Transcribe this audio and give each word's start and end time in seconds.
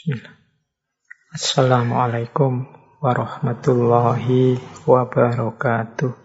Bismillah. 0.00 0.32
Assalamualaikum 1.36 2.64
warahmatullahi 3.04 4.56
wabarakatuh. 4.88 6.16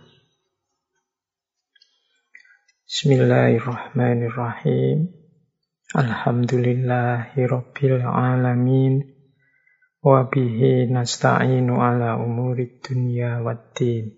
Bismillahirrahmanirrahim. 2.88 5.12
Alhamdulillahi 5.92 7.36
rabbil 7.36 8.00
alamin. 8.00 9.12
Wa 10.00 10.32
bihi 10.32 10.88
nasta'inu 10.88 11.76
ala 11.76 12.16
umuri 12.16 12.80
dunya 12.80 13.44
waddin. 13.44 14.16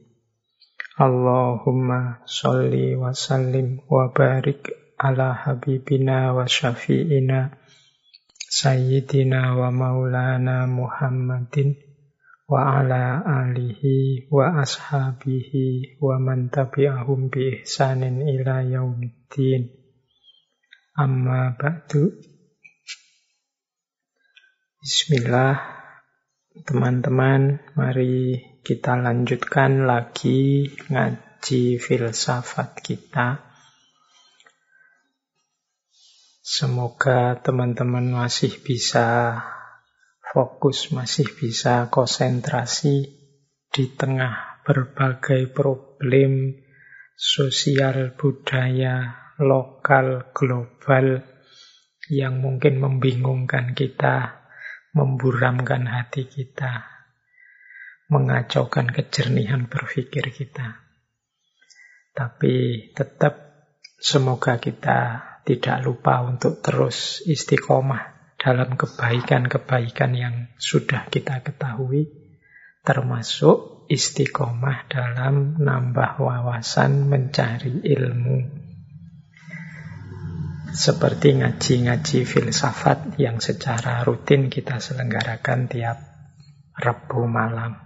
Allahumma 1.02 2.21
salli 2.30 2.94
wa 2.94 3.10
sallim 3.10 3.82
wa 3.89 4.14
barik 4.14 4.70
ala 5.02 5.34
habibina 5.34 6.38
wa 6.38 6.46
syafi'ina 6.46 7.66
Sayyidina 8.48 9.59
wa 9.59 9.75
maulana 9.75 10.71
Muhammadin 10.71 11.75
wa 12.47 12.79
ala 12.79 13.19
alihi 13.19 14.32
wa 14.32 14.64
ashabihi 14.64 16.00
wa 16.00 16.15
man 16.15 16.47
tabi'ahum 16.47 17.28
bi 17.28 17.60
ihsanin 17.60 18.24
ila 18.24 18.64
yaumiddin. 18.64 19.68
Amma 20.96 21.60
ba'du. 21.60 22.15
Bismillah. 24.79 25.60
Teman-teman, 26.64 27.60
mari 27.75 28.39
kita 28.64 28.96
lanjutkan 28.96 29.83
lagi 29.83 30.71
ngaji 30.88 31.83
filsafat 31.83 32.80
kita 32.80 33.47
Semoga 36.47 37.36
teman-teman 37.44 38.23
masih 38.23 38.64
bisa 38.64 39.36
fokus, 40.23 40.95
masih 40.95 41.28
bisa 41.36 41.92
konsentrasi 41.92 43.11
di 43.67 43.85
tengah 43.91 44.63
berbagai 44.63 45.52
problem 45.52 46.55
sosial, 47.19 48.16
budaya, 48.16 49.27
lokal, 49.44 50.31
global 50.31 51.19
yang 52.07 52.39
mungkin 52.39 52.79
membingungkan 52.79 53.75
kita, 53.75 54.47
memburamkan 54.95 55.83
hati 55.83 56.31
kita, 56.31 56.88
mengacaukan 58.07 58.88
kejernihan 58.95 59.67
berpikir 59.67 60.31
kita. 60.31 60.79
Tapi 62.16 62.88
tetap 62.95 63.35
semoga 64.00 64.63
kita 64.63 65.27
tidak 65.48 65.88
lupa 65.88 66.28
untuk 66.28 66.59
terus 66.59 67.23
istiqomah 67.23 68.36
dalam 68.36 68.76
kebaikan-kebaikan 68.76 70.12
yang 70.12 70.36
sudah 70.59 71.08
kita 71.08 71.40
ketahui, 71.40 72.12
termasuk 72.84 73.88
istiqomah 73.88 74.92
dalam 74.92 75.56
nambah 75.56 76.20
wawasan 76.20 77.08
mencari 77.08 77.80
ilmu. 77.80 78.68
Seperti 80.75 81.40
ngaji-ngaji 81.40 82.28
filsafat 82.28 83.16
yang 83.16 83.40
secara 83.40 84.03
rutin 84.03 84.52
kita 84.52 84.84
selenggarakan 84.84 85.72
tiap 85.72 85.98
Rabu 86.78 87.25
malam. 87.25 87.81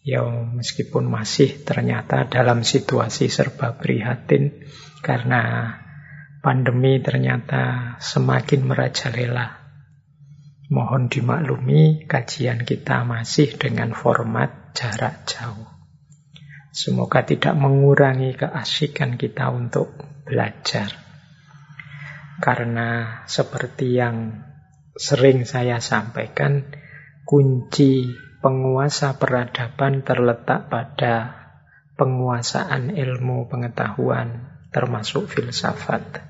Ya 0.00 0.24
meskipun 0.24 1.04
masih 1.04 1.60
ternyata 1.60 2.24
dalam 2.30 2.64
situasi 2.64 3.28
serba 3.28 3.76
prihatin 3.76 4.64
karena 5.04 5.76
pandemi 6.40 6.96
ternyata 7.04 7.96
semakin 8.00 8.64
merajalela. 8.64 9.60
Mohon 10.72 11.12
dimaklumi 11.12 12.08
kajian 12.08 12.64
kita 12.64 13.04
masih 13.04 13.60
dengan 13.60 13.92
format 13.92 14.72
jarak 14.72 15.28
jauh. 15.28 15.68
Semoga 16.70 17.26
tidak 17.26 17.58
mengurangi 17.58 18.38
keasikan 18.38 19.18
kita 19.20 19.50
untuk 19.50 19.90
belajar. 20.24 20.94
Karena 22.40 23.20
seperti 23.26 23.98
yang 23.98 24.46
sering 24.94 25.44
saya 25.44 25.82
sampaikan, 25.82 26.70
kunci 27.26 28.14
penguasa 28.40 29.18
peradaban 29.18 30.06
terletak 30.06 30.70
pada 30.70 31.14
penguasaan 31.98 32.96
ilmu 32.96 33.50
pengetahuan 33.50 34.56
termasuk 34.70 35.26
filsafat. 35.26 36.29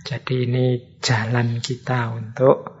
Jadi 0.00 0.48
ini 0.48 0.96
jalan 1.00 1.60
kita 1.60 2.16
untuk 2.16 2.80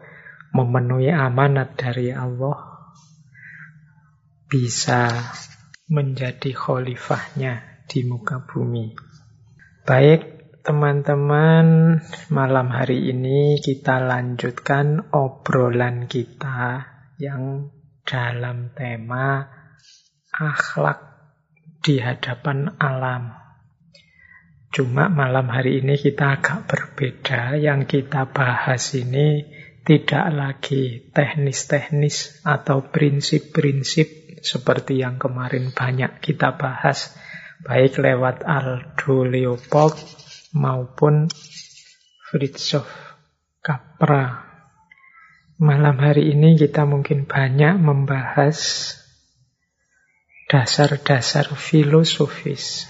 memenuhi 0.56 1.12
amanat 1.12 1.76
dari 1.76 2.10
Allah. 2.10 2.80
Bisa 4.50 5.06
menjadi 5.90 6.50
khalifahnya 6.54 7.84
di 7.86 8.06
muka 8.06 8.42
bumi. 8.46 8.94
Baik, 9.86 10.54
teman-teman, 10.62 11.98
malam 12.30 12.68
hari 12.70 13.10
ini 13.10 13.58
kita 13.58 13.98
lanjutkan 13.98 15.10
obrolan 15.10 16.06
kita 16.06 16.86
yang 17.18 17.74
dalam 18.06 18.70
tema 18.74 19.44
akhlak 20.30 20.98
di 21.80 21.98
hadapan 21.98 22.76
alam. 22.78 23.39
Cuma 24.70 25.10
malam 25.10 25.50
hari 25.50 25.82
ini 25.82 25.98
kita 25.98 26.38
agak 26.38 26.70
berbeda. 26.70 27.58
Yang 27.58 28.06
kita 28.06 28.30
bahas 28.30 28.94
ini 28.94 29.42
tidak 29.82 30.30
lagi 30.30 31.10
teknis-teknis 31.10 32.46
atau 32.46 32.86
prinsip-prinsip 32.86 34.38
seperti 34.38 35.02
yang 35.02 35.18
kemarin 35.18 35.74
banyak 35.74 36.22
kita 36.22 36.54
bahas. 36.54 37.18
Baik 37.66 37.98
lewat 37.98 38.46
Aldo 38.46 39.26
Leopold 39.26 39.98
maupun 40.54 41.26
Fritjof 42.30 42.86
Capra. 43.66 44.46
Malam 45.58 45.98
hari 45.98 46.30
ini 46.30 46.54
kita 46.54 46.86
mungkin 46.86 47.26
banyak 47.26 47.74
membahas 47.74 48.94
dasar-dasar 50.46 51.50
filosofis 51.58 52.89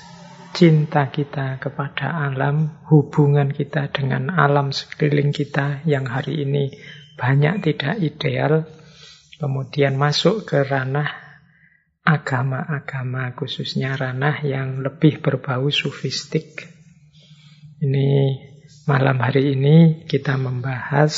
cinta 0.51 1.09
kita 1.09 1.59
kepada 1.63 2.27
alam, 2.27 2.83
hubungan 2.91 3.55
kita 3.55 3.89
dengan 3.95 4.31
alam 4.35 4.75
sekeliling 4.75 5.31
kita 5.31 5.83
yang 5.87 6.07
hari 6.07 6.45
ini 6.45 6.75
banyak 7.15 7.63
tidak 7.65 8.01
ideal, 8.01 8.65
kemudian 9.39 9.95
masuk 9.97 10.49
ke 10.49 10.65
ranah 10.67 11.09
agama-agama, 12.05 13.37
khususnya 13.37 13.95
ranah 13.95 14.41
yang 14.43 14.81
lebih 14.81 15.21
berbau 15.21 15.69
sufistik. 15.69 16.67
Ini 17.81 18.37
malam 18.89 19.21
hari 19.21 19.57
ini 19.57 20.05
kita 20.09 20.37
membahas 20.37 21.13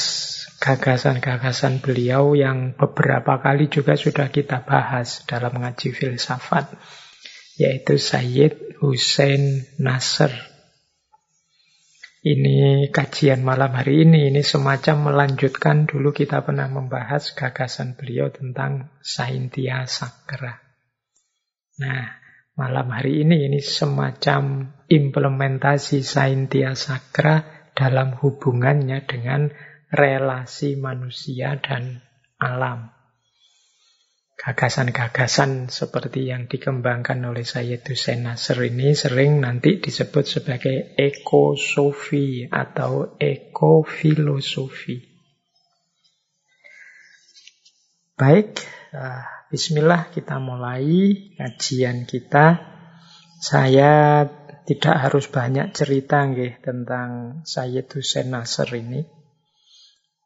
gagasan-gagasan 0.62 1.82
beliau 1.82 2.38
yang 2.38 2.78
beberapa 2.78 3.42
kali 3.42 3.66
juga 3.66 3.98
sudah 3.98 4.30
kita 4.30 4.62
bahas 4.62 5.26
dalam 5.26 5.58
ngaji 5.58 5.90
filsafat 5.90 6.70
yaitu 7.62 7.94
Sayyid 8.02 8.82
Hussein 8.82 9.62
Nasr. 9.78 10.34
Ini 12.22 12.86
kajian 12.94 13.42
malam 13.42 13.74
hari 13.74 14.06
ini, 14.06 14.30
ini 14.30 14.46
semacam 14.46 15.10
melanjutkan 15.10 15.90
dulu 15.90 16.14
kita 16.14 16.46
pernah 16.46 16.70
membahas 16.70 17.34
gagasan 17.34 17.98
beliau 17.98 18.30
tentang 18.30 18.94
Saintia 19.02 19.90
Sakra. 19.90 20.62
Nah, 21.82 22.14
malam 22.54 22.94
hari 22.94 23.26
ini 23.26 23.50
ini 23.50 23.58
semacam 23.58 24.70
implementasi 24.86 26.06
Saintia 26.06 26.78
Sakra 26.78 27.42
dalam 27.74 28.14
hubungannya 28.14 29.02
dengan 29.02 29.50
relasi 29.90 30.78
manusia 30.78 31.58
dan 31.58 32.06
alam. 32.38 33.01
Gagasan-gagasan 34.42 35.70
seperti 35.70 36.26
yang 36.26 36.50
dikembangkan 36.50 37.22
oleh 37.22 37.46
Sayyid 37.46 37.86
Hussein 37.86 38.26
Nasr 38.26 38.58
ini 38.66 38.90
sering 38.90 39.38
nanti 39.38 39.78
disebut 39.78 40.26
sebagai 40.26 40.98
ekosofi 40.98 42.50
atau 42.50 43.14
ekofilosofi. 43.22 44.98
Baik, 48.18 48.66
uh, 48.90 49.46
bismillah 49.46 50.10
kita 50.10 50.42
mulai 50.42 50.90
kajian 51.38 52.02
kita. 52.10 52.66
Saya 53.38 54.26
tidak 54.66 55.06
harus 55.06 55.30
banyak 55.30 55.70
cerita 55.70 56.18
nggih 56.26 56.58
tentang 56.58 57.42
Sayyid 57.46 57.86
Hussein 57.94 58.34
Nasr 58.34 58.74
ini. 58.74 59.06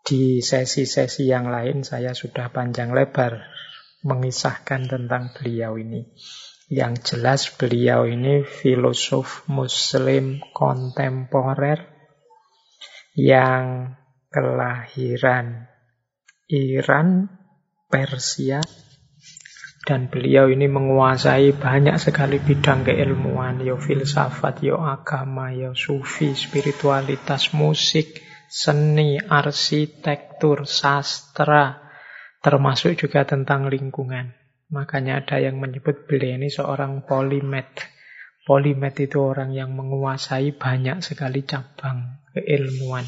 Di 0.01 0.41
sesi-sesi 0.41 1.29
yang 1.29 1.53
lain 1.53 1.85
saya 1.85 2.17
sudah 2.17 2.49
panjang 2.49 2.97
lebar 2.97 3.56
mengisahkan 4.07 4.87
tentang 4.87 5.35
beliau 5.35 5.75
ini. 5.75 6.07
Yang 6.71 7.15
jelas 7.15 7.51
beliau 7.55 8.07
ini 8.07 8.43
filosof 8.43 9.47
muslim 9.51 10.43
kontemporer 10.55 11.79
yang 13.15 13.95
kelahiran 14.31 15.71
Iran, 16.51 17.31
Persia, 17.87 18.63
dan 19.87 20.11
beliau 20.11 20.51
ini 20.51 20.67
menguasai 20.67 21.55
banyak 21.55 21.95
sekali 22.03 22.43
bidang 22.43 22.83
keilmuan, 22.83 23.63
yo 23.63 23.79
filsafat, 23.79 24.67
yo 24.67 24.83
agama, 24.83 25.55
yo 25.55 25.79
sufi, 25.79 26.35
spiritualitas, 26.35 27.55
musik, 27.55 28.19
seni, 28.51 29.15
arsitektur, 29.23 30.67
sastra, 30.67 31.86
termasuk 32.47 32.95
juga 32.95 33.27
tentang 33.27 33.67
lingkungan. 33.67 34.31
Makanya 34.71 35.27
ada 35.27 35.43
yang 35.43 35.59
menyebut 35.59 36.07
beliau 36.07 36.39
ini 36.39 36.47
seorang 36.47 37.03
polimet. 37.03 37.67
Polimet 38.47 38.95
itu 39.03 39.19
orang 39.19 39.51
yang 39.51 39.75
menguasai 39.75 40.55
banyak 40.55 41.03
sekali 41.03 41.43
cabang 41.43 42.23
keilmuan. 42.31 43.03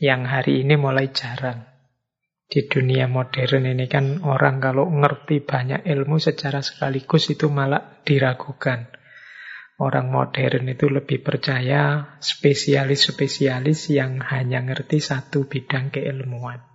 Yang 0.00 0.22
hari 0.24 0.64
ini 0.64 0.80
mulai 0.80 1.12
jarang 1.12 1.68
di 2.48 2.64
dunia 2.64 3.04
modern 3.12 3.68
ini 3.68 3.84
kan 3.92 4.24
orang 4.24 4.58
kalau 4.64 4.88
ngerti 4.88 5.44
banyak 5.44 5.84
ilmu 5.84 6.16
secara 6.16 6.64
sekaligus 6.64 7.28
itu 7.28 7.52
malah 7.52 8.00
diragukan. 8.08 8.88
Orang 9.76 10.08
modern 10.08 10.64
itu 10.72 10.88
lebih 10.88 11.20
percaya 11.20 12.16
spesialis-spesialis 12.24 13.92
yang 13.92 14.24
hanya 14.24 14.64
ngerti 14.64 15.04
satu 15.04 15.44
bidang 15.44 15.92
keilmuan. 15.92 16.69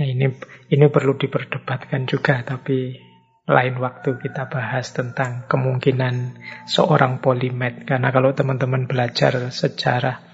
Ya, 0.00 0.08
ini 0.08 0.32
ini 0.72 0.86
perlu 0.88 1.20
diperdebatkan 1.20 2.08
juga, 2.08 2.40
tapi 2.40 2.96
lain 3.44 3.76
waktu 3.76 4.16
kita 4.16 4.48
bahas 4.48 4.96
tentang 4.96 5.44
kemungkinan 5.44 6.40
seorang 6.64 7.20
polimet. 7.20 7.84
Karena 7.84 8.08
kalau 8.08 8.32
teman-teman 8.32 8.88
belajar 8.88 9.52
sejarah 9.52 10.24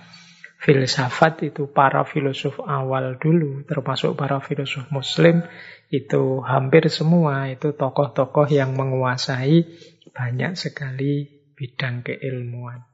filsafat 0.63 1.51
itu 1.51 1.67
para 1.75 2.07
filosof 2.07 2.63
awal 2.63 3.19
dulu, 3.19 3.67
termasuk 3.67 4.15
para 4.15 4.39
filosof 4.39 4.87
muslim, 4.95 5.43
itu 5.91 6.47
hampir 6.47 6.87
semua 6.87 7.51
itu 7.51 7.75
tokoh-tokoh 7.75 8.47
yang 8.47 8.71
menguasai 8.79 9.67
banyak 10.15 10.55
sekali 10.55 11.43
bidang 11.59 12.07
keilmuan. 12.07 12.87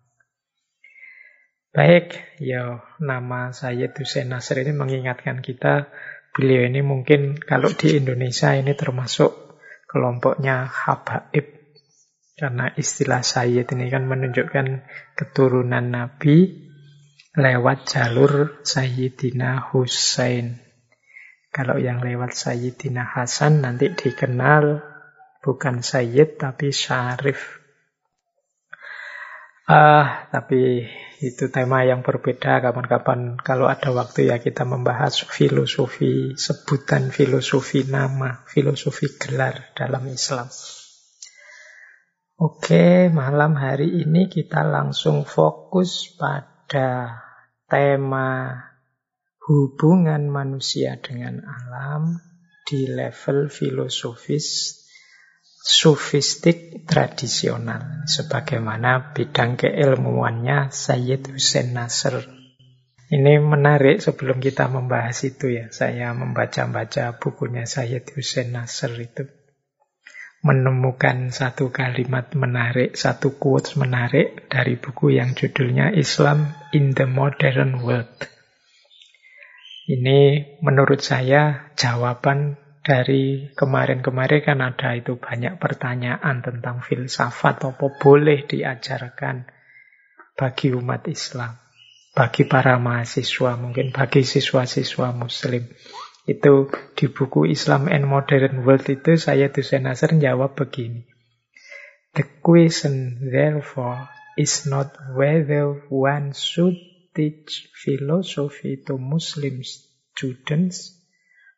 Baik, 1.72 2.16
ya 2.36 2.84
nama 3.00 3.52
saya 3.56 3.88
Hussein 3.92 4.28
Nasr 4.28 4.60
ini 4.60 4.76
mengingatkan 4.76 5.40
kita, 5.40 5.88
beliau 6.32 6.64
ini 6.66 6.80
mungkin 6.80 7.36
kalau 7.36 7.68
di 7.72 8.00
Indonesia 8.00 8.56
ini 8.56 8.72
termasuk 8.72 9.60
kelompoknya 9.86 10.64
habaib. 10.64 11.60
Karena 12.32 12.72
istilah 12.74 13.20
Sayyid 13.20 13.70
ini 13.76 13.92
kan 13.92 14.08
menunjukkan 14.08 14.66
keturunan 15.14 15.92
Nabi, 15.92 16.48
lewat 17.36 17.78
jalur 17.86 18.64
Sayyidina 18.64 19.70
Hussein. 19.70 20.58
Kalau 21.52 21.76
yang 21.76 22.00
lewat 22.00 22.32
Sayyidina 22.32 23.04
Hasan 23.04 23.60
nanti 23.60 23.92
dikenal 23.92 24.80
bukan 25.44 25.84
Sayyid 25.84 26.40
tapi 26.40 26.72
Syarif. 26.72 27.60
Ah, 29.68 30.26
tapi 30.32 30.88
itu 31.22 31.54
tema 31.54 31.86
yang 31.86 32.02
berbeda 32.02 32.58
kapan-kapan 32.58 33.38
kalau 33.38 33.70
ada 33.70 33.94
waktu 33.94 34.34
ya 34.34 34.42
kita 34.42 34.66
membahas 34.66 35.22
filosofi 35.22 36.34
sebutan 36.34 37.14
filosofi 37.14 37.86
nama, 37.86 38.42
filosofi 38.50 39.06
gelar 39.22 39.70
dalam 39.78 40.02
Islam. 40.10 40.50
Oke, 42.42 43.06
malam 43.14 43.54
hari 43.54 44.02
ini 44.02 44.26
kita 44.26 44.66
langsung 44.66 45.22
fokus 45.22 46.10
pada 46.18 47.22
tema 47.70 48.58
hubungan 49.46 50.26
manusia 50.26 50.98
dengan 50.98 51.38
alam 51.46 52.18
di 52.66 52.90
level 52.90 53.46
filosofis 53.46 54.81
sufistik 55.62 56.82
tradisional 56.90 58.02
sebagaimana 58.10 59.14
bidang 59.14 59.54
keilmuannya 59.54 60.74
Sayyid 60.74 61.30
Hussein 61.30 61.70
Nasr. 61.70 62.18
Ini 63.12 63.38
menarik 63.38 64.02
sebelum 64.02 64.42
kita 64.42 64.66
membahas 64.66 65.22
itu 65.22 65.54
ya. 65.54 65.70
Saya 65.70 66.10
membaca-baca 66.18 67.14
bukunya 67.22 67.62
Sayyid 67.62 68.10
Hussein 68.10 68.50
Nasr 68.50 68.90
itu 68.98 69.22
menemukan 70.42 71.30
satu 71.30 71.70
kalimat 71.70 72.34
menarik, 72.34 72.98
satu 72.98 73.38
quotes 73.38 73.78
menarik 73.78 74.50
dari 74.50 74.74
buku 74.74 75.14
yang 75.14 75.38
judulnya 75.38 75.94
Islam 75.94 76.50
in 76.74 76.98
the 76.98 77.06
Modern 77.06 77.78
World. 77.86 78.26
Ini 79.86 80.42
menurut 80.58 80.98
saya 80.98 81.70
jawaban 81.78 82.58
dari 82.82 83.54
kemarin-kemarin 83.54 84.42
kan 84.42 84.58
ada 84.58 84.98
itu 84.98 85.14
banyak 85.14 85.62
pertanyaan 85.62 86.42
tentang 86.42 86.82
filsafat 86.82 87.62
apa 87.62 87.86
boleh 87.94 88.42
diajarkan 88.42 89.46
bagi 90.34 90.74
umat 90.74 91.06
Islam, 91.06 91.54
bagi 92.12 92.42
para 92.42 92.82
mahasiswa, 92.82 93.54
mungkin 93.54 93.94
bagi 93.94 94.26
siswa-siswa 94.26 95.14
muslim. 95.14 95.70
Itu 96.26 96.70
di 96.94 97.10
buku 97.10 97.50
Islam 97.50 97.90
and 97.90 98.06
Modern 98.06 98.62
World 98.62 98.86
itu 98.86 99.18
saya 99.18 99.50
Hussein 99.50 99.86
Nasr 99.86 100.14
jawab 100.18 100.54
begini. 100.54 101.06
The 102.14 102.22
question 102.42 103.26
therefore 103.30 104.06
is 104.38 104.66
not 104.66 104.94
whether 105.14 105.82
one 105.90 106.30
should 106.34 106.78
teach 107.12 107.68
philosophy 107.74 108.80
to 108.86 108.96
Muslim 108.96 109.66
students, 109.66 111.01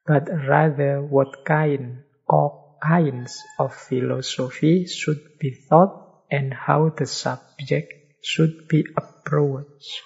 but 0.04 0.28
rather 0.28 1.00
what 1.00 1.44
kind 1.48 2.04
or 2.28 2.76
kinds 2.84 3.40
of 3.56 3.72
philosophy 3.72 4.84
should 4.84 5.40
be 5.40 5.56
taught 5.68 6.24
and 6.28 6.52
how 6.52 6.92
the 6.92 7.08
subject 7.08 7.92
should 8.20 8.68
be 8.68 8.84
approached. 8.96 10.04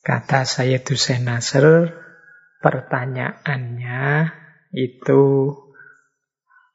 Kata 0.00 0.48
saya 0.48 0.80
Hussein 0.80 1.28
Nasr, 1.28 1.92
pertanyaannya 2.64 4.32
itu 4.72 5.52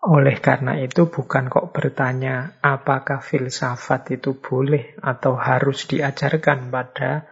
oleh 0.06 0.38
karena 0.38 0.78
itu 0.78 1.10
bukan 1.10 1.50
kok 1.50 1.74
bertanya 1.74 2.62
apakah 2.62 3.26
filsafat 3.26 4.22
itu 4.22 4.38
boleh 4.38 4.94
atau 5.02 5.34
harus 5.34 5.90
diajarkan 5.90 6.70
pada 6.70 7.26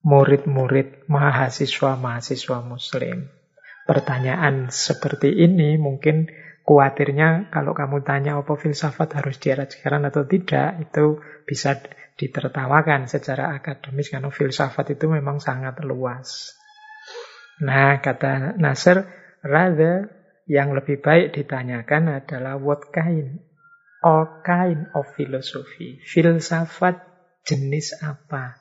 murid-murid 0.00 1.04
mahasiswa-mahasiswa 1.08 2.58
muslim. 2.64 3.28
Pertanyaan 3.84 4.70
seperti 4.72 5.34
ini 5.34 5.76
mungkin 5.76 6.30
khawatirnya 6.64 7.50
kalau 7.50 7.74
kamu 7.74 8.06
tanya 8.06 8.38
apa 8.38 8.54
filsafat 8.54 9.18
harus 9.18 9.36
diajarkan 9.42 10.08
atau 10.08 10.22
tidak, 10.24 10.78
itu 10.78 11.18
bisa 11.44 11.76
ditertawakan 12.14 13.08
secara 13.08 13.56
akademis 13.56 14.12
karena 14.12 14.28
filsafat 14.28 14.94
itu 14.94 15.08
memang 15.08 15.40
sangat 15.40 15.80
luas. 15.82 16.54
Nah, 17.64 18.00
kata 18.00 18.56
Nasr, 18.56 19.04
rather 19.44 20.08
yang 20.48 20.72
lebih 20.76 21.00
baik 21.00 21.36
ditanyakan 21.36 22.20
adalah 22.20 22.56
what 22.60 22.88
kind 22.92 23.40
or 24.04 24.40
kind 24.44 24.88
of 24.96 25.08
philosophy. 25.16 26.00
Filsafat 26.04 27.00
jenis 27.44 27.96
apa? 28.04 28.59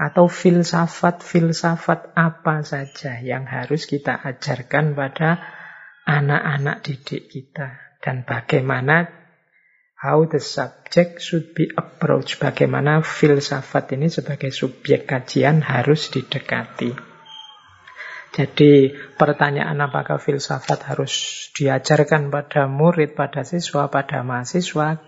Atau 0.00 0.32
filsafat-filsafat 0.32 2.16
apa 2.16 2.64
saja 2.64 3.20
yang 3.20 3.44
harus 3.44 3.84
kita 3.84 4.16
ajarkan 4.16 4.96
pada 4.96 5.44
anak-anak 6.08 6.80
didik 6.80 7.28
kita. 7.28 7.76
Dan 8.00 8.24
bagaimana 8.24 9.12
how 10.00 10.24
the 10.24 10.40
subject 10.40 11.20
should 11.20 11.52
be 11.52 11.68
approached. 11.76 12.40
Bagaimana 12.40 13.04
filsafat 13.04 13.92
ini 13.92 14.08
sebagai 14.08 14.48
subjek 14.48 15.04
kajian 15.04 15.60
harus 15.60 16.08
didekati. 16.08 17.09
Jadi 18.30 18.94
pertanyaan 19.18 19.74
apakah 19.82 20.22
filsafat 20.22 20.86
harus 20.86 21.12
diajarkan 21.50 22.30
pada 22.30 22.70
murid, 22.70 23.18
pada 23.18 23.42
siswa, 23.42 23.90
pada 23.90 24.22
mahasiswa, 24.22 25.02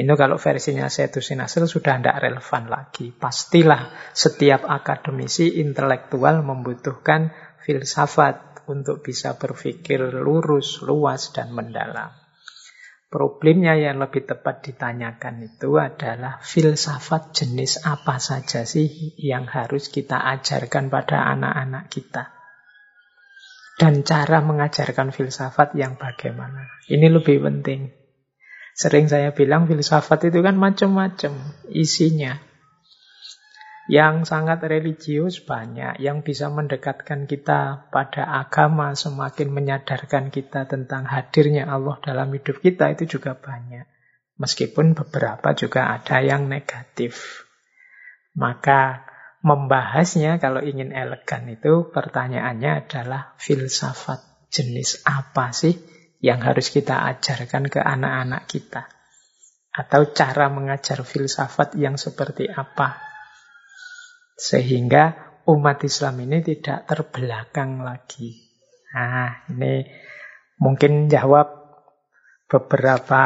itu 0.00 0.14
kalau 0.16 0.40
versinya 0.40 0.88
Setu 0.88 1.20
Sinasel 1.20 1.68
sudah 1.68 2.00
tidak 2.00 2.24
relevan 2.24 2.72
lagi. 2.72 3.12
Pastilah 3.12 3.92
setiap 4.16 4.64
akademisi 4.64 5.60
intelektual 5.60 6.40
membutuhkan 6.40 7.36
filsafat 7.60 8.64
untuk 8.64 9.04
bisa 9.04 9.36
berpikir 9.36 10.00
lurus, 10.16 10.80
luas, 10.80 11.36
dan 11.36 11.52
mendalam. 11.52 12.16
Problemnya 13.12 13.76
yang 13.76 14.00
lebih 14.00 14.24
tepat 14.24 14.64
ditanyakan 14.64 15.52
itu 15.52 15.76
adalah 15.76 16.40
filsafat 16.40 17.36
jenis 17.36 17.84
apa 17.84 18.16
saja 18.16 18.64
sih 18.64 19.14
yang 19.20 19.44
harus 19.44 19.92
kita 19.92 20.16
ajarkan 20.16 20.88
pada 20.88 21.28
anak-anak 21.28 21.92
kita 21.92 22.43
dan 23.74 24.06
cara 24.06 24.38
mengajarkan 24.38 25.10
filsafat 25.10 25.74
yang 25.74 25.98
bagaimana. 25.98 26.70
Ini 26.86 27.10
lebih 27.10 27.42
penting. 27.42 27.90
Sering 28.74 29.06
saya 29.06 29.30
bilang 29.30 29.70
filsafat 29.70 30.30
itu 30.30 30.42
kan 30.42 30.58
macam-macam 30.58 31.34
isinya. 31.70 32.38
Yang 33.84 34.32
sangat 34.32 34.64
religius 34.64 35.44
banyak, 35.44 36.00
yang 36.00 36.24
bisa 36.24 36.48
mendekatkan 36.48 37.28
kita 37.28 37.92
pada 37.92 38.24
agama, 38.40 38.96
semakin 38.96 39.52
menyadarkan 39.52 40.32
kita 40.32 40.64
tentang 40.64 41.04
hadirnya 41.04 41.68
Allah 41.68 42.00
dalam 42.00 42.32
hidup 42.32 42.64
kita 42.64 42.96
itu 42.96 43.20
juga 43.20 43.36
banyak. 43.36 43.84
Meskipun 44.40 44.96
beberapa 44.96 45.52
juga 45.52 45.94
ada 45.94 46.24
yang 46.24 46.48
negatif. 46.48 47.44
Maka 48.34 49.03
membahasnya 49.44 50.40
kalau 50.40 50.64
ingin 50.64 50.96
elegan 50.96 51.44
itu 51.52 51.92
pertanyaannya 51.92 52.88
adalah 52.88 53.36
filsafat 53.36 54.48
jenis 54.48 55.04
apa 55.04 55.52
sih 55.52 55.76
yang 56.24 56.40
harus 56.40 56.72
kita 56.72 57.04
ajarkan 57.12 57.68
ke 57.68 57.76
anak-anak 57.76 58.48
kita? 58.48 58.88
Atau 59.68 60.16
cara 60.16 60.48
mengajar 60.48 61.04
filsafat 61.04 61.76
yang 61.76 62.00
seperti 62.00 62.48
apa? 62.48 62.96
Sehingga 64.32 65.36
umat 65.44 65.84
Islam 65.84 66.24
ini 66.24 66.40
tidak 66.40 66.88
terbelakang 66.88 67.84
lagi. 67.84 68.48
Nah, 68.96 69.44
ini 69.52 69.84
mungkin 70.56 71.12
jawab 71.12 71.63
beberapa 72.44 73.22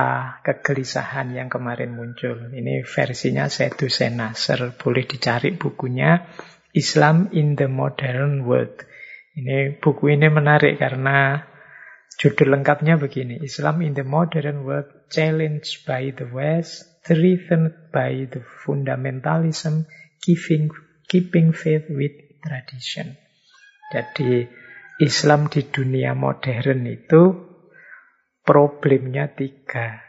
kegelisahan 0.46 1.34
yang 1.34 1.50
kemarin 1.50 1.92
muncul. 1.92 2.50
Ini 2.54 2.86
versinya 2.86 3.50
Sedu 3.50 3.90
Senasser. 3.90 4.74
Boleh 4.78 5.04
dicari 5.04 5.54
bukunya 5.54 6.26
Islam 6.72 7.28
in 7.34 7.58
the 7.58 7.66
Modern 7.66 8.46
World. 8.46 8.86
Ini 9.38 9.78
buku 9.78 10.14
ini 10.14 10.30
menarik 10.30 10.78
karena 10.78 11.42
judul 12.18 12.58
lengkapnya 12.58 12.98
begini. 12.98 13.42
Islam 13.42 13.82
in 13.82 13.94
the 13.94 14.06
Modern 14.06 14.66
World 14.66 15.10
Challenged 15.10 15.88
by 15.88 16.12
the 16.12 16.28
West, 16.28 17.02
Threatened 17.06 17.94
by 17.94 18.28
the 18.28 18.44
Fundamentalism, 18.66 19.88
Giving 20.18 20.68
keeping 21.08 21.56
faith 21.56 21.88
with 21.88 22.12
tradition. 22.44 23.16
Jadi 23.88 24.44
Islam 25.00 25.48
di 25.48 25.64
dunia 25.64 26.12
modern 26.12 26.84
itu 26.84 27.47
problemnya 28.48 29.28
tiga. 29.36 30.00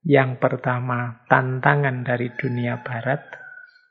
Yang 0.00 0.40
pertama, 0.40 1.28
tantangan 1.28 2.08
dari 2.08 2.32
dunia 2.32 2.80
barat. 2.80 3.20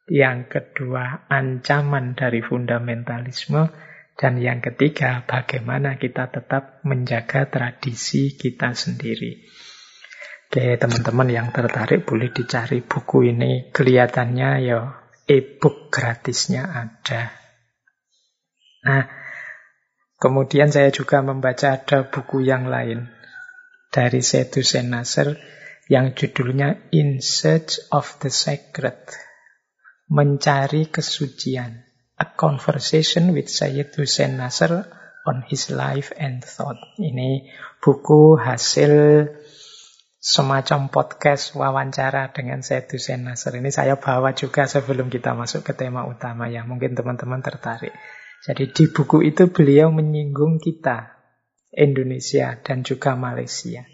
Yang 0.10 0.40
kedua, 0.50 1.30
ancaman 1.30 2.18
dari 2.18 2.42
fundamentalisme. 2.42 3.70
Dan 4.18 4.42
yang 4.42 4.58
ketiga, 4.58 5.22
bagaimana 5.30 6.02
kita 6.02 6.34
tetap 6.34 6.82
menjaga 6.82 7.46
tradisi 7.46 8.34
kita 8.34 8.74
sendiri. 8.74 9.46
Oke, 10.50 10.82
teman-teman 10.82 11.30
yang 11.30 11.48
tertarik 11.54 12.02
boleh 12.02 12.34
dicari 12.34 12.82
buku 12.82 13.30
ini. 13.30 13.70
Kelihatannya 13.70 14.50
ya 14.66 14.98
e-book 15.30 15.94
gratisnya 15.94 16.66
ada. 16.68 17.32
Nah, 18.84 19.06
kemudian 20.18 20.74
saya 20.74 20.90
juga 20.90 21.22
membaca 21.22 21.78
ada 21.80 22.10
buku 22.10 22.44
yang 22.44 22.68
lain 22.68 23.21
dari 23.92 24.24
Sedu 24.24 24.64
Senasser 24.64 25.36
yang 25.92 26.16
judulnya 26.16 26.88
In 26.96 27.20
Search 27.20 27.92
of 27.92 28.18
the 28.24 28.32
Sacred. 28.32 28.98
Mencari 30.08 30.88
kesucian. 30.88 31.84
A 32.16 32.38
Conversation 32.38 33.36
with 33.36 33.52
Sayyid 33.52 33.92
Hussein 33.98 34.38
Nasr 34.40 34.88
on 35.26 35.44
his 35.50 35.74
life 35.74 36.14
and 36.16 36.40
thought. 36.46 36.78
Ini 37.02 37.50
buku 37.82 38.38
hasil 38.38 38.94
semacam 40.22 40.94
podcast 40.94 41.58
wawancara 41.58 42.30
dengan 42.30 42.62
Said 42.62 42.94
Hussein 42.94 43.26
Nasr. 43.26 43.58
Ini 43.58 43.74
saya 43.74 43.98
bawa 43.98 44.38
juga 44.38 44.70
sebelum 44.70 45.10
kita 45.10 45.34
masuk 45.34 45.66
ke 45.66 45.74
tema 45.74 46.06
utama 46.06 46.46
ya. 46.46 46.62
Mungkin 46.62 46.94
teman-teman 46.94 47.42
tertarik. 47.42 47.94
Jadi 48.46 48.70
di 48.70 48.86
buku 48.90 49.26
itu 49.26 49.50
beliau 49.50 49.94
menyinggung 49.94 50.58
kita, 50.62 51.21
Indonesia 51.72 52.60
dan 52.60 52.84
juga 52.84 53.16
Malaysia. 53.16 53.88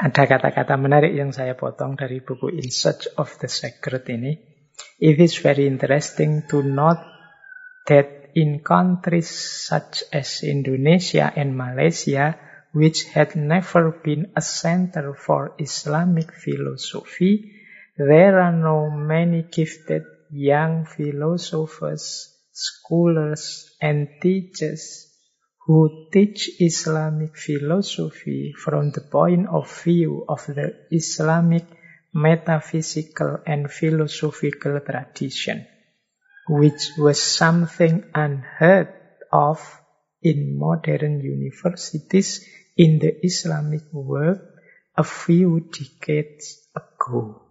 Ada 0.00 0.24
kata-kata 0.24 0.80
menarik 0.80 1.12
yang 1.12 1.36
saya 1.36 1.52
potong 1.52 1.92
dari 1.92 2.24
buku 2.24 2.48
In 2.56 2.72
Search 2.72 3.12
of 3.20 3.36
the 3.36 3.52
Sacred 3.52 4.08
ini. 4.08 4.32
It 4.96 5.20
is 5.20 5.36
very 5.36 5.68
interesting 5.68 6.48
to 6.48 6.64
note 6.64 7.04
that 7.84 8.32
in 8.32 8.64
countries 8.64 9.28
such 9.68 10.08
as 10.08 10.40
Indonesia 10.40 11.28
and 11.28 11.52
Malaysia, 11.52 12.40
which 12.72 13.04
had 13.12 13.36
never 13.36 13.92
been 14.00 14.32
a 14.32 14.40
center 14.40 15.12
for 15.12 15.52
Islamic 15.60 16.32
philosophy, 16.32 17.60
there 18.00 18.40
are 18.40 18.56
no 18.56 18.88
many 18.88 19.44
gifted 19.44 20.08
young 20.32 20.88
philosophers, 20.88 22.32
scholars, 22.56 23.68
and 23.84 24.08
teachers 24.24 25.09
who 25.70 26.10
teach 26.10 26.58
Islamic 26.58 27.38
philosophy 27.38 28.50
from 28.58 28.90
the 28.90 29.06
point 29.06 29.46
of 29.46 29.70
view 29.70 30.26
of 30.26 30.42
the 30.50 30.74
Islamic 30.90 31.62
metaphysical 32.10 33.38
and 33.46 33.70
philosophical 33.70 34.82
tradition, 34.82 35.70
which 36.50 36.98
was 36.98 37.22
something 37.22 38.02
unheard 38.10 38.90
of 39.30 39.62
in 40.18 40.58
modern 40.58 41.22
universities 41.22 42.42
in 42.74 42.98
the 42.98 43.14
Islamic 43.22 43.86
world 43.94 44.42
a 44.98 45.06
few 45.06 45.70
decades 45.70 46.66
ago. 46.74 47.46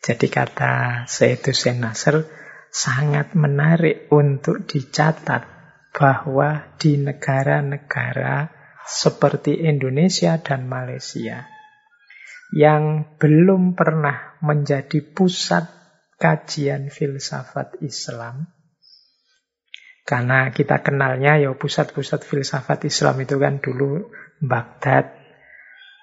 Jadi 0.00 0.32
kata 0.32 1.04
Sayyid 1.04 1.44
Hussein 1.44 1.84
Nasr 1.84 2.24
sangat 2.72 3.36
menarik 3.36 4.08
untuk 4.16 4.64
dicatat 4.64 5.57
bahwa 5.94 6.74
di 6.76 7.00
negara-negara 7.00 8.48
seperti 8.88 9.68
Indonesia 9.68 10.40
dan 10.40 10.64
Malaysia 10.64 11.44
yang 12.56 13.04
belum 13.20 13.76
pernah 13.76 14.40
menjadi 14.40 15.04
pusat 15.04 15.68
kajian 16.16 16.88
filsafat 16.88 17.78
Islam, 17.84 18.48
karena 20.08 20.48
kita 20.48 20.80
kenalnya 20.80 21.36
ya 21.36 21.52
pusat-pusat 21.52 22.24
filsafat 22.24 22.88
Islam 22.88 23.20
itu 23.20 23.36
kan 23.36 23.60
dulu 23.60 24.08
Baghdad, 24.40 25.12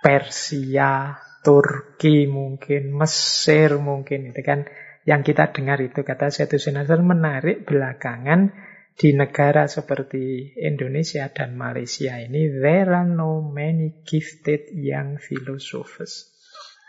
Persia, 0.05 1.17
Turki 1.41 2.29
mungkin, 2.29 2.93
Mesir 2.93 3.81
mungkin 3.81 4.29
itu 4.29 4.41
kan 4.45 4.69
yang 5.09 5.25
kita 5.25 5.49
dengar 5.49 5.81
itu. 5.81 6.05
Kata 6.05 6.29
Satu 6.29 6.61
Sinasar 6.61 7.01
menarik 7.01 7.65
belakangan 7.65 8.53
di 8.95 9.11
negara 9.11 9.67
seperti 9.67 10.55
Indonesia 10.55 11.27
dan 11.27 11.59
Malaysia 11.59 12.15
ini 12.15 12.47
there 12.47 12.95
are 12.95 13.07
no 13.07 13.43
many 13.43 14.01
gifted 14.07 14.71
young 14.71 15.19
philosophers. 15.19 16.31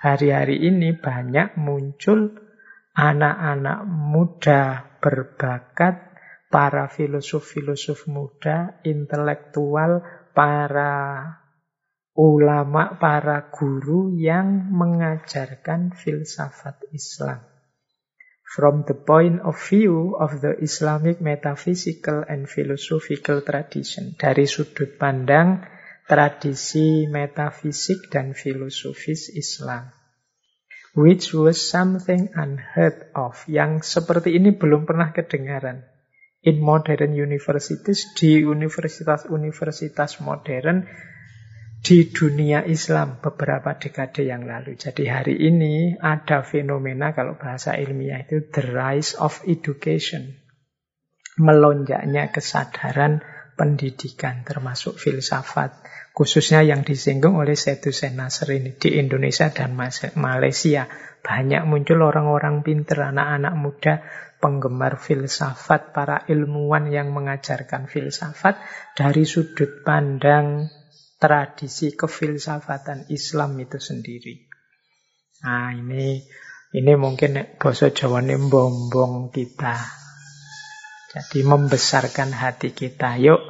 Hari-hari 0.01 0.63
ini 0.71 0.95
banyak 0.95 1.59
muncul 1.59 2.31
anak-anak 2.95 3.85
muda 3.91 4.87
berbakat, 5.03 6.07
para 6.47 6.87
filosof-filosof 6.89 8.07
muda, 8.09 8.81
intelektual, 8.87 10.01
para 10.33 11.27
ulama, 12.17 12.97
para 12.97 13.53
guru 13.53 14.15
yang 14.17 14.73
mengajarkan 14.73 15.93
filsafat 15.93 16.81
Islam. 16.95 17.56
From 18.57 18.89
the 18.89 18.97
point 18.97 19.45
of 19.45 19.61
view 19.61 20.17
of 20.17 20.41
the 20.41 20.57
Islamic 20.65 21.21
metaphysical 21.21 22.25
and 22.25 22.49
philosophical 22.49 23.45
tradition. 23.45 24.17
Dari 24.17 24.49
sudut 24.49 24.97
pandang 24.97 25.61
tradisi 26.09 27.05
metafisik 27.05 28.09
dan 28.09 28.33
filosofis 28.33 29.29
Islam. 29.37 29.93
Which 30.97 31.37
was 31.37 31.61
something 31.61 32.33
unheard 32.33 33.13
of. 33.13 33.45
Yang 33.45 33.93
seperti 33.93 34.41
ini 34.41 34.57
belum 34.57 34.89
pernah 34.89 35.13
kedengaran 35.13 35.85
in 36.41 36.57
modern 36.57 37.13
universities 37.13 38.17
di 38.17 38.41
universitas-universitas 38.41 40.25
modern 40.25 40.89
di 41.87 42.11
dunia 42.11 42.67
Islam 42.67 43.23
beberapa 43.23 43.79
dekade 43.79 44.27
yang 44.27 44.43
lalu. 44.43 44.75
Jadi 44.75 45.07
hari 45.07 45.39
ini 45.39 45.95
ada 45.95 46.43
fenomena 46.43 47.15
kalau 47.15 47.39
bahasa 47.39 47.79
ilmiah 47.79 48.27
itu 48.27 48.43
the 48.51 48.75
rise 48.75 49.15
of 49.15 49.39
education. 49.47 50.35
Melonjaknya 51.39 52.35
kesadaran 52.35 53.23
pendidikan 53.55 54.43
termasuk 54.43 54.99
filsafat. 54.99 55.79
Khususnya 56.11 56.67
yang 56.67 56.83
disinggung 56.83 57.39
oleh 57.39 57.55
Setu 57.55 57.95
Senasar 57.95 58.51
ini 58.51 58.75
di 58.75 58.99
Indonesia 58.99 59.47
dan 59.55 59.79
Malaysia. 60.19 60.91
Banyak 61.23 61.71
muncul 61.71 62.03
orang-orang 62.03 62.67
pinter, 62.67 63.15
anak-anak 63.15 63.55
muda 63.55 63.95
penggemar 64.43 64.99
filsafat, 64.99 65.95
para 65.95 66.27
ilmuwan 66.27 66.91
yang 66.91 67.15
mengajarkan 67.15 67.87
filsafat 67.87 68.59
dari 68.99 69.23
sudut 69.23 69.87
pandang 69.87 70.67
tradisi 71.17 71.97
kefilsafatan 71.97 73.09
Islam 73.09 73.57
itu 73.61 73.81
sendiri. 73.81 74.49
Nah, 75.45 75.73
ini 75.77 76.25
Ini 76.77 76.93
mungkin 76.99 77.57
bahasa 77.57 77.89
Jawa 77.89 78.21
ini 78.21 78.37
bombong 78.37 79.33
kita. 79.33 79.81
Jadi 81.15 81.41
membesarkan 81.41 82.35
hati 82.37 82.77
kita. 82.77 83.17
Yuk 83.17 83.41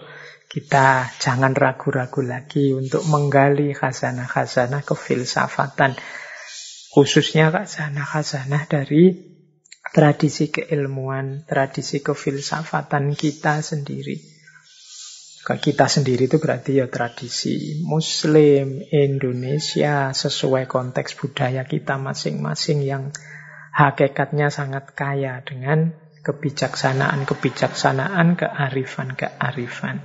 kita 0.47 1.11
jangan 1.19 1.57
ragu-ragu 1.57 2.23
lagi 2.23 2.71
untuk 2.71 3.03
menggali 3.11 3.75
khazanah-khazanah 3.75 4.87
kefilsafatan. 4.87 5.99
Khususnya 6.95 7.51
khazanah-khazanah 7.51 8.71
dari 8.71 9.17
tradisi 9.91 10.53
keilmuan, 10.53 11.43
tradisi 11.51 12.05
kefilsafatan 12.05 13.17
kita 13.19 13.59
sendiri. 13.59 14.36
Kita 15.47 15.87
sendiri 15.87 16.27
itu 16.27 16.43
berarti 16.43 16.83
ya 16.83 16.91
tradisi 16.91 17.79
Muslim, 17.87 18.83
Indonesia, 18.91 20.11
sesuai 20.11 20.67
konteks 20.67 21.15
budaya 21.15 21.63
kita 21.63 22.03
masing-masing 22.03 22.83
yang 22.83 23.15
hakikatnya 23.71 24.51
sangat 24.51 24.91
kaya 24.99 25.47
dengan 25.47 25.95
kebijaksanaan-kebijaksanaan, 26.27 28.35
kearifan-kearifan. 28.35 30.03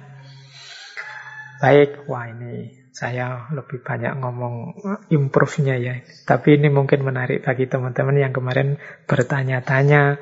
Baik, 1.58 2.06
wah 2.06 2.30
ini 2.30 2.78
saya 2.94 3.50
lebih 3.50 3.82
banyak 3.82 4.22
ngomong 4.22 4.78
improve-nya 5.10 5.82
ya. 5.82 6.06
Tapi 6.30 6.62
ini 6.62 6.70
mungkin 6.70 7.02
menarik 7.02 7.42
bagi 7.42 7.66
teman-teman 7.66 8.22
yang 8.22 8.30
kemarin 8.30 8.78
bertanya-tanya 9.10 10.22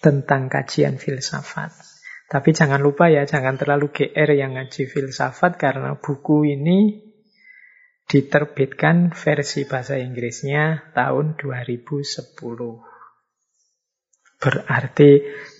tentang 0.00 0.48
kajian 0.48 0.96
filsafat. 0.96 1.91
Tapi 2.32 2.48
jangan 2.56 2.80
lupa 2.80 3.12
ya, 3.12 3.28
jangan 3.28 3.60
terlalu 3.60 3.92
GR 3.92 4.30
yang 4.32 4.56
ngaji 4.56 4.88
filsafat 4.88 5.60
karena 5.60 6.00
buku 6.00 6.48
ini 6.48 6.96
diterbitkan 8.08 9.12
versi 9.12 9.68
bahasa 9.68 10.00
Inggrisnya 10.00 10.96
tahun 10.96 11.36
2010. 11.36 12.32
Berarti 14.42 15.10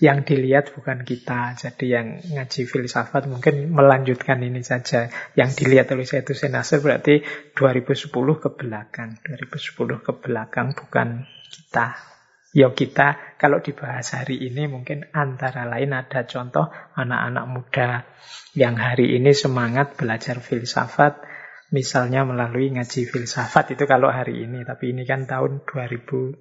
yang 0.01 0.25
dilihat 0.25 0.73
bukan 0.73 1.05
kita. 1.05 1.53
Jadi 1.53 1.93
yang 1.93 2.19
ngaji 2.19 2.65
filsafat 2.65 3.29
mungkin 3.29 3.69
melanjutkan 3.69 4.41
ini 4.41 4.65
saja. 4.65 5.13
Yang 5.37 5.63
dilihat 5.63 5.93
oleh 5.93 6.09
saya 6.09 6.25
itu 6.25 6.33
Senasir 6.33 6.81
berarti 6.81 7.21
2010 7.53 8.09
ke 8.41 8.49
belakang. 8.49 9.21
2010 9.21 10.01
ke 10.03 10.11
belakang 10.19 10.73
bukan 10.73 11.21
kita. 11.53 12.12
Ya 12.53 12.69
kita 12.69 13.37
kalau 13.41 13.65
dibahas 13.65 14.13
hari 14.13 14.37
ini 14.37 14.69
mungkin 14.69 15.09
antara 15.09 15.65
lain 15.65 15.89
ada 15.97 16.29
contoh 16.29 16.69
anak-anak 16.93 17.45
muda 17.49 18.05
yang 18.53 18.77
hari 18.77 19.17
ini 19.17 19.33
semangat 19.33 19.97
belajar 19.97 20.37
filsafat 20.37 21.17
misalnya 21.73 22.21
melalui 22.21 22.69
ngaji 22.69 23.09
filsafat 23.09 23.73
itu 23.73 23.89
kalau 23.89 24.13
hari 24.13 24.45
ini 24.45 24.61
tapi 24.61 24.93
ini 24.93 25.01
kan 25.01 25.25
tahun 25.25 25.65
2010 25.65 26.37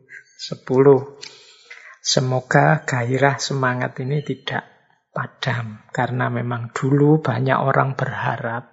semoga 2.05 2.85
gairah 2.85 3.41
semangat 3.41 3.97
ini 4.05 4.21
tidak 4.21 4.69
padam 5.17 5.81
karena 5.97 6.29
memang 6.29 6.77
dulu 6.77 7.25
banyak 7.25 7.57
orang 7.57 7.97
berharap. 7.97 8.69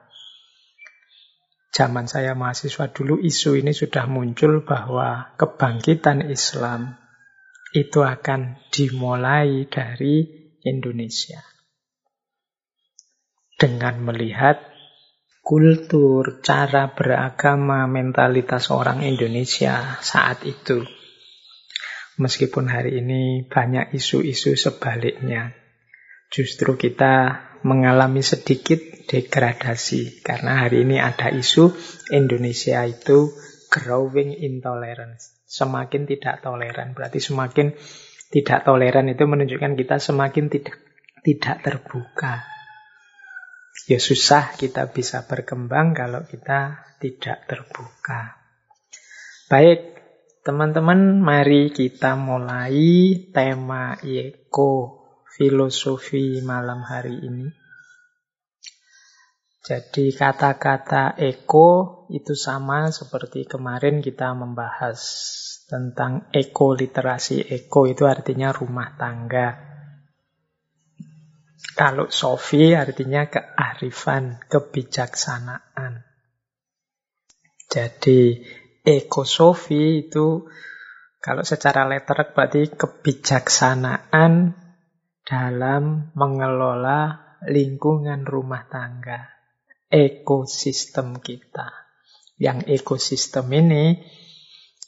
Zaman 1.72 2.12
saya 2.12 2.36
mahasiswa 2.36 2.92
dulu 2.92 3.16
isu 3.24 3.56
ini 3.64 3.72
sudah 3.72 4.04
muncul 4.12 4.68
bahwa 4.68 5.32
kebangkitan 5.40 6.28
Islam 6.28 6.99
itu 7.70 8.02
akan 8.02 8.58
dimulai 8.74 9.70
dari 9.70 10.26
Indonesia. 10.66 11.42
Dengan 13.60 14.00
melihat 14.02 14.58
kultur, 15.44 16.40
cara 16.42 16.96
beragama, 16.96 17.86
mentalitas 17.86 18.72
orang 18.72 19.04
Indonesia 19.04 20.00
saat 20.00 20.48
itu. 20.48 20.82
Meskipun 22.20 22.68
hari 22.68 23.00
ini 23.00 23.48
banyak 23.48 23.96
isu-isu 23.96 24.56
sebaliknya. 24.56 25.56
Justru 26.32 26.76
kita 26.76 27.48
mengalami 27.64 28.24
sedikit 28.24 28.80
degradasi. 29.08 30.24
Karena 30.24 30.64
hari 30.64 30.88
ini 30.88 31.00
ada 31.00 31.32
isu 31.32 31.72
Indonesia 32.12 32.84
itu 32.88 33.32
growing 33.72 34.36
intolerance 34.36 35.39
semakin 35.50 36.06
tidak 36.06 36.46
toleran. 36.46 36.94
Berarti 36.94 37.18
semakin 37.18 37.74
tidak 38.30 38.62
toleran 38.62 39.10
itu 39.10 39.26
menunjukkan 39.26 39.74
kita 39.74 39.98
semakin 39.98 40.54
tidak 40.54 40.78
tidak 41.26 41.58
terbuka. 41.66 42.46
Ya 43.90 43.98
susah 43.98 44.54
kita 44.54 44.94
bisa 44.94 45.26
berkembang 45.26 45.98
kalau 45.98 46.22
kita 46.30 46.86
tidak 47.02 47.50
terbuka. 47.50 48.38
Baik, 49.50 49.98
teman-teman, 50.46 51.18
mari 51.18 51.74
kita 51.74 52.14
mulai 52.14 53.18
tema 53.34 53.98
eko 54.06 55.02
filosofi 55.34 56.46
malam 56.46 56.86
hari 56.86 57.18
ini. 57.26 57.59
Jadi 59.70 60.10
kata-kata 60.18 61.14
eko 61.14 62.02
itu 62.10 62.34
sama 62.34 62.90
seperti 62.90 63.46
kemarin 63.46 64.02
kita 64.02 64.34
membahas 64.34 64.98
tentang 65.70 66.26
eko 66.34 66.74
literasi. 66.74 67.46
Eko 67.46 67.86
itu 67.86 68.10
artinya 68.10 68.50
rumah 68.50 68.98
tangga. 68.98 69.62
Kalau 71.78 72.10
sofi 72.10 72.74
artinya 72.74 73.30
kearifan, 73.30 74.42
kebijaksanaan. 74.50 76.02
Jadi 77.70 78.42
ekosofi 78.82 80.10
itu 80.10 80.50
kalau 81.22 81.46
secara 81.46 81.86
letter 81.86 82.34
berarti 82.34 82.74
kebijaksanaan 82.74 84.58
dalam 85.22 86.10
mengelola 86.18 87.38
lingkungan 87.46 88.26
rumah 88.26 88.66
tangga 88.66 89.39
ekosistem 89.90 91.18
kita. 91.20 91.74
Yang 92.40 92.80
ekosistem 92.80 93.52
ini 93.52 94.00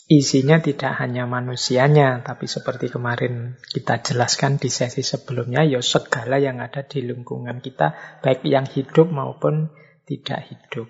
isinya 0.08 0.62
tidak 0.64 0.96
hanya 1.02 1.28
manusianya, 1.28 2.24
tapi 2.24 2.48
seperti 2.48 2.88
kemarin 2.88 3.60
kita 3.68 4.00
jelaskan 4.00 4.56
di 4.62 4.72
sesi 4.72 5.04
sebelumnya, 5.04 5.66
ya 5.68 5.84
segala 5.84 6.40
yang 6.40 6.64
ada 6.64 6.86
di 6.88 7.04
lingkungan 7.04 7.60
kita, 7.60 8.22
baik 8.24 8.46
yang 8.48 8.64
hidup 8.70 9.12
maupun 9.12 9.74
tidak 10.08 10.48
hidup. 10.48 10.88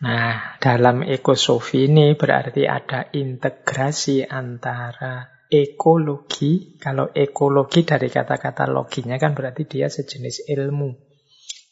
Nah, 0.00 0.56
dalam 0.56 1.04
ekosofi 1.04 1.84
ini 1.84 2.16
berarti 2.16 2.64
ada 2.64 3.12
integrasi 3.12 4.24
antara 4.24 5.44
ekologi. 5.52 6.80
Kalau 6.80 7.12
ekologi 7.12 7.84
dari 7.84 8.08
kata-kata 8.08 8.64
loginya 8.64 9.20
kan 9.20 9.36
berarti 9.36 9.68
dia 9.68 9.92
sejenis 9.92 10.48
ilmu 10.48 11.09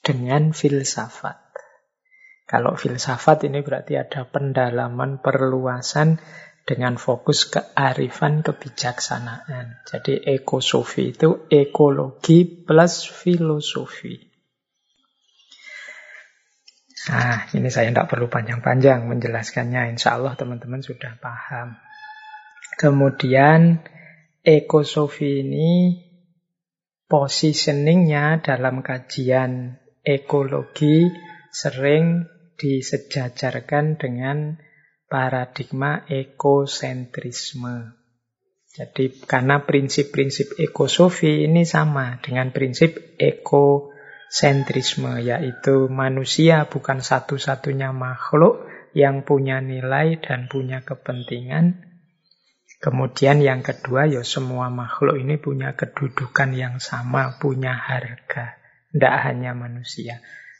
dengan 0.00 0.56
filsafat. 0.56 1.48
Kalau 2.48 2.80
filsafat 2.80 3.44
ini 3.44 3.60
berarti 3.60 4.00
ada 4.00 4.24
pendalaman, 4.24 5.20
perluasan 5.20 6.16
dengan 6.68 7.00
fokus 7.00 7.48
kearifan 7.48 8.44
kebijaksanaan. 8.44 9.84
Jadi 9.88 10.20
ekosofi 10.24 11.16
itu 11.16 11.48
ekologi 11.48 12.44
plus 12.44 13.08
filosofi. 13.08 14.28
Nah, 17.08 17.48
ini 17.56 17.72
saya 17.72 17.88
tidak 17.88 18.12
perlu 18.12 18.28
panjang-panjang 18.28 19.08
menjelaskannya. 19.08 19.96
Insya 19.96 20.20
Allah 20.20 20.36
teman-teman 20.36 20.84
sudah 20.84 21.16
paham. 21.16 21.80
Kemudian 22.76 23.80
ekosofi 24.44 25.40
ini 25.40 26.04
positioningnya 27.08 28.44
dalam 28.44 28.84
kajian 28.84 29.80
ekologi 30.08 31.12
sering 31.52 32.24
disejajarkan 32.56 34.00
dengan 34.00 34.56
paradigma 35.04 36.08
ekosentrisme. 36.08 37.98
Jadi 38.68 39.24
karena 39.26 39.64
prinsip-prinsip 39.64 40.60
ekosofi 40.60 41.44
ini 41.44 41.68
sama 41.68 42.20
dengan 42.22 42.52
prinsip 42.54 43.18
ekosentrisme, 43.18 45.18
yaitu 45.18 45.90
manusia 45.90 46.70
bukan 46.70 47.02
satu-satunya 47.02 47.90
makhluk 47.90 48.70
yang 48.94 49.26
punya 49.26 49.58
nilai 49.58 50.22
dan 50.22 50.46
punya 50.46 50.86
kepentingan. 50.86 51.82
Kemudian 52.78 53.42
yang 53.42 53.66
kedua, 53.66 54.06
ya 54.06 54.22
semua 54.22 54.70
makhluk 54.70 55.18
ini 55.18 55.42
punya 55.42 55.74
kedudukan 55.74 56.54
yang 56.54 56.78
sama, 56.78 57.34
punya 57.42 57.74
harga. 57.74 58.57
Tidak 58.98 59.16
hanya 59.30 59.54
manusia. 59.54 60.18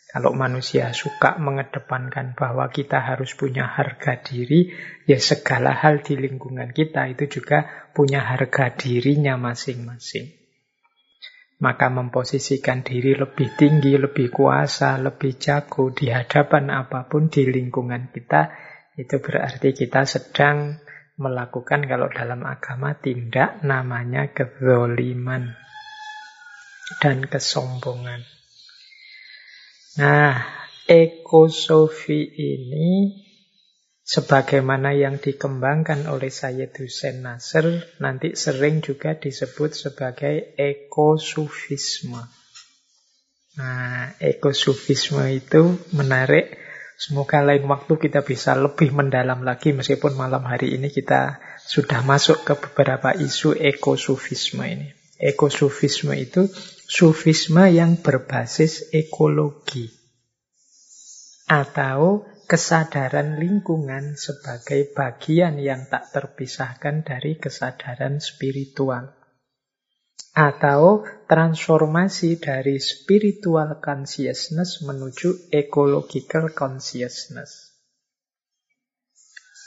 Kalau 0.09 0.31
manusia 0.33 0.95
suka 0.95 1.37
mengedepankan 1.43 2.39
bahwa 2.39 2.71
kita 2.71 3.03
harus 3.03 3.35
punya 3.35 3.67
harga 3.67 4.17
diri, 4.23 4.71
ya 5.05 5.19
segala 5.19 5.75
hal 5.75 6.07
di 6.07 6.15
lingkungan 6.15 6.71
kita 6.71 7.11
itu 7.13 7.29
juga 7.29 7.91
punya 7.93 8.23
harga 8.23 8.73
dirinya 8.79 9.35
masing-masing. 9.35 10.39
Maka 11.59 11.91
memposisikan 11.91 12.87
diri 12.87 13.19
lebih 13.19 13.59
tinggi, 13.59 13.99
lebih 13.99 14.31
kuasa, 14.31 14.97
lebih 15.03 15.35
jago 15.37 15.91
di 15.91 16.15
hadapan 16.15 16.71
apa 16.73 17.11
pun 17.11 17.27
di 17.27 17.43
lingkungan 17.43 18.15
kita, 18.15 18.55
itu 18.95 19.19
berarti 19.19 19.75
kita 19.75 20.07
sedang 20.07 20.79
melakukan 21.19 21.85
kalau 21.91 22.07
dalam 22.07 22.47
agama 22.47 22.95
tindak 22.95 23.67
namanya 23.67 24.31
kezoliman 24.31 25.59
dan 26.97 27.29
kesombongan. 27.29 28.25
Nah, 30.01 30.41
ekosofi 30.89 32.23
ini 32.33 33.13
sebagaimana 34.09 34.97
yang 34.97 35.21
dikembangkan 35.21 36.09
oleh 36.09 36.33
Sayyid 36.33 36.73
Hussein 36.81 37.21
Nasr 37.21 37.99
nanti 38.01 38.33
sering 38.33 38.81
juga 38.81 39.13
disebut 39.21 39.77
sebagai 39.77 40.57
ekosufisme. 40.57 42.25
Nah, 43.59 44.15
ekosufisme 44.23 45.29
itu 45.29 45.77
menarik. 45.93 46.57
Semoga 46.99 47.43
lain 47.47 47.67
waktu 47.71 47.95
kita 47.95 48.27
bisa 48.27 48.59
lebih 48.59 48.91
mendalam 48.91 49.47
lagi 49.47 49.71
meskipun 49.71 50.19
malam 50.19 50.43
hari 50.43 50.75
ini 50.75 50.91
kita 50.91 51.39
sudah 51.63 52.03
masuk 52.03 52.43
ke 52.43 52.55
beberapa 52.59 53.15
isu 53.15 53.55
ekosufisme 53.55 54.63
ini. 54.67 54.89
Ekosufisme 55.19 56.15
itu 56.15 56.47
sufisme 56.89 57.69
yang 57.69 58.01
berbasis 58.01 58.89
ekologi 58.97 59.93
atau 61.45 62.25
kesadaran 62.49 63.37
lingkungan 63.37 64.17
sebagai 64.17 64.97
bagian 64.97 65.61
yang 65.61 65.85
tak 65.93 66.09
terpisahkan 66.17 67.05
dari 67.05 67.37
kesadaran 67.37 68.25
spiritual 68.25 69.13
atau 70.33 71.05
transformasi 71.29 72.41
dari 72.41 72.81
spiritual 72.81 73.85
consciousness 73.85 74.81
menuju 74.81 75.53
ecological 75.53 76.57
consciousness. 76.57 77.69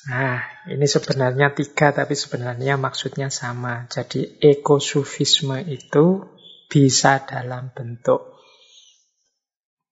Nah, 0.09 0.41
ini 0.65 0.89
sebenarnya 0.89 1.53
tiga, 1.53 1.93
tapi 1.93 2.17
sebenarnya 2.17 2.73
maksudnya 2.81 3.29
sama. 3.29 3.85
Jadi, 3.85 4.41
ekosufisme 4.41 5.61
itu 5.69 6.25
bisa 6.71 7.27
dalam 7.27 7.75
bentuk 7.75 8.31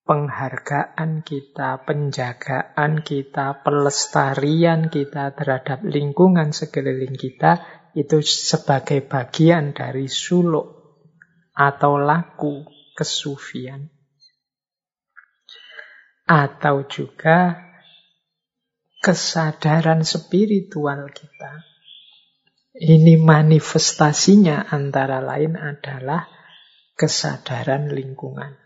penghargaan 0.08 1.22
kita, 1.22 1.84
penjagaan 1.86 3.04
kita, 3.06 3.62
pelestarian 3.62 4.88
kita 4.88 5.36
terhadap 5.36 5.86
lingkungan 5.86 6.56
sekeliling 6.56 7.14
kita, 7.14 7.62
itu 7.94 8.24
sebagai 8.24 9.04
bagian 9.06 9.76
dari 9.76 10.08
suluk 10.08 10.66
atau 11.54 12.00
laku 12.00 12.64
kesufian. 12.96 13.92
Atau 16.26 16.90
juga 16.90 17.70
kesadaran 19.04 20.02
spiritual 20.08 21.12
kita. 21.14 21.68
Ini 22.80 23.20
manifestasinya 23.20 24.72
antara 24.72 25.20
lain 25.20 25.58
adalah 25.58 26.39
kesadaran 27.00 27.88
lingkungan. 27.88 28.60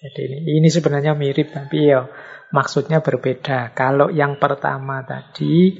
Jadi 0.00 0.20
ini, 0.24 0.38
ini 0.56 0.68
sebenarnya 0.72 1.12
mirip 1.12 1.52
tapi 1.52 1.92
ya 1.92 2.08
maksudnya 2.48 3.04
berbeda. 3.04 3.76
Kalau 3.76 4.08
yang 4.08 4.40
pertama 4.40 5.04
tadi 5.04 5.76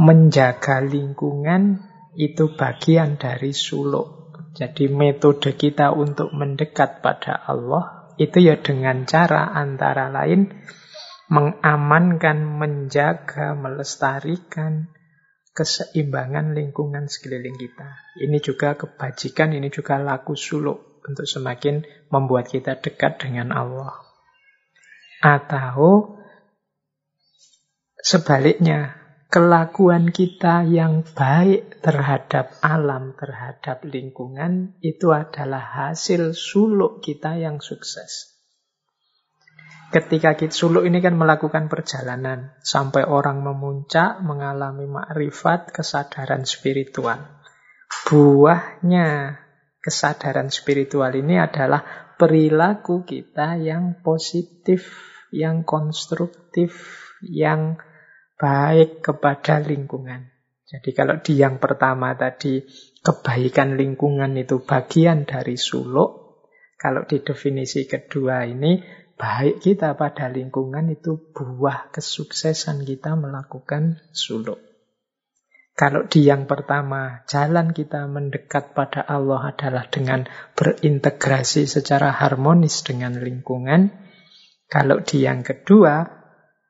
menjaga 0.00 0.80
lingkungan 0.80 1.84
itu 2.16 2.56
bagian 2.56 3.20
dari 3.20 3.52
suluk. 3.52 4.40
Jadi 4.54 4.86
metode 4.88 5.58
kita 5.58 5.90
untuk 5.92 6.30
mendekat 6.30 7.02
pada 7.04 7.44
Allah 7.44 8.14
itu 8.16 8.38
ya 8.38 8.54
dengan 8.62 9.02
cara 9.04 9.50
antara 9.50 10.06
lain 10.06 10.54
mengamankan, 11.26 12.38
menjaga, 12.46 13.58
melestarikan 13.58 14.93
keseimbangan 15.54 16.52
lingkungan 16.52 17.06
sekeliling 17.06 17.54
kita. 17.54 17.94
Ini 18.18 18.42
juga 18.42 18.74
kebajikan, 18.74 19.54
ini 19.54 19.70
juga 19.70 20.02
laku 20.02 20.34
suluk 20.34 21.00
untuk 21.06 21.30
semakin 21.30 21.86
membuat 22.10 22.50
kita 22.50 22.82
dekat 22.82 23.22
dengan 23.22 23.54
Allah. 23.54 24.02
Atau 25.22 26.18
sebaliknya, 28.02 28.98
kelakuan 29.30 30.10
kita 30.10 30.66
yang 30.66 31.06
baik 31.06 31.78
terhadap 31.80 32.58
alam, 32.58 33.14
terhadap 33.14 33.86
lingkungan, 33.86 34.74
itu 34.82 35.14
adalah 35.14 35.90
hasil 35.90 36.34
suluk 36.34 36.98
kita 36.98 37.38
yang 37.38 37.62
sukses. 37.62 38.33
Ketika 39.94 40.34
kita 40.34 40.50
suluk 40.50 40.90
ini 40.90 40.98
kan 40.98 41.14
melakukan 41.14 41.70
perjalanan 41.70 42.58
sampai 42.66 43.06
orang 43.06 43.46
memuncak, 43.46 44.18
mengalami 44.26 44.90
makrifat, 44.90 45.70
kesadaran 45.70 46.42
spiritual. 46.42 47.22
Buahnya 48.02 49.38
kesadaran 49.78 50.50
spiritual 50.50 51.14
ini 51.14 51.38
adalah 51.38 52.10
perilaku 52.18 53.06
kita 53.06 53.54
yang 53.54 54.02
positif, 54.02 54.90
yang 55.30 55.62
konstruktif, 55.62 56.74
yang 57.22 57.78
baik 58.34 58.98
kepada 58.98 59.62
lingkungan. 59.62 60.26
Jadi 60.66 60.90
kalau 60.90 61.22
di 61.22 61.38
yang 61.38 61.62
pertama 61.62 62.18
tadi 62.18 62.66
kebaikan 62.98 63.78
lingkungan 63.78 64.34
itu 64.34 64.58
bagian 64.66 65.22
dari 65.22 65.54
suluk, 65.54 66.42
kalau 66.74 67.06
di 67.06 67.22
definisi 67.22 67.86
kedua 67.86 68.42
ini 68.42 69.03
baik 69.14 69.62
kita 69.62 69.94
pada 69.94 70.26
lingkungan 70.30 70.90
itu 70.90 71.18
buah 71.32 71.90
kesuksesan 71.94 72.82
kita 72.82 73.14
melakukan 73.14 74.02
suluk. 74.10 74.58
Kalau 75.74 76.06
di 76.06 76.30
yang 76.30 76.46
pertama, 76.46 77.26
jalan 77.26 77.74
kita 77.74 78.06
mendekat 78.06 78.78
pada 78.78 79.02
Allah 79.02 79.50
adalah 79.50 79.90
dengan 79.90 80.22
berintegrasi 80.54 81.66
secara 81.66 82.14
harmonis 82.14 82.86
dengan 82.86 83.18
lingkungan. 83.18 83.90
Kalau 84.70 85.02
di 85.02 85.26
yang 85.26 85.42
kedua, 85.42 86.06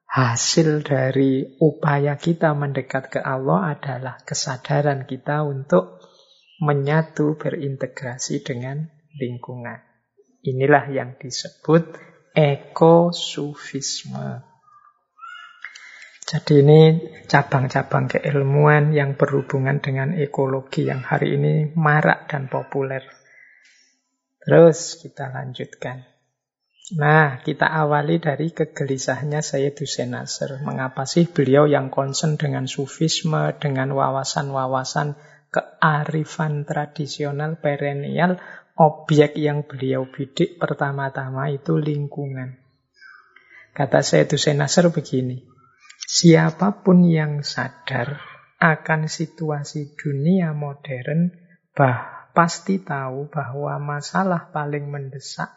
hasil 0.08 0.88
dari 0.88 1.44
upaya 1.60 2.16
kita 2.16 2.56
mendekat 2.56 3.12
ke 3.12 3.20
Allah 3.20 3.76
adalah 3.76 4.16
kesadaran 4.24 5.04
kita 5.04 5.44
untuk 5.44 6.00
menyatu 6.64 7.36
berintegrasi 7.36 8.40
dengan 8.40 8.88
lingkungan. 9.20 9.84
Inilah 10.48 10.88
yang 10.88 11.20
disebut 11.20 12.13
ekosufisme. 12.34 14.42
Jadi 16.24 16.66
ini 16.66 16.80
cabang-cabang 17.30 18.10
keilmuan 18.10 18.90
yang 18.90 19.14
berhubungan 19.14 19.78
dengan 19.78 20.18
ekologi 20.18 20.90
yang 20.90 21.06
hari 21.06 21.38
ini 21.38 21.70
marak 21.78 22.26
dan 22.26 22.50
populer. 22.50 23.06
Terus 24.42 24.98
kita 24.98 25.30
lanjutkan. 25.30 26.10
Nah, 27.00 27.40
kita 27.40 27.64
awali 27.64 28.20
dari 28.20 28.52
kegelisahannya 28.52 29.40
saya 29.40 29.72
Hussein 29.72 30.12
Nasr. 30.12 30.60
Mengapa 30.60 31.08
sih 31.08 31.24
beliau 31.24 31.64
yang 31.64 31.88
concern 31.88 32.36
dengan 32.36 32.68
sufisme, 32.68 33.56
dengan 33.56 33.96
wawasan-wawasan 33.96 35.16
kearifan 35.48 36.66
tradisional 36.66 37.56
perennial 37.56 38.36
objek 38.74 39.38
yang 39.38 39.62
beliau 39.62 40.10
bidik 40.10 40.58
pertama-tama 40.58 41.50
itu 41.50 41.78
lingkungan. 41.78 42.58
Kata 43.74 44.02
saya 44.06 44.26
itu 44.26 44.38
Nasr 44.54 44.90
begini, 44.90 45.42
siapa 46.06 46.82
pun 46.82 47.02
yang 47.06 47.42
sadar 47.42 48.22
akan 48.62 49.10
situasi 49.10 49.98
dunia 49.98 50.54
modern, 50.54 51.34
bah, 51.74 52.30
pasti 52.34 52.82
tahu 52.82 53.30
bahwa 53.30 53.78
masalah 53.82 54.50
paling 54.50 54.90
mendesak 54.90 55.50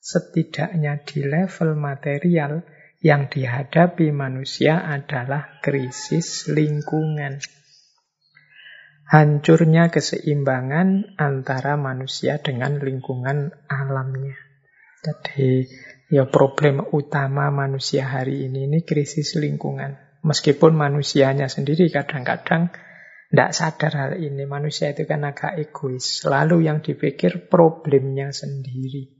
setidaknya 0.00 1.00
di 1.04 1.24
level 1.24 1.76
material 1.76 2.64
yang 3.02 3.26
dihadapi 3.26 4.14
manusia 4.14 4.78
adalah 4.84 5.58
krisis 5.64 6.48
lingkungan 6.48 7.40
hancurnya 9.08 9.90
keseimbangan 9.90 11.18
antara 11.18 11.74
manusia 11.74 12.38
dengan 12.38 12.78
lingkungan 12.78 13.50
alamnya. 13.66 14.38
Jadi 15.02 15.66
ya 16.12 16.30
problem 16.30 16.86
utama 16.94 17.50
manusia 17.50 18.06
hari 18.06 18.46
ini 18.46 18.70
ini 18.70 18.86
krisis 18.86 19.34
lingkungan. 19.34 19.98
Meskipun 20.22 20.78
manusianya 20.78 21.50
sendiri 21.50 21.90
kadang-kadang 21.90 22.70
tidak 23.32 23.50
sadar 23.56 23.92
hal 23.96 24.12
ini. 24.20 24.46
Manusia 24.46 24.94
itu 24.94 25.08
kan 25.08 25.26
agak 25.26 25.58
egois. 25.58 26.22
Selalu 26.22 26.68
yang 26.70 26.84
dipikir 26.84 27.50
problemnya 27.50 28.30
sendiri. 28.30 29.18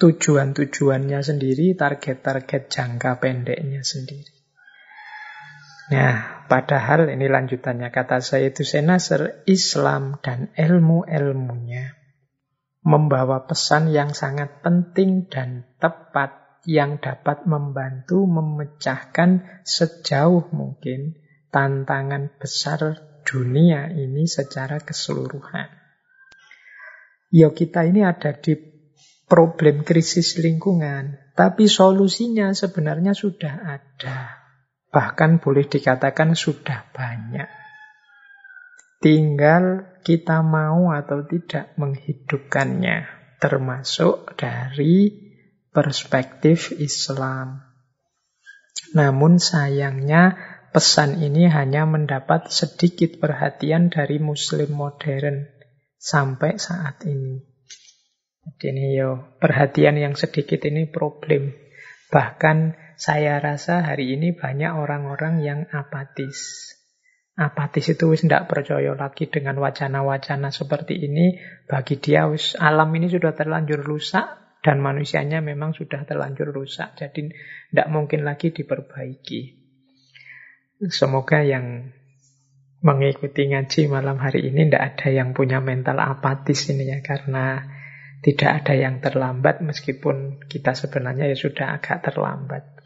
Tujuan-tujuannya 0.00 1.20
sendiri, 1.20 1.76
target-target 1.76 2.72
jangka 2.72 3.20
pendeknya 3.20 3.84
sendiri. 3.84 4.39
Nah, 5.90 6.46
padahal 6.46 7.10
ini 7.10 7.26
lanjutannya 7.26 7.90
kata 7.90 8.22
saya 8.22 8.54
itu 8.54 8.62
Senasar, 8.62 9.42
Islam 9.50 10.22
dan 10.22 10.54
ilmu-ilmunya 10.54 11.98
membawa 12.80 13.44
pesan 13.44 13.92
yang 13.92 14.16
sangat 14.16 14.64
penting 14.64 15.28
dan 15.28 15.68
tepat 15.82 16.62
yang 16.64 17.02
dapat 17.02 17.44
membantu 17.44 18.24
memecahkan 18.24 19.62
sejauh 19.66 20.48
mungkin 20.54 21.18
tantangan 21.50 22.38
besar 22.38 23.02
dunia 23.26 23.90
ini 23.90 24.24
secara 24.30 24.80
keseluruhan. 24.80 25.68
Ya 27.30 27.50
kita 27.50 27.86
ini 27.86 28.06
ada 28.06 28.34
di 28.34 28.56
problem 29.30 29.86
krisis 29.86 30.38
lingkungan, 30.38 31.18
tapi 31.38 31.70
solusinya 31.70 32.50
sebenarnya 32.50 33.14
sudah 33.14 33.54
ada. 33.78 34.39
Bahkan 34.90 35.38
boleh 35.38 35.70
dikatakan 35.70 36.34
sudah 36.34 36.90
banyak. 36.90 37.46
Tinggal 39.00 39.96
kita 40.02 40.42
mau 40.44 40.92
atau 40.92 41.24
tidak 41.24 41.72
menghidupkannya, 41.78 43.06
termasuk 43.40 44.34
dari 44.36 45.14
perspektif 45.70 46.74
Islam. 46.76 47.64
Namun 48.92 49.38
sayangnya 49.38 50.36
pesan 50.74 51.22
ini 51.22 51.46
hanya 51.46 51.86
mendapat 51.86 52.50
sedikit 52.50 53.22
perhatian 53.22 53.88
dari 53.88 54.18
muslim 54.18 54.74
modern 54.74 55.46
sampai 55.96 56.58
saat 56.58 57.06
ini. 57.06 57.46
Jadi 58.40 58.66
ini 58.72 58.98
yo 58.98 59.36
perhatian 59.38 60.00
yang 60.00 60.16
sedikit 60.16 60.64
ini 60.64 60.88
problem. 60.88 61.52
Bahkan 62.10 62.74
saya 63.00 63.40
rasa 63.40 63.80
hari 63.80 64.12
ini 64.12 64.36
banyak 64.36 64.76
orang-orang 64.76 65.40
yang 65.40 65.60
apatis. 65.72 66.68
Apatis 67.32 67.88
itu 67.88 68.12
wis 68.12 68.20
tidak 68.20 68.52
percaya 68.52 68.92
lagi 68.92 69.24
dengan 69.24 69.56
wacana-wacana 69.56 70.52
seperti 70.52 71.00
ini. 71.08 71.40
Bagi 71.64 71.96
dia 71.96 72.28
wis 72.28 72.52
alam 72.60 72.92
ini 72.92 73.08
sudah 73.08 73.32
terlanjur 73.32 73.80
rusak, 73.80 74.60
dan 74.60 74.84
manusianya 74.84 75.40
memang 75.40 75.72
sudah 75.72 76.04
terlanjur 76.04 76.52
rusak. 76.52 76.92
Jadi 77.00 77.32
tidak 77.72 77.88
mungkin 77.88 78.28
lagi 78.28 78.52
diperbaiki. 78.52 79.56
Semoga 80.92 81.40
yang 81.40 81.96
mengikuti 82.84 83.48
ngaji 83.48 83.88
malam 83.88 84.20
hari 84.20 84.52
ini 84.52 84.68
tidak 84.68 85.00
ada 85.00 85.08
yang 85.08 85.32
punya 85.32 85.64
mental 85.64 85.96
apatis 86.04 86.68
ini 86.68 86.92
ya. 86.92 87.00
Karena 87.00 87.64
tidak 88.20 88.60
ada 88.60 88.76
yang 88.76 89.00
terlambat 89.00 89.64
meskipun 89.64 90.44
kita 90.44 90.76
sebenarnya 90.76 91.32
ya 91.32 91.36
sudah 91.40 91.80
agak 91.80 92.04
terlambat. 92.04 92.79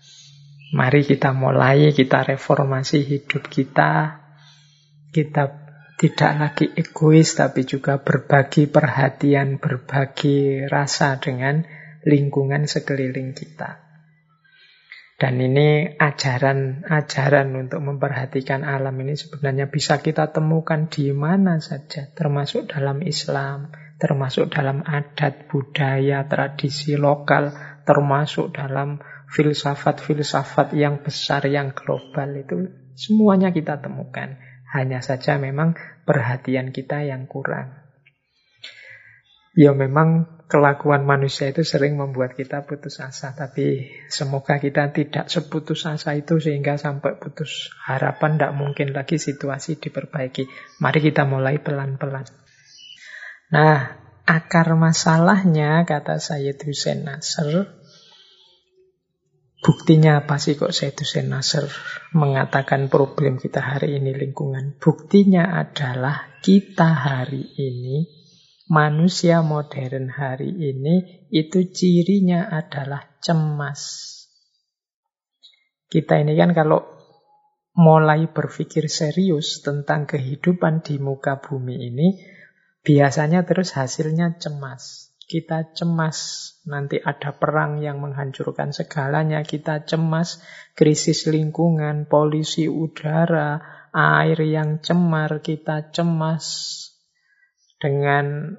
Mari 0.74 1.06
kita 1.06 1.30
mulai, 1.30 1.94
kita 1.94 2.26
reformasi 2.26 3.06
hidup 3.06 3.46
kita. 3.46 4.18
Kita 5.14 5.42
tidak 5.94 6.32
lagi 6.34 6.66
egois 6.74 7.38
tapi 7.38 7.62
juga 7.62 8.02
berbagi 8.02 8.66
perhatian, 8.66 9.62
berbagi 9.62 10.66
rasa 10.66 11.22
dengan 11.22 11.62
lingkungan 12.02 12.66
sekeliling 12.66 13.38
kita. 13.38 13.86
Dan 15.14 15.38
ini 15.38 15.94
ajaran-ajaran 15.94 17.54
untuk 17.54 17.78
memperhatikan 17.78 18.66
alam 18.66 18.98
ini 18.98 19.14
sebenarnya 19.14 19.70
bisa 19.70 20.02
kita 20.02 20.34
temukan 20.34 20.90
di 20.90 21.14
mana 21.14 21.62
saja, 21.62 22.10
termasuk 22.10 22.66
dalam 22.74 22.98
Islam, 23.06 23.70
termasuk 24.02 24.50
dalam 24.50 24.82
adat, 24.82 25.46
budaya, 25.46 26.26
tradisi 26.26 26.98
lokal, 26.98 27.54
termasuk 27.86 28.58
dalam 28.58 28.98
filsafat-filsafat 29.34 30.78
yang 30.78 31.02
besar, 31.02 31.42
yang 31.50 31.74
global 31.74 32.30
itu 32.38 32.70
semuanya 32.94 33.50
kita 33.50 33.82
temukan. 33.82 34.38
Hanya 34.70 35.02
saja 35.02 35.38
memang 35.38 35.74
perhatian 36.06 36.70
kita 36.70 37.02
yang 37.02 37.26
kurang. 37.26 37.84
Ya 39.54 39.70
memang 39.70 40.26
kelakuan 40.50 41.06
manusia 41.06 41.46
itu 41.50 41.62
sering 41.62 41.94
membuat 41.94 42.34
kita 42.34 42.66
putus 42.66 42.98
asa, 42.98 43.38
tapi 43.38 43.86
semoga 44.10 44.58
kita 44.58 44.90
tidak 44.90 45.30
seputus 45.30 45.86
asa 45.86 46.18
itu 46.18 46.42
sehingga 46.42 46.74
sampai 46.74 47.22
putus 47.22 47.70
harapan, 47.86 48.34
tidak 48.34 48.52
mungkin 48.58 48.90
lagi 48.90 49.14
situasi 49.18 49.78
diperbaiki. 49.78 50.50
Mari 50.82 50.98
kita 50.98 51.22
mulai 51.22 51.62
pelan-pelan. 51.62 52.26
Nah, 53.54 53.94
akar 54.26 54.74
masalahnya, 54.74 55.86
kata 55.86 56.18
Sayyid 56.18 56.58
Hussein 56.66 57.06
Nasr, 57.06 57.83
Buktinya 59.64 60.20
apa 60.20 60.36
sih 60.36 60.60
kok 60.60 60.76
Said 60.76 61.00
Hussein 61.00 61.32
Nasr 61.32 61.64
mengatakan 62.12 62.92
problem 62.92 63.40
kita 63.40 63.64
hari 63.64 63.96
ini 63.96 64.12
lingkungan? 64.12 64.76
Buktinya 64.76 65.56
adalah 65.56 66.36
kita 66.44 66.92
hari 66.92 67.48
ini, 67.56 68.04
manusia 68.68 69.40
modern 69.40 70.12
hari 70.12 70.52
ini, 70.52 71.24
itu 71.32 71.72
cirinya 71.72 72.52
adalah 72.52 73.16
cemas. 73.24 73.80
Kita 75.88 76.20
ini 76.20 76.36
kan 76.36 76.52
kalau 76.52 76.84
mulai 77.72 78.28
berpikir 78.28 78.92
serius 78.92 79.64
tentang 79.64 80.04
kehidupan 80.04 80.84
di 80.84 81.00
muka 81.00 81.40
bumi 81.40 81.88
ini, 81.88 82.20
biasanya 82.84 83.48
terus 83.48 83.72
hasilnya 83.72 84.36
cemas. 84.36 85.03
Kita 85.24 85.72
cemas 85.72 86.18
nanti 86.68 87.00
ada 87.00 87.32
perang 87.32 87.80
yang 87.80 88.00
menghancurkan 88.04 88.76
segalanya. 88.76 89.40
Kita 89.40 89.88
cemas 89.88 90.44
krisis 90.76 91.24
lingkungan, 91.26 92.04
polusi 92.06 92.68
udara, 92.68 93.60
air 93.94 94.38
yang 94.44 94.84
cemar. 94.84 95.40
Kita 95.40 95.90
cemas 95.94 96.44
dengan 97.80 98.56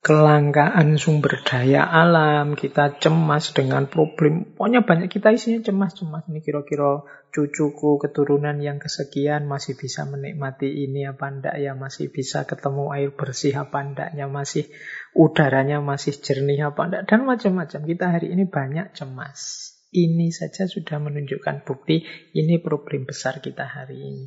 kelangkaan 0.00 0.96
sumber 0.96 1.44
daya 1.44 1.84
alam, 1.84 2.56
kita 2.56 2.96
cemas 2.96 3.52
dengan 3.52 3.84
problem. 3.84 4.56
Pokoknya 4.56 4.80
banyak 4.80 5.12
kita 5.12 5.28
isinya 5.36 5.60
cemas-cemas. 5.60 6.24
Ini 6.24 6.40
kira-kira 6.40 7.04
cucuku, 7.28 8.00
keturunan 8.00 8.56
yang 8.64 8.80
kesekian 8.80 9.44
masih 9.44 9.76
bisa 9.76 10.08
menikmati 10.08 10.88
ini 10.88 11.04
apa 11.04 11.28
ndak 11.28 11.56
ya, 11.60 11.76
masih 11.76 12.08
bisa 12.08 12.48
ketemu 12.48 12.96
air 12.96 13.12
bersih 13.12 13.52
apa 13.60 13.84
ndaknya, 13.84 14.24
masih 14.24 14.72
udaranya 15.16 15.82
masih 15.82 16.14
jernih 16.16 16.70
apa 16.70 16.86
ndak, 16.86 17.02
dan 17.10 17.26
macam-macam. 17.26 17.80
Kita 17.86 18.06
hari 18.10 18.32
ini 18.32 18.46
banyak 18.46 18.94
cemas. 18.94 19.72
Ini 19.90 20.30
saja 20.30 20.70
sudah 20.70 21.02
menunjukkan 21.02 21.66
bukti 21.66 22.06
ini 22.34 22.62
problem 22.62 23.10
besar 23.10 23.42
kita 23.42 23.66
hari 23.66 23.98
ini. 23.98 24.26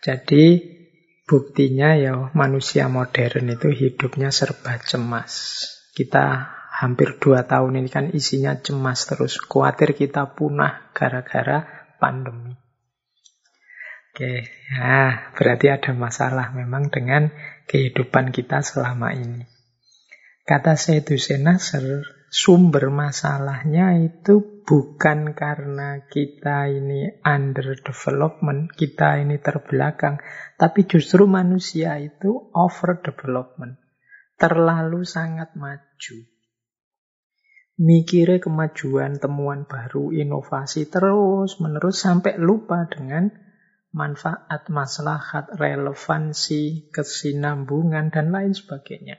Jadi 0.00 0.44
Buktinya 1.30 1.94
ya 1.94 2.34
manusia 2.34 2.90
modern 2.90 3.54
itu 3.54 3.70
hidupnya 3.70 4.34
serba 4.34 4.82
cemas. 4.82 5.62
Kita 5.94 6.50
hampir 6.74 7.22
dua 7.22 7.46
tahun 7.46 7.78
ini 7.78 7.86
kan 7.86 8.10
isinya 8.10 8.58
cemas 8.58 9.06
terus. 9.06 9.38
Khawatir 9.38 9.94
kita 9.94 10.34
punah 10.34 10.90
gara-gara 10.90 11.86
pandemi. 12.02 12.58
Oke, 14.10 14.42
ya 14.74 15.30
berarti 15.38 15.70
ada 15.70 15.94
masalah 15.94 16.50
memang 16.50 16.90
dengan 16.90 17.30
kehidupan 17.70 18.34
kita 18.34 18.66
selama 18.66 19.14
ini. 19.14 19.46
Kata 20.42 20.74
Sayyid 20.74 21.06
Hussein 21.06 21.46
Nasr, 21.46 22.02
sumber 22.26 22.90
masalahnya 22.90 23.94
itu 24.02 24.66
bukan 24.66 25.38
karena 25.38 26.02
kita 26.10 26.66
ini 26.66 27.22
under 27.22 27.78
development, 27.78 28.74
kita 28.74 29.22
ini 29.22 29.38
terbelakang, 29.38 30.18
tapi 30.58 30.90
justru 30.90 31.30
manusia 31.30 31.94
itu 32.02 32.50
over 32.50 32.98
development, 32.98 33.78
terlalu 34.34 35.06
sangat 35.06 35.54
maju. 35.54 36.18
Mikirnya 37.80 38.42
kemajuan, 38.42 39.22
temuan 39.22 39.64
baru, 39.70 40.10
inovasi 40.10 40.90
terus 40.90 41.62
menerus 41.62 42.02
sampai 42.02 42.36
lupa 42.36 42.90
dengan 42.90 43.30
manfaat, 43.90 44.70
maslahat, 44.70 45.50
relevansi, 45.58 46.90
kesinambungan, 46.94 48.14
dan 48.14 48.30
lain 48.30 48.54
sebagainya. 48.54 49.18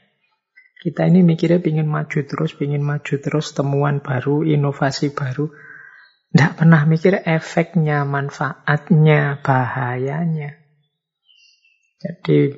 Kita 0.81 1.05
ini 1.05 1.21
mikirnya 1.21 1.61
ingin 1.61 1.85
maju 1.85 2.19
terus, 2.25 2.57
ingin 2.57 2.81
maju 2.81 3.15
terus, 3.21 3.53
temuan 3.53 4.01
baru, 4.01 4.41
inovasi 4.41 5.13
baru. 5.13 5.53
Tidak 6.31 6.57
pernah 6.57 6.87
mikir 6.89 7.21
efeknya, 7.21 8.01
manfaatnya, 8.07 9.43
bahayanya. 9.45 10.57
Jadi 12.01 12.57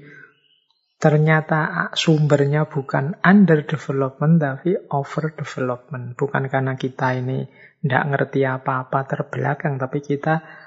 ternyata 1.04 1.92
sumbernya 2.00 2.64
bukan 2.64 3.20
under 3.20 3.68
development 3.68 4.40
tapi 4.40 4.80
over 4.88 5.36
development. 5.36 6.16
Bukan 6.16 6.48
karena 6.48 6.80
kita 6.80 7.20
ini 7.20 7.44
tidak 7.84 8.04
ngerti 8.08 8.48
apa-apa 8.48 9.04
terbelakang, 9.04 9.76
tapi 9.76 10.00
kita 10.00 10.63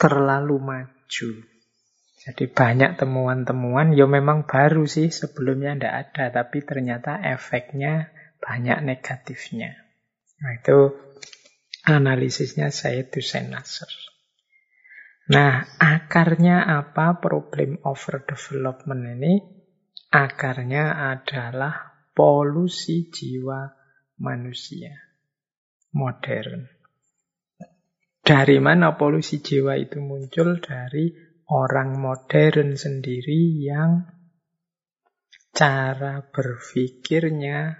terlalu 0.00 0.56
maju. 0.56 1.30
Jadi 2.20 2.44
banyak 2.48 2.96
temuan-temuan, 2.96 3.92
ya 3.92 4.08
memang 4.08 4.48
baru 4.48 4.88
sih 4.88 5.12
sebelumnya 5.12 5.76
tidak 5.76 5.94
ada, 6.08 6.24
tapi 6.40 6.64
ternyata 6.64 7.20
efeknya 7.20 8.08
banyak 8.40 8.80
negatifnya. 8.80 9.76
Nah 10.40 10.52
itu 10.56 10.96
analisisnya 11.84 12.72
saya 12.72 13.04
Hussein 13.04 13.52
Nasr. 13.52 13.88
Nah, 15.30 15.62
akarnya 15.78 16.64
apa 16.66 17.22
problem 17.22 17.78
overdevelopment 17.86 19.02
ini? 19.20 19.34
Akarnya 20.10 21.14
adalah 21.14 22.02
polusi 22.10 23.06
jiwa 23.14 23.70
manusia 24.18 24.90
modern. 25.94 26.79
Dari 28.30 28.62
mana 28.62 28.94
polusi 28.94 29.42
jiwa 29.42 29.74
itu 29.74 29.98
muncul? 29.98 30.62
Dari 30.62 31.10
orang 31.50 31.98
modern 31.98 32.78
sendiri 32.78 33.58
yang 33.58 34.06
cara 35.50 36.22
berpikirnya 36.30 37.74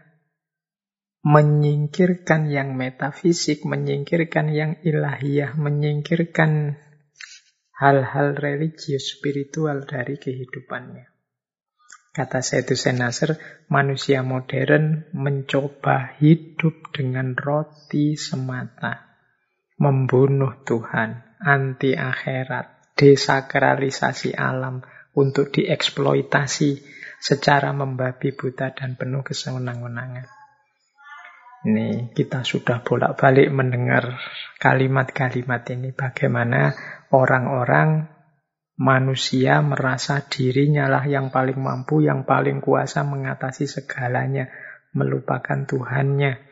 menyingkirkan 1.22 2.50
yang 2.50 2.74
metafisik, 2.74 3.62
menyingkirkan 3.62 4.50
yang 4.50 4.74
ilahiyah, 4.82 5.54
menyingkirkan 5.54 6.82
hal-hal 7.78 8.34
religius 8.34 9.06
spiritual 9.06 9.86
dari 9.86 10.18
kehidupannya. 10.18 11.14
Kata 12.10 12.42
Sayyidus 12.42 12.90
Nasr, 12.98 13.38
manusia 13.70 14.26
modern 14.26 15.14
mencoba 15.14 16.18
hidup 16.18 16.90
dengan 16.90 17.38
roti 17.38 18.18
semata. 18.18 19.09
Membunuh 19.80 20.60
Tuhan, 20.62 21.40
anti 21.40 21.96
akhirat, 21.96 22.94
desakralisasi 23.00 24.36
alam 24.36 24.84
untuk 25.16 25.48
dieksploitasi 25.56 26.84
secara 27.16 27.72
membabi 27.72 28.36
buta 28.36 28.76
dan 28.76 29.00
penuh 29.00 29.24
kesenangan-wenangan. 29.24 30.28
Ini 31.60 32.16
kita 32.16 32.40
sudah 32.40 32.80
bolak-balik 32.80 33.52
mendengar 33.52 34.16
kalimat-kalimat 34.56 35.60
ini 35.68 35.92
bagaimana 35.92 36.72
orang-orang 37.12 38.08
manusia 38.80 39.60
merasa 39.60 40.24
dirinya 40.24 40.88
lah 40.88 41.04
yang 41.04 41.28
paling 41.28 41.60
mampu, 41.60 42.00
yang 42.00 42.24
paling 42.24 42.64
kuasa 42.64 43.04
mengatasi 43.04 43.68
segalanya, 43.68 44.48
melupakan 44.96 45.68
Tuhannya. 45.68 46.49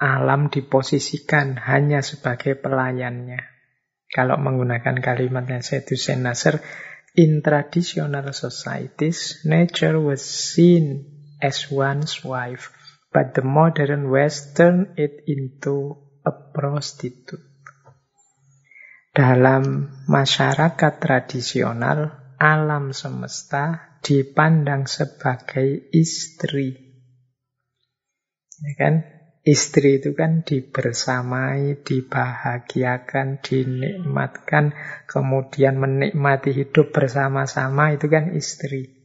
Alam 0.00 0.48
diposisikan 0.48 1.60
hanya 1.60 2.00
sebagai 2.00 2.56
pelayannya. 2.56 3.44
Kalau 4.08 4.40
menggunakan 4.40 4.96
kalimatnya 5.04 5.60
Sedusen 5.60 6.24
Nasr, 6.24 6.58
in 7.14 7.44
traditional 7.44 8.32
societies, 8.32 9.44
nature 9.44 10.00
was 10.00 10.24
seen 10.24 11.04
as 11.44 11.68
one's 11.68 12.24
wife, 12.24 12.72
but 13.12 13.36
the 13.36 13.44
modern 13.44 14.08
West 14.08 14.56
turned 14.56 14.96
it 14.96 15.20
into 15.28 16.00
a 16.24 16.32
prostitute. 16.32 17.44
Dalam 19.12 19.92
masyarakat 20.08 20.92
tradisional, 20.96 22.14
alam 22.40 22.96
semesta 22.96 23.98
dipandang 24.00 24.88
sebagai 24.88 25.92
istri. 25.92 26.72
Ya 28.64 28.72
kan? 28.80 29.19
Istri 29.40 30.04
itu 30.04 30.12
kan 30.12 30.44
dibersamai, 30.44 31.80
dibahagiakan, 31.80 33.40
dinikmatkan, 33.40 34.76
kemudian 35.08 35.80
menikmati 35.80 36.52
hidup 36.52 36.92
bersama-sama, 36.92 37.96
itu 37.96 38.06
kan 38.12 38.36
istri. 38.36 39.00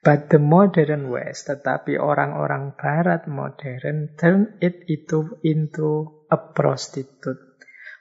But 0.00 0.32
the 0.32 0.40
modern 0.40 1.12
West, 1.12 1.52
tetapi 1.52 2.00
orang-orang 2.00 2.72
Barat 2.80 3.28
modern 3.28 4.16
turn 4.16 4.56
it 4.64 4.88
itu 4.88 5.36
into 5.44 6.24
a 6.32 6.40
prostitute 6.40 7.50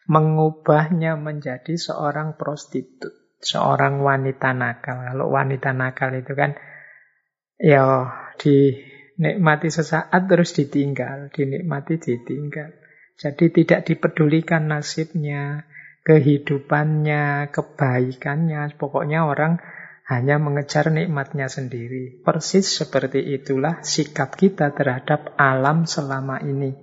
mengubahnya 0.10 1.13
menjadi 1.21 1.77
seorang 1.77 2.34
prostitut, 2.34 3.13
seorang 3.45 4.01
wanita 4.01 4.58
nakal. 4.58 5.05
Kalau 5.05 5.29
wanita 5.29 5.69
nakal 5.77 6.17
itu 6.17 6.34
kan 6.34 6.58
ya 7.62 8.10
dinikmati 9.19 9.67
sesaat 9.67 10.32
terus 10.32 10.55
ditinggal, 10.55 11.27
dinikmati 11.36 11.99
ditinggal. 11.99 12.71
Jadi 13.19 13.51
tidak 13.51 13.84
dipedulikan 13.84 14.71
nasibnya, 14.71 15.67
kehidupannya, 16.08 17.51
kebaikannya. 17.51 18.79
Pokoknya 18.79 19.27
orang 19.27 19.60
hanya 20.08 20.39
mengejar 20.39 20.88
nikmatnya 20.88 21.51
sendiri. 21.51 22.23
Persis 22.23 22.79
seperti 22.79 23.19
itulah 23.36 23.84
sikap 23.84 24.39
kita 24.39 24.71
terhadap 24.71 25.36
alam 25.36 25.84
selama 25.84 26.39
ini. 26.39 26.79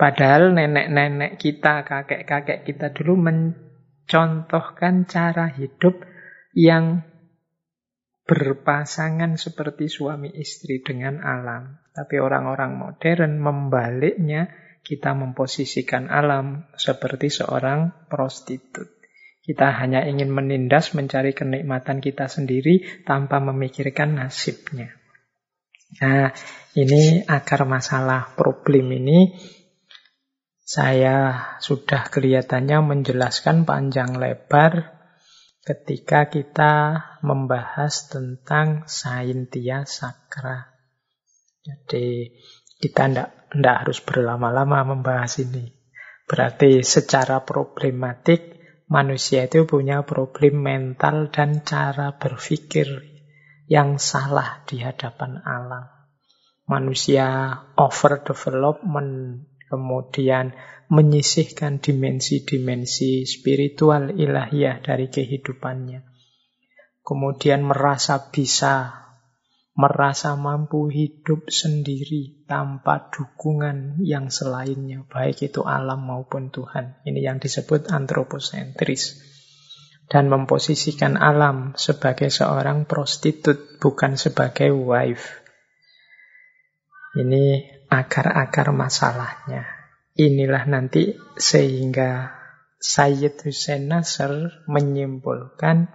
Padahal 0.00 0.56
nenek-nenek 0.56 1.36
kita, 1.36 1.84
kakek-kakek 1.84 2.64
kita 2.64 2.88
dulu 2.96 3.20
mencontohkan 3.20 5.04
cara 5.04 5.52
hidup 5.52 6.08
yang 6.56 7.04
berpasangan 8.28 9.40
seperti 9.40 9.88
suami 9.88 10.28
istri 10.36 10.84
dengan 10.84 11.24
alam. 11.24 11.80
Tapi 11.96 12.20
orang-orang 12.20 12.76
modern 12.76 13.40
membaliknya, 13.40 14.52
kita 14.84 15.16
memposisikan 15.16 16.12
alam 16.12 16.68
seperti 16.76 17.32
seorang 17.32 18.08
prostitut. 18.12 19.00
Kita 19.40 19.72
hanya 19.80 20.04
ingin 20.04 20.28
menindas 20.28 20.92
mencari 20.92 21.32
kenikmatan 21.32 22.04
kita 22.04 22.28
sendiri 22.28 23.04
tanpa 23.08 23.40
memikirkan 23.40 24.20
nasibnya. 24.20 24.92
Nah, 26.04 26.36
ini 26.76 27.24
akar 27.24 27.64
masalah 27.64 28.36
problem 28.36 28.92
ini 28.92 29.32
saya 30.68 31.48
sudah 31.64 32.12
kelihatannya 32.12 32.84
menjelaskan 32.84 33.64
panjang 33.64 34.20
lebar 34.20 34.97
ketika 35.68 36.32
kita 36.32 36.96
membahas 37.20 38.08
tentang 38.08 38.88
Saintia 38.88 39.84
Sakra. 39.84 40.72
Jadi 41.60 42.32
kita 42.80 43.12
tidak 43.52 43.76
harus 43.84 44.00
berlama-lama 44.00 44.96
membahas 44.96 45.44
ini. 45.44 45.68
Berarti 46.24 46.80
secara 46.80 47.44
problematik 47.44 48.56
manusia 48.88 49.44
itu 49.44 49.68
punya 49.68 50.08
problem 50.08 50.64
mental 50.64 51.28
dan 51.28 51.60
cara 51.60 52.16
berpikir 52.16 53.04
yang 53.68 54.00
salah 54.00 54.64
di 54.64 54.80
hadapan 54.80 55.44
alam. 55.44 55.84
Manusia 56.64 57.52
overdevelopment 57.76 59.44
kemudian 59.68 60.56
menyisihkan 60.88 61.84
dimensi-dimensi 61.84 63.28
spiritual 63.28 64.16
ilahiyah 64.16 64.80
dari 64.80 65.12
kehidupannya. 65.12 66.00
Kemudian 67.04 67.64
merasa 67.64 68.32
bisa, 68.32 69.04
merasa 69.76 70.32
mampu 70.36 70.88
hidup 70.88 71.52
sendiri 71.52 72.44
tanpa 72.48 73.12
dukungan 73.12 74.00
yang 74.00 74.32
selainnya, 74.32 75.04
baik 75.08 75.52
itu 75.52 75.64
alam 75.64 76.08
maupun 76.08 76.48
Tuhan. 76.48 77.00
Ini 77.04 77.20
yang 77.32 77.38
disebut 77.40 77.92
antroposentris. 77.92 79.24
Dan 80.08 80.32
memposisikan 80.32 81.20
alam 81.20 81.76
sebagai 81.76 82.32
seorang 82.32 82.88
prostitut, 82.88 83.76
bukan 83.76 84.16
sebagai 84.16 84.72
wife. 84.72 85.44
Ini 87.12 87.68
akar-akar 87.92 88.72
masalahnya. 88.72 89.77
Inilah 90.18 90.66
nanti 90.66 91.14
sehingga 91.38 92.34
Sayyid 92.82 93.38
Hussein 93.46 93.86
Nasr 93.86 94.66
menyimpulkan 94.66 95.86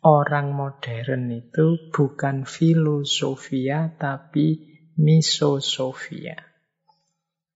orang 0.00 0.56
modern 0.56 1.28
itu 1.28 1.92
bukan 1.92 2.48
filosofia 2.48 3.92
tapi 4.00 4.64
misosofia. 4.96 6.40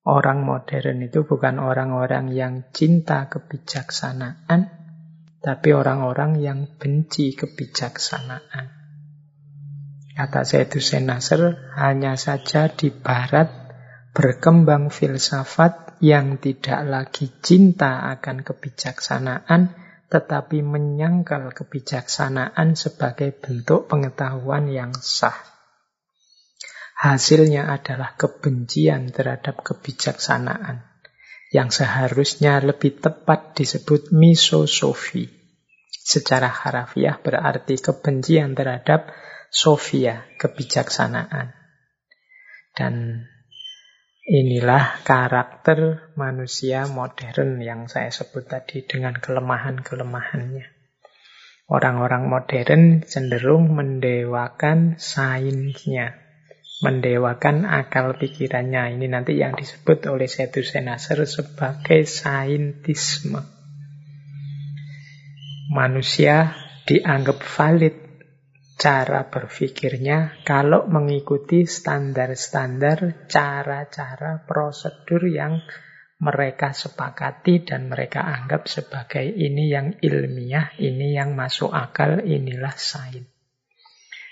Orang 0.04 0.44
modern 0.44 1.08
itu 1.08 1.24
bukan 1.24 1.56
orang-orang 1.56 2.36
yang 2.36 2.68
cinta 2.68 3.32
kebijaksanaan, 3.32 4.60
tapi 5.40 5.68
orang-orang 5.72 6.36
yang 6.36 6.68
benci 6.76 7.32
kebijaksanaan. 7.32 8.76
Kata 10.20 10.44
Sayyid 10.44 10.68
Hussein 10.76 11.08
Nasr, 11.08 11.72
hanya 11.80 12.20
saja 12.20 12.68
di 12.68 12.92
barat 12.92 13.48
berkembang 14.12 14.92
filsafat 14.92 15.89
yang 16.00 16.40
tidak 16.40 16.80
lagi 16.88 17.28
cinta 17.44 18.08
akan 18.16 18.40
kebijaksanaan, 18.40 19.76
tetapi 20.08 20.64
menyangkal 20.64 21.52
kebijaksanaan 21.52 22.74
sebagai 22.74 23.36
bentuk 23.36 23.86
pengetahuan 23.86 24.72
yang 24.72 24.96
sah. 24.96 25.36
Hasilnya 27.00 27.68
adalah 27.68 28.16
kebencian 28.16 29.12
terhadap 29.12 29.60
kebijaksanaan, 29.60 30.84
yang 31.52 31.68
seharusnya 31.68 32.60
lebih 32.60 33.00
tepat 33.00 33.56
disebut 33.56 34.12
misosofi. 34.12 35.28
Secara 36.00 36.48
harafiah 36.48 37.20
berarti 37.20 37.76
kebencian 37.76 38.56
terhadap 38.56 39.12
sofia, 39.52 40.26
kebijaksanaan. 40.40 41.52
Dan 42.74 43.24
Inilah 44.30 45.02
karakter 45.02 46.06
manusia 46.14 46.86
modern 46.86 47.58
yang 47.58 47.90
saya 47.90 48.14
sebut 48.14 48.46
tadi 48.46 48.86
dengan 48.86 49.18
kelemahan-kelemahannya. 49.18 50.70
Orang-orang 51.66 52.30
modern 52.30 53.02
cenderung 53.02 53.74
mendewakan 53.74 55.02
sainsnya, 55.02 56.14
mendewakan 56.78 57.66
akal 57.66 58.14
pikirannya. 58.22 58.94
Ini 58.94 59.10
nanti 59.10 59.34
yang 59.34 59.58
disebut 59.58 60.06
oleh 60.06 60.30
Setu 60.30 60.62
Senaser 60.62 61.26
sebagai 61.26 62.06
saintisme. 62.06 63.42
Manusia 65.74 66.54
dianggap 66.86 67.42
valid 67.42 68.09
cara 68.80 69.28
berpikirnya 69.28 70.40
kalau 70.40 70.88
mengikuti 70.88 71.68
standar-standar, 71.68 73.28
cara-cara, 73.28 74.40
prosedur 74.48 75.28
yang 75.28 75.60
mereka 76.20 76.72
sepakati 76.72 77.68
dan 77.68 77.92
mereka 77.92 78.24
anggap 78.24 78.64
sebagai 78.64 79.24
ini 79.28 79.68
yang 79.68 80.00
ilmiah, 80.00 80.72
ini 80.80 81.12
yang 81.12 81.36
masuk 81.36 81.68
akal, 81.76 82.24
inilah 82.24 82.72
sains 82.72 83.28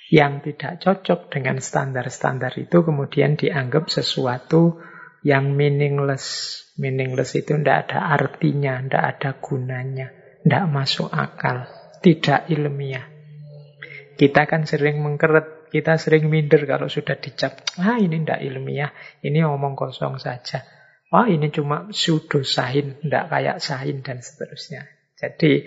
yang 0.08 0.40
tidak 0.40 0.80
cocok 0.80 1.28
dengan 1.28 1.60
standar-standar 1.60 2.56
itu 2.56 2.80
kemudian 2.80 3.36
dianggap 3.36 3.92
sesuatu 3.92 4.80
yang 5.20 5.52
meaningless. 5.52 6.56
Meaningless 6.80 7.36
itu 7.36 7.60
tidak 7.60 7.90
ada 7.90 8.16
artinya, 8.16 8.80
tidak 8.80 9.04
ada 9.04 9.30
gunanya, 9.36 10.08
tidak 10.40 10.64
masuk 10.72 11.12
akal, 11.12 11.68
tidak 12.00 12.48
ilmiah. 12.48 13.17
Kita 14.18 14.50
kan 14.50 14.66
sering 14.66 14.98
mengkeret, 14.98 15.70
kita 15.70 15.94
sering 15.94 16.26
minder 16.26 16.66
kalau 16.66 16.90
sudah 16.90 17.14
dicap, 17.14 17.62
ah 17.78 18.02
ini 18.02 18.18
tidak 18.26 18.42
ilmiah, 18.42 18.90
ini 19.22 19.46
omong 19.46 19.78
kosong 19.78 20.18
saja. 20.18 20.66
Wah 21.14 21.30
ini 21.30 21.54
cuma 21.54 21.86
pseudo 21.94 22.42
sain, 22.42 22.98
tidak 22.98 23.30
kayak 23.30 23.56
sain 23.62 24.02
dan 24.02 24.18
seterusnya. 24.18 24.90
Jadi 25.14 25.64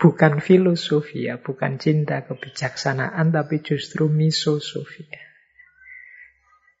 Bukan 0.00 0.40
filosofi 0.40 1.28
ya, 1.28 1.36
bukan 1.36 1.76
cinta 1.76 2.24
kebijaksanaan, 2.24 3.36
tapi 3.36 3.60
justru 3.60 4.08
misosofi. 4.08 5.04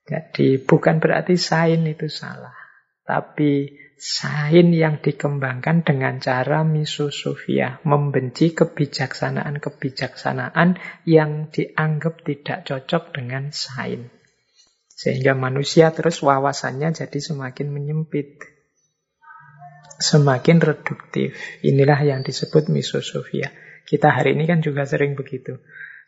Jadi 0.08 0.56
bukan 0.64 1.04
berarti 1.04 1.36
sain 1.36 1.84
itu 1.84 2.08
salah. 2.08 2.56
Tapi 3.04 3.76
sain 4.00 4.72
yang 4.72 5.04
dikembangkan 5.04 5.84
dengan 5.84 6.24
cara 6.24 6.64
misosofia, 6.64 7.84
membenci 7.84 8.56
kebijaksanaan-kebijaksanaan 8.56 10.80
yang 11.04 11.52
dianggap 11.52 12.24
tidak 12.24 12.64
cocok 12.64 13.12
dengan 13.12 13.52
sain. 13.52 14.08
Sehingga 14.88 15.36
manusia 15.36 15.92
terus 15.92 16.24
wawasannya 16.24 16.96
jadi 16.96 17.18
semakin 17.20 17.68
menyempit 17.68 18.40
semakin 20.00 20.64
reduktif. 20.64 21.36
Inilah 21.60 22.00
yang 22.00 22.24
disebut 22.24 22.72
misosofia. 22.72 23.52
Kita 23.84 24.08
hari 24.08 24.32
ini 24.32 24.48
kan 24.48 24.64
juga 24.64 24.88
sering 24.88 25.12
begitu. 25.12 25.60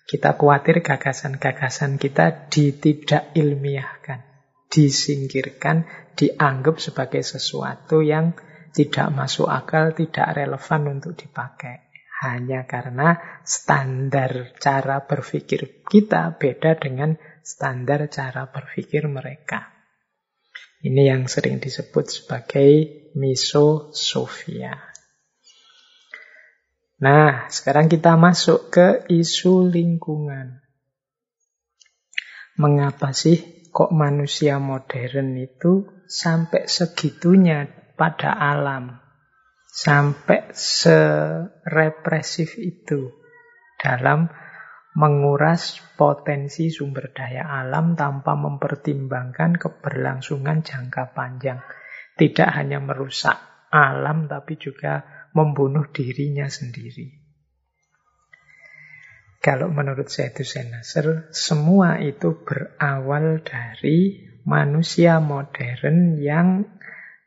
Kita 0.08 0.32
khawatir 0.34 0.82
gagasan-gagasan 0.82 2.00
kita 2.00 2.48
ditidak 2.50 3.30
ilmiahkan, 3.38 4.31
disingkirkan, 4.72 5.84
dianggap 6.16 6.80
sebagai 6.80 7.20
sesuatu 7.20 8.00
yang 8.00 8.32
tidak 8.72 9.12
masuk 9.12 9.52
akal, 9.52 9.92
tidak 9.92 10.32
relevan 10.32 10.98
untuk 10.98 11.12
dipakai. 11.12 11.92
Hanya 12.24 12.64
karena 12.64 13.20
standar 13.44 14.56
cara 14.56 15.04
berpikir 15.04 15.84
kita 15.84 16.38
beda 16.40 16.80
dengan 16.80 17.18
standar 17.44 18.08
cara 18.08 18.48
berpikir 18.48 19.04
mereka. 19.10 19.68
Ini 20.82 21.14
yang 21.14 21.28
sering 21.28 21.60
disebut 21.60 22.08
sebagai 22.08 22.70
misosofia. 23.18 24.78
Nah, 27.02 27.50
sekarang 27.50 27.90
kita 27.90 28.14
masuk 28.14 28.70
ke 28.70 28.88
isu 29.10 29.66
lingkungan. 29.66 30.62
Mengapa 32.54 33.10
sih 33.10 33.51
kok 33.72 33.90
manusia 33.90 34.60
modern 34.60 35.32
itu 35.40 35.88
sampai 36.04 36.68
segitunya 36.68 37.64
pada 37.96 38.36
alam? 38.36 39.00
Sampai 39.72 40.52
serepresif 40.52 42.60
itu 42.60 43.08
dalam 43.80 44.28
menguras 44.92 45.80
potensi 45.96 46.68
sumber 46.68 47.16
daya 47.16 47.48
alam 47.48 47.96
tanpa 47.96 48.36
mempertimbangkan 48.36 49.56
keberlangsungan 49.56 50.60
jangka 50.60 51.16
panjang. 51.16 51.64
Tidak 52.12 52.52
hanya 52.52 52.84
merusak 52.84 53.40
alam, 53.72 54.28
tapi 54.28 54.60
juga 54.60 55.00
membunuh 55.32 55.88
dirinya 55.88 56.44
sendiri. 56.52 57.21
Kalau 59.42 59.74
menurut 59.74 60.06
saya 60.06 60.30
itu 60.30 60.46
Nasr, 60.70 61.34
semua 61.34 61.98
itu 61.98 62.46
berawal 62.46 63.42
dari 63.42 64.22
manusia 64.46 65.18
modern 65.18 66.14
yang 66.14 66.70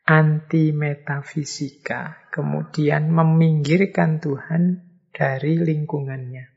anti 0.07 0.71
metafisika, 0.71 2.31
kemudian 2.31 3.11
meminggirkan 3.11 4.23
Tuhan 4.23 4.79
dari 5.11 5.59
lingkungannya. 5.59 6.55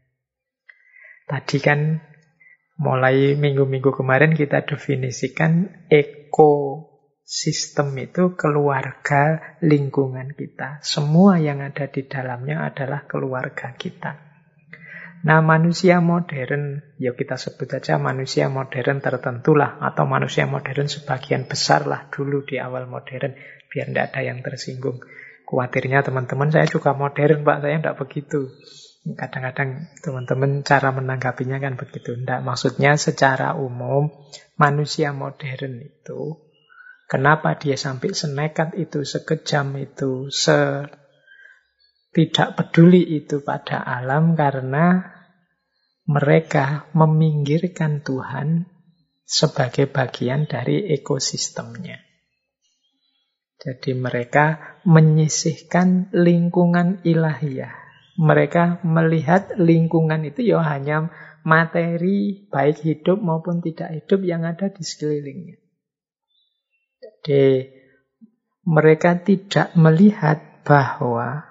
Tadi 1.26 1.58
kan 1.58 2.06
mulai 2.78 3.34
minggu-minggu 3.34 3.90
kemarin 3.90 4.38
kita 4.38 4.62
definisikan 4.62 5.82
eko 5.90 6.86
Sistem 7.28 7.92
itu 8.00 8.40
keluarga 8.40 9.52
lingkungan 9.60 10.32
kita. 10.32 10.80
Semua 10.80 11.36
yang 11.36 11.60
ada 11.60 11.84
di 11.84 12.08
dalamnya 12.08 12.64
adalah 12.64 13.04
keluarga 13.04 13.76
kita. 13.76 14.27
Nah 15.26 15.42
manusia 15.42 15.98
modern, 15.98 16.82
ya 17.00 17.14
kita 17.14 17.34
sebut 17.34 17.66
saja 17.66 17.98
manusia 17.98 18.46
modern 18.46 19.02
tertentulah 19.02 19.82
atau 19.82 20.06
manusia 20.06 20.46
modern 20.46 20.86
sebagian 20.86 21.50
besar 21.50 21.90
lah 21.90 22.06
dulu 22.10 22.46
di 22.46 22.62
awal 22.62 22.86
modern 22.86 23.34
biar 23.66 23.86
tidak 23.90 24.14
ada 24.14 24.20
yang 24.22 24.38
tersinggung. 24.46 25.02
Kuatirnya 25.42 26.04
teman-teman 26.06 26.52
saya 26.54 26.68
juga 26.70 26.94
modern 26.94 27.42
pak, 27.42 27.64
saya 27.64 27.80
tidak 27.80 27.96
begitu. 27.98 28.52
Kadang-kadang 29.08 29.88
teman-teman 30.04 30.50
cara 30.62 30.92
menanggapinya 30.92 31.56
kan 31.58 31.80
begitu. 31.80 32.14
Tidak, 32.14 32.44
maksudnya 32.44 32.94
secara 33.00 33.56
umum 33.56 34.12
manusia 34.60 35.16
modern 35.16 35.80
itu 35.80 36.48
Kenapa 37.08 37.56
dia 37.56 37.72
sampai 37.72 38.12
senekat 38.12 38.76
itu, 38.76 39.00
sekejam 39.00 39.80
itu, 39.80 40.28
se 40.28 40.84
tidak 42.12 42.56
peduli 42.56 43.04
itu 43.04 43.44
pada 43.44 43.84
alam 43.84 44.32
karena 44.32 45.16
mereka 46.08 46.88
meminggirkan 46.96 48.00
Tuhan 48.00 48.64
sebagai 49.28 49.92
bagian 49.92 50.48
dari 50.48 50.88
ekosistemnya. 50.88 52.00
Jadi 53.58 53.92
mereka 53.92 54.78
menyisihkan 54.88 56.14
lingkungan 56.14 57.04
ilahiyah. 57.04 57.74
Mereka 58.18 58.82
melihat 58.82 59.54
lingkungan 59.60 60.24
itu 60.26 60.42
ya 60.42 60.64
hanya 60.64 61.12
materi 61.44 62.48
baik 62.50 62.82
hidup 62.82 63.20
maupun 63.20 63.60
tidak 63.62 63.94
hidup 63.94 64.20
yang 64.24 64.42
ada 64.48 64.70
di 64.72 64.82
sekelilingnya. 64.82 65.58
Jadi 66.98 67.46
mereka 68.66 69.18
tidak 69.22 69.74
melihat 69.78 70.40
bahwa 70.66 71.46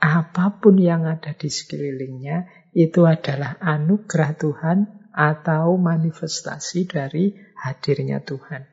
apa 0.00 0.58
pun 0.58 0.80
yang 0.80 1.04
ada 1.04 1.36
di 1.36 1.52
sekelilingnya 1.52 2.48
itu 2.72 3.04
adalah 3.04 3.60
anugerah 3.60 4.32
Tuhan 4.40 4.78
atau 5.12 5.76
manifestasi 5.76 6.88
dari 6.88 7.36
hadirnya 7.60 8.24
Tuhan. 8.24 8.64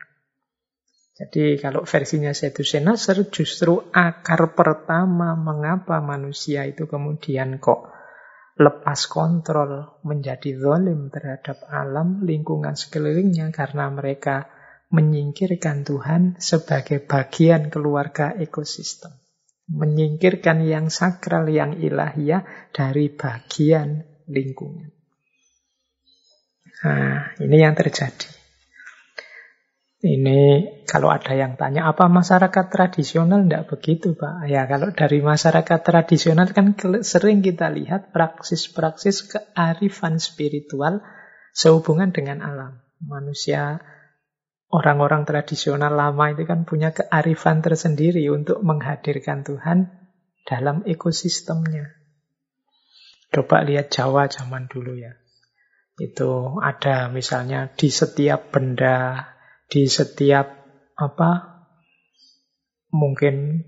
Jadi 1.17 1.57
kalau 1.57 1.81
versinya 1.83 2.29
Setu 2.29 2.61
Senaser 2.61 3.25
justru 3.33 3.89
akar 3.89 4.53
pertama 4.53 5.33
mengapa 5.33 5.97
manusia 5.97 6.63
itu 6.69 6.85
kemudian 6.85 7.57
kok 7.57 7.89
lepas 8.57 9.09
kontrol 9.09 9.97
menjadi 10.05 10.61
zolim 10.61 11.09
terhadap 11.09 11.65
alam 11.73 12.21
lingkungan 12.21 12.77
sekelilingnya 12.77 13.49
karena 13.49 13.89
mereka 13.89 14.45
menyingkirkan 14.93 15.83
Tuhan 15.83 16.37
sebagai 16.37 17.01
bagian 17.01 17.73
keluarga 17.73 18.37
ekosistem. 18.37 19.26
Menyingkirkan 19.67 20.63
yang 20.63 20.87
sakral, 20.87 21.51
yang 21.51 21.75
ilahiyah 21.75 22.71
dari 22.71 23.11
bagian 23.11 24.07
lingkungan. 24.31 24.95
Nah, 26.87 27.35
ini 27.43 27.57
yang 27.59 27.75
terjadi. 27.75 28.37
Ini 29.97 30.41
kalau 30.85 31.09
ada 31.09 31.33
yang 31.33 31.57
tanya, 31.57 31.89
apa 31.89 32.05
masyarakat 32.05 32.69
tradisional? 32.69 33.43
Tidak 33.43 33.65
begitu, 33.65 34.13
Pak. 34.13 34.45
Ya, 34.45 34.69
kalau 34.69 34.93
dari 34.93 35.25
masyarakat 35.25 35.79
tradisional 35.81 36.53
kan 36.53 36.77
sering 37.01 37.41
kita 37.41 37.73
lihat 37.73 38.13
praksis-praksis 38.13 39.25
kearifan 39.25 40.21
spiritual 40.21 41.01
sehubungan 41.49 42.13
dengan 42.13 42.45
alam. 42.45 42.77
Manusia 43.01 43.81
Orang-orang 44.67 45.23
tradisional 45.23 45.95
lama 45.95 46.35
itu 46.35 46.43
kan 46.43 46.67
punya 46.67 46.91
kearifan 46.91 47.63
tersendiri 47.63 48.27
untuk 48.27 48.59
menghadirkan 48.59 49.47
Tuhan 49.47 49.87
dalam 50.43 50.83
ekosistemnya. 50.83 51.95
Coba 53.31 53.63
lihat 53.63 53.91
Jawa 53.91 54.27
zaman 54.27 54.67
dulu 54.67 54.99
ya. 54.99 55.15
Itu 55.95 56.59
ada 56.59 57.07
misalnya 57.07 57.71
di 57.73 57.87
setiap 57.87 58.51
benda, 58.51 59.31
di 59.71 59.87
setiap 59.87 60.51
apa 60.99 61.63
mungkin 62.91 63.63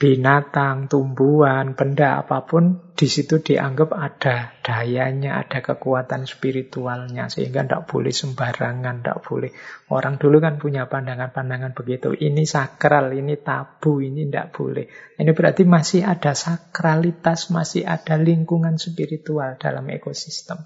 binatang, 0.00 0.88
tumbuhan, 0.88 1.76
benda 1.76 2.24
apa 2.24 2.48
pun 2.48 2.96
di 2.96 3.04
situ 3.04 3.44
dianggap 3.44 3.92
ada 3.92 4.56
dayanya, 4.64 5.44
ada 5.44 5.60
kekuatan 5.60 6.24
spiritualnya 6.24 7.28
sehingga 7.28 7.68
tidak 7.68 7.84
boleh 7.84 8.08
sembarangan, 8.08 9.04
tidak 9.04 9.20
boleh. 9.20 9.52
Orang 9.92 10.16
dulu 10.16 10.40
kan 10.40 10.56
punya 10.56 10.88
pandangan-pandangan 10.88 11.76
begitu. 11.76 12.16
Ini 12.16 12.48
sakral, 12.48 13.12
ini 13.12 13.36
tabu, 13.44 14.00
ini 14.00 14.24
tidak 14.24 14.56
boleh. 14.56 14.88
Ini 15.20 15.30
berarti 15.36 15.68
masih 15.68 16.08
ada 16.08 16.32
sakralitas, 16.32 17.52
masih 17.52 17.84
ada 17.84 18.16
lingkungan 18.16 18.80
spiritual 18.80 19.60
dalam 19.60 19.84
ekosistem. 19.92 20.64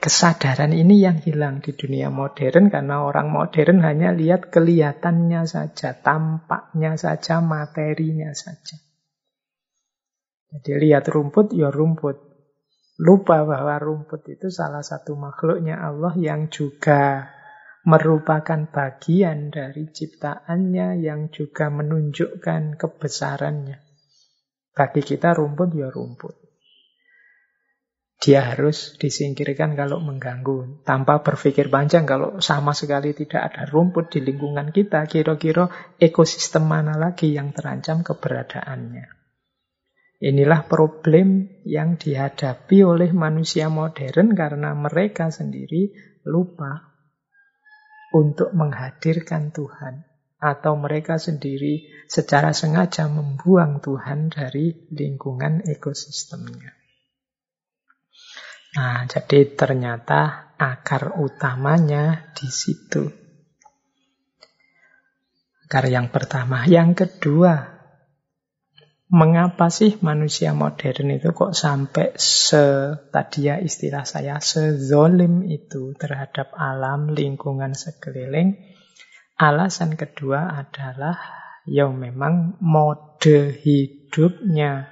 Kesadaran 0.00 0.72
ini 0.72 1.04
yang 1.04 1.20
hilang 1.20 1.60
di 1.60 1.76
dunia 1.76 2.08
modern 2.08 2.72
karena 2.72 3.04
orang 3.04 3.28
modern 3.28 3.84
hanya 3.84 4.16
lihat 4.16 4.48
kelihatannya 4.48 5.44
saja, 5.44 5.92
tampaknya 5.92 6.96
saja, 6.96 7.44
materinya 7.44 8.32
saja. 8.32 8.80
Jadi 10.48 10.88
lihat 10.88 11.04
rumput, 11.04 11.52
ya 11.52 11.68
rumput. 11.68 12.16
Lupa 12.96 13.44
bahwa 13.44 13.76
rumput 13.76 14.24
itu 14.32 14.48
salah 14.48 14.80
satu 14.80 15.20
makhluknya 15.20 15.76
Allah 15.76 16.16
yang 16.16 16.48
juga 16.48 17.28
merupakan 17.84 18.72
bagian 18.72 19.52
dari 19.52 19.84
ciptaannya 19.84 20.96
yang 21.04 21.28
juga 21.28 21.68
menunjukkan 21.68 22.80
kebesarannya. 22.80 23.84
Bagi 24.72 25.04
kita 25.04 25.36
rumput 25.36 25.76
ya 25.76 25.92
rumput 25.92 26.39
dia 28.20 28.52
harus 28.52 29.00
disingkirkan 29.00 29.72
kalau 29.72 29.96
mengganggu. 30.04 30.84
Tanpa 30.84 31.24
berpikir 31.24 31.72
panjang, 31.72 32.04
kalau 32.04 32.36
sama 32.44 32.76
sekali 32.76 33.16
tidak 33.16 33.48
ada 33.48 33.64
rumput 33.64 34.12
di 34.12 34.20
lingkungan 34.20 34.76
kita, 34.76 35.08
kira-kira 35.08 35.96
ekosistem 35.96 36.68
mana 36.68 37.00
lagi 37.00 37.32
yang 37.32 37.56
terancam 37.56 38.04
keberadaannya. 38.04 39.08
Inilah 40.20 40.68
problem 40.68 41.48
yang 41.64 41.96
dihadapi 41.96 42.84
oleh 42.84 43.08
manusia 43.16 43.72
modern 43.72 44.36
karena 44.36 44.76
mereka 44.76 45.32
sendiri 45.32 45.96
lupa 46.28 46.92
untuk 48.12 48.52
menghadirkan 48.52 49.48
Tuhan. 49.48 50.04
Atau 50.40 50.76
mereka 50.76 51.16
sendiri 51.20 51.88
secara 52.08 52.52
sengaja 52.52 53.08
membuang 53.08 53.80
Tuhan 53.80 54.28
dari 54.32 54.88
lingkungan 54.92 55.64
ekosistemnya. 55.68 56.79
Nah, 58.70 59.02
jadi 59.10 59.50
ternyata 59.58 60.54
akar 60.54 61.18
utamanya 61.18 62.30
di 62.38 62.46
situ. 62.46 63.10
Akar 65.66 65.90
yang 65.90 66.14
pertama. 66.14 66.62
Yang 66.70 67.06
kedua, 67.06 67.82
mengapa 69.10 69.74
sih 69.74 69.98
manusia 70.06 70.54
modern 70.54 71.10
itu 71.10 71.34
kok 71.34 71.50
sampai 71.50 72.14
se, 72.14 72.94
tadi 73.10 73.50
ya 73.50 73.58
istilah 73.58 74.06
saya, 74.06 74.38
sezolim 74.38 75.42
itu 75.50 75.98
terhadap 75.98 76.54
alam, 76.54 77.10
lingkungan 77.10 77.74
sekeliling? 77.74 78.54
Alasan 79.34 79.98
kedua 79.98 80.52
adalah 80.54 81.18
ya 81.66 81.90
memang 81.90 82.60
mode 82.62 83.56
hidupnya 83.58 84.86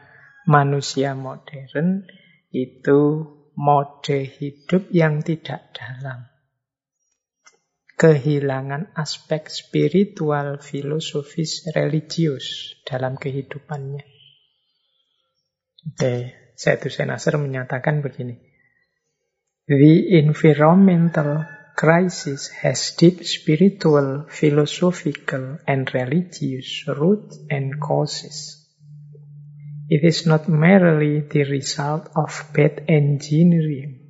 manusia 0.49 1.15
modern 1.15 2.09
itu 2.51 3.38
mode 3.59 4.31
hidup 4.39 4.87
yang 4.95 5.27
tidak 5.27 5.75
dalam. 5.75 6.31
Kehilangan 7.99 8.95
aspek 8.95 9.51
spiritual, 9.51 10.63
filosofis, 10.63 11.67
religius 11.75 12.79
dalam 12.87 13.19
kehidupannya. 13.19 14.07
Oke, 15.83 16.15
Sayyid 16.55 16.87
Hussein 16.87 17.11
menyatakan 17.43 17.99
begini. 17.99 18.39
The 19.67 20.23
environmental 20.23 21.43
crisis 21.75 22.55
has 22.63 22.95
deep 22.95 23.27
spiritual, 23.27 24.27
philosophical, 24.31 25.59
and 25.67 25.87
religious 25.95 26.87
roots 26.87 27.39
and 27.51 27.79
causes. 27.83 28.58
It 29.89 30.05
is 30.05 30.29
not 30.29 30.53
merely 30.53 31.25
the 31.25 31.49
result 31.49 32.13
of 32.13 32.29
bad 32.53 32.85
engineering. 32.93 34.05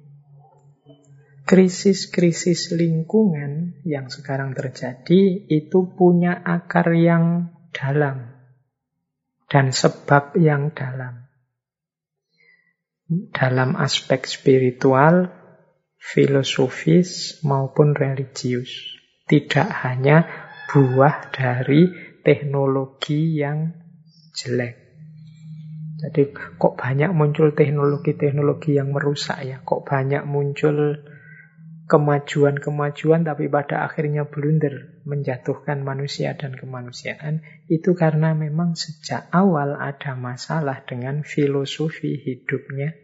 Krisis-krisis 1.47 2.75
lingkungan 2.75 3.79
yang 3.87 4.11
sekarang 4.11 4.59
terjadi 4.59 5.47
itu 5.47 5.95
punya 5.95 6.35
akar 6.35 6.91
yang 6.99 7.55
dalam 7.71 8.35
dan 9.47 9.71
sebab 9.71 10.35
yang 10.35 10.75
dalam. 10.75 11.31
Dalam 13.31 13.79
aspek 13.79 14.27
spiritual, 14.27 15.31
filosofis 15.95 17.39
maupun 17.47 17.95
religius. 17.95 18.99
Tidak 19.31 19.87
hanya 19.87 20.27
buah 20.75 21.31
dari 21.31 21.87
teknologi 22.27 23.39
yang 23.39 23.79
jelek. 24.35 24.88
Jadi 25.99 26.31
kok 26.31 26.79
banyak 26.79 27.11
muncul 27.11 27.51
teknologi-teknologi 27.59 28.79
yang 28.79 28.95
merusak 28.95 29.43
ya, 29.43 29.59
kok 29.67 29.83
banyak 29.83 30.23
muncul 30.23 31.03
kemajuan-kemajuan 31.91 33.27
tapi 33.27 33.51
pada 33.51 33.83
akhirnya 33.83 34.29
blunder 34.31 35.03
menjatuhkan 35.03 35.83
manusia 35.83 36.39
dan 36.39 36.55
kemanusiaan? 36.55 37.43
Itu 37.67 37.99
karena 37.99 38.31
memang 38.31 38.79
sejak 38.79 39.27
awal 39.35 39.75
ada 39.75 40.15
masalah 40.15 40.87
dengan 40.87 41.27
filosofi 41.27 42.15
hidupnya, 42.23 42.95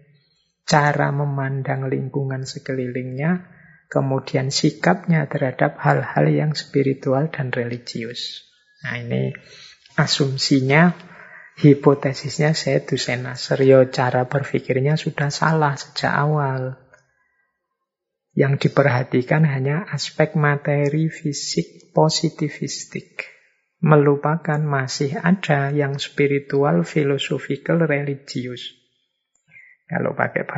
cara 0.62 1.10
memandang 1.10 1.90
lingkungan 1.90 2.46
sekelilingnya, 2.46 3.42
kemudian 3.90 4.54
sikapnya 4.54 5.26
terhadap 5.26 5.82
hal-hal 5.82 6.30
yang 6.30 6.54
spiritual 6.54 7.26
dan 7.26 7.50
religius. 7.50 8.46
Nah 8.86 9.02
ini 9.02 9.34
asumsinya 9.98 11.13
hipotesisnya 11.58 12.54
saya 12.54 12.82
Dusena 12.82 13.38
Seryo 13.38 13.90
cara 13.90 14.26
berpikirnya 14.26 14.98
sudah 14.98 15.30
salah 15.30 15.78
sejak 15.78 16.10
awal. 16.10 16.78
Yang 18.34 18.66
diperhatikan 18.68 19.46
hanya 19.46 19.86
aspek 19.86 20.34
materi 20.34 21.06
fisik 21.06 21.94
positivistik. 21.94 23.30
Melupakan 23.84 24.58
masih 24.58 25.20
ada 25.20 25.70
yang 25.70 26.00
spiritual, 26.00 26.82
philosophical, 26.82 27.84
religius. 27.84 28.74
Kalau 29.86 30.16
pakai 30.16 30.48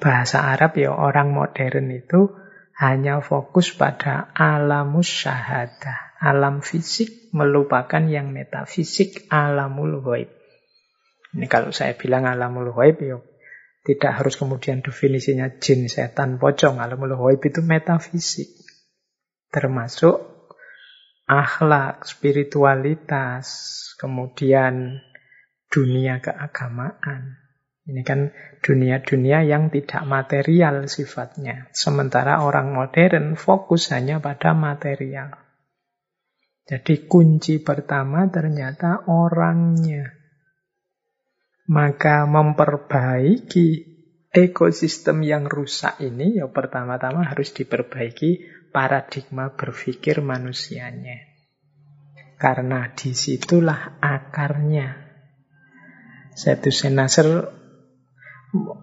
bahasa 0.00 0.50
Arab 0.50 0.74
ya 0.80 0.90
orang 0.90 1.30
modern 1.36 1.92
itu 1.92 2.32
hanya 2.80 3.20
fokus 3.20 3.76
pada 3.76 4.32
alamus 4.34 5.06
syahadah 5.06 6.05
alam 6.16 6.64
fisik 6.64 7.30
melupakan 7.36 8.00
yang 8.08 8.32
metafisik 8.32 9.28
alamul 9.28 10.00
ghaib. 10.00 10.32
Ini 11.36 11.46
kalau 11.52 11.70
saya 11.70 11.92
bilang 11.92 12.24
alamul 12.24 12.72
ghaib 12.72 12.96
ya 13.04 13.18
tidak 13.86 14.18
harus 14.18 14.34
kemudian 14.34 14.82
definisinya 14.82 15.62
jin, 15.62 15.86
setan, 15.86 16.42
pocong. 16.42 16.82
Alamul 16.82 17.14
ghaib 17.14 17.40
itu 17.46 17.62
metafisik. 17.62 18.50
Termasuk 19.52 20.18
akhlak, 21.30 22.02
spiritualitas, 22.02 23.46
kemudian 24.00 24.98
dunia 25.70 26.18
keagamaan. 26.18 27.46
Ini 27.86 28.02
kan 28.02 28.34
dunia-dunia 28.66 29.46
yang 29.46 29.70
tidak 29.70 30.02
material 30.02 30.90
sifatnya. 30.90 31.70
Sementara 31.70 32.42
orang 32.42 32.74
modern 32.74 33.38
fokus 33.38 33.94
hanya 33.94 34.18
pada 34.18 34.58
material. 34.58 35.45
Jadi 36.66 37.06
kunci 37.06 37.62
pertama 37.62 38.26
ternyata 38.26 39.06
orangnya. 39.06 40.10
Maka 41.70 42.26
memperbaiki 42.26 43.96
ekosistem 44.34 45.22
yang 45.22 45.46
rusak 45.46 46.02
ini 46.02 46.42
ya 46.42 46.50
pertama-tama 46.50 47.22
harus 47.22 47.54
diperbaiki 47.54 48.42
paradigma 48.74 49.54
berpikir 49.54 50.18
manusianya. 50.26 51.22
Karena 52.34 52.90
di 52.92 53.14
situlah 53.14 54.02
akarnya. 54.02 55.06
Satu 56.36 56.68
Nasr 56.90 57.48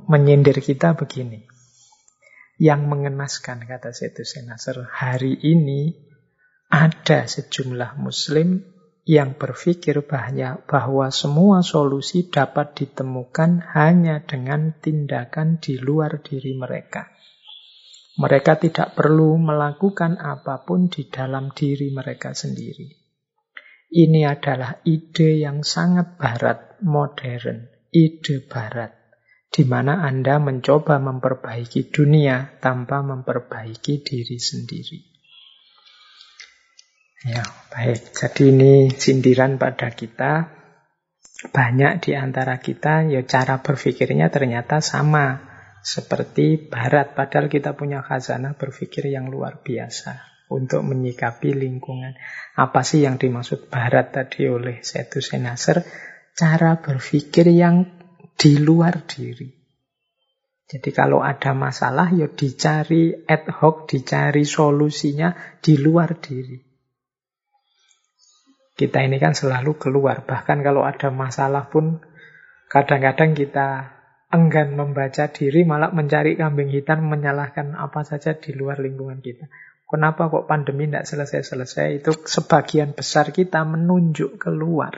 menyindir 0.08 0.58
kita 0.64 0.96
begini. 0.96 1.46
Yang 2.58 2.82
mengenaskan 2.88 3.68
kata 3.68 3.92
Setu 3.92 4.24
Nasr 4.48 4.88
hari 4.88 5.36
ini 5.36 6.13
ada 6.74 7.30
sejumlah 7.30 8.02
muslim 8.02 8.66
yang 9.06 9.38
berpikir 9.38 10.02
bahwa 10.66 11.14
semua 11.14 11.62
solusi 11.62 12.34
dapat 12.34 12.74
ditemukan 12.74 13.78
hanya 13.78 14.26
dengan 14.26 14.74
tindakan 14.82 15.62
di 15.62 15.78
luar 15.78 16.26
diri 16.26 16.58
mereka. 16.58 17.14
Mereka 18.18 18.58
tidak 18.58 18.98
perlu 18.98 19.38
melakukan 19.38 20.18
apa 20.18 20.66
pun 20.66 20.90
di 20.90 21.06
dalam 21.14 21.54
diri 21.54 21.94
mereka 21.94 22.34
sendiri. 22.34 22.90
Ini 23.94 24.26
adalah 24.26 24.82
ide 24.82 25.46
yang 25.46 25.62
sangat 25.62 26.18
barat, 26.18 26.82
modern, 26.82 27.70
ide 27.94 28.50
barat, 28.50 28.98
di 29.54 29.62
mana 29.70 30.02
Anda 30.02 30.42
mencoba 30.42 30.98
memperbaiki 30.98 31.94
dunia 31.94 32.58
tanpa 32.58 33.06
memperbaiki 33.06 34.02
diri 34.02 34.42
sendiri. 34.42 35.13
Ya, 37.24 37.48
baik. 37.72 38.12
Jadi 38.12 38.52
ini 38.52 38.74
sindiran 38.92 39.56
pada 39.56 39.96
kita. 39.96 40.52
Banyak 41.44 42.04
di 42.04 42.12
antara 42.20 42.60
kita, 42.60 43.08
ya 43.08 43.24
cara 43.24 43.64
berpikirnya 43.64 44.28
ternyata 44.28 44.84
sama. 44.84 45.40
Seperti 45.84 46.72
barat, 46.72 47.16
padahal 47.16 47.52
kita 47.52 47.76
punya 47.76 48.04
khazanah 48.04 48.56
berpikir 48.56 49.08
yang 49.12 49.28
luar 49.28 49.60
biasa 49.64 50.20
untuk 50.52 50.84
menyikapi 50.84 51.56
lingkungan. 51.56 52.16
Apa 52.56 52.84
sih 52.84 53.04
yang 53.04 53.20
dimaksud 53.20 53.68
barat 53.68 54.16
tadi 54.16 54.48
oleh 54.48 54.80
Setu 54.84 55.20
Senasar? 55.20 55.84
Cara 56.36 56.80
berpikir 56.80 57.52
yang 57.52 57.88
di 58.36 58.60
luar 58.60 59.04
diri. 59.08 59.48
Jadi 60.68 60.90
kalau 60.96 61.20
ada 61.20 61.52
masalah 61.52 62.12
ya 62.16 62.32
dicari 62.32 63.12
ad 63.28 63.48
hoc, 63.48 63.88
dicari 63.88 64.48
solusinya 64.48 65.60
di 65.60 65.76
luar 65.76 66.18
diri. 66.18 66.73
Kita 68.74 69.06
ini 69.06 69.22
kan 69.22 69.38
selalu 69.38 69.78
keluar. 69.78 70.26
Bahkan 70.26 70.66
kalau 70.66 70.82
ada 70.82 71.14
masalah 71.14 71.70
pun 71.70 72.02
kadang-kadang 72.74 73.38
kita 73.38 73.94
enggan 74.34 74.74
membaca 74.74 75.30
diri, 75.30 75.62
malah 75.62 75.94
mencari 75.94 76.34
kambing 76.34 76.74
hitam, 76.74 77.06
menyalahkan 77.06 77.78
apa 77.78 78.02
saja 78.02 78.34
di 78.34 78.50
luar 78.58 78.82
lingkungan 78.82 79.22
kita. 79.22 79.46
Kenapa 79.86 80.26
kok 80.26 80.50
pandemi 80.50 80.90
tidak 80.90 81.06
selesai-selesai? 81.06 82.02
Itu 82.02 82.18
sebagian 82.26 82.98
besar 82.98 83.30
kita 83.30 83.62
menunjuk 83.62 84.42
keluar. 84.42 84.98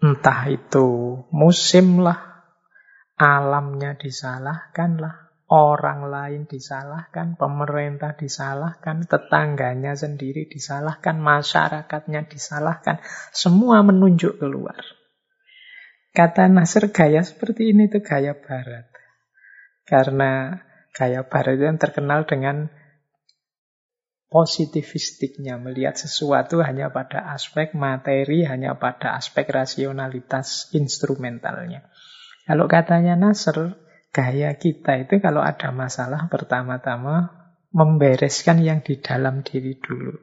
Entah 0.00 0.48
itu 0.48 1.20
musim 1.28 2.00
lah, 2.00 2.48
alamnya 3.20 4.00
disalahkan 4.00 4.96
lah, 4.96 5.23
orang 5.48 6.08
lain 6.08 6.42
disalahkan, 6.48 7.36
pemerintah 7.36 8.16
disalahkan, 8.16 9.04
tetangganya 9.04 9.92
sendiri 9.92 10.48
disalahkan, 10.48 11.20
masyarakatnya 11.20 12.24
disalahkan, 12.24 13.04
semua 13.30 13.84
menunjuk 13.84 14.40
keluar. 14.40 14.80
Kata 16.14 16.46
Nasr 16.46 16.94
gaya 16.94 17.26
seperti 17.26 17.74
ini 17.74 17.90
itu 17.90 18.00
gaya 18.00 18.38
barat. 18.38 18.86
Karena 19.84 20.62
gaya 20.94 21.26
barat 21.26 21.58
yang 21.60 21.76
terkenal 21.76 22.24
dengan 22.24 22.70
positivistiknya, 24.30 25.60
melihat 25.60 25.94
sesuatu 25.94 26.58
hanya 26.64 26.90
pada 26.90 27.34
aspek 27.34 27.70
materi, 27.76 28.42
hanya 28.42 28.74
pada 28.80 29.14
aspek 29.14 29.46
rasionalitas 29.46 30.72
instrumentalnya. 30.74 31.86
Kalau 32.46 32.66
katanya 32.66 33.14
Nasr, 33.14 33.83
Gaya 34.14 34.54
kita 34.54 35.02
itu 35.02 35.18
kalau 35.18 35.42
ada 35.42 35.74
masalah 35.74 36.30
pertama-tama 36.30 37.34
membereskan 37.74 38.62
yang 38.62 38.86
di 38.86 39.02
dalam 39.02 39.42
diri 39.42 39.74
dulu. 39.74 40.14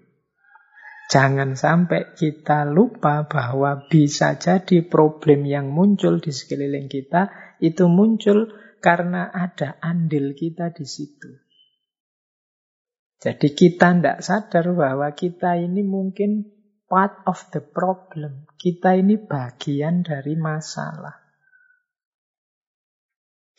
Jangan 1.11 1.59
sampai 1.59 2.15
kita 2.15 2.63
lupa 2.63 3.27
bahwa 3.27 3.83
bisa 3.91 4.39
jadi 4.39 4.79
problem 4.87 5.43
yang 5.43 5.67
muncul 5.67 6.23
di 6.23 6.31
sekeliling 6.31 6.87
kita 6.87 7.27
itu 7.59 7.91
muncul 7.91 8.47
karena 8.79 9.27
ada 9.27 9.75
andil 9.83 10.31
kita 10.39 10.71
di 10.71 10.87
situ. 10.87 11.27
Jadi 13.21 13.53
kita 13.53 13.91
tidak 13.93 14.23
sadar 14.23 14.71
bahwa 14.73 15.11
kita 15.13 15.59
ini 15.59 15.83
mungkin 15.83 16.47
part 16.89 17.21
of 17.29 17.37
the 17.53 17.61
problem. 17.61 18.49
Kita 18.57 18.97
ini 18.97 19.19
bagian 19.21 20.01
dari 20.01 20.33
masalah. 20.33 21.20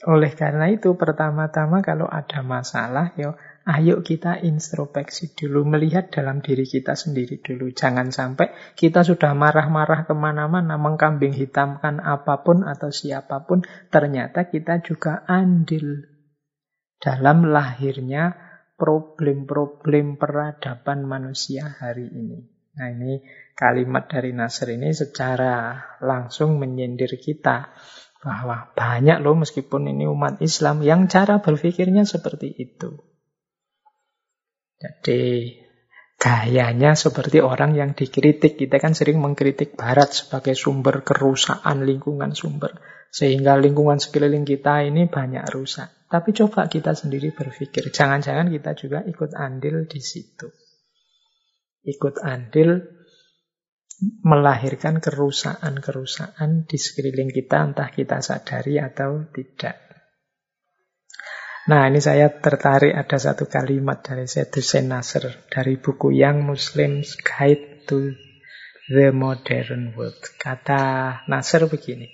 Oleh 0.03 0.35
karena 0.35 0.67
itu, 0.67 0.99
pertama-tama 0.99 1.79
kalau 1.79 2.11
ada 2.11 2.43
masalah, 2.43 3.15
yo, 3.15 3.39
ayo 3.63 4.03
kita 4.03 4.43
introspeksi 4.43 5.39
dulu, 5.39 5.63
melihat 5.63 6.11
dalam 6.11 6.43
diri 6.43 6.67
kita 6.67 6.99
sendiri 6.99 7.39
dulu. 7.39 7.71
Jangan 7.71 8.11
sampai 8.11 8.51
kita 8.75 9.07
sudah 9.07 9.31
marah-marah 9.37 10.03
ke 10.03 10.15
mana-mana, 10.17 10.75
mengkambing 10.75 11.37
hitamkan 11.39 12.03
apa 12.03 12.43
pun 12.43 12.67
atau 12.67 12.91
siapa 12.91 13.47
pun, 13.47 13.63
ternyata 13.95 14.51
kita 14.51 14.83
juga 14.83 15.23
andil 15.31 16.03
dalam 16.99 17.47
lahirnya 17.47 18.35
problem-problem 18.75 20.19
peradaban 20.19 21.07
manusia 21.07 21.71
hari 21.79 22.11
ini. 22.11 22.51
Nah 22.73 22.89
ini 22.89 23.21
kalimat 23.53 24.09
dari 24.09 24.33
Nasr 24.33 24.75
ini 24.75 24.91
secara 24.97 25.77
langsung 26.01 26.57
menyindir 26.57 27.21
kita 27.21 27.71
bahwa 28.23 28.71
banyak 28.79 29.19
loh 29.19 29.35
meskipun 29.35 29.91
ini 29.91 30.07
umat 30.07 30.39
Islam 30.39 30.87
yang 30.87 31.11
cara 31.11 31.43
berpikirnya 31.43 32.07
seperti 32.07 32.55
itu. 32.55 33.03
Jadi 34.79 35.59
gayanya 36.23 36.95
seperti 36.95 37.43
orang 37.43 37.75
yang 37.75 37.99
dikritik. 37.99 38.55
Kita 38.55 38.79
kan 38.79 38.95
sering 38.95 39.19
mengkritik 39.19 39.75
barat 39.75 40.15
sebagai 40.15 40.55
sumber 40.55 41.03
kerusakan 41.03 41.83
lingkungan 41.83 42.31
sumber. 42.39 42.79
Sehingga 43.11 43.59
lingkungan 43.59 43.99
sekeliling 43.99 44.47
kita 44.47 44.87
ini 44.87 45.11
banyak 45.11 45.43
rusak. 45.51 46.07
Tapi 46.07 46.31
coba 46.37 46.71
kita 46.71 46.95
sendiri 46.95 47.33
berpikir, 47.33 47.89
jangan-jangan 47.89 48.53
kita 48.53 48.77
juga 48.77 48.99
ikut 49.03 49.33
andil 49.33 49.89
di 49.89 50.01
situ. 50.01 50.45
Ikut 51.83 52.21
andil 52.21 53.02
melahirkan 54.03 54.99
kerusakan-kerusakan 54.99 56.67
di 56.67 56.79
sekeliling 56.79 57.31
kita, 57.31 57.71
entah 57.71 57.91
kita 57.91 58.19
sadari 58.19 58.83
atau 58.83 59.31
tidak. 59.31 59.79
Nah, 61.63 61.87
ini 61.87 62.03
saya 62.03 62.27
tertarik 62.43 62.91
ada 62.91 63.19
satu 63.23 63.47
kalimat 63.47 64.03
dari 64.03 64.27
Syed 64.27 64.51
Hussein 64.51 64.91
Nasr 64.91 65.47
dari 65.47 65.79
buku 65.79 66.11
Young 66.11 66.43
Muslims 66.43 67.15
Guide 67.23 67.87
to 67.87 68.11
the 68.91 69.15
Modern 69.15 69.95
World. 69.95 70.19
Kata 70.43 71.23
Nasr 71.31 71.71
begini, 71.71 72.11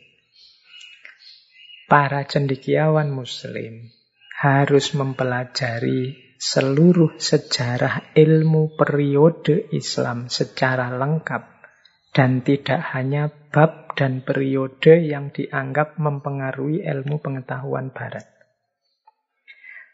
para 1.88 2.28
cendikiawan 2.28 3.08
Muslim 3.08 3.88
harus 4.36 4.92
mempelajari 4.92 6.36
seluruh 6.36 7.16
sejarah 7.16 8.14
ilmu 8.14 8.76
periode 8.76 9.72
Islam 9.72 10.28
secara 10.28 10.92
lengkap 10.92 11.57
dan 12.12 12.40
tidak 12.40 12.80
hanya 12.94 13.30
bab 13.52 13.94
dan 13.98 14.22
periode 14.22 15.02
yang 15.02 15.34
dianggap 15.34 15.98
mempengaruhi 15.98 16.86
ilmu 16.86 17.18
pengetahuan 17.18 17.90
barat. 17.90 18.38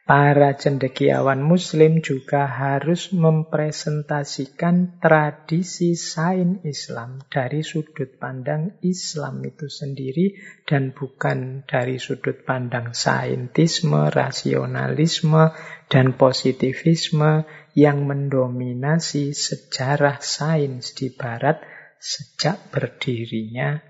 Para 0.05 0.53
cendekiawan 0.53 1.41
muslim 1.41 2.05
juga 2.05 2.45
harus 2.45 3.09
mempresentasikan 3.17 5.01
tradisi 5.01 5.97
sains 5.97 6.61
Islam 6.61 7.25
dari 7.33 7.65
sudut 7.65 8.21
pandang 8.21 8.77
Islam 8.85 9.41
itu 9.49 9.73
sendiri 9.73 10.37
dan 10.69 10.93
bukan 10.93 11.65
dari 11.65 11.97
sudut 11.97 12.45
pandang 12.45 12.93
saintisme, 12.93 14.13
rasionalisme, 14.13 15.57
dan 15.89 16.13
positivisme 16.21 17.49
yang 17.73 18.05
mendominasi 18.05 19.33
sejarah 19.33 20.21
sains 20.21 20.93
di 20.93 21.09
barat 21.17 21.65
sejak 22.05 22.69
berdirinya 22.69 23.81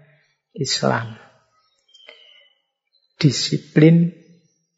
Islam. 0.55 1.19
Disiplin 3.19 4.15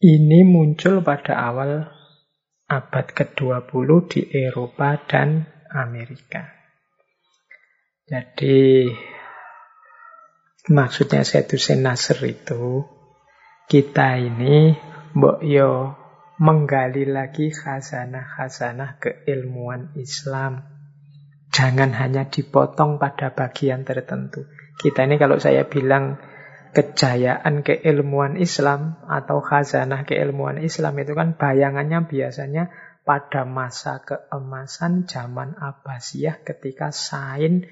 ini 0.00 0.40
muncul 0.48 1.04
pada 1.04 1.36
awal 1.36 1.84
abad 2.64 3.06
ke-20 3.12 3.88
di 4.08 4.20
Eropa 4.32 4.96
dan 5.04 5.44
Amerika. 5.68 6.48
Jadi 8.08 8.88
maksudnya 10.72 11.26
Hussein 11.26 11.84
Nasr 11.84 12.18
itu 12.24 12.86
kita 13.66 14.16
ini 14.16 14.78
mbok 15.12 15.42
yo 15.42 15.92
menggali 16.38 17.02
lagi 17.08 17.50
khazanah-khazanah 17.50 19.02
keilmuan 19.02 19.96
Islam 19.98 20.75
Jangan 21.56 21.96
hanya 21.96 22.28
dipotong 22.28 23.00
pada 23.00 23.32
bagian 23.32 23.88
tertentu. 23.88 24.44
Kita 24.76 25.08
ini 25.08 25.16
kalau 25.16 25.40
saya 25.40 25.64
bilang 25.64 26.20
kejayaan 26.76 27.64
keilmuan 27.64 28.36
Islam 28.36 29.00
atau 29.08 29.40
khazanah 29.40 30.04
keilmuan 30.04 30.60
Islam 30.60 31.00
itu 31.00 31.16
kan 31.16 31.32
bayangannya 31.40 32.04
biasanya 32.04 32.68
pada 33.08 33.48
masa 33.48 34.04
keemasan 34.04 35.08
zaman 35.08 35.56
Abbasiyah 35.56 36.44
ketika 36.44 36.92
sains 36.92 37.64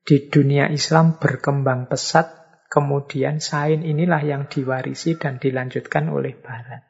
Di 0.00 0.32
dunia 0.32 0.68
Islam 0.72 1.20
berkembang 1.20 1.88
pesat, 1.88 2.28
kemudian 2.72 3.40
sains 3.40 3.84
inilah 3.84 4.20
yang 4.24 4.48
diwarisi 4.48 5.16
dan 5.16 5.36
dilanjutkan 5.36 6.08
oleh 6.08 6.36
Barat. 6.36 6.88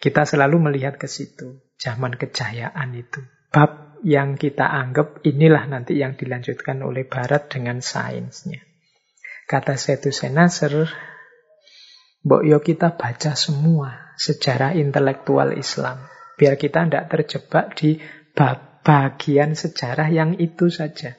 Kita 0.00 0.24
selalu 0.24 0.72
melihat 0.72 0.96
ke 0.96 1.08
situ, 1.08 1.60
zaman 1.76 2.16
kejayaan 2.16 2.96
itu. 2.96 3.20
Bab 3.52 3.89
yang 4.04 4.40
kita 4.40 4.64
anggap 4.64 5.20
inilah 5.22 5.68
nanti 5.68 6.00
yang 6.00 6.16
dilanjutkan 6.16 6.80
oleh 6.80 7.04
Barat 7.04 7.52
dengan 7.52 7.84
sainsnya. 7.84 8.64
Kata 9.44 9.74
Setu 9.74 10.14
Senaser, 10.14 10.88
Mbok 12.20 12.42
yo 12.44 12.60
kita 12.60 13.00
baca 13.00 13.32
semua 13.32 14.12
sejarah 14.20 14.76
intelektual 14.76 15.56
Islam. 15.56 16.04
Biar 16.36 16.60
kita 16.60 16.84
tidak 16.84 17.08
terjebak 17.08 17.72
di 17.76 17.96
bagian 18.84 19.56
sejarah 19.56 20.08
yang 20.12 20.36
itu 20.36 20.68
saja. 20.68 21.16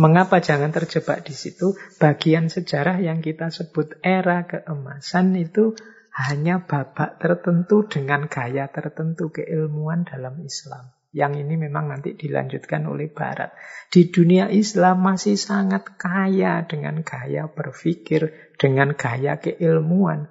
Mengapa 0.00 0.40
jangan 0.40 0.72
terjebak 0.72 1.28
di 1.28 1.36
situ? 1.36 1.76
Bagian 2.00 2.48
sejarah 2.48 3.04
yang 3.04 3.20
kita 3.20 3.52
sebut 3.52 4.00
era 4.00 4.48
keemasan 4.48 5.36
itu 5.36 5.76
hanya 6.16 6.64
babak 6.64 7.20
tertentu 7.20 7.84
dengan 7.84 8.26
gaya 8.26 8.66
tertentu 8.72 9.28
keilmuan 9.28 10.08
dalam 10.08 10.40
Islam. 10.40 10.97
Yang 11.08 11.48
ini 11.48 11.54
memang 11.56 11.88
nanti 11.88 12.12
dilanjutkan 12.12 12.84
oleh 12.84 13.08
Barat. 13.08 13.56
Di 13.88 14.12
dunia 14.12 14.52
Islam 14.52 15.00
masih 15.00 15.40
sangat 15.40 15.96
kaya 15.96 16.68
dengan 16.68 17.00
gaya 17.00 17.48
berpikir, 17.48 18.54
dengan 18.60 18.92
gaya 18.92 19.40
keilmuan. 19.40 20.28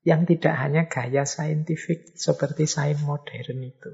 Yang 0.00 0.36
tidak 0.36 0.54
hanya 0.60 0.82
gaya 0.88 1.28
saintifik 1.28 2.16
seperti 2.16 2.64
sains 2.64 3.04
modern 3.04 3.60
itu. 3.64 3.92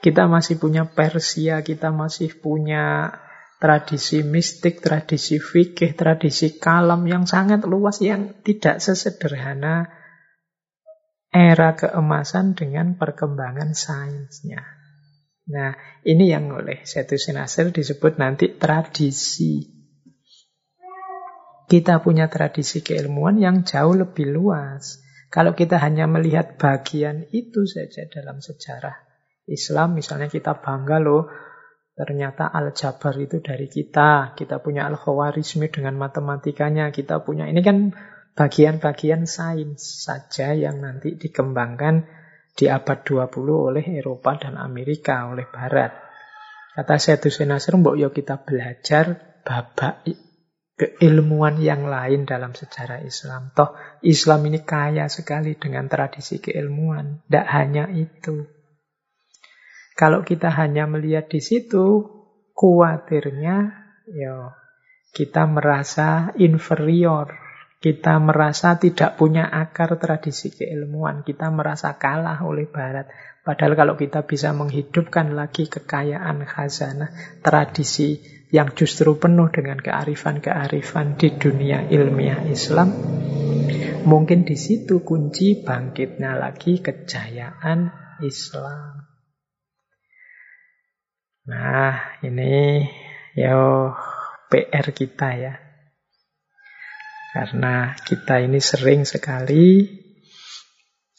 Kita 0.00 0.28
masih 0.28 0.56
punya 0.56 0.88
Persia, 0.88 1.60
kita 1.60 1.92
masih 1.92 2.32
punya 2.40 3.12
tradisi 3.56 4.20
mistik, 4.20 4.84
tradisi 4.84 5.40
fikih, 5.40 5.96
tradisi 5.96 6.60
kalam 6.60 7.08
yang 7.08 7.24
sangat 7.24 7.64
luas 7.64 8.00
yang 8.04 8.36
tidak 8.44 8.80
sesederhana 8.80 9.88
era 11.32 11.76
keemasan 11.76 12.56
dengan 12.56 12.96
perkembangan 12.96 13.72
sainsnya. 13.76 14.75
Nah, 15.46 15.78
ini 16.02 16.34
yang 16.34 16.50
oleh 16.50 16.82
Setu 16.82 17.14
Sinasir 17.14 17.70
disebut 17.70 18.18
nanti 18.18 18.58
tradisi. 18.58 19.62
Kita 21.66 22.02
punya 22.02 22.26
tradisi 22.26 22.82
keilmuan 22.82 23.38
yang 23.38 23.62
jauh 23.62 23.94
lebih 23.94 24.26
luas. 24.30 25.02
Kalau 25.30 25.54
kita 25.54 25.78
hanya 25.82 26.06
melihat 26.10 26.58
bagian 26.58 27.26
itu 27.30 27.66
saja 27.66 28.06
dalam 28.10 28.42
sejarah 28.42 28.94
Islam, 29.46 29.98
misalnya 29.98 30.26
kita 30.26 30.58
bangga 30.58 30.98
loh, 30.98 31.30
ternyata 31.94 32.50
Al-Jabar 32.50 33.14
itu 33.18 33.38
dari 33.42 33.70
kita. 33.70 34.34
Kita 34.34 34.58
punya 34.62 34.86
Al-Khawarizmi 34.90 35.70
dengan 35.70 35.94
matematikanya. 35.98 36.90
Kita 36.90 37.22
punya, 37.22 37.46
ini 37.46 37.62
kan 37.62 37.94
bagian-bagian 38.34 39.26
sains 39.26 40.06
saja 40.06 40.54
yang 40.54 40.82
nanti 40.82 41.14
dikembangkan 41.14 42.25
di 42.56 42.72
abad 42.72 43.04
20 43.04 43.36
oleh 43.52 43.84
Eropa 44.00 44.40
dan 44.40 44.56
Amerika, 44.56 45.28
oleh 45.28 45.44
Barat. 45.44 45.92
Kata 46.72 46.96
Syedhu 46.96 47.28
Senasir, 47.28 47.76
mbok 47.76 48.00
yo 48.00 48.08
kita 48.08 48.40
belajar 48.40 49.36
babak 49.44 50.08
keilmuan 50.76 51.60
yang 51.60 51.88
lain 51.88 52.24
dalam 52.24 52.52
sejarah 52.56 53.04
Islam. 53.04 53.52
Toh 53.52 53.76
Islam 54.04 54.48
ini 54.48 54.64
kaya 54.64 55.08
sekali 55.08 55.56
dengan 55.56 55.88
tradisi 55.88 56.40
keilmuan. 56.40 57.24
Tidak 57.28 57.46
hanya 57.48 57.92
itu. 57.92 58.44
Kalau 59.96 60.20
kita 60.24 60.52
hanya 60.52 60.84
melihat 60.84 61.32
di 61.32 61.40
situ, 61.40 62.04
kuatirnya 62.52 63.72
yo 64.12 64.52
kita 65.16 65.48
merasa 65.48 66.36
inferior 66.36 67.45
kita 67.86 68.18
merasa 68.18 68.82
tidak 68.82 69.14
punya 69.14 69.46
akar 69.46 69.94
tradisi 70.02 70.50
keilmuan. 70.50 71.22
Kita 71.22 71.54
merasa 71.54 71.94
kalah 71.94 72.42
oleh 72.42 72.66
Barat. 72.66 73.06
Padahal 73.46 73.78
kalau 73.78 73.94
kita 73.94 74.26
bisa 74.26 74.50
menghidupkan 74.50 75.38
lagi 75.38 75.70
kekayaan 75.70 76.42
khazanah, 76.42 77.14
tradisi 77.46 78.18
yang 78.50 78.74
justru 78.74 79.14
penuh 79.22 79.54
dengan 79.54 79.78
kearifan-kearifan 79.78 81.14
di 81.14 81.38
dunia 81.38 81.86
ilmiah 81.86 82.42
Islam, 82.50 82.90
mungkin 84.02 84.42
di 84.42 84.58
situ 84.58 85.06
kunci 85.06 85.62
bangkitnya 85.62 86.34
lagi 86.42 86.82
kejayaan 86.82 87.94
Islam. 88.26 89.06
Nah, 91.46 92.18
ini 92.26 92.82
yo 93.38 93.94
PR 94.50 94.90
kita 94.90 95.30
ya. 95.38 95.65
Karena 97.36 97.92
kita 98.00 98.40
ini 98.40 98.64
sering 98.64 99.04
sekali 99.04 99.84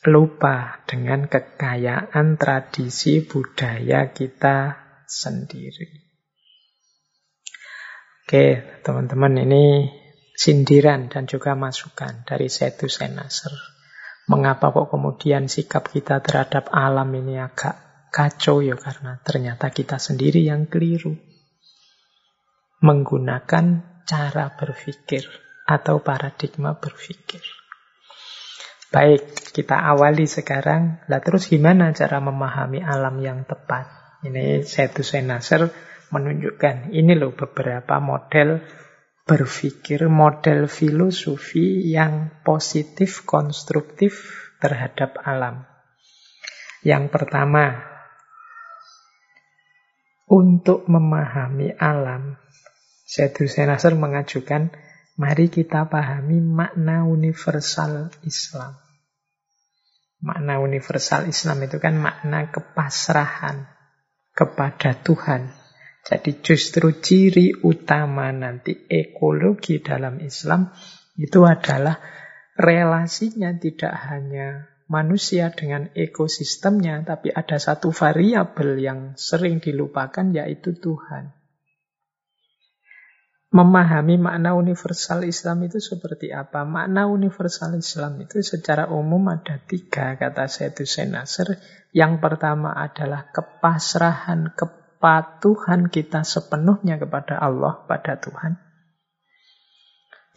lupa 0.09 0.81
dengan 0.89 1.29
kekayaan 1.29 2.41
tradisi 2.41 3.21
budaya 3.21 4.09
kita 4.09 4.81
sendiri. 5.05 6.09
Oke, 8.25 8.65
teman-teman 8.81 9.45
ini 9.45 9.93
sindiran 10.33 11.05
dan 11.05 11.29
juga 11.29 11.53
masukan 11.53 12.25
dari 12.25 12.49
Setu 12.49 12.89
Senaser. 12.89 13.53
Mengapa 14.25 14.73
kok 14.73 14.89
kemudian 14.89 15.45
sikap 15.45 15.93
kita 15.93 16.25
terhadap 16.25 16.73
alam 16.73 17.13
ini 17.13 17.37
agak 17.37 18.09
kacau 18.09 18.65
ya 18.65 18.73
karena 18.73 19.21
ternyata 19.21 19.69
kita 19.69 20.01
sendiri 20.01 20.41
yang 20.41 20.65
keliru. 20.65 21.13
Menggunakan 22.81 23.65
cara 24.09 24.57
berpikir 24.57 25.45
atau 25.67 25.99
paradigma 25.99 26.79
berpikir. 26.79 27.43
Baik, 28.87 29.51
kita 29.51 29.75
awali 29.75 30.23
sekarang. 30.23 31.03
Lah 31.11 31.19
terus 31.19 31.51
gimana 31.51 31.91
cara 31.91 32.23
memahami 32.23 32.79
alam 32.79 33.19
yang 33.19 33.43
tepat? 33.43 33.91
Ini 34.23 34.63
Setu 34.63 35.03
Senasar 35.03 35.67
menunjukkan 36.07 36.95
ini 36.95 37.13
loh 37.19 37.35
beberapa 37.35 37.99
model 37.99 38.63
berpikir, 39.27 40.07
model 40.07 40.71
filosofi 40.71 41.83
yang 41.91 42.31
positif, 42.47 43.27
konstruktif 43.27 44.23
terhadap 44.63 45.19
alam. 45.19 45.67
Yang 46.79 47.11
pertama, 47.11 47.83
untuk 50.31 50.87
memahami 50.87 51.75
alam, 51.75 52.39
Setu 53.03 53.51
Senasar 53.51 53.99
mengajukan 53.99 54.71
Mari 55.17 55.49
kita 55.49 55.89
pahami 55.89 56.37
makna 56.37 57.01
universal 57.09 58.13
Islam. 58.21 58.77
Makna 60.21 60.61
universal 60.61 61.25
Islam 61.25 61.65
itu 61.65 61.81
kan 61.81 61.97
makna 61.97 62.53
kepasrahan 62.53 63.65
kepada 64.37 64.93
Tuhan. 65.01 65.49
Jadi 66.05 66.39
justru 66.45 67.01
ciri 67.01 67.65
utama 67.65 68.29
nanti 68.29 68.77
ekologi 68.85 69.81
dalam 69.81 70.21
Islam 70.21 70.69
itu 71.17 71.41
adalah 71.49 71.97
relasinya 72.53 73.57
tidak 73.57 73.97
hanya 74.13 74.69
manusia 74.85 75.51
dengan 75.51 75.91
ekosistemnya, 75.97 77.03
tapi 77.03 77.33
ada 77.33 77.59
satu 77.59 77.89
variabel 77.89 78.79
yang 78.79 78.99
sering 79.19 79.59
dilupakan 79.59 80.29
yaitu 80.31 80.77
Tuhan. 80.77 81.36
Memahami 83.57 84.21
makna 84.21 84.53
universal 84.53 85.25
Islam 85.25 85.65
itu 85.65 85.81
seperti 85.81 86.29
apa? 86.29 86.61
Makna 86.61 87.09
universal 87.09 87.73
Islam 87.73 88.21
itu 88.21 88.45
secara 88.45 88.85
umum 88.93 89.33
ada 89.33 89.57
tiga, 89.65 90.13
kata 90.13 90.45
Sayyid 90.45 90.77
Hussein 90.77 91.17
Nasr. 91.17 91.57
Yang 91.89 92.21
pertama 92.21 92.77
adalah 92.77 93.33
kepasrahan, 93.33 94.53
kepatuhan 94.53 95.89
kita 95.89 96.21
sepenuhnya 96.21 97.01
kepada 97.01 97.41
Allah, 97.41 97.81
pada 97.89 98.21
Tuhan. 98.21 98.61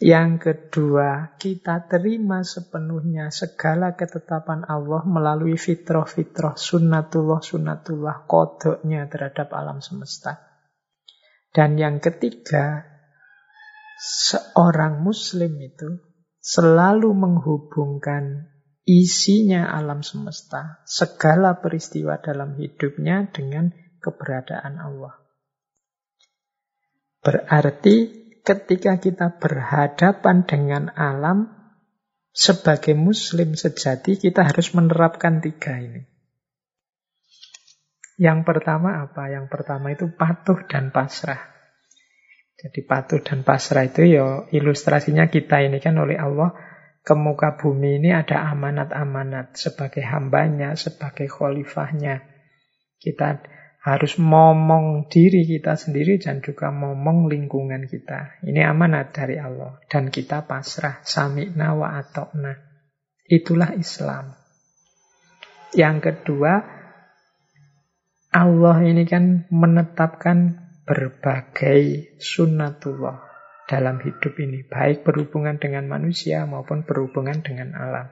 Yang 0.01 0.31
kedua, 0.41 1.37
kita 1.37 1.85
terima 1.85 2.41
sepenuhnya 2.41 3.29
segala 3.29 3.93
ketetapan 3.93 4.65
Allah 4.65 5.05
melalui 5.05 5.61
fitrah-fitrah, 5.61 6.57
sunnatullah-sunnatullah, 6.57 8.25
kodoknya 8.25 9.05
terhadap 9.13 9.53
alam 9.53 9.77
semesta. 9.77 10.41
Dan 11.53 11.77
yang 11.77 12.01
ketiga, 12.01 12.90
seorang 14.01 15.05
muslim 15.05 15.61
itu 15.61 16.01
selalu 16.41 17.13
menghubungkan 17.13 18.49
isinya 18.81 19.69
alam 19.69 20.01
semesta, 20.01 20.81
segala 20.89 21.61
peristiwa 21.61 22.17
dalam 22.17 22.57
hidupnya 22.57 23.29
dengan 23.29 23.69
keberadaan 24.01 24.81
Allah. 24.81 25.21
Berarti 27.21 28.09
ketika 28.41 28.97
kita 28.97 29.37
berhadapan 29.37 30.49
dengan 30.49 30.89
alam, 30.97 31.53
sebagai 32.33 32.97
muslim 32.97 33.53
sejati 33.53 34.17
kita 34.17 34.49
harus 34.49 34.73
menerapkan 34.73 35.45
tiga 35.45 35.77
ini. 35.77 36.09
Yang 38.17 38.49
pertama 38.49 39.05
apa? 39.05 39.29
Yang 39.29 39.45
pertama 39.53 39.93
itu 39.93 40.09
patuh 40.09 40.65
dan 40.65 40.89
pasrah. 40.89 41.50
Jadi 42.61 42.85
patuh 42.85 43.25
dan 43.25 43.41
pasrah 43.41 43.89
itu 43.89 44.05
ya 44.05 44.45
ilustrasinya 44.53 45.25
kita 45.33 45.65
ini 45.65 45.81
kan 45.81 45.97
oleh 45.97 46.13
Allah 46.13 46.53
ke 47.01 47.17
muka 47.17 47.57
bumi 47.57 47.97
ini 47.97 48.13
ada 48.13 48.45
amanat-amanat 48.53 49.57
sebagai 49.57 50.05
hambanya, 50.05 50.77
sebagai 50.77 51.25
khalifahnya. 51.25 52.21
Kita 53.01 53.41
harus 53.81 54.21
momong 54.21 55.09
diri 55.09 55.41
kita 55.49 55.73
sendiri 55.73 56.21
dan 56.21 56.45
juga 56.45 56.69
momong 56.69 57.25
lingkungan 57.25 57.89
kita. 57.89 58.37
Ini 58.45 58.61
amanat 58.69 59.09
dari 59.09 59.41
Allah. 59.41 59.81
Dan 59.89 60.13
kita 60.13 60.45
pasrah, 60.45 61.01
sami'na 61.01 61.73
wa 61.73 61.97
atokna. 61.97 62.53
Itulah 63.25 63.73
Islam. 63.73 64.37
Yang 65.73 65.97
kedua, 66.13 66.61
Allah 68.29 68.77
ini 68.85 69.09
kan 69.09 69.49
menetapkan 69.49 70.60
berbagai 70.85 72.15
sunnatullah 72.17 73.31
dalam 73.69 74.03
hidup 74.03 74.35
ini, 74.41 74.67
baik 74.67 75.07
berhubungan 75.07 75.55
dengan 75.61 75.87
manusia 75.87 76.43
maupun 76.43 76.83
berhubungan 76.83 77.39
dengan 77.39 77.71
alam. 77.77 78.11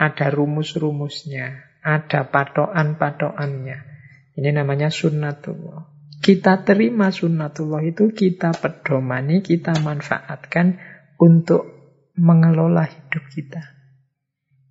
Ada 0.00 0.32
rumus-rumusnya, 0.32 1.78
ada 1.84 2.26
patokan-patokannya. 2.32 3.78
Ini 4.34 4.50
namanya 4.50 4.88
sunnatullah. 4.90 5.92
Kita 6.24 6.64
terima 6.64 7.12
sunnatullah 7.12 7.84
itu 7.84 8.10
kita 8.16 8.56
pedomani, 8.56 9.44
kita 9.44 9.76
manfaatkan 9.84 10.80
untuk 11.20 11.68
mengelola 12.16 12.88
hidup 12.88 13.24
kita. 13.28 13.62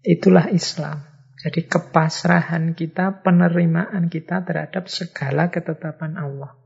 Itulah 0.02 0.50
Islam. 0.50 1.06
Jadi 1.40 1.68
kepasrahan 1.68 2.74
kita, 2.74 3.22
penerimaan 3.22 4.10
kita 4.10 4.42
terhadap 4.42 4.90
segala 4.90 5.52
ketetapan 5.52 6.16
Allah. 6.18 6.63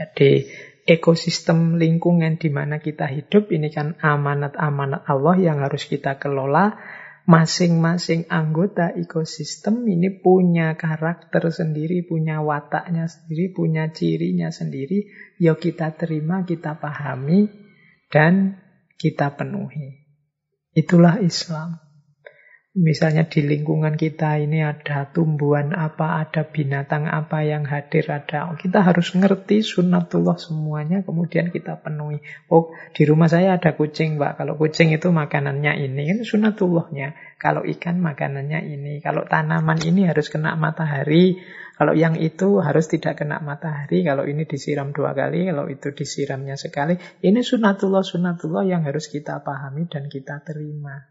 Jadi 0.00 0.48
ekosistem 0.88 1.76
lingkungan 1.76 2.40
di 2.40 2.48
mana 2.48 2.80
kita 2.80 3.04
hidup 3.04 3.52
ini 3.52 3.68
kan 3.68 4.00
amanat-amanat 4.00 5.04
Allah 5.04 5.36
yang 5.36 5.60
harus 5.60 5.84
kita 5.84 6.16
kelola. 6.16 6.80
Masing-masing 7.28 8.26
anggota 8.32 8.96
ekosistem 8.96 9.84
ini 9.84 10.08
punya 10.24 10.74
karakter 10.80 11.52
sendiri, 11.52 12.02
punya 12.02 12.40
wataknya 12.40 13.06
sendiri, 13.06 13.52
punya 13.52 13.92
cirinya 13.92 14.48
sendiri. 14.48 15.04
Ya 15.36 15.52
kita 15.54 15.94
terima, 15.94 16.42
kita 16.48 16.80
pahami, 16.80 17.46
dan 18.08 18.58
kita 18.96 19.36
penuhi. 19.36 20.00
Itulah 20.74 21.20
Islam. 21.22 21.89
Misalnya 22.70 23.26
di 23.26 23.42
lingkungan 23.42 23.98
kita 23.98 24.38
ini 24.38 24.62
ada 24.62 25.10
tumbuhan 25.10 25.74
apa, 25.74 26.22
ada 26.22 26.46
binatang 26.46 27.10
apa 27.10 27.42
yang 27.42 27.66
hadir, 27.66 28.06
ada. 28.06 28.46
Kita 28.54 28.86
harus 28.86 29.10
ngerti 29.10 29.66
sunatullah 29.66 30.38
semuanya, 30.38 31.02
kemudian 31.02 31.50
kita 31.50 31.82
penuhi. 31.82 32.22
Oh, 32.46 32.70
di 32.94 33.02
rumah 33.10 33.26
saya 33.26 33.58
ada 33.58 33.74
kucing, 33.74 34.22
Mbak. 34.22 34.38
Kalau 34.38 34.54
kucing 34.54 34.94
itu 34.94 35.10
makanannya 35.10 35.82
ini, 35.82 36.14
kan 36.14 36.18
sunatullahnya. 36.22 37.18
Kalau 37.42 37.66
ikan 37.66 37.98
makanannya 37.98 38.62
ini. 38.62 39.02
Kalau 39.02 39.26
tanaman 39.26 39.82
ini 39.82 40.06
harus 40.06 40.30
kena 40.30 40.54
matahari. 40.54 41.42
Kalau 41.74 41.98
yang 41.98 42.22
itu 42.22 42.62
harus 42.62 42.86
tidak 42.86 43.18
kena 43.18 43.42
matahari. 43.42 44.06
Kalau 44.06 44.22
ini 44.30 44.46
disiram 44.46 44.94
dua 44.94 45.10
kali, 45.10 45.50
kalau 45.50 45.66
itu 45.66 45.90
disiramnya 45.90 46.54
sekali. 46.54 46.94
Ini 47.18 47.42
sunatullah-sunatullah 47.42 48.62
yang 48.62 48.86
harus 48.86 49.10
kita 49.10 49.42
pahami 49.42 49.90
dan 49.90 50.06
kita 50.06 50.38
terima. 50.46 51.09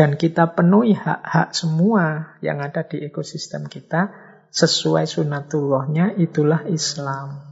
Dan 0.00 0.16
kita 0.16 0.56
penuhi 0.56 0.96
hak-hak 0.96 1.52
semua 1.52 2.32
yang 2.40 2.64
ada 2.64 2.88
di 2.88 3.04
ekosistem 3.04 3.68
kita 3.68 4.08
sesuai 4.48 5.04
sunatullahnya 5.04 6.16
itulah 6.16 6.64
Islam. 6.64 7.44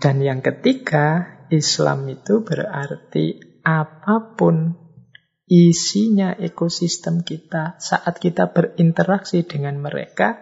Dan 0.00 0.24
yang 0.24 0.40
ketiga, 0.40 1.36
Islam 1.52 2.08
itu 2.08 2.40
berarti 2.40 3.60
apa 3.60 4.32
pun 4.32 4.72
isinya 5.52 6.32
ekosistem 6.40 7.20
kita 7.20 7.76
saat 7.76 8.16
kita 8.16 8.56
berinteraksi 8.56 9.44
dengan 9.44 9.84
mereka, 9.84 10.40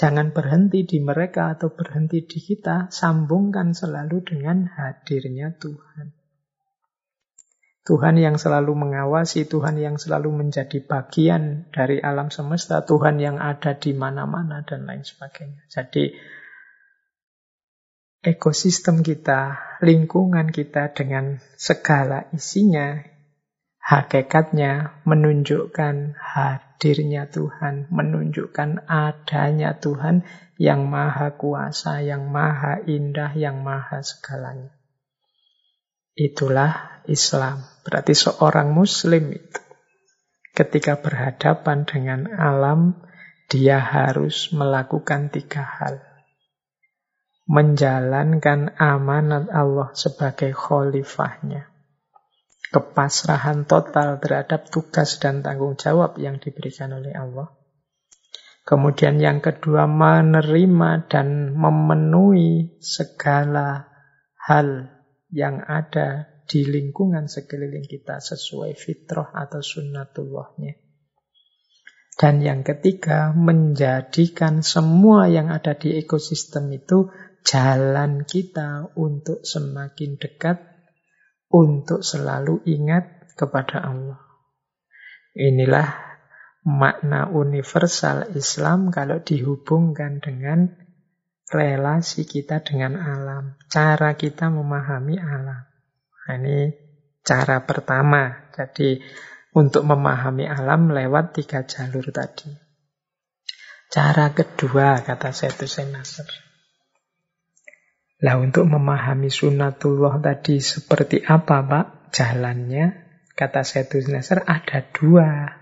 jangan 0.00 0.32
berhenti 0.32 0.88
di 0.88 0.96
mereka 0.96 1.52
atau 1.52 1.68
berhenti 1.68 2.24
di 2.24 2.40
kita, 2.40 2.88
sambungkan 2.88 3.76
selalu 3.76 4.24
dengan 4.24 4.64
hadirnya 4.64 5.60
Tuhan. 5.60 6.19
Tuhan 7.90 8.22
yang 8.22 8.38
selalu 8.38 8.86
mengawasi, 8.86 9.50
Tuhan 9.50 9.74
yang 9.82 9.98
selalu 9.98 10.30
menjadi 10.30 10.78
bagian 10.78 11.66
dari 11.74 11.98
alam 11.98 12.30
semesta, 12.30 12.86
Tuhan 12.86 13.18
yang 13.18 13.42
ada 13.42 13.74
di 13.74 13.90
mana-mana, 13.90 14.62
dan 14.62 14.86
lain 14.86 15.02
sebagainya. 15.02 15.66
Jadi, 15.66 16.14
ekosistem 18.22 19.02
kita, 19.02 19.58
lingkungan 19.82 20.54
kita 20.54 20.94
dengan 20.94 21.42
segala 21.58 22.30
isinya, 22.30 23.02
hakikatnya 23.82 25.02
menunjukkan 25.02 26.14
hadirnya 26.14 27.26
Tuhan, 27.26 27.90
menunjukkan 27.90 28.86
adanya 28.86 29.82
Tuhan 29.82 30.22
yang 30.62 30.86
maha 30.86 31.34
kuasa, 31.34 32.06
yang 32.06 32.30
maha 32.30 32.78
indah, 32.86 33.34
yang 33.34 33.66
maha 33.66 33.98
segalanya. 34.06 34.78
Itulah 36.14 37.04
Islam. 37.06 37.62
Berarti 37.86 38.12
seorang 38.12 38.74
muslim 38.74 39.32
itu 39.32 39.60
ketika 40.60 41.00
berhadapan 41.00 41.88
dengan 41.88 42.28
alam, 42.36 43.00
dia 43.48 43.80
harus 43.80 44.52
melakukan 44.52 45.32
tiga 45.32 45.64
hal. 45.64 46.04
Menjalankan 47.50 48.78
amanat 48.78 49.50
Allah 49.50 49.90
sebagai 49.96 50.54
khalifahnya. 50.54 51.66
Kepasrahan 52.70 53.66
total 53.66 54.22
terhadap 54.22 54.70
tugas 54.70 55.18
dan 55.18 55.42
tanggung 55.42 55.74
jawab 55.74 56.14
yang 56.22 56.38
diberikan 56.38 56.94
oleh 56.94 57.10
Allah. 57.10 57.50
Kemudian 58.62 59.18
yang 59.18 59.42
kedua, 59.42 59.90
menerima 59.90 61.10
dan 61.10 61.58
memenuhi 61.58 62.78
segala 62.78 63.90
hal 64.38 64.99
yang 65.30 65.62
ada 65.62 66.26
di 66.50 66.66
lingkungan 66.66 67.30
sekeliling 67.30 67.86
kita 67.86 68.18
sesuai 68.18 68.74
fitrah 68.74 69.30
atau 69.30 69.62
sunnatullahnya. 69.62 70.74
Dan 72.20 72.44
yang 72.44 72.60
ketiga, 72.66 73.32
menjadikan 73.32 74.60
semua 74.60 75.30
yang 75.30 75.48
ada 75.48 75.72
di 75.72 75.96
ekosistem 75.96 76.68
itu 76.74 77.08
jalan 77.46 78.28
kita 78.28 78.92
untuk 78.98 79.40
semakin 79.40 80.20
dekat, 80.20 80.60
untuk 81.48 82.04
selalu 82.04 82.60
ingat 82.68 83.32
kepada 83.40 83.80
Allah. 83.80 84.20
Inilah 85.32 85.88
makna 86.66 87.32
universal 87.32 88.36
Islam 88.36 88.92
kalau 88.92 89.24
dihubungkan 89.24 90.20
dengan 90.20 90.76
relasi 91.50 92.24
kita 92.24 92.62
dengan 92.62 92.94
alam, 92.96 93.58
cara 93.66 94.14
kita 94.14 94.48
memahami 94.48 95.18
alam. 95.18 95.66
Nah, 96.30 96.34
ini 96.38 96.70
cara 97.26 97.66
pertama. 97.66 98.50
Jadi 98.54 99.02
untuk 99.54 99.82
memahami 99.82 100.46
alam 100.46 100.94
lewat 100.94 101.34
tiga 101.34 101.66
jalur 101.66 102.06
tadi. 102.14 102.54
Cara 103.90 104.30
kedua, 104.30 105.02
kata 105.02 105.34
Setu 105.34 105.66
Nasr. 105.90 106.30
Lah 108.22 108.38
untuk 108.38 108.70
memahami 108.70 109.26
sunatullah 109.26 110.22
tadi 110.22 110.62
seperti 110.62 111.26
apa 111.26 111.66
Pak 111.66 112.14
jalannya? 112.14 113.10
Kata 113.34 113.66
Setu 113.66 113.98
Nasr 114.06 114.46
ada 114.46 114.86
dua. 114.94 115.59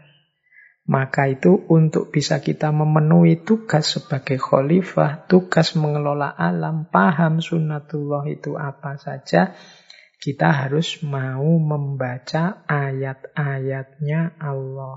Maka 0.89 1.29
itu 1.29 1.69
untuk 1.69 2.09
bisa 2.09 2.41
kita 2.41 2.73
memenuhi 2.73 3.45
tugas 3.45 3.93
sebagai 3.93 4.41
khalifah, 4.41 5.29
tugas 5.29 5.77
mengelola 5.77 6.33
alam, 6.33 6.89
paham 6.89 7.45
sunnatullah 7.45 8.25
itu 8.33 8.57
apa 8.57 8.97
saja, 8.97 9.53
kita 10.17 10.49
harus 10.49 11.05
mau 11.05 11.45
membaca 11.61 12.65
ayat-ayatnya 12.65 14.41
Allah. 14.41 14.97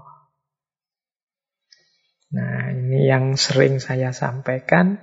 Nah, 2.32 2.72
ini 2.72 3.12
yang 3.12 3.36
sering 3.36 3.84
saya 3.84 4.16
sampaikan. 4.16 4.96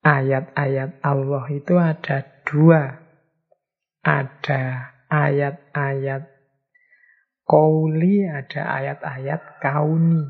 Ayat-ayat 0.00 1.04
Allah 1.04 1.44
itu 1.52 1.76
ada 1.76 2.24
dua. 2.48 2.96
Ada 4.00 4.88
ayat-ayat 5.12 6.37
Kauli 7.48 8.28
ada 8.28 8.76
ayat-ayat 8.76 9.64
kauni. 9.64 10.28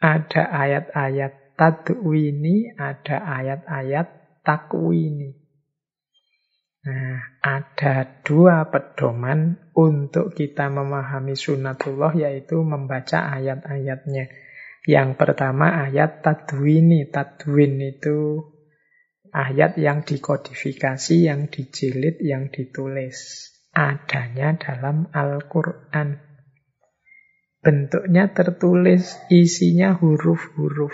Ada 0.00 0.48
ayat-ayat 0.48 1.52
tadwini, 1.60 2.72
ada 2.80 3.20
ayat-ayat 3.20 4.08
takwini. 4.40 5.36
Nah, 6.82 7.38
ada 7.44 8.24
dua 8.26 8.66
pedoman 8.66 9.70
untuk 9.76 10.34
kita 10.34 10.66
memahami 10.66 11.38
sunatullah 11.38 12.10
yaitu 12.18 12.58
membaca 12.64 13.28
ayat-ayatnya. 13.38 14.32
Yang 14.82 15.10
pertama 15.14 15.86
ayat 15.86 16.26
tadwini. 16.26 17.06
Tadwin 17.06 17.78
itu 17.78 18.48
ayat 19.30 19.78
yang 19.78 20.02
dikodifikasi, 20.02 21.30
yang 21.30 21.46
dijilid, 21.46 22.18
yang 22.18 22.50
ditulis. 22.50 23.51
Adanya 23.72 24.52
dalam 24.60 25.08
Al-Quran. 25.16 26.20
Bentuknya 27.64 28.28
tertulis, 28.36 29.16
isinya 29.32 29.96
huruf-huruf. 29.96 30.92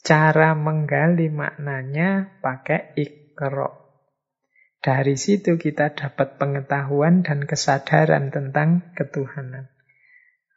Cara 0.00 0.56
menggali 0.56 1.28
maknanya 1.28 2.40
pakai 2.40 2.96
ikro. 2.96 3.82
Dari 4.80 5.14
situ 5.20 5.60
kita 5.60 5.92
dapat 5.92 6.40
pengetahuan 6.40 7.20
dan 7.20 7.44
kesadaran 7.44 8.32
tentang 8.32 8.96
ketuhanan. 8.96 9.68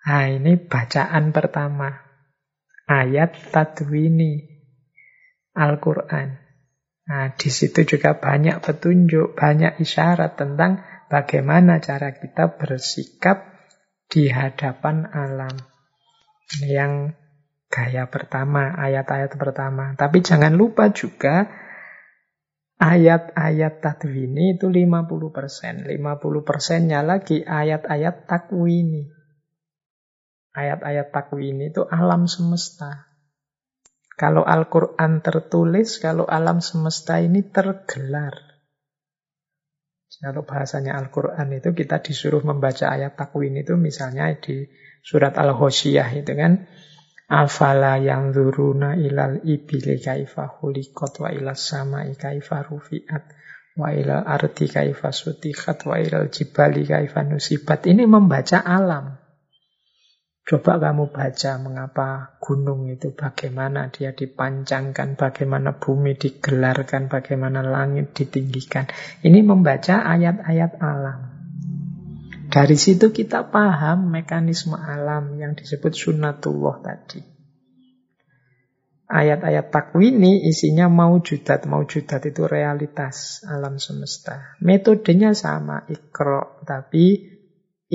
Nah, 0.08 0.26
ini 0.32 0.56
bacaan 0.56 1.36
pertama. 1.36 2.00
Ayat 2.88 3.36
tadwini 3.52 4.40
Al-Quran. 5.52 6.45
Nah, 7.06 7.38
di 7.38 7.50
situ 7.54 7.86
juga 7.86 8.18
banyak 8.18 8.66
petunjuk, 8.66 9.38
banyak 9.38 9.78
isyarat 9.78 10.38
tentang 10.38 10.82
bagaimana 11.06 11.78
cara 11.78 12.18
kita 12.18 12.58
bersikap 12.58 13.46
di 14.10 14.30
hadapan 14.30 15.06
alam. 15.14 15.54
Yang 16.66 17.14
gaya 17.70 18.10
pertama, 18.10 18.74
ayat-ayat 18.74 19.38
pertama. 19.38 19.94
Tapi 19.94 20.26
jangan 20.26 20.58
lupa 20.58 20.90
juga 20.90 21.46
Ayat-ayat 22.76 23.80
tadwini 23.80 24.60
itu 24.60 24.68
50%. 24.68 25.88
50%-nya 25.88 27.08
lagi 27.08 27.40
ayat-ayat 27.40 28.28
takwini. 28.28 29.16
Ayat-ayat 30.52 31.08
takwini 31.16 31.72
itu 31.72 31.88
alam 31.88 32.28
semesta. 32.28 33.15
Kalau 34.16 34.48
Al-Quran 34.48 35.20
tertulis, 35.20 36.00
kalau 36.00 36.24
alam 36.24 36.64
semesta 36.64 37.20
ini 37.20 37.44
tergelar. 37.52 38.56
Kalau 40.16 40.48
bahasanya 40.48 40.96
Al-Quran 40.96 41.60
itu 41.60 41.76
kita 41.76 42.00
disuruh 42.00 42.40
membaca 42.40 42.88
ayat 42.88 43.20
takwin 43.20 43.60
itu 43.60 43.76
misalnya 43.76 44.32
di 44.40 44.72
surat 45.04 45.36
Al-Hoshiyah 45.36 46.08
itu 46.16 46.32
kan 46.32 46.64
Afala 47.26 47.98
yang 47.98 48.38
zuruna 48.38 48.94
ilal 48.94 49.42
ibili 49.42 49.98
kaifa 49.98 50.46
hulikot 50.62 51.18
wa 51.18 51.34
ilal 51.34 51.58
samai 51.58 52.14
kaifa 52.14 52.62
rufiat 52.62 53.34
wa 53.74 53.90
ilal 53.90 54.22
arti 54.22 54.70
kaifa 54.70 55.10
sutihat 55.10 55.90
wa 55.90 55.98
ilal 55.98 56.30
jibali 56.30 56.86
kaifa 56.86 57.26
nusibat. 57.26 57.82
Ini 57.90 58.06
membaca 58.06 58.62
alam. 58.62 59.25
Coba 60.46 60.78
kamu 60.78 61.10
baca 61.10 61.58
mengapa 61.58 62.38
gunung 62.38 62.86
itu 62.86 63.18
bagaimana 63.18 63.90
dia 63.90 64.14
dipancangkan, 64.14 65.18
bagaimana 65.18 65.82
bumi 65.82 66.14
digelarkan, 66.14 67.10
bagaimana 67.10 67.66
langit 67.66 68.14
ditinggikan. 68.14 68.86
Ini 69.26 69.42
membaca 69.42 70.06
ayat-ayat 70.06 70.78
alam. 70.78 71.20
Dari 72.54 72.78
situ 72.78 73.10
kita 73.10 73.50
paham 73.50 74.14
mekanisme 74.14 74.78
alam 74.78 75.34
yang 75.42 75.58
disebut 75.58 75.98
sunatullah 75.98 76.78
tadi. 76.78 77.26
Ayat-ayat 79.10 79.74
takwini 79.74 80.46
isinya 80.46 80.86
maujudat. 80.86 81.66
Maujudat 81.66 82.22
itu 82.22 82.46
realitas 82.46 83.42
alam 83.50 83.82
semesta. 83.82 84.54
Metodenya 84.62 85.34
sama, 85.34 85.90
ikro. 85.90 86.62
Tapi 86.70 87.35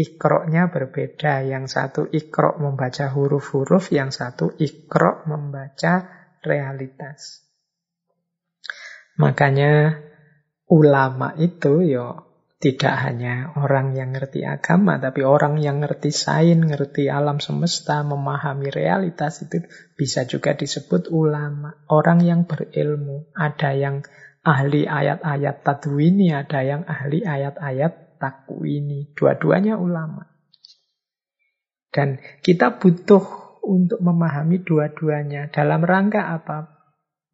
ikroknya 0.00 0.72
berbeda. 0.72 1.44
Yang 1.44 1.64
satu 1.76 2.02
ikrok 2.08 2.56
membaca 2.56 3.12
huruf-huruf, 3.12 3.92
yang 3.92 4.08
satu 4.08 4.56
ikrok 4.56 5.28
membaca 5.28 6.08
realitas. 6.40 7.44
Makanya 9.20 10.00
ulama 10.72 11.36
itu 11.36 11.84
yo 11.84 12.30
tidak 12.60 12.92
hanya 13.08 13.56
orang 13.56 13.96
yang 13.96 14.12
ngerti 14.12 14.44
agama, 14.44 15.00
tapi 15.00 15.24
orang 15.24 15.56
yang 15.56 15.80
ngerti 15.80 16.12
sains, 16.12 16.60
ngerti 16.60 17.08
alam 17.08 17.40
semesta, 17.40 18.04
memahami 18.04 18.68
realitas 18.68 19.40
itu 19.40 19.64
bisa 19.96 20.28
juga 20.28 20.52
disebut 20.52 21.08
ulama. 21.08 21.80
Orang 21.88 22.20
yang 22.20 22.44
berilmu. 22.44 23.32
Ada 23.32 23.72
yang 23.72 24.04
ahli 24.44 24.84
ayat-ayat 24.84 25.64
tadwini, 25.64 26.36
ada 26.36 26.60
yang 26.60 26.84
ahli 26.84 27.24
ayat-ayat 27.24 28.09
takwini. 28.20 29.16
Dua-duanya 29.16 29.80
ulama. 29.80 30.28
Dan 31.90 32.22
kita 32.44 32.78
butuh 32.78 33.24
untuk 33.64 33.98
memahami 33.98 34.62
dua-duanya. 34.62 35.50
Dalam 35.50 35.82
rangka 35.82 36.30
apa? 36.30 36.78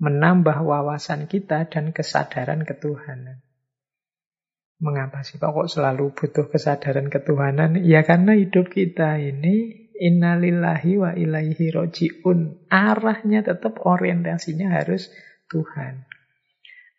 Menambah 0.00 0.62
wawasan 0.64 1.28
kita 1.28 1.68
dan 1.68 1.90
kesadaran 1.90 2.64
ketuhanan. 2.64 3.42
Mengapa 4.76 5.24
sih 5.24 5.40
Pak 5.40 5.56
kok 5.56 5.68
selalu 5.72 6.12
butuh 6.12 6.52
kesadaran 6.52 7.08
ketuhanan? 7.08 7.80
Ya 7.80 8.04
karena 8.04 8.36
hidup 8.36 8.68
kita 8.68 9.16
ini 9.16 9.88
innalillahi 9.96 11.00
wa 11.00 11.16
ilaihi 11.16 11.72
roji'un. 11.72 12.68
Arahnya 12.68 13.40
tetap 13.40 13.80
orientasinya 13.80 14.68
harus 14.76 15.08
Tuhan. 15.48 16.04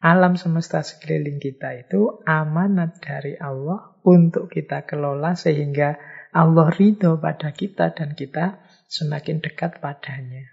Alam 0.07 0.39
semesta 0.39 0.79
sekeliling 0.87 1.35
kita 1.35 1.83
itu 1.83 2.23
amanat 2.23 3.03
dari 3.03 3.35
Allah 3.35 3.99
untuk 4.07 4.47
kita 4.47 4.87
kelola 4.87 5.35
sehingga 5.35 5.99
Allah 6.31 6.71
ridho 6.71 7.19
pada 7.19 7.51
kita 7.51 7.91
dan 7.91 8.15
kita 8.15 8.63
semakin 8.87 9.43
dekat 9.43 9.83
padanya. 9.83 10.47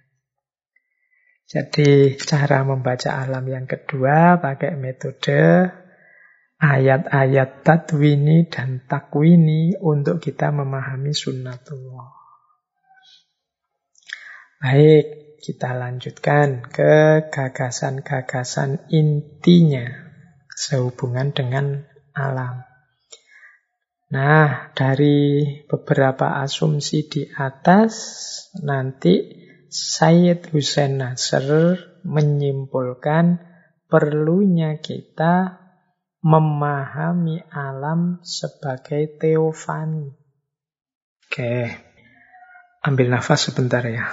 Jadi 1.46 2.18
cara 2.18 2.66
membaca 2.66 3.14
alam 3.14 3.46
yang 3.46 3.70
kedua 3.70 4.42
pakai 4.42 4.74
metode 4.74 5.70
ayat-ayat 6.58 7.62
tadwini 7.62 8.50
dan 8.50 8.82
takwini 8.90 9.78
untuk 9.78 10.18
kita 10.18 10.50
memahami 10.50 11.14
sunnatullah. 11.14 12.10
Baik, 14.58 15.23
kita 15.44 15.76
lanjutkan 15.76 16.64
ke 16.64 17.28
gagasan-gagasan 17.28 18.88
intinya 18.88 19.84
sehubungan 20.56 21.36
dengan 21.36 21.84
alam. 22.16 22.64
Nah, 24.08 24.72
dari 24.72 25.44
beberapa 25.68 26.40
asumsi 26.40 27.12
di 27.12 27.22
atas, 27.28 27.92
nanti 28.64 29.20
Sayyid 29.68 30.48
Hussein 30.48 30.96
Nasr 30.96 31.76
menyimpulkan 32.08 33.44
perlunya 33.84 34.80
kita 34.80 35.60
memahami 36.24 37.44
alam 37.52 38.24
sebagai 38.24 39.20
teofani. 39.20 40.08
Oke, 41.28 41.68
ambil 42.80 43.12
nafas 43.12 43.52
sebentar 43.52 43.84
ya. 43.84 44.08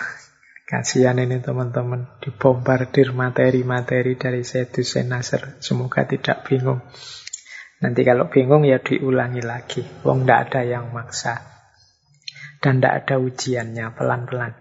Kasihan 0.72 1.20
ini 1.20 1.44
teman-teman, 1.44 2.08
dibombardir 2.24 3.12
materi-materi 3.12 4.16
dari 4.16 4.40
Syed 4.40 4.72
Hussein 4.72 5.12
Nasr. 5.12 5.60
Semoga 5.60 6.08
tidak 6.08 6.48
bingung. 6.48 6.80
Nanti 7.84 8.08
kalau 8.08 8.32
bingung 8.32 8.64
ya 8.64 8.80
diulangi 8.80 9.44
lagi. 9.44 9.84
Wong 10.08 10.24
tidak 10.24 10.40
ada 10.48 10.62
yang 10.64 10.96
maksa. 10.96 11.44
Dan 12.64 12.80
tidak 12.80 13.04
ada 13.04 13.16
ujiannya, 13.20 13.92
pelan-pelan. 14.00 14.56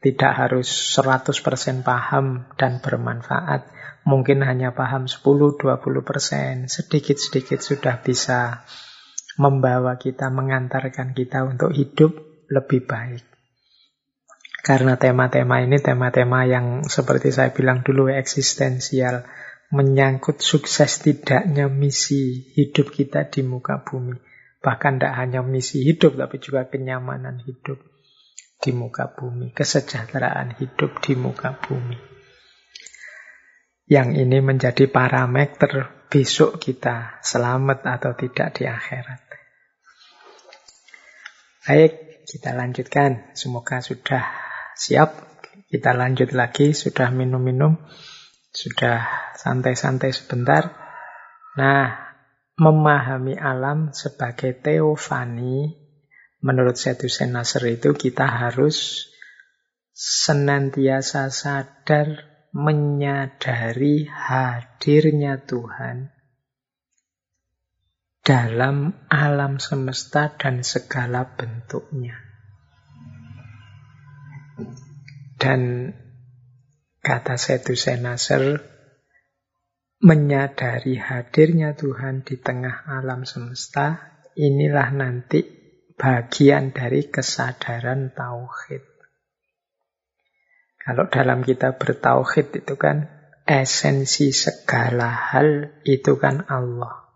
Tidak 0.00 0.32
harus 0.32 0.72
100% 0.96 1.84
paham 1.84 2.48
dan 2.56 2.80
bermanfaat 2.80 3.68
mungkin 4.04 4.40
hanya 4.44 4.72
paham 4.72 5.04
10-20%, 5.04 6.72
sedikit-sedikit 6.72 7.60
sudah 7.60 8.00
bisa 8.00 8.64
membawa 9.36 9.96
kita, 10.00 10.32
mengantarkan 10.32 11.12
kita 11.12 11.44
untuk 11.44 11.72
hidup 11.72 12.16
lebih 12.48 12.84
baik. 12.88 13.29
Karena 14.60 15.00
tema-tema 15.00 15.64
ini 15.64 15.80
tema-tema 15.80 16.44
yang 16.44 16.84
seperti 16.84 17.32
saya 17.32 17.50
bilang 17.50 17.80
dulu 17.80 18.12
eksistensial, 18.12 19.24
menyangkut 19.72 20.44
sukses 20.44 21.00
tidaknya 21.00 21.72
misi 21.72 22.52
hidup 22.54 22.92
kita 22.92 23.28
di 23.32 23.40
muka 23.40 23.80
bumi. 23.80 24.20
Bahkan 24.60 25.00
tidak 25.00 25.14
hanya 25.16 25.40
misi 25.40 25.80
hidup, 25.82 26.20
tapi 26.20 26.36
juga 26.36 26.68
kenyamanan 26.68 27.40
hidup 27.40 27.80
di 28.60 28.70
muka 28.76 29.08
bumi, 29.16 29.56
kesejahteraan 29.56 30.60
hidup 30.60 31.00
di 31.00 31.16
muka 31.16 31.56
bumi 31.56 32.10
yang 33.90 34.14
ini 34.14 34.38
menjadi 34.38 34.86
parameter 34.86 36.06
besok 36.06 36.62
kita 36.62 37.18
selamat 37.26 37.82
atau 37.82 38.14
tidak 38.14 38.54
di 38.54 38.70
akhirat. 38.70 39.18
Baik, 41.66 42.22
kita 42.22 42.54
lanjutkan. 42.54 43.34
Semoga 43.34 43.82
sudah 43.82 44.49
siap. 44.80 45.28
Kita 45.68 45.92
lanjut 45.92 46.32
lagi, 46.32 46.72
sudah 46.72 47.12
minum-minum, 47.12 47.76
sudah 48.50 49.04
santai-santai 49.36 50.10
sebentar. 50.10 50.72
Nah, 51.54 52.10
memahami 52.58 53.38
alam 53.38 53.92
sebagai 53.94 54.56
teofani, 54.58 55.76
menurut 56.42 56.74
Sedusen 56.74 57.36
Nasr 57.36 57.76
itu 57.76 57.94
kita 57.94 58.26
harus 58.26 59.06
senantiasa 59.94 61.28
sadar 61.30 62.26
menyadari 62.50 64.10
hadirnya 64.10 65.38
Tuhan 65.46 66.10
dalam 68.26 69.06
alam 69.06 69.62
semesta 69.62 70.34
dan 70.34 70.66
segala 70.66 71.24
bentuknya. 71.24 72.19
Dan 75.40 75.88
kata 77.00 77.40
Setu 77.40 77.72
Senasar, 77.72 78.60
menyadari 80.04 81.00
hadirnya 81.00 81.72
Tuhan 81.72 82.20
di 82.28 82.36
tengah 82.36 82.84
alam 82.84 83.24
semesta, 83.24 84.20
inilah 84.36 84.92
nanti 84.92 85.40
bagian 85.96 86.76
dari 86.76 87.08
kesadaran 87.08 88.12
tauhid. 88.12 88.84
Kalau 90.80 91.08
dalam 91.08 91.40
kita 91.40 91.76
bertauhid 91.76 92.60
itu 92.60 92.76
kan 92.76 93.08
esensi 93.48 94.36
segala 94.36 95.08
hal 95.08 95.80
itu 95.88 96.20
kan 96.20 96.44
Allah. 96.52 97.08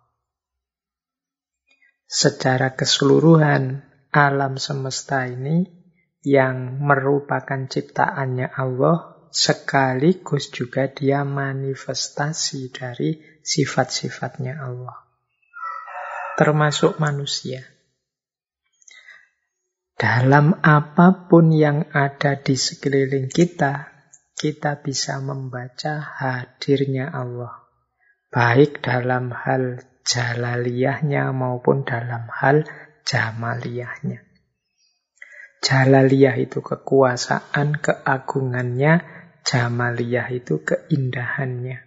Secara 2.09 2.73
keseluruhan 2.73 3.85
alam 4.13 4.57
semesta 4.57 5.29
ini 5.29 5.84
yang 6.25 6.81
merupakan 6.81 7.69
ciptaannya 7.69 8.49
Allah 8.49 9.29
sekaligus 9.29 10.49
juga 10.49 10.89
dia 10.89 11.21
manifestasi 11.23 12.73
dari 12.73 13.21
sifat-sifatnya 13.45 14.57
Allah. 14.57 15.05
Termasuk 16.41 16.97
manusia. 16.97 17.63
Dalam 19.95 20.59
apa 20.65 21.29
pun 21.31 21.55
yang 21.55 21.87
ada 21.95 22.41
di 22.41 22.59
sekeliling 22.59 23.31
kita, 23.31 23.95
kita 24.35 24.83
bisa 24.83 25.23
membaca 25.23 26.03
hadirnya 26.03 27.13
Allah. 27.15 27.63
Baik 28.35 28.83
dalam 28.83 29.31
hal 29.31 29.87
jalaliyahnya 30.03 31.31
maupun 31.31 31.87
dalam 31.87 32.27
hal 32.27 32.67
jamaliyahnya. 33.07 34.34
Jalaliyah 35.65 36.37
itu 36.37 36.61
kekuasaan, 36.61 37.81
keagungannya, 37.81 39.01
jamaliyah 39.49 40.29
itu 40.29 40.61
keindahannya. 40.61 41.81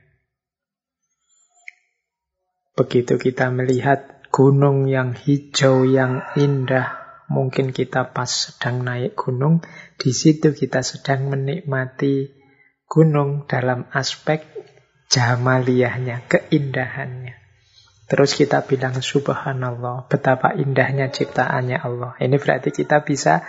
Begitu 2.73 3.21
kita 3.21 3.53
melihat 3.53 4.25
gunung 4.33 4.89
yang 4.89 5.13
hijau, 5.13 5.85
yang 5.85 6.25
indah, 6.33 7.07
Mungkin 7.27 7.75
kita 7.75 8.15
pas 8.15 8.31
sedang 8.31 8.87
naik 8.87 9.19
gunung, 9.19 9.59
di 9.99 10.15
situ 10.15 10.55
kita 10.55 10.79
sedang 10.79 11.27
menikmati 11.27 12.31
gunung 12.87 13.43
dalam 13.51 13.91
aspek 13.91 14.47
jamaliyahnya, 15.11 16.23
keindahannya. 16.31 17.35
Terus 18.07 18.39
kita 18.39 18.63
bilang 18.63 18.95
subhanallah, 18.95 20.07
betapa 20.07 20.55
indahnya 20.55 21.11
ciptaannya 21.11 21.75
Allah. 21.83 22.15
Ini 22.15 22.39
berarti 22.39 22.71
kita 22.71 23.03
bisa 23.03 23.43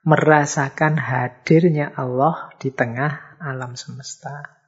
merasakan 0.00 0.96
hadirnya 0.96 1.92
Allah 1.92 2.48
di 2.56 2.72
tengah 2.72 3.36
alam 3.36 3.76
semesta. 3.76 4.60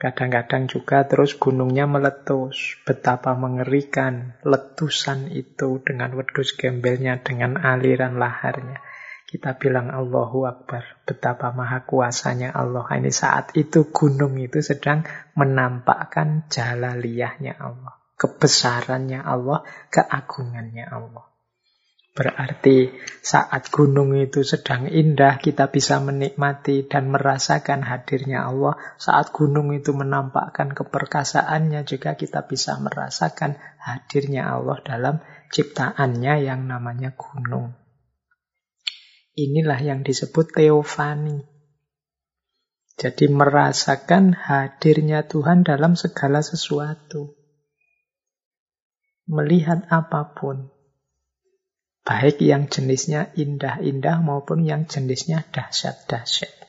Kadang-kadang 0.00 0.64
juga 0.64 1.04
terus 1.04 1.36
gunungnya 1.36 1.84
meletus. 1.84 2.80
Betapa 2.88 3.36
mengerikan 3.36 4.32
letusan 4.42 5.28
itu 5.28 5.84
dengan 5.84 6.16
wedus 6.16 6.56
gembelnya, 6.56 7.20
dengan 7.20 7.60
aliran 7.60 8.16
laharnya. 8.16 8.80
Kita 9.28 9.60
bilang 9.60 9.92
Allahu 9.94 10.48
Akbar. 10.48 11.04
Betapa 11.06 11.52
maha 11.54 11.86
kuasanya 11.86 12.50
Allah. 12.50 12.88
Ini 12.90 13.12
saat 13.12 13.54
itu 13.54 13.92
gunung 13.92 14.40
itu 14.40 14.58
sedang 14.64 15.06
menampakkan 15.38 16.48
jalaliyahnya 16.50 17.60
Allah. 17.60 18.00
Kebesarannya 18.18 19.22
Allah, 19.22 19.62
keagungannya 19.92 20.90
Allah. 20.90 21.29
Berarti 22.10 22.90
saat 23.22 23.70
gunung 23.70 24.18
itu 24.18 24.42
sedang 24.42 24.90
indah, 24.90 25.38
kita 25.38 25.70
bisa 25.70 26.02
menikmati 26.02 26.82
dan 26.90 27.06
merasakan 27.06 27.86
hadirnya 27.86 28.50
Allah. 28.50 28.74
Saat 28.98 29.30
gunung 29.30 29.70
itu 29.70 29.94
menampakkan 29.94 30.74
keperkasaannya, 30.74 31.86
juga 31.86 32.18
kita 32.18 32.50
bisa 32.50 32.82
merasakan 32.82 33.54
hadirnya 33.78 34.50
Allah 34.50 34.82
dalam 34.82 35.16
ciptaannya 35.54 36.34
yang 36.50 36.66
namanya 36.66 37.14
gunung. 37.14 37.78
Inilah 39.38 39.78
yang 39.78 40.02
disebut 40.02 40.50
teofani. 40.50 41.46
Jadi 42.98 43.30
merasakan 43.30 44.34
hadirnya 44.34 45.24
Tuhan 45.30 45.62
dalam 45.62 45.94
segala 45.94 46.42
sesuatu. 46.42 47.38
Melihat 49.30 49.86
apa 49.88 50.34
pun, 50.34 50.74
Baik 52.00 52.40
yang 52.40 52.66
jenisnya 52.72 53.28
indah-indah 53.36 54.24
maupun 54.24 54.64
yang 54.64 54.88
jenisnya 54.88 55.44
dahsyat-dahsyat. 55.52 56.60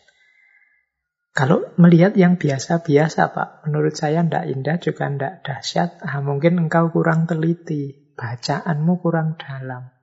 Kalau 1.32 1.64
melihat 1.80 2.12
yang 2.20 2.36
biasa-biasa, 2.36 3.32
Pak, 3.32 3.64
menurut 3.64 3.96
saya 3.96 4.20
tidak 4.28 4.52
indah 4.52 4.78
juga 4.84 5.08
tidak 5.08 5.34
dahsyat. 5.48 5.90
Ah, 6.04 6.20
mungkin 6.20 6.60
engkau 6.60 6.92
kurang 6.92 7.24
teliti, 7.24 8.12
bacaanmu 8.20 9.00
kurang 9.00 9.40
dalam. 9.40 9.96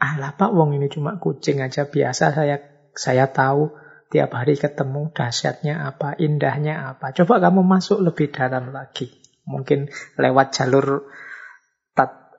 Alah 0.00 0.32
Pak, 0.38 0.56
wong 0.56 0.78
ini 0.78 0.88
cuma 0.88 1.20
kucing 1.20 1.60
aja 1.60 1.84
biasa 1.84 2.32
saya 2.32 2.62
saya 2.96 3.28
tahu 3.28 3.76
tiap 4.08 4.32
hari 4.32 4.56
ketemu 4.56 5.12
dahsyatnya 5.12 5.84
apa, 5.84 6.16
indahnya 6.16 6.88
apa. 6.96 7.12
Coba 7.12 7.36
kamu 7.36 7.60
masuk 7.60 8.00
lebih 8.00 8.32
dalam 8.32 8.72
lagi. 8.72 9.12
Mungkin 9.44 9.92
lewat 10.16 10.56
jalur 10.56 11.12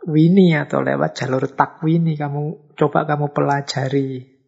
wini 0.08 0.56
atau 0.56 0.80
lewat 0.80 1.12
jalur 1.24 1.44
takwini 1.52 2.16
kamu 2.16 2.74
coba 2.80 3.04
kamu 3.04 3.36
pelajari 3.36 4.40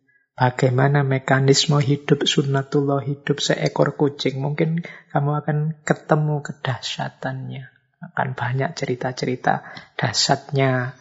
bagaimana 0.41 1.04
mekanisme 1.06 1.78
hidup 1.78 2.26
sunnatullah 2.26 3.04
hidup 3.06 3.38
seekor 3.38 3.93
kucing. 3.93 4.39
Mungkin 4.39 4.82
kamu 5.12 5.32
akan 5.43 5.58
ketemu 5.86 6.41
kedahsyatannya. 6.41 7.64
Akan 8.02 8.34
banyak 8.34 8.74
cerita-cerita 8.74 9.62
dasarnya 9.93 10.97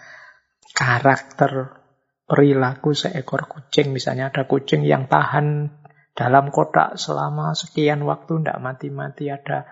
karakter 0.76 1.80
perilaku 2.28 2.92
seekor 2.92 3.48
kucing. 3.48 3.96
Misalnya 3.96 4.28
ada 4.28 4.44
kucing 4.44 4.84
yang 4.84 5.08
tahan 5.08 5.72
dalam 6.12 6.52
kotak 6.52 7.00
selama 7.00 7.56
sekian 7.56 8.04
waktu 8.04 8.44
tidak 8.44 8.60
mati-mati. 8.60 9.32
Ada 9.32 9.64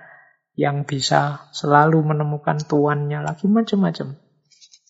yang 0.57 0.89
bisa 0.89 1.53
selalu 1.53 2.03
menemukan 2.03 2.59
tuannya 2.65 3.23
lagi 3.23 3.47
macam-macam 3.47 4.28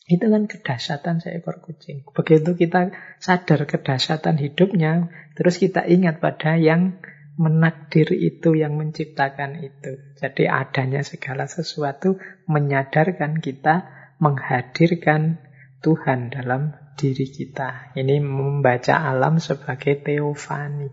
itu 0.08 0.24
kan 0.24 0.48
kedahsyatan 0.48 1.20
seekor 1.20 1.60
kucing. 1.60 2.00
Begitu 2.16 2.56
kita 2.56 2.96
sadar 3.20 3.68
kedahsyatan 3.68 4.40
hidupnya, 4.40 5.12
terus 5.36 5.60
kita 5.60 5.84
ingat 5.84 6.24
pada 6.24 6.56
yang 6.56 6.96
menakdir 7.36 8.16
itu, 8.16 8.56
yang 8.56 8.80
menciptakan 8.80 9.60
itu. 9.60 10.00
Jadi 10.16 10.48
adanya 10.48 11.04
segala 11.04 11.44
sesuatu 11.44 12.16
menyadarkan 12.48 13.44
kita 13.44 13.84
menghadirkan 14.16 15.44
Tuhan 15.84 16.32
dalam 16.32 16.72
diri 16.96 17.28
kita. 17.28 17.92
Ini 17.92 18.18
membaca 18.24 19.04
alam 19.04 19.38
sebagai 19.38 20.00
teofani. 20.02 20.88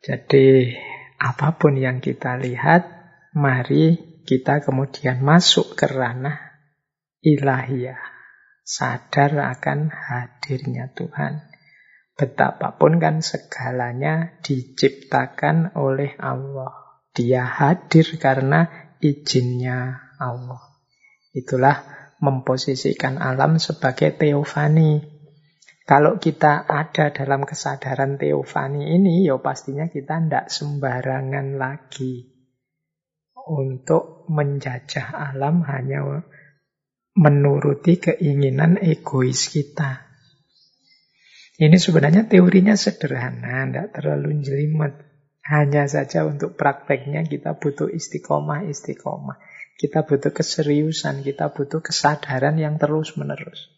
Jadi 0.00 0.72
apa 1.20 1.60
pun 1.60 1.76
yang 1.76 2.00
kita 2.00 2.40
lihat, 2.40 2.88
mari 3.36 4.07
kita 4.28 4.60
kemudian 4.60 5.24
masuk 5.24 5.72
ke 5.72 5.88
ranah 5.88 6.36
ilahiyah. 7.24 7.96
Sadar 8.60 9.32
akan 9.56 9.88
hadirnya 9.88 10.92
Tuhan. 10.92 11.48
Betapapun 12.12 13.00
kan 13.00 13.24
segalanya 13.24 14.36
diciptakan 14.44 15.72
oleh 15.80 16.12
Allah. 16.20 17.00
Dia 17.16 17.48
hadir 17.48 18.20
karena 18.20 18.92
izinnya 19.00 20.12
Allah. 20.20 20.76
Itulah 21.32 21.88
memposisikan 22.20 23.16
alam 23.16 23.56
sebagai 23.56 24.12
teofani. 24.12 25.08
Kalau 25.88 26.20
kita 26.20 26.68
ada 26.68 27.16
dalam 27.16 27.48
kesadaran 27.48 28.20
teofani 28.20 28.92
ini, 28.92 29.24
ya 29.24 29.40
pastinya 29.40 29.88
kita 29.88 30.20
tidak 30.20 30.52
sembarangan 30.52 31.56
lagi 31.56 32.37
untuk 33.48 34.28
menjajah 34.28 35.32
alam 35.32 35.64
hanya 35.64 36.20
menuruti 37.16 37.96
keinginan 37.96 38.76
egois 38.76 39.48
kita. 39.48 40.04
Ini 41.58 41.74
sebenarnya 41.74 42.30
teorinya 42.30 42.78
sederhana, 42.78 43.66
tidak 43.66 43.98
terlalu 43.98 44.44
jelimet. 44.44 44.94
Hanya 45.42 45.88
saja 45.88 46.28
untuk 46.28 46.54
prakteknya 46.54 47.24
kita 47.26 47.58
butuh 47.58 47.90
istiqomah-istiqomah. 47.90 49.40
Kita 49.74 50.06
butuh 50.06 50.30
keseriusan, 50.30 51.26
kita 51.26 51.50
butuh 51.50 51.82
kesadaran 51.82 52.54
yang 52.60 52.78
terus-menerus. 52.78 53.74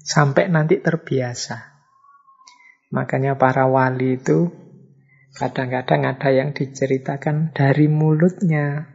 Sampai 0.00 0.48
nanti 0.48 0.80
terbiasa. 0.80 1.72
Makanya 2.94 3.36
para 3.36 3.68
wali 3.68 4.16
itu 4.20 4.52
kadang-kadang 5.32 6.04
ada 6.04 6.28
yang 6.28 6.52
diceritakan 6.52 7.56
dari 7.56 7.88
mulutnya 7.88 8.92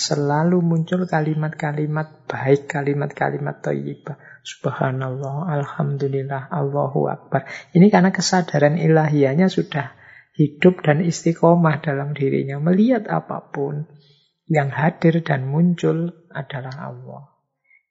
selalu 0.00 0.64
muncul 0.64 1.04
kalimat-kalimat 1.04 2.24
baik, 2.24 2.70
kalimat-kalimat 2.70 3.60
thayyibah. 3.60 4.16
Subhanallah, 4.40 5.52
Alhamdulillah, 5.60 6.48
Allahu 6.48 7.10
Akbar. 7.12 7.44
Ini 7.76 7.92
karena 7.92 8.08
kesadaran 8.08 8.80
ilahiyahnya 8.80 9.52
sudah 9.52 9.92
hidup 10.40 10.80
dan 10.80 11.04
istiqomah 11.04 11.84
dalam 11.84 12.16
dirinya. 12.16 12.56
Melihat 12.56 13.10
apa 13.12 13.52
pun 13.52 13.84
yang 14.48 14.72
hadir 14.72 15.20
dan 15.20 15.46
muncul 15.46 16.26
adalah 16.32 16.74
Allah. 16.80 17.36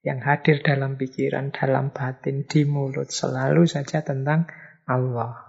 Yang 0.02 0.20
hadir 0.26 0.58
dalam 0.64 0.96
pikiran, 0.96 1.52
dalam 1.54 1.92
batin, 1.92 2.48
di 2.48 2.64
mulut 2.64 3.12
selalu 3.12 3.68
saja 3.68 4.02
tentang 4.02 4.48
Allah. 4.88 5.49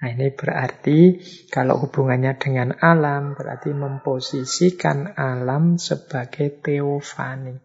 Nah 0.00 0.08
ini 0.16 0.32
berarti 0.32 1.20
kalau 1.52 1.76
hubungannya 1.84 2.40
dengan 2.40 2.72
alam 2.80 3.36
berarti 3.36 3.76
memposisikan 3.76 5.12
alam 5.12 5.76
sebagai 5.76 6.64
teofani. 6.64 7.60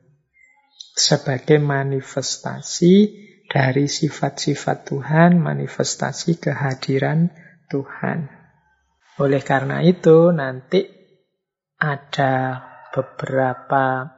Sebagai 0.95 1.63
manifestasi 1.63 2.93
dari 3.47 3.87
sifat-sifat 3.87 4.77
Tuhan, 4.83 5.39
manifestasi 5.39 6.43
kehadiran 6.43 7.31
Tuhan. 7.71 8.27
Oleh 9.15 9.39
karena 9.39 9.79
itu 9.79 10.35
nanti 10.35 10.83
ada 11.79 12.63
beberapa 12.91 14.11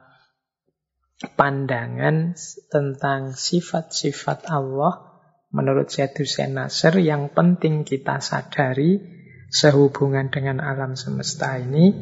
pandangan 1.38 2.34
tentang 2.70 3.34
sifat-sifat 3.34 4.50
Allah 4.50 5.07
menurut 5.48 5.88
Syed 5.88 6.16
Hussein 6.16 6.56
Nasr 6.56 7.00
yang 7.00 7.32
penting 7.32 7.84
kita 7.84 8.20
sadari 8.20 9.00
sehubungan 9.48 10.28
dengan 10.28 10.60
alam 10.60 10.94
semesta 10.94 11.56
ini. 11.56 11.92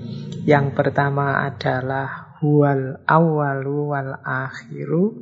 Yang 0.43 0.74
pertama 0.74 1.47
adalah 1.47 2.39
huwal 2.43 3.02
awalu 3.06 3.94
wal 3.94 4.12
akhiru 4.23 5.14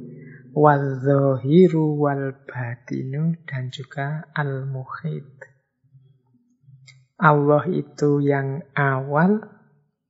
wal 0.57 1.03
zahiru 1.03 1.99
wal 2.01 2.33
batinu 2.49 3.37
dan 3.45 3.69
juga 3.69 4.31
al 4.33 4.65
muhid. 4.65 5.29
Allah 7.15 7.63
itu 7.71 8.19
yang 8.19 8.67
awal, 8.75 9.39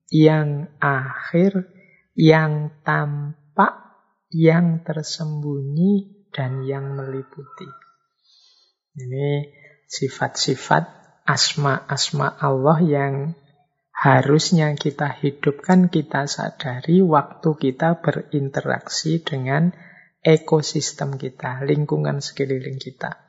yang 0.09 0.73
akhir, 0.81 1.69
yang 2.17 2.81
tampak, 2.81 3.77
yang 4.33 4.81
tersembunyi, 4.81 6.25
dan 6.33 6.65
yang 6.67 6.97
meliputi. 6.99 7.84
Ini 8.95 9.51
sifat-sifat 9.91 10.85
asma-asma 11.27 12.31
Allah 12.39 12.79
yang 12.83 13.15
harusnya 13.91 14.71
kita 14.79 15.11
hidupkan, 15.11 15.91
kita 15.91 16.31
sadari 16.31 17.03
waktu 17.03 17.51
kita 17.59 17.99
berinteraksi 17.99 19.23
dengan 19.23 19.75
ekosistem 20.23 21.19
kita, 21.19 21.63
lingkungan 21.67 22.23
sekeliling 22.23 22.79
kita. 22.79 23.25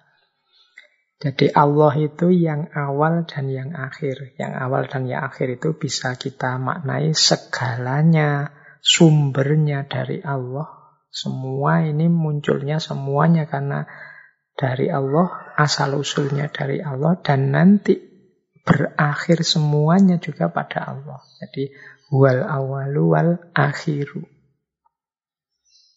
Jadi 1.16 1.48
Allah 1.56 1.96
itu 1.96 2.28
yang 2.28 2.68
awal 2.76 3.24
dan 3.24 3.48
yang 3.48 3.72
akhir. 3.72 4.36
Yang 4.36 4.54
awal 4.60 4.84
dan 4.92 5.08
yang 5.08 5.24
akhir 5.24 5.58
itu 5.58 5.74
bisa 5.80 6.20
kita 6.20 6.60
maknai 6.60 7.16
segalanya, 7.16 8.52
sumbernya 8.84 9.88
dari 9.88 10.20
Allah. 10.20 10.68
Semua 11.08 11.88
ini 11.88 12.12
munculnya 12.12 12.84
semuanya 12.84 13.48
karena 13.48 13.88
dari 14.60 14.92
Allah, 14.92 15.45
asal 15.56 15.96
usulnya 15.98 16.52
dari 16.52 16.84
Allah, 16.84 17.20
dan 17.24 17.56
nanti 17.56 17.96
berakhir 18.66 19.46
semuanya 19.46 20.20
juga 20.20 20.52
pada 20.52 20.84
Allah. 20.84 21.22
Jadi 21.40 21.72
wal 22.12 22.44
awalu 22.44 23.04
wal 23.14 23.32
akhiru. 23.54 24.26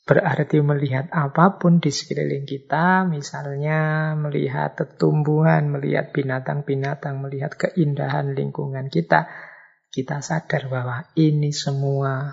Berarti 0.08 0.64
melihat 0.64 1.12
apa 1.12 1.60
pun 1.60 1.84
di 1.84 1.92
sekeliling 1.92 2.48
kita, 2.48 3.04
misalnya 3.04 4.16
melihat 4.16 4.80
tumbuhan, 4.96 5.68
melihat 5.68 6.16
binatang-binatang, 6.16 7.20
melihat 7.20 7.52
keindahan 7.52 8.32
lingkungan 8.32 8.88
kita, 8.88 9.28
kita 9.92 10.24
sadar 10.24 10.72
bahwa 10.72 11.12
ini 11.12 11.52
semua 11.52 12.32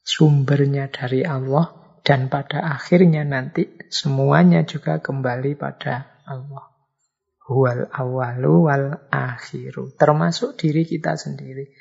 sumbernya 0.00 0.88
dari 0.88 1.20
Allah 1.20 2.00
dan 2.00 2.32
pada 2.32 2.64
akhirnya 2.64 3.28
nanti 3.28 3.68
semuanya 3.92 4.64
juga 4.64 5.04
kembali 5.04 5.60
pada 5.60 6.19
Allah. 6.30 6.70
Wal 7.50 7.90
awalu 7.90 8.70
wal 8.70 8.88
akhiru. 9.10 9.90
Termasuk 9.98 10.54
diri 10.54 10.86
kita 10.86 11.18
sendiri. 11.18 11.74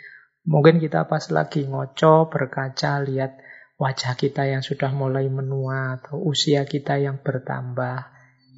Mungkin 0.49 0.81
kita 0.81 1.05
pas 1.05 1.29
lagi 1.29 1.69
ngoco, 1.69 2.25
berkaca, 2.25 3.05
lihat 3.05 3.37
wajah 3.77 4.17
kita 4.17 4.49
yang 4.49 4.65
sudah 4.65 4.89
mulai 4.89 5.29
menua 5.29 6.01
atau 6.01 6.17
usia 6.25 6.65
kita 6.65 6.97
yang 6.97 7.21
bertambah. 7.21 8.09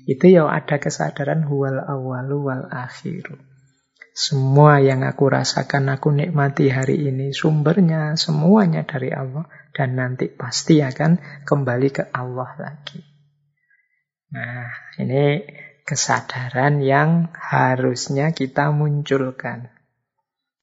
Itu 0.08 0.32
ya 0.32 0.48
ada 0.48 0.80
kesadaran 0.80 1.44
huwal 1.44 1.84
awalu 1.84 2.38
wal 2.48 2.66
akhiru. 2.72 3.36
Semua 4.12 4.84
yang 4.84 5.08
aku 5.08 5.32
rasakan, 5.32 5.88
aku 5.88 6.12
nikmati 6.12 6.68
hari 6.68 7.08
ini, 7.08 7.32
sumbernya 7.32 8.20
semuanya 8.20 8.84
dari 8.84 9.12
Allah. 9.12 9.48
Dan 9.72 9.96
nanti 9.96 10.28
pasti 10.28 10.84
akan 10.84 11.44
kembali 11.48 11.90
ke 11.96 12.04
Allah 12.12 12.52
lagi. 12.60 13.00
Nah, 14.36 14.68
ini 15.00 15.44
kesadaran 15.84 16.80
yang 16.80 17.30
harusnya 17.36 18.32
kita 18.32 18.70
munculkan. 18.72 19.74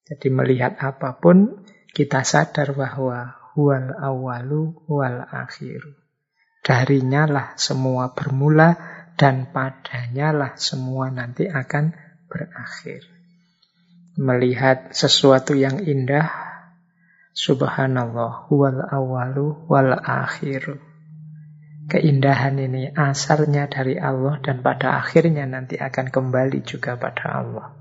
Jadi 0.09 0.29
melihat 0.33 0.81
apa 0.81 1.21
pun, 1.21 1.69
kita 1.93 2.25
sadar 2.25 2.73
bahwa 2.73 3.37
wal 3.59 3.93
awalu 3.99 4.73
wal 4.89 5.27
akhiru. 5.29 5.93
Darinya 6.65 7.29
lah 7.29 7.49
semua 7.61 8.17
bermula 8.17 8.77
dan 9.19 9.51
padanya 9.51 10.31
lah 10.31 10.53
semua 10.57 11.11
nanti 11.11 11.45
akan 11.51 11.93
berakhir. 12.31 13.03
Melihat 14.19 14.95
sesuatu 14.97 15.55
yang 15.59 15.83
indah, 15.83 16.31
subhanallah, 17.35 18.47
wal 18.51 18.81
awalu 18.89 19.67
wal 19.67 19.93
akhiru. 19.93 20.88
Keindahan 21.89 22.61
ini 22.61 22.93
asalnya 22.93 23.65
dari 23.65 23.97
Allah 23.97 24.37
dan 24.45 24.61
pada 24.61 25.01
akhirnya 25.01 25.49
nanti 25.49 25.81
akan 25.81 26.13
kembali 26.13 26.61
juga 26.61 27.01
pada 27.01 27.41
Allah. 27.41 27.73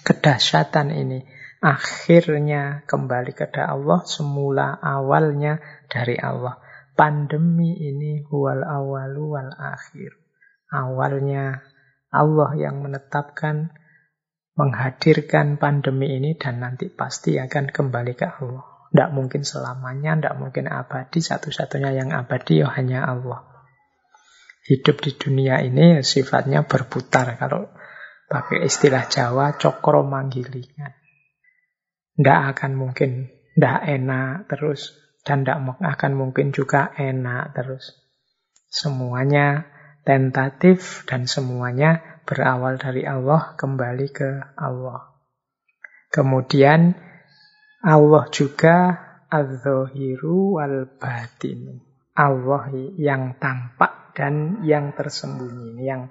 Kedahsyatan 0.00 0.88
ini 0.96 1.20
akhirnya 1.60 2.88
kembali 2.88 3.36
kepada 3.36 3.68
Allah, 3.68 4.00
semula 4.08 4.80
awalnya 4.80 5.60
dari 5.92 6.16
Allah. 6.16 6.56
Pandemi 6.96 7.76
ini 7.76 8.24
huwal 8.24 8.64
awalu 8.64 9.36
wal 9.36 9.52
akhir. 9.52 10.16
Awalnya 10.72 11.60
Allah 12.08 12.50
yang 12.56 12.80
menetapkan, 12.80 13.76
menghadirkan 14.56 15.60
pandemi 15.60 16.16
ini 16.16 16.32
dan 16.40 16.64
nanti 16.64 16.88
pasti 16.88 17.36
akan 17.36 17.68
kembali 17.68 18.16
ke 18.16 18.24
Allah. 18.24 18.67
Tidak 18.88 19.10
mungkin 19.12 19.44
selamanya, 19.44 20.16
tidak 20.16 20.34
mungkin 20.40 20.66
abadi. 20.72 21.20
Satu-satunya 21.20 21.92
yang 21.92 22.10
abadi 22.16 22.64
ya 22.64 22.72
hanya 22.72 23.04
Allah. 23.04 23.44
Hidup 24.64 25.00
di 25.04 25.12
dunia 25.16 25.60
ini 25.60 26.00
sifatnya 26.00 26.64
berputar. 26.64 27.36
Kalau 27.36 27.68
pakai 28.28 28.64
istilah 28.64 29.04
Jawa, 29.08 29.56
cokro 29.60 30.04
manggilingan. 30.04 30.92
Tidak 32.16 32.40
akan 32.56 32.72
mungkin 32.76 33.28
tidak 33.56 33.78
enak 33.84 34.48
terus. 34.48 34.96
Dan 35.20 35.44
tidak 35.44 35.76
akan 35.84 36.12
mungkin 36.16 36.56
juga 36.56 36.92
enak 36.96 37.52
terus. 37.52 37.92
Semuanya 38.68 39.68
tentatif 40.08 41.04
dan 41.04 41.28
semuanya 41.28 42.22
berawal 42.24 42.80
dari 42.80 43.04
Allah 43.04 43.52
kembali 43.56 44.08
ke 44.12 44.56
Allah. 44.56 45.16
Kemudian 46.08 46.96
Allah 47.78 48.26
juga 48.34 48.76
al-zahiru 49.30 50.58
wal 50.58 50.88
batinu. 50.98 51.78
Allah 52.18 52.74
yang 52.98 53.38
tampak 53.38 54.16
dan 54.18 54.66
yang 54.66 54.90
tersembunyi. 54.96 55.86
Yang 55.86 56.02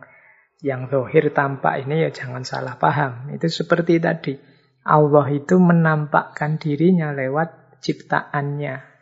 yang 0.64 0.90
zahir 0.90 1.30
tampak 1.36 1.86
ini 1.86 2.08
ya 2.08 2.10
jangan 2.10 2.48
salah 2.48 2.80
paham. 2.80 3.30
Itu 3.36 3.52
seperti 3.52 4.00
tadi. 4.00 4.40
Allah 4.88 5.28
itu 5.28 5.60
menampakkan 5.60 6.56
dirinya 6.56 7.12
lewat 7.12 7.80
ciptaannya. 7.84 8.96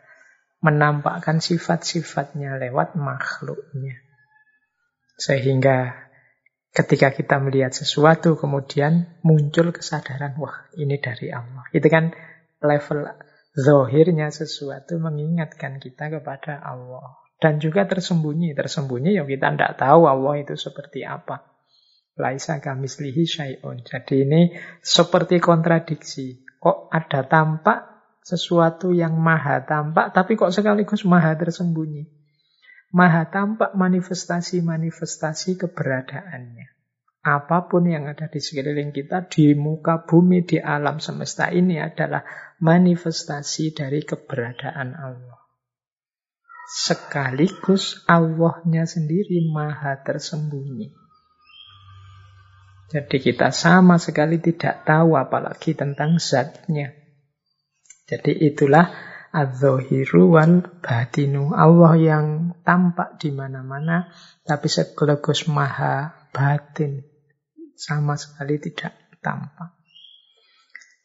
Menampakkan 0.58 1.38
sifat-sifatnya 1.38 2.58
lewat 2.58 2.98
makhluknya. 2.98 4.02
Sehingga 5.14 6.06
Ketika 6.76 7.08
kita 7.08 7.40
melihat 7.40 7.72
sesuatu, 7.72 8.36
kemudian 8.36 9.16
muncul 9.24 9.72
kesadaran, 9.72 10.36
wah 10.36 10.68
ini 10.76 11.00
dari 11.00 11.32
Allah. 11.32 11.64
Itu 11.72 11.88
kan 11.88 12.12
level 12.66 13.06
zohirnya 13.56 14.28
sesuatu 14.28 15.00
mengingatkan 15.00 15.80
kita 15.80 16.12
kepada 16.12 16.60
Allah. 16.60 17.16
Dan 17.40 17.60
juga 17.60 17.88
tersembunyi. 17.88 18.52
Tersembunyi 18.52 19.16
yang 19.16 19.28
kita 19.28 19.52
tidak 19.56 19.80
tahu 19.80 20.04
Allah 20.08 20.34
itu 20.40 20.56
seperti 20.56 21.04
apa. 21.08 21.56
Laisa 22.16 22.60
kamislihi 22.60 23.24
syai'un. 23.28 23.84
Jadi 23.84 24.24
ini 24.24 24.42
seperti 24.80 25.40
kontradiksi. 25.40 26.44
Kok 26.56 26.88
ada 26.88 27.24
tampak 27.28 27.78
sesuatu 28.24 28.90
yang 28.90 29.14
maha 29.20 29.62
tampak, 29.62 30.10
tapi 30.10 30.34
kok 30.34 30.50
sekaligus 30.50 31.04
maha 31.06 31.36
tersembunyi. 31.36 32.08
Maha 32.96 33.28
tampak 33.28 33.76
manifestasi-manifestasi 33.76 35.60
keberadaannya. 35.60 36.75
Apa 37.26 37.66
pun 37.66 37.90
yang 37.90 38.06
ada 38.06 38.30
di 38.30 38.38
sekeliling 38.38 38.94
kita, 38.94 39.26
di 39.26 39.58
muka 39.58 40.06
bumi, 40.06 40.46
di 40.46 40.62
alam 40.62 41.02
semesta 41.02 41.50
ini 41.50 41.82
adalah 41.82 42.22
manifestasi 42.62 43.74
dari 43.74 44.06
keberadaan 44.06 44.94
Allah. 44.94 45.42
Sekaligus 46.70 48.06
Allahnya 48.06 48.86
sendiri 48.86 49.42
maha 49.50 49.98
tersembunyi. 50.06 50.94
Jadi 52.94 53.18
kita 53.18 53.50
sama 53.50 53.98
sekali 53.98 54.38
tidak 54.38 54.86
tahu 54.86 55.18
apalagi 55.18 55.74
tentang 55.74 56.22
zatnya. 56.22 56.94
Jadi 58.06 58.38
itulah 58.38 58.86
Adzohiru 59.34 60.30
wal 60.30 60.62
batinu. 60.80 61.50
Allah 61.52 61.92
yang 61.98 62.26
tampak 62.62 63.18
di 63.18 63.34
mana-mana, 63.34 64.08
tapi 64.46 64.70
sekaligus 64.70 65.50
maha 65.50 66.14
batin. 66.30 67.15
Sama 67.76 68.16
sekali 68.16 68.56
tidak 68.56 69.20
tampak. 69.20 69.76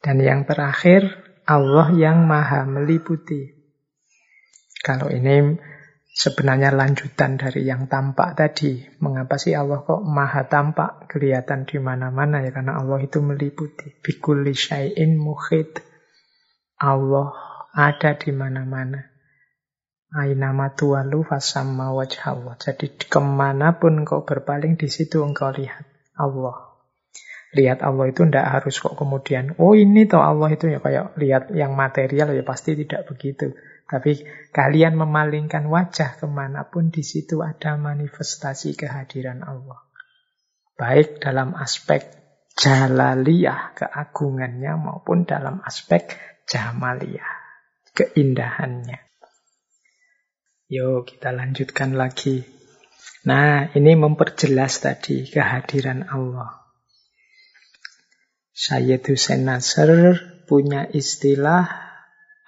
Dan 0.01 0.17
yang 0.23 0.47
terakhir, 0.47 1.03
Allah 1.45 1.93
yang 1.93 2.25
maha 2.25 2.65
meliputi. 2.65 3.53
Kalau 4.81 5.13
ini 5.13 5.61
sebenarnya 6.09 6.73
lanjutan 6.73 7.37
dari 7.37 7.67
yang 7.67 7.85
tampak 7.85 8.33
tadi. 8.33 8.81
Mengapa 9.03 9.37
sih 9.37 9.53
Allah 9.53 9.85
kok 9.85 10.01
maha 10.01 10.49
tampak, 10.49 11.05
kelihatan 11.05 11.69
di 11.69 11.77
mana-mana 11.77 12.41
ya? 12.41 12.49
Karena 12.49 12.81
Allah 12.81 13.03
itu 13.03 13.19
meliputi. 13.21 13.93
Bikulli 14.01 14.55
syai'in 14.55 15.19
mukhid. 15.19 15.83
Allah 16.81 17.35
ada 17.75 18.17
di 18.17 18.31
mana-mana. 18.33 19.11
Aina 20.11 20.49
tuwalu 20.73 21.23
fasamma 21.27 21.93
wajhallah. 21.93 22.57
Jadi 22.57 22.95
ke 22.95 23.21
mana 23.21 23.77
pun 23.77 24.01
kau 24.01 24.25
berpaling, 24.25 24.81
di 24.81 24.89
situ 24.89 25.21
engkau 25.21 25.53
lihat 25.53 25.90
Allah. 26.21 26.77
Lihat 27.51 27.83
Allah 27.83 28.05
itu 28.07 28.23
tidak 28.23 28.47
harus 28.47 28.79
kok 28.79 28.95
kemudian, 28.95 29.59
oh 29.59 29.75
ini 29.75 30.07
toh 30.07 30.23
Allah 30.23 30.55
itu 30.55 30.71
ya 30.71 30.79
kayak 30.79 31.19
lihat 31.19 31.51
yang 31.51 31.75
material 31.75 32.31
ya 32.31 32.45
pasti 32.47 32.77
tidak 32.79 33.09
begitu. 33.09 33.51
Tapi 33.91 34.23
kalian 34.55 34.95
memalingkan 34.95 35.67
wajah 35.67 36.15
ke 36.15 36.23
mana 36.23 36.63
pun 36.71 36.95
di 36.95 37.03
situ 37.03 37.43
ada 37.43 37.75
manifestasi 37.75 38.79
kehadiran 38.79 39.43
Allah. 39.43 39.83
Baik 40.79 41.19
dalam 41.19 41.51
aspek 41.59 42.07
jalaliyah 42.55 43.75
keagungannya 43.75 44.79
maupun 44.79 45.27
dalam 45.27 45.59
aspek 45.67 46.07
jamaliyah 46.47 47.35
keindahannya. 47.91 49.11
Yuk 50.71 51.03
kita 51.03 51.35
lanjutkan 51.35 51.99
lagi. 51.99 52.60
Nah, 53.21 53.69
ini 53.77 53.93
memperjelas 53.93 54.81
tadi 54.81 55.29
kehadiran 55.29 56.09
Allah. 56.09 56.61
Sayyid 58.49 59.05
Hussein 59.05 59.45
Nasr 59.45 60.17
punya 60.49 60.89
istilah 60.89 61.69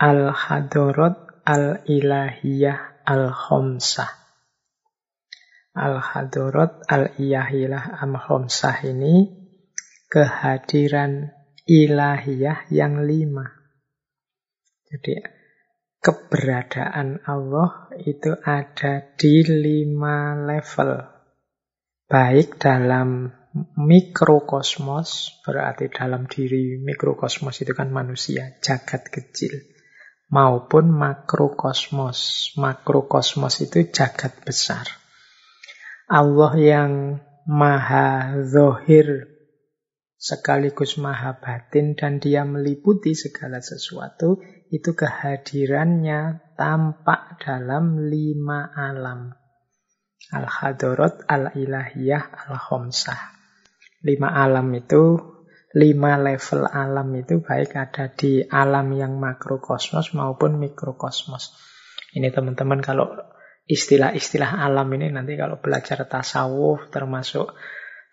Al-Hadorot 0.01 1.45
Al-Ilahiyah 1.45 3.05
Al-Khomsah. 3.05 4.11
Al-Hadorot 5.77 6.89
Al-Ilahiyah 6.89 8.01
Al-Khomsah 8.01 8.81
ini 8.89 9.29
kehadiran 10.09 11.33
ilahiyah 11.65 12.69
yang 12.69 13.01
lima. 13.01 13.49
Jadi 14.89 15.42
keberadaan 16.03 17.23
Allah 17.23 17.87
itu 18.03 18.35
ada 18.43 19.15
di 19.15 19.39
lima 19.47 20.35
level. 20.35 20.99
Baik 22.11 22.59
dalam 22.59 23.31
mikrokosmos, 23.79 25.39
berarti 25.47 25.87
dalam 25.87 26.27
diri 26.27 26.75
mikrokosmos 26.83 27.63
itu 27.63 27.71
kan 27.71 27.87
manusia, 27.89 28.59
jagat 28.59 29.07
kecil. 29.07 29.63
Maupun 30.27 30.91
makrokosmos. 30.91 32.51
Makrokosmos 32.59 33.63
itu 33.63 33.87
jagat 33.87 34.43
besar. 34.43 34.83
Allah 36.11 36.53
yang 36.59 36.91
maha 37.47 38.43
zohir 38.43 39.33
sekaligus 40.23 40.95
maha 40.95 41.35
batin 41.35 41.99
dan 41.99 42.23
dia 42.23 42.47
meliputi 42.47 43.11
segala 43.11 43.59
sesuatu 43.59 44.39
itu 44.69 44.95
kehadirannya 44.95 46.53
tampak 46.55 47.41
dalam 47.41 48.07
lima 48.07 48.69
alam. 48.71 49.33
Al-Hadorot, 50.33 51.27
Al-Ilahiyah, 51.27 52.47
Al-Khomsah. 52.47 53.19
Lima 54.07 54.31
alam 54.31 54.71
itu, 54.71 55.19
lima 55.73 56.15
level 56.21 56.69
alam 56.69 57.09
itu 57.17 57.41
baik 57.41 57.73
ada 57.75 58.07
di 58.13 58.45
alam 58.45 58.93
yang 58.93 59.17
makrokosmos 59.17 60.13
maupun 60.13 60.61
mikrokosmos. 60.61 61.57
Ini 62.13 62.29
teman-teman 62.29 62.79
kalau 62.79 63.09
istilah-istilah 63.65 64.61
alam 64.61 64.85
ini 64.93 65.09
nanti 65.09 65.33
kalau 65.33 65.57
belajar 65.57 66.05
tasawuf 66.05 66.93
termasuk 66.93 67.57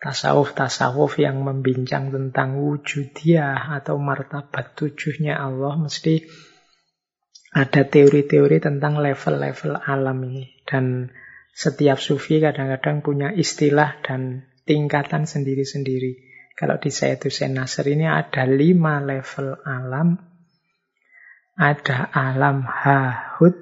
tasawuf-tasawuf 0.01 1.21
yang 1.21 1.45
membincang 1.45 2.09
tentang 2.09 2.57
wujudiyah 2.57 3.77
atau 3.77 4.01
martabat 4.01 4.73
tujuhnya 4.73 5.37
Allah 5.37 5.77
mesti 5.77 6.25
ada 7.51 7.83
teori-teori 7.83 8.63
tentang 8.63 8.97
level-level 9.03 9.77
alam 9.77 10.19
ini. 10.25 10.65
Dan 10.65 11.11
setiap 11.53 12.01
sufi 12.01 12.41
kadang-kadang 12.41 13.03
punya 13.05 13.29
istilah 13.35 14.01
dan 14.01 14.49
tingkatan 14.65 15.29
sendiri-sendiri. 15.29 16.31
Kalau 16.55 16.79
di 16.79 16.89
Sayyid 16.93 17.27
Hussein 17.27 17.57
Nasr 17.57 17.91
ini 17.91 18.07
ada 18.07 18.47
lima 18.47 19.03
level 19.03 19.59
alam. 19.67 20.17
Ada 21.59 22.09
alam 22.15 22.65
hahut. 22.65 23.59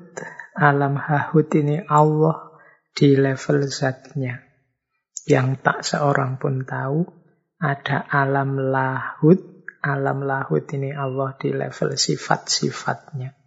Alam 0.59 0.98
hahut 0.98 1.48
ini 1.55 1.82
Allah 1.86 2.60
di 2.93 3.15
level 3.15 3.66
zatnya. 3.70 4.47
Yang 5.28 5.48
tak 5.60 5.78
seorang 5.84 6.40
pun 6.40 6.64
tahu. 6.64 7.05
Ada 7.60 8.09
alam 8.09 8.56
lahut. 8.72 9.60
Alam 9.84 10.26
lahut 10.26 10.64
ini 10.74 10.90
Allah 10.90 11.36
di 11.38 11.55
level 11.55 11.94
sifat-sifatnya 11.94 13.38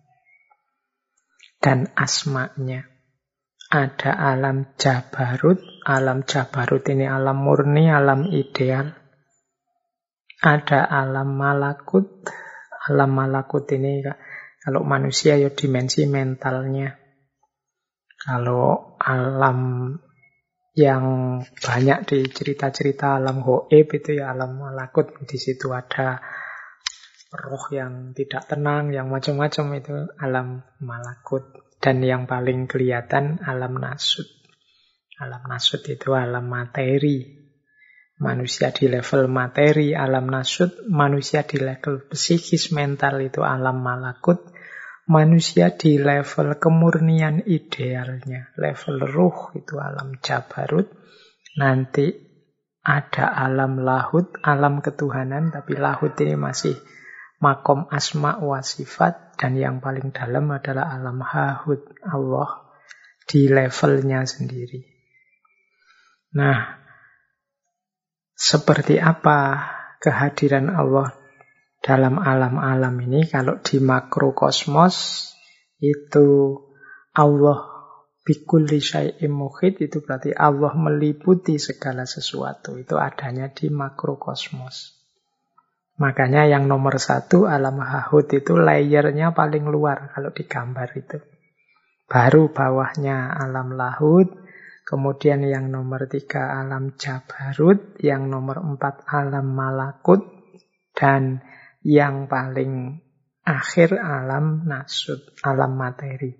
dan 1.62 1.94
asmanya. 1.94 2.90
Ada 3.72 4.36
alam 4.36 4.76
Jabarut, 4.76 5.64
alam 5.88 6.28
Jabarut 6.28 6.84
ini 6.92 7.08
alam 7.08 7.40
murni, 7.40 7.88
alam 7.88 8.28
ideal. 8.28 8.92
Ada 10.42 10.90
alam 10.90 11.38
malakut, 11.38 12.28
alam 12.90 13.16
malakut 13.16 13.64
ini 13.72 14.04
kalau 14.60 14.84
manusia 14.84 15.40
ya 15.40 15.54
dimensi 15.54 16.04
mentalnya. 16.10 17.00
Kalau 18.22 18.98
alam 19.00 19.60
yang 20.72 21.04
banyak 21.44 22.00
di 22.08 22.20
cerita-cerita 22.32 23.20
alam 23.20 23.44
hoib 23.44 23.88
itu 23.92 24.16
ya 24.16 24.32
alam 24.32 24.56
malakut. 24.56 25.12
Di 25.28 25.36
situ 25.36 25.72
ada 25.76 26.24
roh 27.32 27.66
yang 27.76 28.16
tidak 28.16 28.48
tenang, 28.48 28.96
yang 28.96 29.12
macam-macam 29.12 29.66
itu 29.80 29.96
alam 30.20 30.64
malakut. 30.80 31.44
Dan 31.82 32.06
yang 32.06 32.30
paling 32.30 32.70
kelihatan 32.70 33.42
alam 33.42 33.82
nasut. 33.82 34.30
Alam 35.18 35.50
nasut 35.50 35.82
itu 35.90 36.14
alam 36.14 36.46
materi. 36.46 37.42
Manusia 38.22 38.70
di 38.70 38.86
level 38.86 39.26
materi, 39.34 39.98
alam 39.98 40.30
nasut. 40.30 40.86
Manusia 40.86 41.42
di 41.42 41.58
level 41.58 42.06
psikis 42.06 42.70
mental 42.70 43.18
itu 43.26 43.42
alam 43.42 43.82
malakut. 43.82 44.51
Manusia 45.10 45.74
di 45.74 45.98
level 45.98 46.62
kemurnian 46.62 47.42
idealnya, 47.50 48.54
level 48.54 49.02
ruh 49.10 49.38
itu 49.58 49.82
alam 49.82 50.22
jabarut. 50.22 50.88
Nanti 51.58 52.14
ada 52.82 53.30
alam 53.34 53.82
lahut, 53.82 54.30
alam 54.46 54.82
ketuhanan, 54.82 55.50
tapi 55.50 55.78
lahut 55.78 56.14
ini 56.22 56.38
masih 56.38 56.78
makom 57.42 57.90
asma 57.90 58.38
wa 58.38 58.62
sifat 58.62 59.36
dan 59.42 59.58
yang 59.58 59.82
paling 59.82 60.14
dalam 60.14 60.46
adalah 60.54 60.94
alam 60.94 61.18
hahud 61.26 61.82
Allah 62.06 62.70
di 63.26 63.50
levelnya 63.50 64.22
sendiri. 64.30 64.86
Nah, 66.38 66.78
seperti 68.38 69.02
apa 69.02 69.66
kehadiran 70.02 70.70
Allah 70.70 71.21
dalam 71.82 72.22
alam-alam 72.22 72.94
ini 73.02 73.26
kalau 73.26 73.58
di 73.60 73.82
makrokosmos 73.82 74.96
itu 75.82 76.58
Allah 77.18 77.60
bikulli 78.22 78.78
syai'im 78.78 79.34
itu 79.60 79.98
berarti 80.06 80.32
Allah 80.32 80.78
meliputi 80.78 81.58
segala 81.58 82.06
sesuatu. 82.06 82.78
Itu 82.78 83.02
adanya 83.02 83.50
di 83.50 83.74
makrokosmos. 83.74 85.02
Makanya 85.98 86.48
yang 86.48 86.70
nomor 86.70 87.02
satu 87.02 87.50
alam 87.50 87.82
hahut 87.82 88.30
itu 88.30 88.56
layernya 88.56 89.34
paling 89.34 89.66
luar 89.66 90.14
kalau 90.14 90.30
digambar 90.30 90.90
itu. 90.96 91.18
Baru 92.06 92.54
bawahnya 92.54 93.34
alam 93.34 93.74
lahut 93.74 94.30
Kemudian 94.82 95.46
yang 95.48 95.72
nomor 95.72 96.10
tiga 96.12 96.58
alam 96.58 96.98
Jabarut, 97.00 97.96
yang 98.04 98.28
nomor 98.28 98.60
empat 98.60 99.08
alam 99.08 99.54
Malakut, 99.54 100.26
dan 100.98 101.40
yang 101.82 102.30
paling 102.30 103.02
akhir 103.42 103.98
alam 103.98 104.66
Nasud, 104.70 105.22
alam 105.42 105.78
materi. 105.78 106.38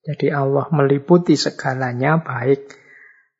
Jadi 0.00 0.32
Allah 0.32 0.66
meliputi 0.72 1.36
segalanya, 1.36 2.24
baik 2.24 2.72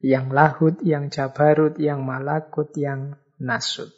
yang 0.05 0.29
Lahut, 0.33 0.77
yang 0.85 1.09
Jabarut, 1.09 1.81
yang 1.81 2.05
Malakut, 2.05 2.69
yang 2.77 3.17
Nasud. 3.41 3.89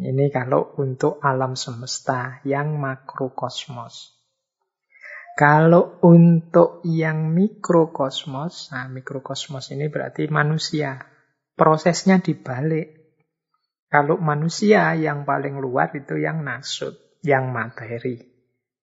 Ini 0.00 0.32
kalau 0.32 0.76
untuk 0.80 1.20
alam 1.20 1.56
semesta 1.56 2.40
yang 2.44 2.76
makrokosmos. 2.80 4.16
Kalau 5.36 5.96
untuk 6.04 6.84
yang 6.84 7.32
mikrokosmos, 7.32 8.76
nah 8.76 8.88
mikrokosmos 8.92 9.72
ini 9.72 9.88
berarti 9.88 10.28
manusia. 10.28 11.00
Prosesnya 11.56 12.20
dibalik. 12.20 12.99
Kalau 13.90 14.22
manusia 14.22 14.94
yang 14.94 15.26
paling 15.26 15.58
luar 15.58 15.90
itu 15.98 16.14
yang 16.14 16.46
nasut, 16.46 16.94
yang 17.26 17.50
materi. 17.50 18.22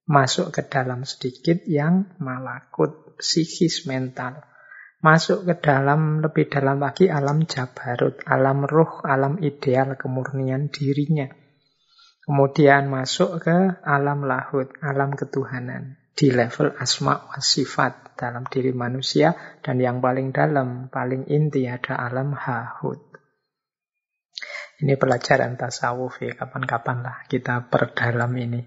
Masuk 0.04 0.52
ke 0.52 0.68
dalam 0.68 1.08
sedikit 1.08 1.64
yang 1.64 2.20
malakut, 2.20 3.16
psikis 3.16 3.88
mental. 3.88 4.44
Masuk 5.00 5.48
ke 5.48 5.56
dalam, 5.64 6.20
lebih 6.20 6.52
dalam 6.52 6.84
lagi 6.84 7.08
alam 7.08 7.48
jabarut, 7.48 8.20
alam 8.28 8.68
ruh, 8.68 9.00
alam 9.08 9.40
ideal, 9.40 9.96
kemurnian 9.96 10.68
dirinya. 10.68 11.32
Kemudian 12.28 12.92
masuk 12.92 13.40
ke 13.48 13.80
alam 13.88 14.28
lahut, 14.28 14.68
alam 14.84 15.16
ketuhanan 15.16 15.96
di 16.18 16.36
level 16.36 16.76
asma 16.76 17.30
wa 17.30 17.40
sifat 17.40 18.20
dalam 18.20 18.44
diri 18.50 18.76
manusia 18.76 19.32
dan 19.64 19.80
yang 19.80 20.04
paling 20.04 20.36
dalam, 20.36 20.92
paling 20.92 21.30
inti 21.32 21.70
ada 21.70 21.96
alam 21.96 22.36
hahut. 22.36 23.07
Ini 24.78 24.94
pelajaran 24.94 25.58
tasawuf 25.58 26.22
ya, 26.22 26.38
kapan-kapan 26.38 27.02
lah 27.02 27.18
kita 27.26 27.66
perdalam 27.74 28.30
ini. 28.38 28.62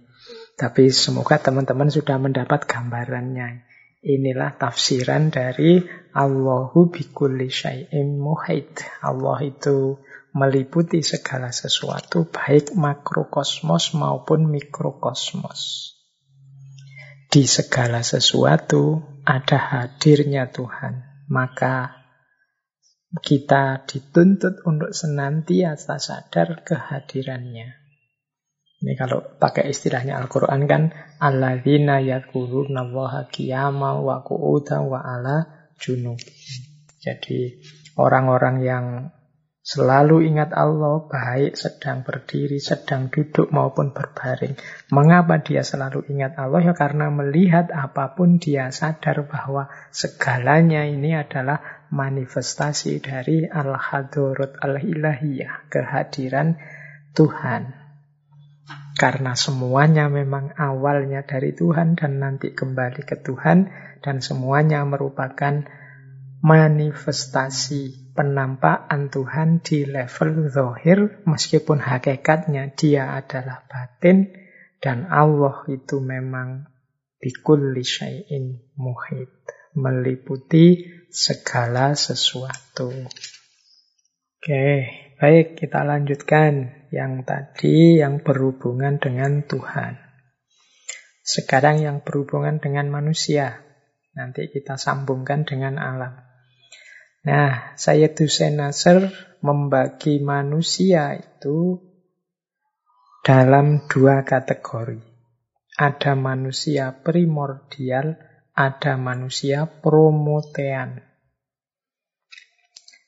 Tapi 0.58 0.90
semoga 0.90 1.38
teman-teman 1.38 1.86
sudah 1.86 2.18
mendapat 2.18 2.66
gambarannya. 2.66 3.62
Inilah 4.00 4.56
tafsiran 4.56 5.30
dari 5.30 5.84
Allahu 6.16 6.90
bikulli 6.90 7.52
syai'im 7.52 8.18
muhaid. 8.18 8.72
Allah 9.04 9.38
itu 9.44 10.00
meliputi 10.34 11.04
segala 11.04 11.54
sesuatu, 11.54 12.26
baik 12.26 12.74
makrokosmos 12.74 13.94
maupun 13.94 14.50
mikrokosmos. 14.50 15.94
Di 17.30 17.46
segala 17.46 18.02
sesuatu 18.02 19.04
ada 19.22 19.58
hadirnya 19.58 20.50
Tuhan. 20.50 21.06
Maka 21.30 21.99
kita 23.18 23.82
dituntut 23.90 24.62
untuk 24.62 24.94
senantiasa 24.94 25.98
sadar 25.98 26.62
kehadirannya. 26.62 27.74
Ini 28.80 28.96
kalau 28.96 29.20
pakai 29.36 29.68
istilahnya 29.68 30.16
Al-Quran 30.22 30.64
kan 30.64 30.82
Alladzina 31.20 32.00
yadkuruna 32.00 32.86
allaha 32.86 33.28
wa 34.00 34.22
qu'udan 34.22 34.88
wa 34.88 35.02
ala 35.02 35.68
junub. 35.76 36.16
Jadi 37.02 37.60
orang-orang 37.98 38.56
yang 38.64 38.86
Selalu 39.60 40.26
ingat 40.32 40.56
Allah, 40.56 41.04
baik 41.04 41.52
sedang 41.52 42.00
berdiri, 42.00 42.56
sedang 42.58 43.12
duduk 43.12 43.52
maupun 43.52 43.92
berbaring. 43.92 44.56
Mengapa 44.88 45.36
dia 45.44 45.60
selalu 45.60 46.08
ingat 46.10 46.34
Allah? 46.40 46.64
Ya 46.64 46.74
karena 46.74 47.12
melihat 47.12 47.68
apa 47.68 48.16
pun 48.16 48.40
dia 48.40 48.72
sadar 48.72 49.28
bahwa 49.28 49.68
segalanya 49.92 50.88
ini 50.88 51.12
adalah 51.12 51.79
manifestasi 51.90 53.02
dari 53.02 53.46
Al-Hadurut 53.46 54.58
Al-Ilahiyah, 54.62 55.66
kehadiran 55.66 56.54
Tuhan. 57.12 57.74
Karena 58.94 59.32
semuanya 59.34 60.06
memang 60.06 60.54
awalnya 60.54 61.26
dari 61.26 61.56
Tuhan 61.56 61.98
dan 61.98 62.20
nanti 62.20 62.52
kembali 62.54 63.02
ke 63.02 63.18
Tuhan 63.22 63.70
dan 64.04 64.20
semuanya 64.20 64.84
merupakan 64.84 65.64
manifestasi 66.40 68.12
penampakan 68.16 69.12
Tuhan 69.12 69.60
di 69.60 69.84
level 69.84 70.48
zohir 70.48 71.24
meskipun 71.28 71.80
hakikatnya 71.80 72.72
dia 72.76 73.16
adalah 73.16 73.64
batin 73.68 74.32
dan 74.80 75.08
Allah 75.08 75.64
itu 75.68 76.00
memang 76.00 76.64
bikulli 77.20 77.84
syai'in 77.84 78.56
muhid 78.80 79.28
meliputi 79.76 80.99
segala 81.10 81.98
sesuatu. 81.98 82.90
Oke, 84.40 84.66
baik 85.20 85.60
kita 85.60 85.84
lanjutkan 85.84 86.86
yang 86.94 87.26
tadi 87.26 88.00
yang 88.00 88.22
berhubungan 88.24 88.96
dengan 88.96 89.44
Tuhan. 89.44 90.00
Sekarang 91.20 91.82
yang 91.82 92.02
berhubungan 92.02 92.58
dengan 92.58 92.88
manusia. 92.88 93.62
Nanti 94.16 94.50
kita 94.50 94.74
sambungkan 94.74 95.46
dengan 95.46 95.78
alam. 95.78 96.18
Nah, 97.20 97.76
saya 97.76 98.08
Hussein 98.10 98.58
Nasr 98.58 99.12
membagi 99.44 100.24
manusia 100.24 101.14
itu 101.20 101.78
dalam 103.20 103.84
dua 103.86 104.24
kategori. 104.24 105.04
Ada 105.76 106.16
manusia 106.16 106.96
primordial, 107.04 108.16
ada 108.54 108.98
manusia 109.00 109.66
promotean. 109.68 111.06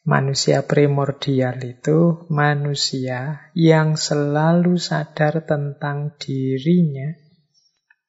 Manusia 0.03 0.67
primordial 0.67 1.63
itu 1.63 2.27
manusia 2.27 3.47
yang 3.55 3.95
selalu 3.95 4.75
sadar 4.75 5.47
tentang 5.47 6.19
dirinya, 6.19 7.15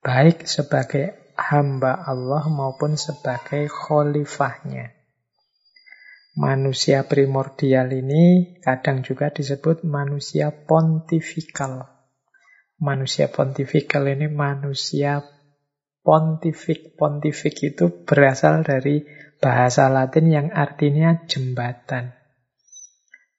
baik 0.01 0.49
sebagai 0.49 1.34
hamba 1.38 2.01
Allah 2.01 2.49
maupun 2.49 2.97
sebagai 2.97 3.69
khalifahnya. 3.69 4.89
Manusia 6.34 7.05
primordial 7.05 7.93
ini 7.93 8.57
kadang 8.57 9.05
juga 9.05 9.30
disebut 9.30 9.85
manusia 9.85 10.49
pontifikal. 10.49 11.93
Manusia 12.81 13.30
pontifikal 13.30 14.10
ini 14.10 14.34
manusia 14.34 15.22
pontifik. 16.03 16.93
Pontifik 16.99 17.55
itu 17.63 18.05
berasal 18.05 18.61
dari 18.61 19.01
bahasa 19.39 19.89
Latin 19.89 20.30
yang 20.30 20.47
artinya 20.51 21.23
jembatan. 21.25 22.15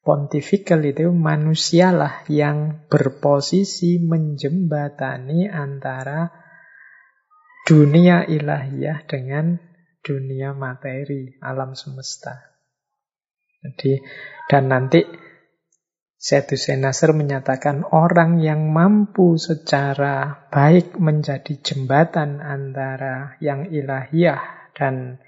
Pontifikal 0.05 0.85
itu 0.85 1.09
manusialah 1.09 2.29
yang 2.29 2.85
berposisi 2.93 4.05
menjembatani 4.05 5.49
antara 5.49 6.29
dunia 7.65 8.29
ilahiyah 8.29 9.09
dengan 9.09 9.57
dunia 10.05 10.53
materi, 10.53 11.41
alam 11.41 11.73
semesta. 11.73 12.53
Jadi 13.65 13.97
dan 14.53 14.69
nanti 14.69 15.01
Hussein 16.25 16.81
Nasr 16.81 17.13
menyatakan 17.13 17.85
orang 17.85 18.41
yang 18.41 18.73
mampu 18.73 19.37
secara 19.37 20.49
baik 20.49 20.97
menjadi 20.97 21.61
jembatan 21.61 22.41
antara 22.41 23.37
yang 23.45 23.69
ilahiyah 23.69 24.73
dan 24.73 25.21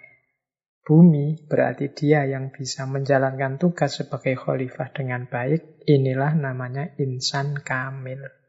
bumi, 0.81 1.37
berarti 1.53 1.93
dia 1.93 2.25
yang 2.25 2.49
bisa 2.49 2.89
menjalankan 2.89 3.61
tugas 3.61 4.01
sebagai 4.01 4.41
khalifah 4.41 4.89
dengan 4.97 5.29
baik. 5.29 5.85
Inilah 5.85 6.33
namanya 6.33 6.89
insan 6.97 7.61
kamil. 7.61 8.46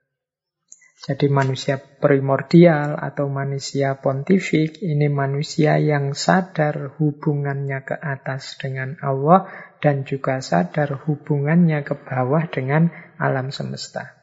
Jadi 0.98 1.30
manusia 1.30 1.78
primordial 1.78 2.98
atau 2.98 3.30
manusia 3.30 4.02
pontifik 4.02 4.82
ini 4.82 5.06
manusia 5.14 5.78
yang 5.78 6.18
sadar 6.18 6.98
hubungannya 6.98 7.86
ke 7.86 7.94
atas 7.94 8.58
dengan 8.58 8.98
Allah 9.06 9.46
dan 9.78 10.10
juga 10.10 10.42
sadar 10.42 11.06
hubungannya 11.06 11.86
ke 11.86 11.94
bawah 12.02 12.50
dengan 12.50 12.90
alam 13.22 13.54
semesta. 13.54 14.18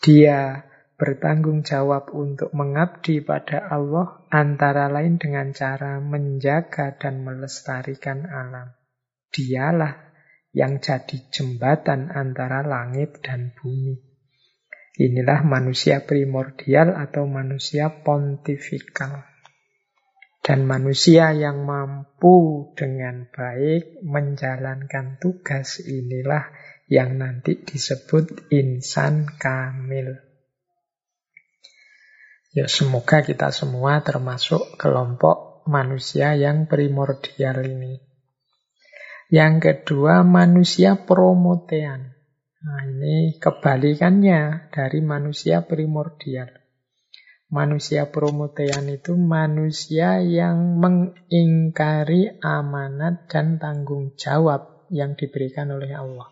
Dia 0.00 0.64
bertanggung 0.96 1.68
jawab 1.68 2.16
untuk 2.16 2.48
mengabdi 2.56 3.20
pada 3.20 3.68
Allah 3.68 4.24
antara 4.32 4.88
lain 4.88 5.20
dengan 5.20 5.52
cara 5.52 6.00
menjaga 6.00 6.96
dan 6.96 7.28
melestarikan 7.28 8.24
alam. 8.24 8.72
Dialah 9.28 10.16
yang 10.56 10.80
jadi 10.80 11.28
jembatan 11.28 12.08
antara 12.08 12.64
langit 12.64 13.20
dan 13.20 13.52
bumi. 13.52 14.07
Inilah 14.98 15.46
manusia 15.46 16.02
primordial 16.02 16.90
atau 16.98 17.30
manusia 17.30 18.02
pontifikal. 18.02 19.30
Dan 20.42 20.66
manusia 20.66 21.30
yang 21.30 21.62
mampu 21.62 22.66
dengan 22.74 23.30
baik 23.30 24.02
menjalankan 24.02 25.22
tugas 25.22 25.78
inilah 25.86 26.50
yang 26.90 27.20
nanti 27.20 27.62
disebut 27.62 28.50
insan 28.50 29.28
kamil. 29.38 30.18
Ya 32.56 32.64
semoga 32.64 33.20
kita 33.20 33.52
semua 33.52 34.00
termasuk 34.00 34.80
kelompok 34.80 35.62
manusia 35.68 36.32
yang 36.32 36.64
primordial 36.64 37.60
ini. 37.60 38.00
Yang 39.28 39.54
kedua 39.60 40.24
manusia 40.24 40.96
promotean. 40.96 42.07
Nah 42.68 42.84
ini 42.84 43.40
kebalikannya 43.40 44.68
dari 44.68 45.00
manusia 45.00 45.64
primordial. 45.64 46.52
Manusia 47.48 48.12
promotean 48.12 48.92
itu 48.92 49.16
manusia 49.16 50.20
yang 50.20 50.76
mengingkari 50.76 52.36
amanat 52.44 53.24
dan 53.24 53.56
tanggung 53.56 54.12
jawab 54.20 54.84
yang 54.92 55.16
diberikan 55.16 55.72
oleh 55.72 55.96
Allah. 55.96 56.28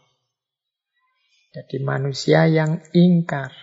Jadi 1.57 1.81
manusia 1.81 2.45
yang 2.45 2.85
ingkar. 2.93 3.57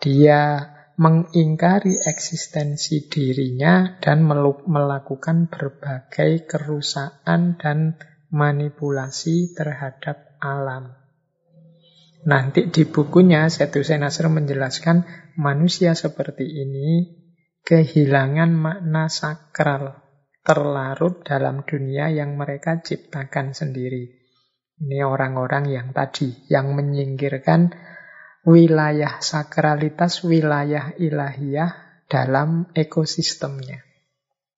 Dia 0.00 0.64
mengingkari 0.96 1.92
eksistensi 2.08 3.04
dirinya 3.04 4.00
dan 4.00 4.24
melakukan 4.64 5.52
berbagai 5.52 6.48
kerusakan 6.48 7.60
dan 7.60 8.00
manipulasi 8.32 9.52
terhadap 9.52 10.40
alam. 10.40 10.99
Nanti 12.20 12.68
di 12.68 12.84
bukunya 12.84 13.48
Setu 13.48 13.80
Senasr 13.80 14.28
menjelaskan 14.28 15.08
manusia 15.40 15.96
seperti 15.96 16.44
ini 16.44 17.16
kehilangan 17.64 18.52
makna 18.52 19.08
sakral 19.08 20.04
terlarut 20.44 21.24
dalam 21.24 21.64
dunia 21.64 22.12
yang 22.12 22.36
mereka 22.36 22.80
ciptakan 22.80 23.56
sendiri. 23.56 24.20
Ini 24.80 25.04
orang-orang 25.04 25.68
yang 25.68 25.88
tadi, 25.92 26.32
yang 26.48 26.72
menyingkirkan 26.72 27.72
wilayah 28.48 29.20
sakralitas, 29.20 30.24
wilayah 30.24 30.96
ilahiyah 30.96 32.04
dalam 32.08 32.72
ekosistemnya. 32.72 33.84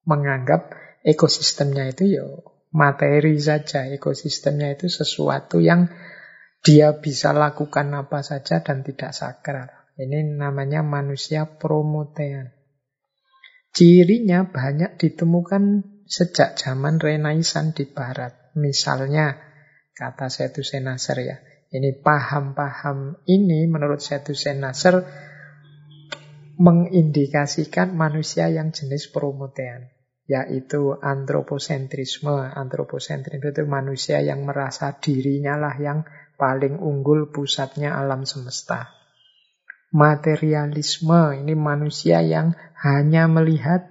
Menganggap 0.06 0.74
ekosistemnya 1.02 1.90
itu 1.90 2.18
ya 2.18 2.26
materi 2.70 3.38
saja, 3.42 3.86
ekosistemnya 3.90 4.78
itu 4.78 4.86
sesuatu 4.86 5.58
yang 5.58 5.90
dia 6.62 7.02
bisa 7.02 7.34
lakukan 7.34 7.90
apa 7.98 8.22
saja 8.22 8.62
dan 8.62 8.86
tidak 8.86 9.10
sakral. 9.10 9.68
Ini 9.98 10.38
namanya 10.38 10.80
manusia 10.80 11.44
promotean. 11.44 12.54
Cirinya 13.72 14.46
banyak 14.48 14.96
ditemukan 14.96 15.92
sejak 16.06 16.56
zaman 16.56 17.02
Renaisan 17.02 17.74
di 17.74 17.88
Barat. 17.88 18.54
Misalnya, 18.54 19.36
kata 19.96 20.28
Setu 20.28 20.60
Senasar 20.60 21.18
ya, 21.24 21.40
ini 21.72 21.96
paham-paham 21.96 23.24
ini 23.24 23.64
menurut 23.64 24.04
Sedusen 24.04 24.60
Nasr 24.60 25.00
mengindikasikan 26.60 27.96
manusia 27.96 28.52
yang 28.52 28.76
jenis 28.76 29.08
promotean, 29.08 29.88
yaitu 30.28 31.00
antroposentrisme. 31.00 32.52
Antroposentrisme 32.52 33.56
itu 33.56 33.64
manusia 33.64 34.20
yang 34.20 34.44
merasa 34.44 35.00
dirinya 35.00 35.56
lah 35.56 35.74
yang 35.80 36.04
paling 36.42 36.82
unggul 36.82 37.30
pusatnya 37.30 37.94
alam 37.94 38.26
semesta. 38.26 38.90
Materialisme 39.94 41.38
ini 41.38 41.54
manusia 41.54 42.18
yang 42.18 42.58
hanya 42.82 43.30
melihat 43.30 43.86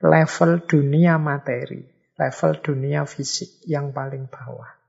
level 0.00 0.64
dunia 0.64 1.20
materi, 1.20 1.84
level 2.16 2.52
dunia 2.64 3.04
fisik 3.04 3.60
yang 3.68 3.92
paling 3.92 4.32
bawah. 4.32 4.80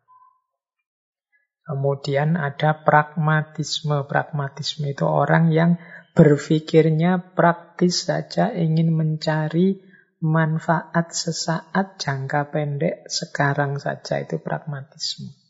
Kemudian 1.67 2.39
ada 2.39 2.79
pragmatisme. 2.87 4.07
Pragmatisme 4.07 4.87
itu 4.87 5.03
orang 5.03 5.51
yang 5.51 5.75
berpikirnya 6.15 7.35
praktis 7.35 8.07
saja, 8.07 8.55
ingin 8.55 8.95
mencari 8.95 9.83
manfaat 10.21 11.11
sesaat, 11.11 11.99
jangka 11.99 12.53
pendek, 12.55 13.09
sekarang 13.11 13.81
saja. 13.81 14.21
Itu 14.21 14.39
pragmatisme. 14.39 15.40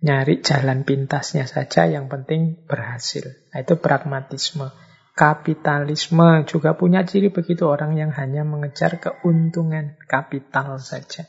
Nyari 0.00 0.40
jalan 0.40 0.88
pintasnya 0.88 1.44
saja, 1.44 1.84
yang 1.84 2.08
penting 2.08 2.64
berhasil. 2.64 3.52
Nah, 3.52 3.60
itu 3.60 3.76
pragmatisme. 3.76 4.72
Kapitalisme 5.12 6.48
juga 6.48 6.72
punya 6.72 7.04
ciri 7.04 7.28
begitu 7.28 7.68
orang 7.68 8.00
yang 8.00 8.08
hanya 8.16 8.40
mengejar 8.40 8.96
keuntungan 8.96 10.00
kapital 10.08 10.80
saja. 10.80 11.28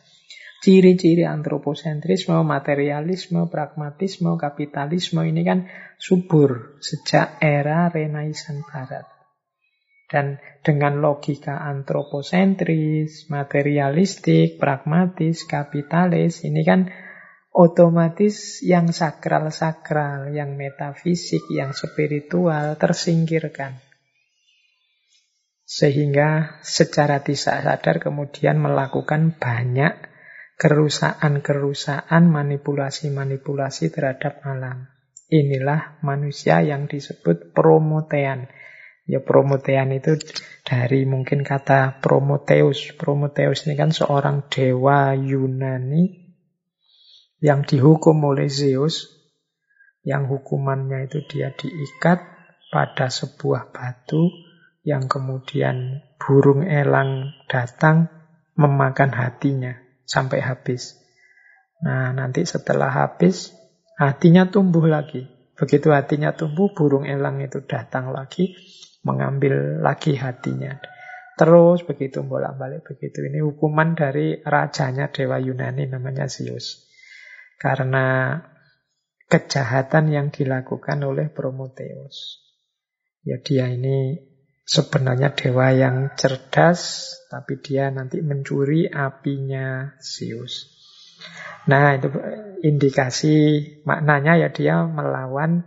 Ciri-ciri 0.63 1.27
antroposentrisme, 1.27 2.37
materialisme, 2.47 3.51
pragmatisme, 3.51 4.39
kapitalisme 4.39 5.25
ini 5.27 5.41
kan 5.43 5.67
subur 5.99 6.79
sejak 6.79 7.43
era 7.43 7.91
Renaisan 7.91 8.63
Barat. 8.63 9.03
Dan 10.07 10.39
dengan 10.63 11.03
logika 11.03 11.59
antroposentris, 11.59 13.27
materialistik, 13.27 14.61
pragmatis, 14.61 15.43
kapitalis, 15.43 16.47
ini 16.47 16.61
kan 16.63 16.87
otomatis 17.51 18.63
yang 18.63 18.95
sakral-sakral, 18.95 20.31
yang 20.31 20.55
metafisik, 20.55 21.43
yang 21.51 21.75
spiritual 21.75 22.79
tersingkirkan. 22.79 23.83
Sehingga 25.67 26.59
secara 26.63 27.23
tidak 27.23 27.63
sadar 27.63 28.03
kemudian 28.03 28.59
melakukan 28.59 29.35
banyak 29.39 30.11
kerusakan-kerusakan, 30.59 32.27
manipulasi-manipulasi 32.27 33.91
terhadap 33.91 34.43
alam. 34.43 34.91
Inilah 35.31 36.03
manusia 36.03 36.59
yang 36.59 36.91
disebut 36.91 37.55
promotean. 37.55 38.51
Ya 39.07 39.23
promotean 39.23 39.95
itu 39.95 40.19
dari 40.67 41.07
mungkin 41.07 41.41
kata 41.41 42.03
Prometheus. 42.03 42.91
Prometheus 42.99 43.63
ini 43.65 43.79
kan 43.79 43.95
seorang 43.95 44.51
dewa 44.51 45.15
Yunani 45.15 46.20
yang 47.41 47.65
dihukum 47.65 48.21
oleh 48.21 48.47
Zeus. 48.47 49.19
Yang 50.01 50.37
hukumannya 50.37 51.05
itu 51.05 51.21
dia 51.29 51.53
diikat 51.53 52.25
pada 52.73 53.11
sebuah 53.11 53.69
batu 53.69 54.33
yang 54.81 55.05
kemudian 55.05 56.01
burung 56.17 56.65
elang 56.65 57.37
datang 57.45 58.09
memakan 58.57 59.13
hatinya 59.13 59.77
sampai 60.05 60.41
habis. 60.41 60.97
Nah, 61.85 62.13
nanti 62.13 62.45
setelah 62.45 62.89
habis, 62.89 63.53
hatinya 63.97 64.49
tumbuh 64.49 64.85
lagi. 64.85 65.25
Begitu 65.53 65.93
hatinya 65.93 66.33
tumbuh, 66.33 66.73
burung 66.73 67.05
elang 67.05 67.37
itu 67.41 67.61
datang 67.65 68.09
lagi, 68.09 68.57
mengambil 69.05 69.81
lagi 69.81 70.17
hatinya. 70.17 70.81
Terus 71.37 71.85
begitu 71.85 72.25
bolak-balik 72.25 72.85
begitu. 72.85 73.25
Ini 73.25 73.41
hukuman 73.45 73.93
dari 73.97 74.41
rajanya 74.41 75.09
Dewa 75.09 75.37
Yunani 75.41 75.89
namanya 75.89 76.29
Zeus. 76.29 76.90
Karena 77.61 78.41
kejahatan 79.29 80.09
yang 80.09 80.27
dilakukan 80.33 80.97
oleh 81.05 81.29
Prometheus. 81.29 82.41
Ya 83.21 83.37
dia 83.37 83.69
ini 83.69 84.17
sebenarnya 84.65 85.37
dewa 85.37 85.69
yang 85.69 86.17
cerdas, 86.17 87.13
tapi 87.29 87.61
dia 87.61 87.93
nanti 87.93 88.19
mencuri 88.25 88.89
apinya 88.89 89.93
Zeus. 90.01 90.73
Nah, 91.69 91.93
itu 91.93 92.09
indikasi 92.65 93.35
maknanya 93.85 94.41
ya 94.41 94.49
dia 94.49 94.81
melawan 94.81 95.61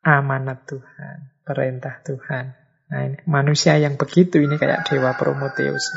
amanat 0.00 0.64
Tuhan, 0.64 1.44
perintah 1.44 2.00
Tuhan. 2.00 2.56
Nah, 2.88 3.00
ini, 3.04 3.20
manusia 3.28 3.76
yang 3.76 4.00
begitu 4.00 4.40
ini 4.40 4.56
kayak 4.56 4.88
dewa 4.88 5.12
Prometheus. 5.12 5.92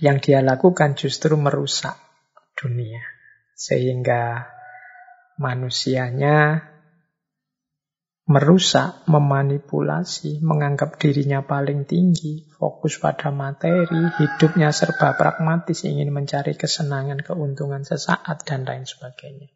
Yang 0.00 0.32
dia 0.32 0.40
lakukan 0.40 0.96
justru 0.96 1.36
merusak 1.36 2.05
dunia. 2.56 3.04
Sehingga 3.52 4.48
manusianya 5.36 6.64
merusak, 8.26 9.06
memanipulasi, 9.06 10.42
menganggap 10.42 10.98
dirinya 10.98 11.46
paling 11.46 11.86
tinggi, 11.86 12.50
fokus 12.58 12.98
pada 12.98 13.30
materi, 13.30 14.10
hidupnya 14.18 14.74
serba 14.74 15.14
pragmatis, 15.14 15.86
ingin 15.86 16.10
mencari 16.10 16.58
kesenangan, 16.58 17.22
keuntungan 17.22 17.86
sesaat, 17.86 18.42
dan 18.42 18.66
lain 18.66 18.82
sebagainya. 18.82 19.46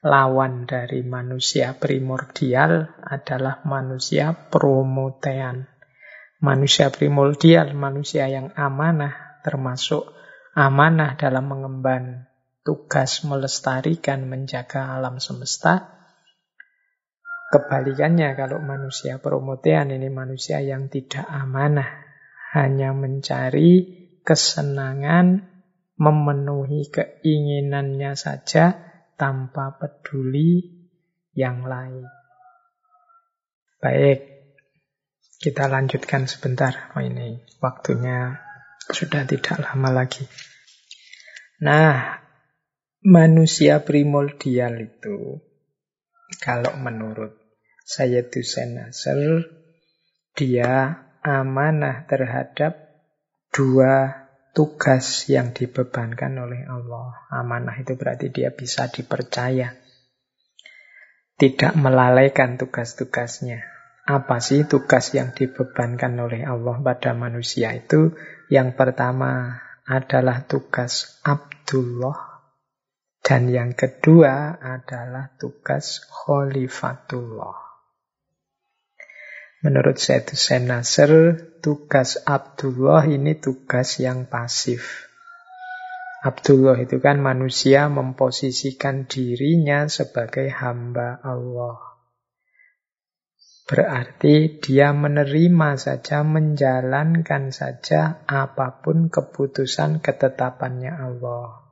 Lawan 0.00 0.64
dari 0.64 1.04
manusia 1.04 1.76
primordial 1.76 2.88
adalah 3.04 3.60
manusia 3.68 4.32
promotean. 4.32 5.68
Manusia 6.40 6.88
primordial, 6.88 7.72
manusia 7.76 8.28
yang 8.28 8.52
amanah, 8.56 9.40
termasuk 9.44 10.13
amanah 10.54 11.18
dalam 11.18 11.50
mengemban 11.50 12.30
tugas 12.64 13.26
melestarikan, 13.26 14.30
menjaga 14.30 14.96
alam 14.96 15.18
semesta. 15.18 15.92
Kebalikannya 17.52 18.34
kalau 18.34 18.58
manusia 18.58 19.22
promotean 19.22 19.94
ini 19.94 20.10
manusia 20.10 20.58
yang 20.64 20.90
tidak 20.90 21.22
amanah, 21.28 22.02
hanya 22.50 22.90
mencari 22.94 24.02
kesenangan, 24.26 25.46
memenuhi 25.94 26.90
keinginannya 26.90 28.18
saja 28.18 28.74
tanpa 29.14 29.78
peduli 29.78 30.82
yang 31.34 31.62
lain. 31.62 32.06
Baik, 33.78 34.50
kita 35.38 35.68
lanjutkan 35.68 36.26
sebentar. 36.26 36.90
Oh 36.96 37.04
ini 37.04 37.44
waktunya 37.60 38.40
sudah 38.90 39.24
tidak 39.24 39.60
lama 39.60 40.04
lagi. 40.04 40.26
Nah, 41.64 42.20
manusia 43.04 43.84
primordial 43.84 44.80
itu 44.80 45.40
kalau 46.40 46.76
menurut 46.80 47.36
saya 47.84 48.24
Hussein 48.24 48.80
Nasr 48.80 49.44
dia 50.34 51.04
amanah 51.22 52.08
terhadap 52.10 53.00
dua 53.54 54.24
tugas 54.54 55.26
yang 55.30 55.50
dibebankan 55.54 56.32
oleh 56.38 56.64
Allah. 56.66 57.26
Amanah 57.28 57.74
itu 57.78 57.98
berarti 57.98 58.30
dia 58.30 58.54
bisa 58.54 58.88
dipercaya. 58.88 59.74
Tidak 61.34 61.74
melalaikan 61.74 62.54
tugas-tugasnya. 62.54 63.66
Apa 64.04 64.38
sih 64.38 64.62
tugas 64.68 65.10
yang 65.16 65.34
dibebankan 65.34 66.14
oleh 66.20 66.46
Allah 66.46 66.78
pada 66.78 67.16
manusia 67.16 67.74
itu? 67.74 68.14
Yang 68.52 68.76
pertama 68.76 69.60
adalah 69.88 70.44
tugas 70.44 71.20
Abdullah 71.24 72.34
dan 73.24 73.48
yang 73.48 73.72
kedua 73.72 74.60
adalah 74.60 75.32
tugas 75.40 76.04
Khalifatullah. 76.12 77.56
Menurut 79.64 79.96
Syed 79.96 80.28
Hussein 80.28 80.68
Nasr, 80.68 81.40
tugas 81.64 82.20
Abdullah 82.28 83.08
ini 83.08 83.32
tugas 83.40 83.96
yang 83.96 84.28
pasif. 84.28 85.08
Abdullah 86.20 86.76
itu 86.76 87.00
kan 87.00 87.16
manusia 87.24 87.88
memposisikan 87.88 89.08
dirinya 89.08 89.88
sebagai 89.88 90.52
hamba 90.52 91.16
Allah. 91.24 91.93
Berarti 93.64 94.60
dia 94.60 94.92
menerima 94.92 95.80
saja, 95.80 96.20
menjalankan 96.20 97.48
saja 97.48 98.20
apa 98.28 98.84
pun 98.84 99.08
keputusan 99.08 100.04
ketetapannya 100.04 100.92
Allah. 100.92 101.64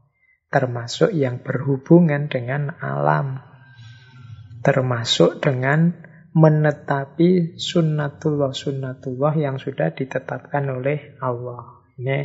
Termasuk 0.49 1.13
yang 1.13 1.45
berhubungan 1.45 2.33
dengan 2.33 2.73
alam. 2.81 3.45
Termasuk 4.65 5.45
dengan 5.45 5.93
menetapi 6.33 7.61
sunnatullah-sunnatullah 7.61 9.37
yang 9.37 9.61
sudah 9.61 9.93
ditetapkan 9.93 10.65
oleh 10.73 11.21
Allah. 11.21 11.85
Ini 12.01 12.19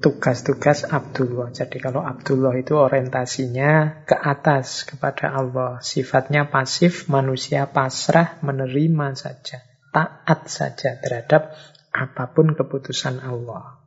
tugas-tugas 0.00 0.88
Abdullah. 0.88 1.52
Jadi 1.52 1.76
kalau 1.76 2.00
Abdullah 2.00 2.56
itu 2.56 2.74
orientasinya 2.74 4.02
ke 4.08 4.16
atas 4.16 4.88
kepada 4.88 5.36
Allah. 5.36 5.78
Sifatnya 5.84 6.48
pasif, 6.48 7.06
manusia 7.12 7.68
pasrah, 7.68 8.40
menerima 8.40 9.12
saja. 9.14 9.60
Taat 9.92 10.48
saja 10.48 10.96
terhadap 10.98 11.52
apa 11.92 12.24
pun 12.32 12.56
keputusan 12.56 13.20
Allah. 13.20 13.84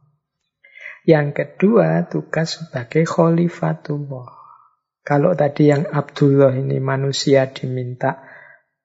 Yang 1.03 1.27
kedua, 1.35 2.07
tugas 2.07 2.61
sebagai 2.61 3.03
khalifatullah. 3.03 4.40
Kalau 5.03 5.35
tadi 5.35 5.68
yang 5.68 5.84
Abdullah 5.84 6.56
ini 6.56 6.80
manusia 6.80 7.52
diminta 7.52 8.23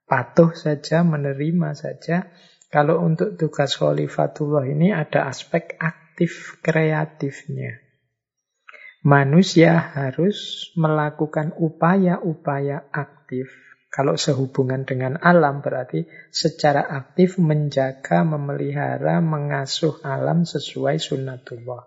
patuh 0.09 0.51
saja, 0.57 1.07
menerima 1.07 1.79
saja. 1.79 2.27
Kalau 2.69 3.01
untuk 3.07 3.39
tugas 3.39 3.79
khalifatullah 3.79 4.67
ini 4.67 4.91
ada 4.91 5.31
aspek 5.31 5.79
aktif 5.79 6.08
aktif 6.19 6.59
kreatifnya. 6.67 7.79
Manusia 9.07 9.79
harus 9.79 10.67
melakukan 10.75 11.55
upaya-upaya 11.55 12.91
aktif. 12.91 13.47
Kalau 13.87 14.19
sehubungan 14.19 14.83
dengan 14.83 15.15
alam 15.23 15.63
berarti 15.63 16.11
secara 16.35 16.91
aktif 16.91 17.39
menjaga, 17.39 18.27
memelihara, 18.27 19.23
mengasuh 19.23 20.03
alam 20.03 20.43
sesuai 20.43 20.99
sunnatullah. 20.99 21.87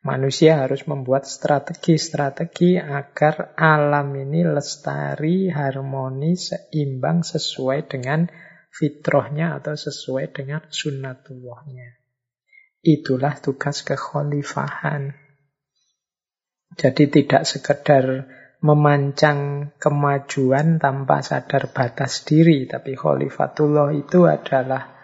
Manusia 0.00 0.64
harus 0.64 0.88
membuat 0.88 1.28
strategi-strategi 1.28 2.80
agar 2.80 3.52
alam 3.52 4.16
ini 4.16 4.48
lestari, 4.48 5.52
harmoni, 5.52 6.40
seimbang 6.40 7.20
sesuai 7.20 7.84
dengan 7.84 8.32
fitrahnya 8.72 9.60
atau 9.60 9.76
sesuai 9.76 10.32
dengan 10.32 10.64
sunnatullahnya. 10.72 12.07
Itulah 12.78 13.42
tugas 13.42 13.82
kekhalifahan. 13.82 15.14
Jadi 16.78 17.10
tidak 17.10 17.42
sekedar 17.42 18.30
memancang 18.62 19.70
kemajuan 19.78 20.78
tanpa 20.78 21.22
sadar 21.22 21.74
batas 21.74 22.22
diri. 22.22 22.70
Tapi 22.70 22.94
khalifatullah 22.94 23.94
itu 23.98 24.30
adalah 24.30 24.94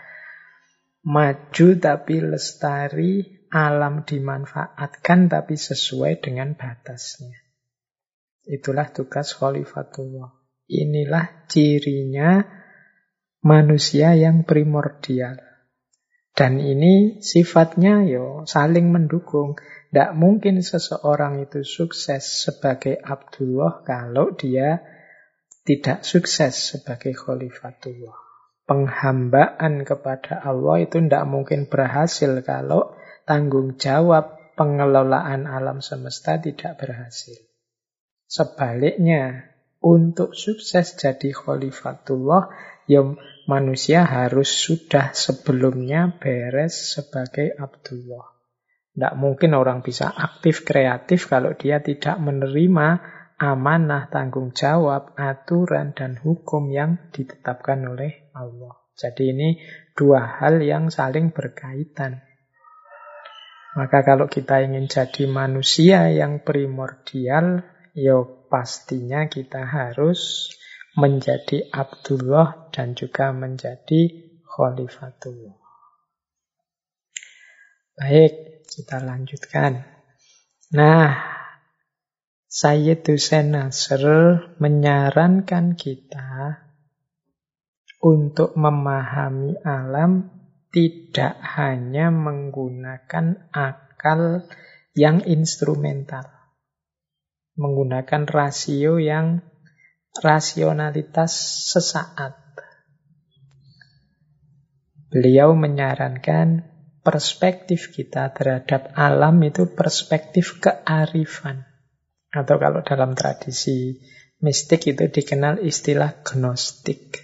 maju 1.02 1.68
tapi 1.78 2.16
lestari, 2.22 3.46
alam 3.50 4.02
dimanfaatkan 4.06 5.30
tapi 5.30 5.54
sesuai 5.54 6.22
dengan 6.22 6.54
batasnya. 6.54 7.38
Itulah 8.44 8.90
tugas 8.94 9.34
khalifatullah. 9.34 10.30
Inilah 10.70 11.46
cirinya 11.50 12.44
manusia 13.44 14.16
yang 14.16 14.42
primordial. 14.48 15.53
Dan 16.34 16.58
ini 16.58 17.22
sifatnya 17.22 18.02
yo 18.02 18.42
saling 18.44 18.90
mendukung. 18.90 19.54
Tidak 19.94 20.18
mungkin 20.18 20.58
seseorang 20.58 21.46
itu 21.46 21.62
sukses 21.62 22.42
sebagai 22.42 22.98
Abdullah 22.98 23.86
kalau 23.86 24.34
dia 24.34 24.82
tidak 25.62 26.02
sukses 26.02 26.74
sebagai 26.74 27.14
Khalifatullah. 27.14 28.18
Penghambaan 28.66 29.86
kepada 29.86 30.42
Allah 30.42 30.82
itu 30.82 30.98
tidak 30.98 31.24
mungkin 31.30 31.70
berhasil 31.70 32.42
kalau 32.42 32.98
tanggung 33.22 33.78
jawab 33.78 34.34
pengelolaan 34.58 35.46
alam 35.46 35.78
semesta 35.78 36.42
tidak 36.42 36.74
berhasil. 36.74 37.38
Sebaliknya, 38.26 39.54
untuk 39.84 40.32
sukses 40.32 40.96
jadi 40.96 41.30
Khalifatullah, 41.30 42.50
ya 42.90 43.02
manusia 43.44 44.04
harus 44.04 44.48
sudah 44.48 45.12
sebelumnya 45.12 46.16
beres 46.16 46.96
sebagai 46.96 47.52
Abdullah. 47.56 48.34
Tidak 48.94 49.14
mungkin 49.18 49.58
orang 49.58 49.82
bisa 49.82 50.06
aktif 50.06 50.62
kreatif 50.62 51.26
kalau 51.26 51.58
dia 51.58 51.82
tidak 51.82 52.14
menerima 52.22 53.02
amanah, 53.42 54.06
tanggung 54.06 54.54
jawab, 54.54 55.18
aturan, 55.18 55.92
dan 55.92 56.14
hukum 56.22 56.70
yang 56.70 57.10
ditetapkan 57.10 57.82
oleh 57.82 58.30
Allah. 58.30 58.78
Jadi 58.94 59.34
ini 59.34 59.48
dua 59.98 60.38
hal 60.38 60.62
yang 60.62 60.94
saling 60.94 61.34
berkaitan. 61.34 62.22
Maka 63.74 64.06
kalau 64.06 64.30
kita 64.30 64.62
ingin 64.62 64.86
jadi 64.86 65.26
manusia 65.26 66.06
yang 66.14 66.46
primordial, 66.46 67.66
ya 67.90 68.22
pastinya 68.46 69.26
kita 69.26 69.66
harus 69.66 70.46
menjadi 70.94 71.70
Abdullah 71.74 72.70
dan 72.70 72.94
juga 72.94 73.34
menjadi 73.34 74.30
Khalifatullah. 74.46 75.58
Baik, 77.94 78.66
kita 78.66 79.02
lanjutkan. 79.02 79.86
Nah, 80.74 81.14
Sayyid 82.50 83.06
Hussein 83.06 83.54
Nasr 83.54 84.02
menyarankan 84.62 85.74
kita 85.74 86.62
untuk 88.02 88.54
memahami 88.54 89.58
alam 89.62 90.30
tidak 90.74 91.38
hanya 91.54 92.10
menggunakan 92.10 93.50
akal 93.54 94.46
yang 94.94 95.22
instrumental. 95.22 96.26
Menggunakan 97.54 98.26
rasio 98.26 98.98
yang 98.98 99.42
rasionalitas 100.22 101.32
sesaat. 101.70 102.38
Beliau 105.14 105.54
menyarankan 105.54 106.74
perspektif 107.06 107.94
kita 107.94 108.34
terhadap 108.34 108.90
alam 108.98 109.38
itu 109.46 109.70
perspektif 109.70 110.58
kearifan. 110.58 111.62
Atau 112.34 112.58
kalau 112.58 112.82
dalam 112.82 113.14
tradisi 113.14 114.02
mistik 114.42 114.90
itu 114.90 115.06
dikenal 115.06 115.62
istilah 115.62 116.18
gnostik. 116.26 117.22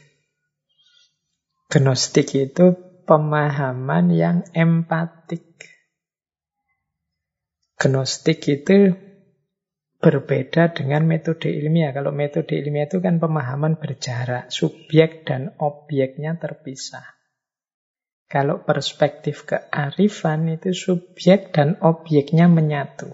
Gnostik 1.66 2.30
itu 2.38 2.78
pemahaman 3.10 4.14
yang 4.14 4.46
empatik. 4.54 5.50
Gnostik 7.74 8.46
itu 8.46 8.94
berbeda 10.00 10.72
dengan 10.72 11.04
metode 11.04 11.52
ilmiah. 11.52 11.92
Kalau 11.92 12.10
metode 12.10 12.56
ilmiah 12.56 12.88
itu 12.88 13.04
kan 13.04 13.20
pemahaman 13.20 13.76
berjarak, 13.76 14.48
subjek 14.48 15.28
dan 15.28 15.52
objeknya 15.60 16.40
terpisah. 16.40 17.04
Kalau 18.30 18.64
perspektif 18.64 19.44
kearifan 19.44 20.48
itu 20.48 20.72
subjek 20.72 21.52
dan 21.52 21.76
objeknya 21.84 22.48
menyatu. 22.48 23.12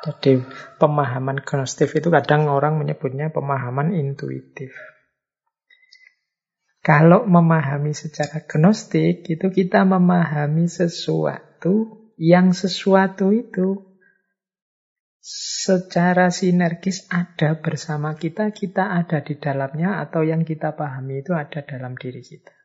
Jadi 0.00 0.40
pemahaman 0.80 1.44
gnostik 1.44 1.92
itu 1.92 2.08
kadang 2.08 2.48
orang 2.48 2.80
menyebutnya 2.80 3.28
pemahaman 3.28 3.92
intuitif. 3.92 4.72
Kalau 6.80 7.28
memahami 7.28 7.92
secara 7.92 8.40
gnostik 8.48 9.28
itu 9.28 9.46
kita 9.52 9.84
memahami 9.84 10.64
sesuatu 10.64 12.08
yang 12.16 12.56
sesuatu 12.56 13.36
itu 13.36 13.89
secara 15.20 16.32
sinergis 16.32 17.04
ada 17.12 17.60
bersama 17.60 18.16
kita, 18.16 18.50
kita 18.50 18.96
ada 18.96 19.20
di 19.20 19.36
dalamnya, 19.36 20.00
atau 20.00 20.24
yang 20.24 20.48
kita 20.48 20.72
pahami 20.72 21.20
itu 21.20 21.36
ada 21.36 21.60
dalam 21.60 21.92
diri 21.94 22.24
kita. 22.24 22.56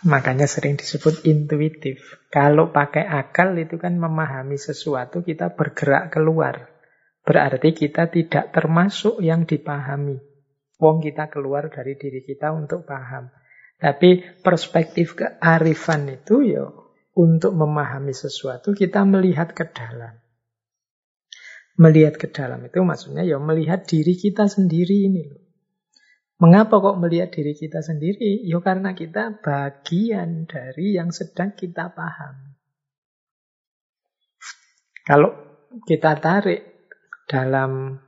Makanya 0.00 0.48
sering 0.48 0.80
disebut 0.80 1.28
intuitif. 1.28 2.00
Kalau 2.32 2.72
pakai 2.72 3.04
akal 3.04 3.52
itu 3.60 3.76
kan 3.76 4.00
memahami 4.00 4.56
sesuatu, 4.56 5.20
kita 5.20 5.52
bergerak 5.52 6.08
keluar. 6.08 6.72
Berarti 7.20 7.76
kita 7.76 8.08
tidak 8.08 8.48
termasuk 8.50 9.20
yang 9.20 9.44
dipahami. 9.44 10.16
Wong 10.80 11.04
kita 11.04 11.28
keluar 11.28 11.68
dari 11.68 12.00
diri 12.00 12.24
kita 12.24 12.48
untuk 12.56 12.88
paham. 12.88 13.28
Tapi 13.76 14.40
perspektif 14.40 15.20
kearifan 15.20 16.08
itu 16.08 16.48
ya 16.48 16.64
untuk 17.12 17.52
memahami 17.52 18.16
sesuatu 18.16 18.72
kita 18.72 19.04
melihat 19.04 19.52
ke 19.52 19.68
dalam. 19.68 20.16
Melihat 21.78 22.18
ke 22.18 22.32
dalam 22.32 22.66
itu 22.66 22.82
maksudnya 22.82 23.22
ya 23.22 23.38
melihat 23.38 23.86
diri 23.86 24.18
kita 24.18 24.50
sendiri 24.50 25.06
ini 25.06 25.22
loh. 25.28 25.42
Mengapa 26.40 26.80
kok 26.80 26.96
melihat 26.96 27.36
diri 27.36 27.52
kita 27.52 27.84
sendiri? 27.84 28.40
Ya 28.48 28.64
karena 28.64 28.96
kita 28.96 29.44
bagian 29.44 30.48
dari 30.48 30.96
yang 30.96 31.12
sedang 31.12 31.52
kita 31.52 31.92
paham. 31.92 32.56
Kalau 35.04 35.36
kita 35.84 36.16
tarik 36.16 36.88
dalam 37.28 38.00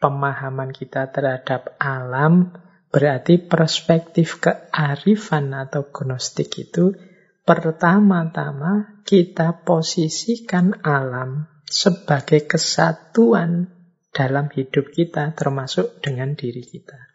pemahaman 0.00 0.72
kita 0.72 1.12
terhadap 1.12 1.76
alam, 1.76 2.56
berarti 2.88 3.36
perspektif 3.36 4.40
kearifan 4.40 5.52
atau 5.52 5.92
gnostik 5.92 6.56
itu 6.56 6.96
pertama-tama 7.44 9.04
kita 9.04 9.60
posisikan 9.60 10.80
alam 10.80 11.53
sebagai 11.74 12.46
kesatuan 12.46 13.66
dalam 14.14 14.46
hidup 14.54 14.94
kita, 14.94 15.34
termasuk 15.34 15.98
dengan 15.98 16.38
diri 16.38 16.62
kita. 16.62 17.10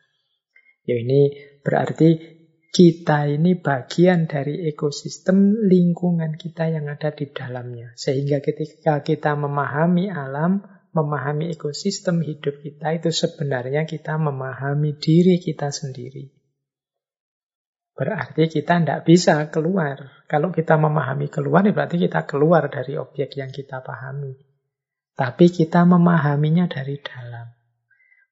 Ya 0.83 0.99
ini 0.99 1.31
berarti 1.63 2.39
kita 2.69 3.31
ini 3.31 3.55
bagian 3.55 4.27
dari 4.27 4.67
ekosistem 4.67 5.63
lingkungan 5.63 6.35
kita 6.35 6.67
yang 6.67 6.91
ada 6.91 7.15
di 7.15 7.31
dalamnya. 7.31 7.95
Sehingga 7.95 8.43
ketika 8.43 8.99
kita 8.99 9.39
memahami 9.39 10.11
alam, 10.11 10.59
memahami 10.91 11.55
ekosistem 11.55 12.19
hidup 12.19 12.59
kita, 12.59 12.99
itu 12.99 13.15
sebenarnya 13.15 13.87
kita 13.87 14.19
memahami 14.19 14.99
diri 14.99 15.39
kita 15.39 15.71
sendiri. 15.71 16.35
Berarti 17.95 18.47
kita 18.47 18.79
tidak 18.79 19.03
bisa 19.07 19.47
keluar. 19.51 20.23
Kalau 20.27 20.51
kita 20.51 20.75
memahami 20.79 21.27
keluar, 21.27 21.63
ya 21.63 21.75
berarti 21.75 21.99
kita 21.99 22.23
keluar 22.27 22.67
dari 22.71 22.95
objek 22.95 23.39
yang 23.39 23.51
kita 23.51 23.83
pahami. 23.83 24.48
Tapi 25.19 25.51
kita 25.51 25.83
memahaminya 25.83 26.71
dari 26.71 26.95
dalam. 27.03 27.51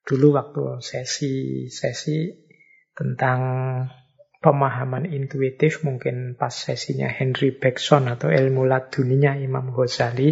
Dulu 0.08 0.40
waktu 0.40 0.80
sesi-sesi 0.80 2.32
tentang 2.96 3.40
pemahaman 4.40 5.04
intuitif 5.12 5.84
mungkin 5.84 6.40
pas 6.40 6.56
sesinya 6.56 7.12
Henry 7.12 7.52
Bergson 7.52 8.08
atau 8.08 8.32
ilmu 8.32 8.64
laduninya 8.64 9.36
Imam 9.36 9.76
Ghazali 9.76 10.32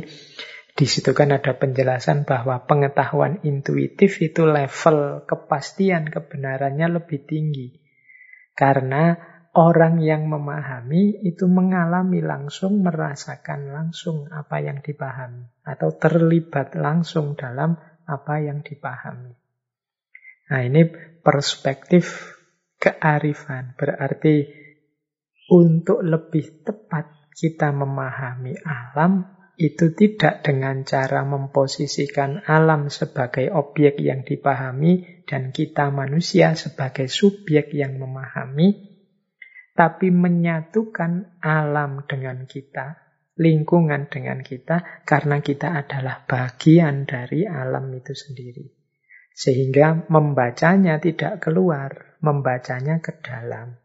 di 0.76 0.88
situ 0.88 1.12
kan 1.12 1.32
ada 1.32 1.56
penjelasan 1.56 2.28
bahwa 2.28 2.64
pengetahuan 2.68 3.44
intuitif 3.48 4.20
itu 4.20 4.44
level 4.44 5.24
kepastian 5.24 6.12
kebenarannya 6.12 7.00
lebih 7.00 7.24
tinggi. 7.24 7.80
Karena 8.56 9.35
orang 9.56 10.04
yang 10.04 10.28
memahami 10.28 11.24
itu 11.24 11.48
mengalami 11.48 12.20
langsung, 12.20 12.84
merasakan 12.84 13.72
langsung 13.72 14.28
apa 14.28 14.60
yang 14.60 14.84
dipahami. 14.84 15.48
Atau 15.64 15.96
terlibat 15.96 16.76
langsung 16.76 17.40
dalam 17.40 17.80
apa 18.06 18.36
yang 18.44 18.62
dipahami. 18.62 19.34
Nah 20.52 20.62
ini 20.62 20.86
perspektif 21.24 22.36
kearifan. 22.78 23.74
Berarti 23.80 24.46
untuk 25.50 26.06
lebih 26.06 26.62
tepat 26.62 27.32
kita 27.34 27.74
memahami 27.74 28.54
alam 28.62 29.36
itu 29.56 29.96
tidak 29.96 30.44
dengan 30.44 30.84
cara 30.84 31.24
memposisikan 31.24 32.44
alam 32.44 32.92
sebagai 32.92 33.48
objek 33.56 34.04
yang 34.04 34.28
dipahami 34.28 35.24
dan 35.24 35.56
kita 35.56 35.90
manusia 35.96 36.60
sebagai 36.60 37.08
subjek 37.08 37.72
yang 37.72 37.96
memahami, 37.96 38.95
tapi 39.76 40.08
menyatukan 40.08 41.44
alam 41.44 42.08
dengan 42.08 42.48
kita, 42.48 42.96
lingkungan 43.36 44.08
dengan 44.08 44.40
kita, 44.40 45.04
karena 45.04 45.44
kita 45.44 45.76
adalah 45.76 46.24
bagian 46.24 47.04
dari 47.04 47.44
alam 47.44 47.92
itu 47.92 48.16
sendiri. 48.16 48.72
Sehingga 49.36 50.08
membacanya 50.08 51.04
tidak 51.04 51.44
keluar, 51.44 52.16
membacanya 52.24 53.04
ke 53.04 53.20
dalam. 53.20 53.76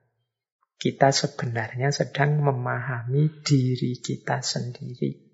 Kita 0.79 1.11
sebenarnya 1.11 1.91
sedang 1.91 2.39
memahami 2.39 3.43
diri 3.43 3.99
kita 3.99 4.41
sendiri. 4.41 5.27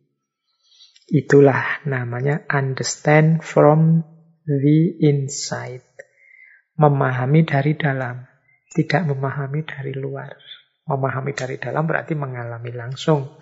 Itulah 1.06 1.86
namanya 1.86 2.42
understand 2.50 3.44
from 3.44 4.02
the 4.48 4.98
inside. 5.04 5.86
Memahami 6.80 7.46
dari 7.46 7.78
dalam, 7.78 8.26
tidak 8.76 9.08
memahami 9.08 9.64
dari 9.64 9.96
luar. 9.96 10.36
Memahami 10.84 11.32
dari 11.32 11.56
dalam 11.56 11.88
berarti 11.88 12.12
mengalami 12.12 12.70
langsung. 12.76 13.40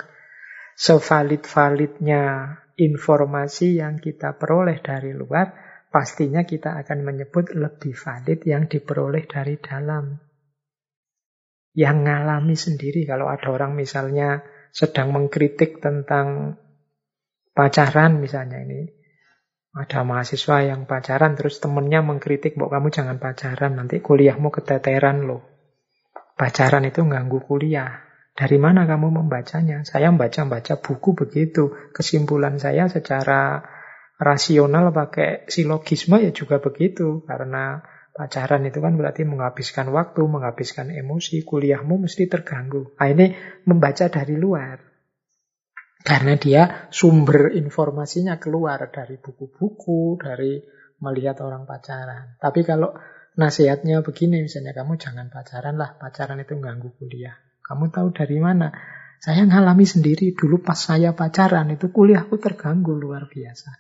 Sevalid-validnya 0.78 2.54
informasi 2.78 3.82
yang 3.82 3.98
kita 3.98 4.38
peroleh 4.38 4.78
dari 4.78 5.10
luar, 5.10 5.50
pastinya 5.90 6.46
kita 6.46 6.78
akan 6.78 6.98
menyebut 7.02 7.50
lebih 7.54 7.98
valid 7.98 8.40
yang 8.46 8.70
diperoleh 8.70 9.26
dari 9.26 9.58
dalam. 9.58 10.14
Yang 11.74 11.98
ngalami 12.06 12.54
sendiri, 12.54 13.02
kalau 13.02 13.26
ada 13.26 13.50
orang 13.50 13.74
misalnya 13.74 14.46
sedang 14.70 15.10
mengkritik 15.10 15.82
tentang 15.82 16.58
pacaran 17.54 18.22
misalnya 18.22 18.62
ini, 18.62 19.03
ada 19.74 20.06
mahasiswa 20.06 20.62
yang 20.62 20.86
pacaran 20.86 21.34
terus 21.34 21.58
temennya 21.58 21.98
mengkritik, 22.06 22.54
bahwa 22.54 22.78
kamu 22.78 22.88
jangan 22.94 23.16
pacaran, 23.18 23.74
nanti 23.74 23.98
kuliahmu 23.98 24.54
keteteran 24.54 25.26
loh. 25.26 25.42
Pacaran 26.38 26.86
itu 26.86 27.02
ganggu 27.06 27.42
kuliah. 27.42 28.06
Dari 28.34 28.58
mana 28.58 28.86
kamu 28.86 29.14
membacanya? 29.14 29.86
Saya 29.86 30.10
membaca-baca 30.10 30.78
buku 30.82 31.14
begitu. 31.14 31.70
Kesimpulan 31.94 32.58
saya 32.58 32.90
secara 32.90 33.62
rasional 34.18 34.90
pakai 34.90 35.46
silogisme 35.50 36.22
ya 36.22 36.30
juga 36.30 36.62
begitu 36.62 37.22
karena 37.26 37.82
pacaran 38.14 38.62
itu 38.66 38.78
kan 38.78 38.94
berarti 38.94 39.26
menghabiskan 39.26 39.90
waktu, 39.90 40.22
menghabiskan 40.26 40.94
emosi, 40.94 41.42
kuliahmu 41.42 42.06
mesti 42.06 42.30
terganggu. 42.30 42.94
Nah, 42.94 43.06
ini 43.10 43.34
membaca 43.66 44.06
dari 44.06 44.38
luar. 44.38 44.93
Karena 46.04 46.36
dia 46.36 46.92
sumber 46.92 47.56
informasinya 47.56 48.36
keluar 48.36 48.92
dari 48.92 49.16
buku-buku, 49.16 50.20
dari 50.20 50.60
melihat 51.00 51.40
orang 51.40 51.64
pacaran. 51.64 52.36
Tapi 52.36 52.60
kalau 52.60 52.92
nasihatnya 53.40 54.04
begini, 54.04 54.44
misalnya 54.44 54.76
kamu 54.76 55.00
jangan 55.00 55.32
pacaran 55.32 55.80
lah, 55.80 55.96
pacaran 55.96 56.44
itu 56.44 56.60
ganggu 56.60 56.92
kuliah. 57.00 57.32
Kamu 57.64 57.88
tahu 57.88 58.12
dari 58.12 58.36
mana? 58.36 58.68
Saya 59.16 59.48
ngalami 59.48 59.88
sendiri 59.88 60.36
dulu 60.36 60.60
pas 60.60 60.76
saya 60.76 61.16
pacaran 61.16 61.72
itu 61.72 61.88
kuliahku 61.88 62.36
terganggu 62.36 62.92
luar 62.92 63.24
biasa. 63.24 63.72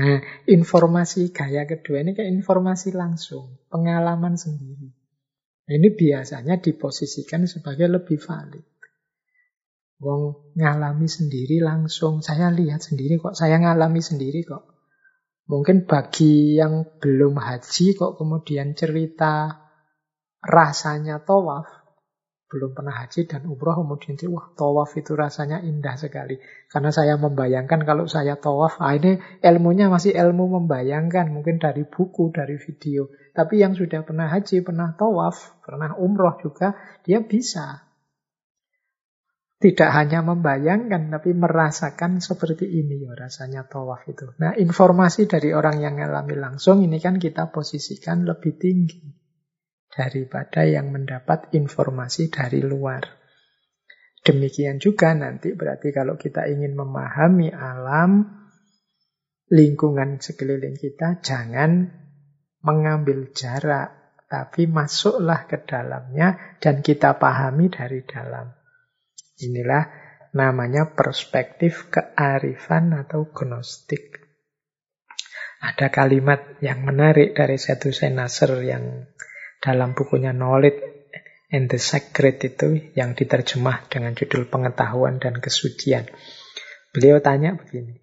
Nah, 0.00 0.22
informasi 0.48 1.28
gaya 1.28 1.68
kedua 1.68 2.00
ini 2.00 2.16
kayak 2.16 2.32
informasi 2.40 2.96
langsung, 2.96 3.60
pengalaman 3.68 4.40
sendiri. 4.40 4.88
Ini 5.68 5.88
biasanya 5.92 6.56
diposisikan 6.56 7.44
sebagai 7.44 7.92
lebih 7.92 8.16
valid. 8.16 8.64
Wong 10.00 10.56
ngalami 10.56 11.04
sendiri 11.04 11.60
langsung, 11.60 12.24
saya 12.24 12.48
lihat 12.48 12.80
sendiri 12.80 13.20
kok, 13.20 13.36
saya 13.36 13.60
ngalami 13.60 14.00
sendiri 14.00 14.40
kok. 14.48 14.64
Mungkin 15.44 15.84
bagi 15.84 16.56
yang 16.56 16.88
belum 17.02 17.36
haji 17.36 17.92
kok 17.92 18.16
kemudian 18.16 18.72
cerita 18.72 19.60
rasanya 20.40 21.20
tawaf, 21.20 21.68
belum 22.48 22.72
pernah 22.72 22.96
haji 22.96 23.28
dan 23.28 23.44
umroh 23.44 23.76
kemudian 23.76 24.16
dia, 24.16 24.32
wah 24.32 24.50
tawaf 24.56 24.96
itu 24.96 25.12
rasanya 25.12 25.60
indah 25.60 26.00
sekali. 26.00 26.40
Karena 26.72 26.88
saya 26.90 27.20
membayangkan 27.20 27.84
kalau 27.84 28.08
saya 28.08 28.40
tawaf, 28.40 28.80
ah 28.80 28.96
ini 28.96 29.20
ilmunya 29.44 29.92
masih 29.92 30.16
ilmu 30.16 30.58
membayangkan, 30.58 31.28
mungkin 31.28 31.60
dari 31.60 31.84
buku, 31.84 32.32
dari 32.32 32.56
video. 32.56 33.12
Tapi 33.36 33.60
yang 33.60 33.76
sudah 33.76 34.00
pernah 34.00 34.32
haji, 34.32 34.64
pernah 34.64 34.96
tawaf, 34.96 35.60
pernah 35.60 35.92
umroh 36.00 36.40
juga, 36.40 36.72
dia 37.04 37.20
bisa. 37.20 37.89
Tidak 39.60 39.92
hanya 39.92 40.24
membayangkan, 40.24 41.12
tapi 41.12 41.36
merasakan 41.36 42.24
seperti 42.24 42.64
ini 42.64 43.04
ya 43.04 43.12
rasanya 43.12 43.68
tawaf 43.68 44.08
itu. 44.08 44.32
Nah 44.40 44.56
informasi 44.56 45.28
dari 45.28 45.52
orang 45.52 45.84
yang 45.84 46.00
mengalami 46.00 46.32
langsung 46.40 46.80
ini 46.80 46.96
kan 46.96 47.20
kita 47.20 47.52
posisikan 47.52 48.24
lebih 48.24 48.56
tinggi 48.56 49.04
daripada 49.92 50.64
yang 50.64 50.88
mendapat 50.88 51.52
informasi 51.52 52.32
dari 52.32 52.64
luar. 52.64 53.04
Demikian 54.24 54.80
juga 54.80 55.12
nanti 55.12 55.52
berarti 55.52 55.92
kalau 55.92 56.16
kita 56.16 56.48
ingin 56.48 56.72
memahami 56.72 57.52
alam, 57.52 58.40
lingkungan 59.52 60.24
sekeliling 60.24 60.80
kita, 60.80 61.20
jangan 61.20 61.84
mengambil 62.64 63.28
jarak, 63.36 64.16
tapi 64.24 64.64
masuklah 64.64 65.44
ke 65.44 65.60
dalamnya 65.68 66.56
dan 66.64 66.80
kita 66.80 67.20
pahami 67.20 67.68
dari 67.68 68.00
dalam. 68.08 68.59
Inilah 69.40 69.88
namanya 70.36 70.94
perspektif 70.94 71.90
kearifan 71.90 72.94
atau 72.94 73.32
gnostik. 73.32 74.20
Ada 75.60 75.92
kalimat 75.92 76.56
yang 76.64 76.88
menarik 76.88 77.36
dari 77.36 77.60
satu 77.60 77.92
senaser 77.92 78.64
yang 78.64 79.04
dalam 79.60 79.92
bukunya 79.92 80.32
Knowledge 80.32 80.80
and 81.52 81.68
the 81.68 81.76
Sacred 81.76 82.40
itu 82.40 82.94
yang 82.96 83.12
diterjemah 83.12 83.90
dengan 83.90 84.16
judul 84.16 84.48
Pengetahuan 84.48 85.20
dan 85.20 85.36
Kesucian. 85.36 86.08
Beliau 86.94 87.20
tanya 87.20 87.58
begini, 87.58 88.00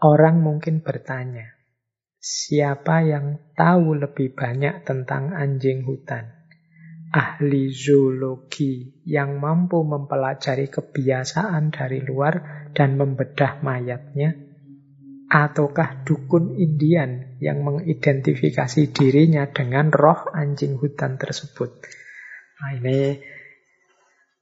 orang 0.00 0.40
mungkin 0.40 0.80
bertanya, 0.80 1.58
siapa 2.18 3.04
yang 3.04 3.52
tahu 3.52 3.98
lebih 3.98 4.32
banyak 4.32 4.86
tentang 4.86 5.36
anjing 5.36 5.84
hutan? 5.84 6.37
Ahli 7.18 7.74
zoologi 7.74 9.02
yang 9.02 9.42
mampu 9.42 9.82
mempelajari 9.82 10.70
kebiasaan 10.70 11.74
dari 11.74 11.98
luar 12.06 12.70
dan 12.70 12.94
membedah 12.94 13.58
mayatnya? 13.58 14.48
ataukah 15.28 16.08
dukun 16.08 16.56
Indian 16.56 17.36
yang 17.36 17.60
mengidentifikasi 17.60 18.82
dirinya 18.96 19.44
dengan 19.52 19.92
roh 19.92 20.32
anjing 20.32 20.80
hutan 20.80 21.20
tersebut. 21.20 21.84
Nah, 22.58 22.70
ini 22.80 23.20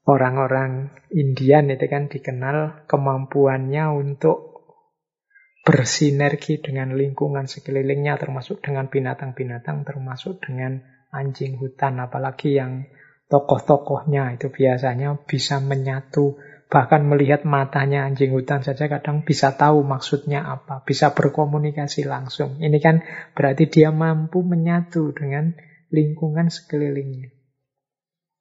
orang-orang 0.07 0.95
Indian 1.11 1.75
itu 1.75 1.87
kan 1.91 2.07
dikenal 2.07 2.87
kemampuannya 2.87 3.85
untuk 3.91 4.55
bersinergi 5.67 6.63
dengan 6.63 6.95
lingkungan 6.95 7.51
sekelilingnya 7.51 8.15
termasuk 8.23 8.63
dengan 8.63 8.87
binatang-binatang 8.87 9.83
termasuk 9.83 10.39
dengan 10.39 10.87
anjing 11.13 11.59
hutan 11.59 12.03
apalagi 12.03 12.59
yang 12.59 12.87
tokoh-tokohnya 13.27 14.39
itu 14.39 14.51
biasanya 14.53 15.19
bisa 15.27 15.59
menyatu 15.59 16.39
Bahkan 16.67 17.07
melihat 17.07 17.47
matanya 17.47 18.11
anjing 18.11 18.35
hutan 18.35 18.67
saja 18.67 18.91
kadang 18.91 19.23
bisa 19.23 19.55
tahu 19.55 19.87
maksudnya 19.87 20.43
apa, 20.43 20.83
bisa 20.83 21.15
berkomunikasi 21.15 22.03
langsung. 22.11 22.59
Ini 22.59 22.79
kan 22.83 23.07
berarti 23.39 23.71
dia 23.71 23.95
mampu 23.95 24.43
menyatu 24.43 25.15
dengan 25.15 25.55
lingkungan 25.95 26.51
sekelilingnya. 26.51 27.31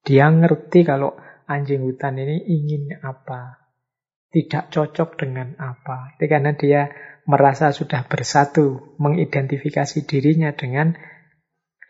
Dia 0.01 0.25
ngerti 0.33 0.81
kalau 0.81 1.13
anjing 1.45 1.85
hutan 1.85 2.17
ini 2.17 2.41
ingin 2.49 2.97
apa, 3.05 3.61
tidak 4.33 4.73
cocok 4.73 5.21
dengan 5.21 5.53
apa. 5.61 6.17
Itu 6.17 6.25
karena 6.25 6.57
dia 6.57 6.89
merasa 7.29 7.69
sudah 7.69 8.09
bersatu, 8.09 8.97
mengidentifikasi 8.97 10.01
dirinya 10.09 10.49
dengan 10.57 10.97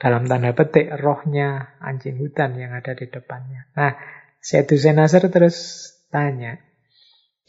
dalam 0.05 0.29
tanda 0.29 0.53
petik 0.53 0.85
rohnya 1.01 1.81
anjing 1.81 2.21
hutan 2.21 2.53
yang 2.61 2.77
ada 2.77 2.93
di 2.93 3.09
depannya. 3.09 3.73
Nah, 3.73 3.97
Setu 4.37 4.77
Senasar 4.77 5.33
terus 5.33 5.89
tanya, 6.13 6.61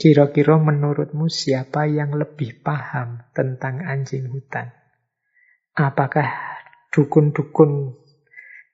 kira-kira 0.01 0.57
menurutmu 0.57 1.29
siapa 1.29 1.85
yang 1.85 2.17
lebih 2.17 2.65
paham 2.65 3.29
tentang 3.37 3.85
anjing 3.85 4.33
hutan? 4.33 4.73
Apakah 5.77 6.33
dukun-dukun 6.97 7.93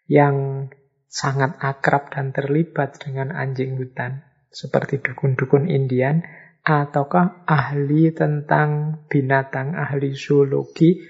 yang 0.07 0.71
sangat 1.11 1.59
akrab 1.59 2.15
dan 2.15 2.31
terlibat 2.31 3.03
dengan 3.03 3.35
anjing 3.35 3.75
hutan, 3.83 4.23
seperti 4.47 5.03
dukun-dukun 5.03 5.67
Indian, 5.67 6.23
ataukah 6.63 7.43
ahli 7.51 8.15
tentang 8.15 9.03
binatang, 9.11 9.75
ahli 9.75 10.15
zoologi 10.15 11.03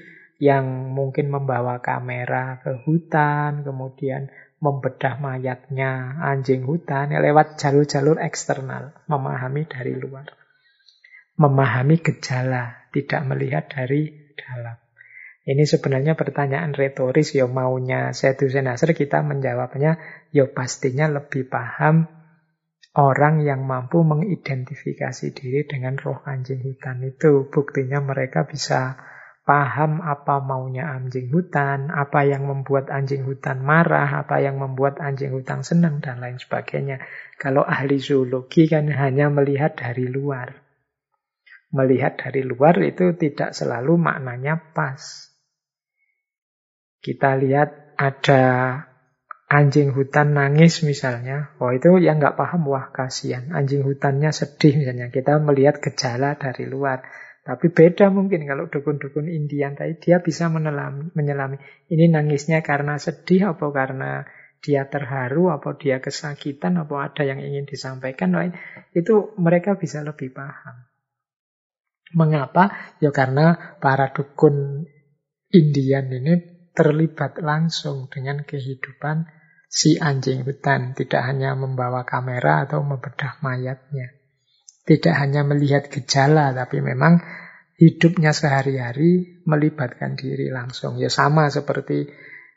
yang 0.43 0.91
mungkin 0.91 1.31
membawa 1.31 1.79
kamera 1.79 2.59
ke 2.67 2.83
hutan, 2.83 3.63
kemudian 3.63 4.27
membedah 4.59 5.23
mayatnya 5.23 6.19
anjing 6.19 6.67
hutan 6.67 7.15
ya 7.15 7.23
lewat 7.23 7.63
jalur-jalur 7.63 8.19
eksternal, 8.19 8.91
memahami 9.07 9.71
dari 9.71 9.95
luar. 9.95 10.35
Memahami 11.39 12.03
gejala, 12.03 12.91
tidak 12.91 13.23
melihat 13.23 13.71
dari 13.71 14.35
dalam. 14.35 14.83
Ini 15.47 15.63
sebenarnya 15.63 16.19
pertanyaan 16.19 16.75
retoris, 16.75 17.39
ya 17.39 17.47
maunya 17.47 18.11
Setu 18.11 18.51
Senasar 18.51 18.99
kita 18.99 19.23
menjawabnya, 19.23 19.99
ya 20.35 20.51
pastinya 20.51 21.07
lebih 21.07 21.47
paham 21.47 22.11
orang 22.99 23.47
yang 23.47 23.63
mampu 23.63 24.03
mengidentifikasi 24.03 25.35
diri 25.35 25.71
dengan 25.71 25.95
roh 25.99 26.19
anjing 26.27 26.67
hutan 26.67 26.99
itu. 27.07 27.47
Buktinya 27.47 28.03
mereka 28.03 28.47
bisa 28.47 28.99
paham 29.43 29.99
apa 29.99 30.39
maunya 30.39 30.87
anjing 30.87 31.31
hutan, 31.35 31.91
apa 31.91 32.23
yang 32.23 32.47
membuat 32.47 32.95
anjing 32.95 33.27
hutan 33.27 33.59
marah, 33.59 34.23
apa 34.23 34.39
yang 34.39 34.63
membuat 34.63 35.03
anjing 35.03 35.35
hutan 35.35 35.67
senang, 35.67 35.99
dan 35.99 36.23
lain 36.23 36.39
sebagainya. 36.39 37.03
Kalau 37.43 37.67
ahli 37.67 37.99
zoologi 37.99 38.71
kan 38.71 38.87
hanya 38.87 39.27
melihat 39.35 39.75
dari 39.75 40.07
luar. 40.07 40.63
Melihat 41.75 42.21
dari 42.21 42.47
luar 42.47 42.79
itu 42.85 43.17
tidak 43.19 43.57
selalu 43.57 43.99
maknanya 43.99 44.61
pas. 44.77 45.33
Kita 47.03 47.35
lihat 47.35 47.99
ada 47.99 48.45
anjing 49.51 49.91
hutan 49.91 50.39
nangis 50.39 50.87
misalnya, 50.87 51.53
oh 51.59 51.75
itu 51.75 51.99
yang 51.99 52.23
nggak 52.23 52.39
paham, 52.39 52.71
wah 52.71 52.95
kasihan, 52.95 53.51
anjing 53.51 53.83
hutannya 53.83 54.31
sedih 54.31 54.81
misalnya. 54.81 55.11
Kita 55.11 55.43
melihat 55.43 55.83
gejala 55.83 56.39
dari 56.39 56.65
luar. 56.65 57.03
Tapi 57.43 57.75
beda 57.75 58.07
mungkin 58.15 58.47
kalau 58.47 58.71
dukun-dukun 58.71 59.27
Indian 59.27 59.75
tadi 59.75 59.99
dia 59.99 60.23
bisa 60.23 60.47
menelami, 60.47 61.11
menyelami. 61.19 61.59
Ini 61.91 62.07
nangisnya 62.15 62.63
karena 62.63 63.03
sedih 63.03 63.51
apa 63.51 63.67
karena 63.75 64.23
dia 64.63 64.87
terharu 64.87 65.51
apa 65.51 65.75
dia 65.75 65.99
kesakitan 65.99 66.79
apa 66.79 67.11
ada 67.11 67.27
yang 67.27 67.43
ingin 67.43 67.67
disampaikan. 67.67 68.31
lain 68.31 68.55
itu 68.95 69.35
mereka 69.43 69.75
bisa 69.75 70.07
lebih 70.07 70.31
paham. 70.31 70.87
Mengapa? 72.15 72.95
Ya 73.03 73.11
karena 73.11 73.75
para 73.83 74.15
dukun 74.15 74.87
Indian 75.51 76.07
ini 76.15 76.39
terlibat 76.79 77.43
langsung 77.43 78.07
dengan 78.07 78.47
kehidupan 78.47 79.27
si 79.67 79.99
anjing 79.99 80.47
hutan. 80.47 80.95
Tidak 80.95 81.19
hanya 81.19 81.59
membawa 81.59 82.07
kamera 82.07 82.63
atau 82.71 82.87
membedah 82.87 83.43
mayatnya. 83.43 84.22
Tidak 84.83 85.15
hanya 85.15 85.47
melihat 85.47 85.87
gejala, 85.87 86.51
tapi 86.51 86.83
memang 86.83 87.23
hidupnya 87.79 88.35
sehari-hari 88.35 89.43
melibatkan 89.47 90.19
diri 90.19 90.51
langsung. 90.51 90.99
Ya 90.99 91.11
sama 91.11 91.51
seperti 91.51 92.11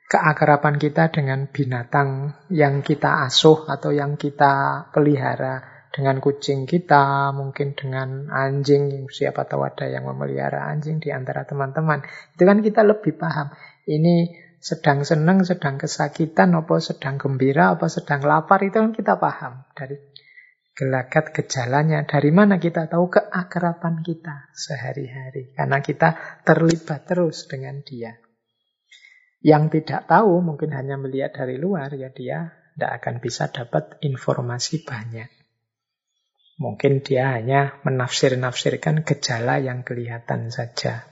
keakraban 0.06 0.78
kita 0.78 1.10
dengan 1.10 1.50
binatang 1.50 2.34
yang 2.54 2.86
kita 2.86 3.26
asuh 3.26 3.66
atau 3.66 3.90
yang 3.90 4.18
kita 4.18 4.86
pelihara. 4.94 5.74
Dengan 5.96 6.20
kucing 6.20 6.68
kita, 6.68 7.32
mungkin 7.32 7.72
dengan 7.72 8.28
anjing, 8.28 9.08
siapa 9.08 9.48
tahu 9.48 9.64
ada 9.64 9.88
yang 9.88 10.04
memelihara 10.04 10.68
anjing 10.68 11.00
di 11.00 11.08
antara 11.08 11.48
teman-teman. 11.48 12.04
Itu 12.36 12.44
kan 12.44 12.60
kita 12.60 12.84
lebih 12.84 13.16
paham. 13.16 13.56
Ini 13.88 14.28
sedang 14.60 15.08
senang, 15.08 15.48
sedang 15.48 15.80
kesakitan, 15.80 16.52
apa 16.52 16.84
sedang 16.84 17.16
gembira, 17.16 17.80
apa 17.80 17.88
sedang 17.88 18.28
lapar, 18.28 18.68
itu 18.68 18.76
kan 18.76 18.92
kita 18.92 19.16
paham. 19.16 19.64
Dari 19.72 19.96
gelagat 20.76 21.32
gejalanya. 21.32 22.04
Dari 22.04 22.30
mana 22.36 22.60
kita 22.60 22.92
tahu 22.92 23.08
keakraban 23.08 24.04
kita 24.04 24.52
sehari-hari? 24.52 25.56
Karena 25.56 25.80
kita 25.80 26.44
terlibat 26.44 27.08
terus 27.08 27.48
dengan 27.48 27.80
dia. 27.82 28.20
Yang 29.40 29.82
tidak 29.82 30.12
tahu 30.12 30.44
mungkin 30.44 30.76
hanya 30.76 31.00
melihat 31.00 31.32
dari 31.32 31.56
luar, 31.56 31.96
ya 31.96 32.12
dia 32.12 32.52
tidak 32.76 32.92
akan 33.02 33.16
bisa 33.24 33.48
dapat 33.48 33.96
informasi 34.04 34.84
banyak. 34.84 35.32
Mungkin 36.60 37.04
dia 37.04 37.36
hanya 37.36 37.80
menafsir-nafsirkan 37.84 39.04
gejala 39.04 39.60
yang 39.60 39.84
kelihatan 39.84 40.52
saja. 40.52 41.08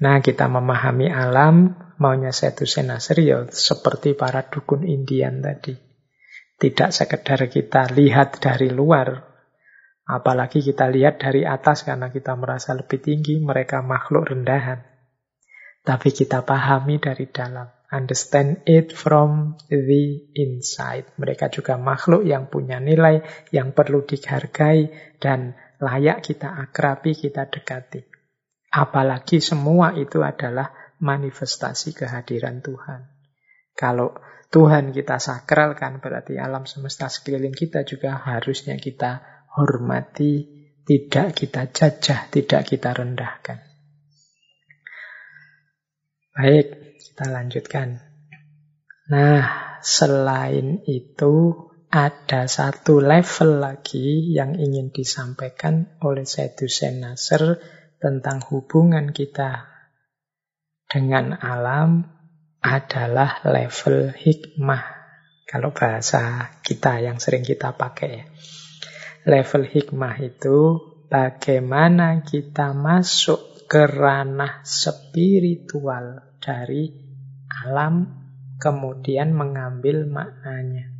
Nah, 0.00 0.24
kita 0.24 0.48
memahami 0.48 1.12
alam, 1.12 1.76
maunya 2.00 2.32
Setu 2.32 2.64
ya 2.64 3.44
seperti 3.52 4.16
para 4.16 4.46
dukun 4.48 4.86
Indian 4.88 5.44
tadi. 5.44 5.89
Tidak 6.60 6.92
sekedar 6.92 7.48
kita 7.48 7.88
lihat 7.88 8.36
dari 8.36 8.68
luar, 8.68 9.16
apalagi 10.04 10.60
kita 10.60 10.92
lihat 10.92 11.16
dari 11.16 11.48
atas 11.48 11.88
karena 11.88 12.12
kita 12.12 12.36
merasa 12.36 12.76
lebih 12.76 13.00
tinggi, 13.00 13.40
mereka 13.40 13.80
makhluk 13.80 14.28
rendahan. 14.28 14.84
Tapi 15.80 16.12
kita 16.12 16.44
pahami 16.44 17.00
dari 17.00 17.24
dalam. 17.32 17.64
Understand 17.90 18.62
it 18.68 18.92
from 18.92 19.56
the 19.72 20.30
inside. 20.36 21.08
Mereka 21.16 21.48
juga 21.48 21.80
makhluk 21.80 22.28
yang 22.28 22.52
punya 22.52 22.76
nilai, 22.76 23.24
yang 23.50 23.72
perlu 23.72 24.04
dihargai, 24.04 25.16
dan 25.16 25.56
layak 25.80 26.22
kita 26.22 26.60
akrabi, 26.60 27.16
kita 27.16 27.48
dekati. 27.48 28.04
Apalagi 28.70 29.40
semua 29.40 29.96
itu 29.96 30.20
adalah 30.20 30.70
manifestasi 31.00 31.96
kehadiran 31.96 32.62
Tuhan. 32.62 33.10
Kalau 33.74 34.14
Tuhan 34.50 34.90
kita 34.90 35.22
sakralkan, 35.22 36.02
berarti 36.02 36.34
alam 36.34 36.66
semesta 36.66 37.06
sekeliling 37.06 37.54
kita 37.54 37.86
juga 37.86 38.18
harusnya 38.18 38.74
kita 38.74 39.22
hormati, 39.54 40.42
tidak 40.82 41.38
kita 41.38 41.70
jajah, 41.70 42.26
tidak 42.34 42.66
kita 42.66 42.90
rendahkan. 42.90 43.62
Baik, 46.34 46.98
kita 46.98 47.24
lanjutkan. 47.30 47.88
Nah, 49.10 49.42
selain 49.86 50.82
itu 50.86 51.54
ada 51.90 52.50
satu 52.50 52.98
level 52.98 53.62
lagi 53.62 54.34
yang 54.34 54.58
ingin 54.58 54.90
disampaikan 54.90 55.94
oleh 56.02 56.26
Said 56.26 56.58
Hussein 56.58 57.02
Nasr 57.02 57.58
tentang 57.98 58.42
hubungan 58.50 59.14
kita 59.14 59.66
dengan 60.90 61.38
alam 61.38 62.19
adalah 62.60 63.40
level 63.44 64.12
hikmah. 64.12 64.84
Kalau 65.48 65.74
bahasa 65.74 66.54
kita 66.62 67.02
yang 67.02 67.18
sering 67.18 67.42
kita 67.42 67.74
pakai 67.74 68.08
ya. 68.12 68.24
Level 69.26 69.66
hikmah 69.66 70.16
itu 70.22 70.58
bagaimana 71.10 72.22
kita 72.22 72.72
masuk 72.72 73.66
ke 73.66 73.84
ranah 73.84 74.62
spiritual 74.62 76.24
dari 76.38 76.88
alam 77.66 78.20
kemudian 78.62 79.34
mengambil 79.34 80.06
maknanya. 80.06 80.90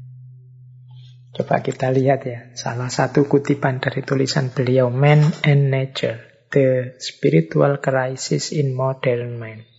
Coba 1.30 1.62
kita 1.62 1.94
lihat 1.94 2.26
ya, 2.26 2.50
salah 2.58 2.90
satu 2.90 3.30
kutipan 3.30 3.78
dari 3.78 4.02
tulisan 4.02 4.50
beliau 4.50 4.90
Man 4.90 5.22
and 5.46 5.70
Nature, 5.70 6.18
The 6.50 6.98
Spiritual 6.98 7.78
Crisis 7.78 8.50
in 8.50 8.74
Modern 8.74 9.38
Man. 9.38 9.69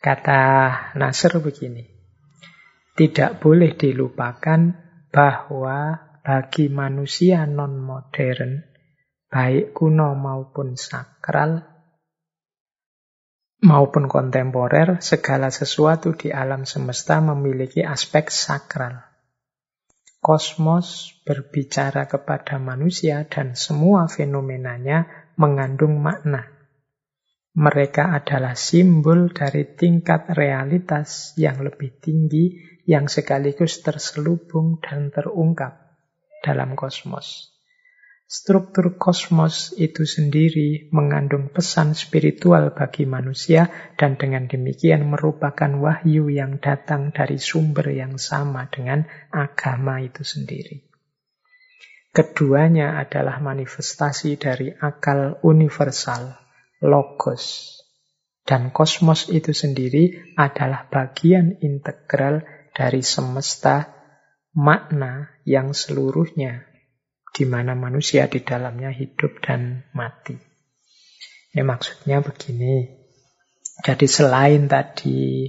Kata 0.00 0.40
Nasr 0.96 1.44
begini, 1.44 1.84
tidak 2.96 3.36
boleh 3.36 3.76
dilupakan 3.76 4.72
bahwa 5.12 6.08
bagi 6.24 6.72
manusia 6.72 7.44
non-modern, 7.44 8.64
baik 9.28 9.76
kuno 9.76 10.16
maupun 10.16 10.80
sakral, 10.80 11.68
maupun 13.60 14.08
kontemporer, 14.08 15.04
segala 15.04 15.52
sesuatu 15.52 16.16
di 16.16 16.32
alam 16.32 16.64
semesta 16.64 17.20
memiliki 17.20 17.84
aspek 17.84 18.32
sakral. 18.32 19.04
Kosmos 20.20 21.16
berbicara 21.28 22.08
kepada 22.08 22.56
manusia 22.56 23.28
dan 23.28 23.52
semua 23.52 24.08
fenomenanya 24.08 25.28
mengandung 25.36 26.00
makna. 26.00 26.59
Mereka 27.50 28.14
adalah 28.14 28.54
simbol 28.54 29.34
dari 29.34 29.66
tingkat 29.74 30.30
realitas 30.38 31.34
yang 31.34 31.58
lebih 31.66 31.98
tinggi 31.98 32.62
yang 32.86 33.10
sekaligus 33.10 33.82
terselubung 33.82 34.78
dan 34.78 35.10
terungkap 35.10 35.98
dalam 36.46 36.78
kosmos. 36.78 37.50
Struktur 38.30 38.94
kosmos 38.94 39.74
itu 39.74 40.06
sendiri 40.06 40.86
mengandung 40.94 41.50
pesan 41.50 41.98
spiritual 41.98 42.70
bagi 42.70 43.02
manusia 43.02 43.66
dan 43.98 44.14
dengan 44.14 44.46
demikian 44.46 45.10
merupakan 45.10 45.74
wahyu 45.82 46.30
yang 46.30 46.62
datang 46.62 47.10
dari 47.10 47.42
sumber 47.42 47.90
yang 47.90 48.22
sama 48.22 48.70
dengan 48.70 49.10
agama 49.34 49.98
itu 49.98 50.22
sendiri. 50.22 50.86
Keduanya 52.14 53.02
adalah 53.02 53.42
manifestasi 53.42 54.38
dari 54.38 54.70
akal 54.78 55.42
universal, 55.42 56.38
logos. 56.82 57.76
Dan 58.44 58.74
kosmos 58.74 59.30
itu 59.30 59.54
sendiri 59.54 60.34
adalah 60.34 60.88
bagian 60.90 61.60
integral 61.62 62.42
dari 62.74 63.04
semesta 63.04 63.94
makna 64.56 65.30
yang 65.46 65.70
seluruhnya 65.70 66.66
di 67.30 67.46
mana 67.46 67.78
manusia 67.78 68.26
di 68.26 68.42
dalamnya 68.42 68.90
hidup 68.90 69.38
dan 69.38 69.86
mati. 69.94 70.34
Ini 71.54 71.62
maksudnya 71.62 72.18
begini. 72.22 72.98
Jadi 73.80 74.06
selain 74.10 74.66
tadi 74.66 75.46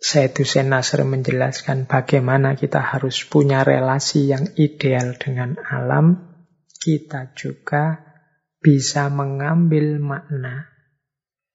Said 0.00 0.32
Hussein 0.40 0.72
Nasr 0.72 1.04
menjelaskan 1.04 1.84
bagaimana 1.84 2.56
kita 2.56 2.80
harus 2.80 3.20
punya 3.28 3.60
relasi 3.60 4.32
yang 4.32 4.48
ideal 4.56 5.12
dengan 5.20 5.60
alam, 5.60 6.40
kita 6.80 7.36
juga 7.36 8.09
bisa 8.60 9.08
mengambil 9.08 9.96
makna 9.96 10.68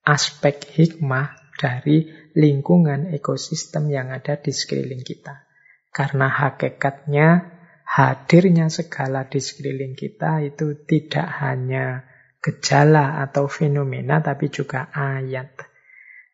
aspek 0.06 0.61
hikmah 0.65 1.38
dari 1.57 2.10
lingkungan 2.36 3.14
ekosistem 3.15 3.90
yang 3.90 4.11
ada 4.11 4.38
di 4.38 4.52
sekeliling 4.52 5.02
kita. 5.02 5.48
Karena 5.90 6.27
hakikatnya 6.27 7.56
hadirnya 7.88 8.68
segala 8.68 9.26
di 9.26 9.40
sekeliling 9.40 9.95
kita 9.95 10.44
itu 10.44 10.76
tidak 10.84 11.30
hanya 11.40 12.03
gejala 12.44 13.23
atau 13.23 13.48
fenomena, 13.48 14.19
tapi 14.19 14.52
juga 14.52 14.91
ayat. 14.91 15.56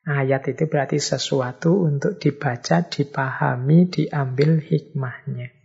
Ayat 0.01 0.49
itu 0.49 0.65
berarti 0.65 0.97
sesuatu 0.97 1.85
untuk 1.85 2.17
dibaca, 2.17 2.81
dipahami, 2.81 3.85
diambil 3.85 4.57
hikmahnya. 4.57 5.60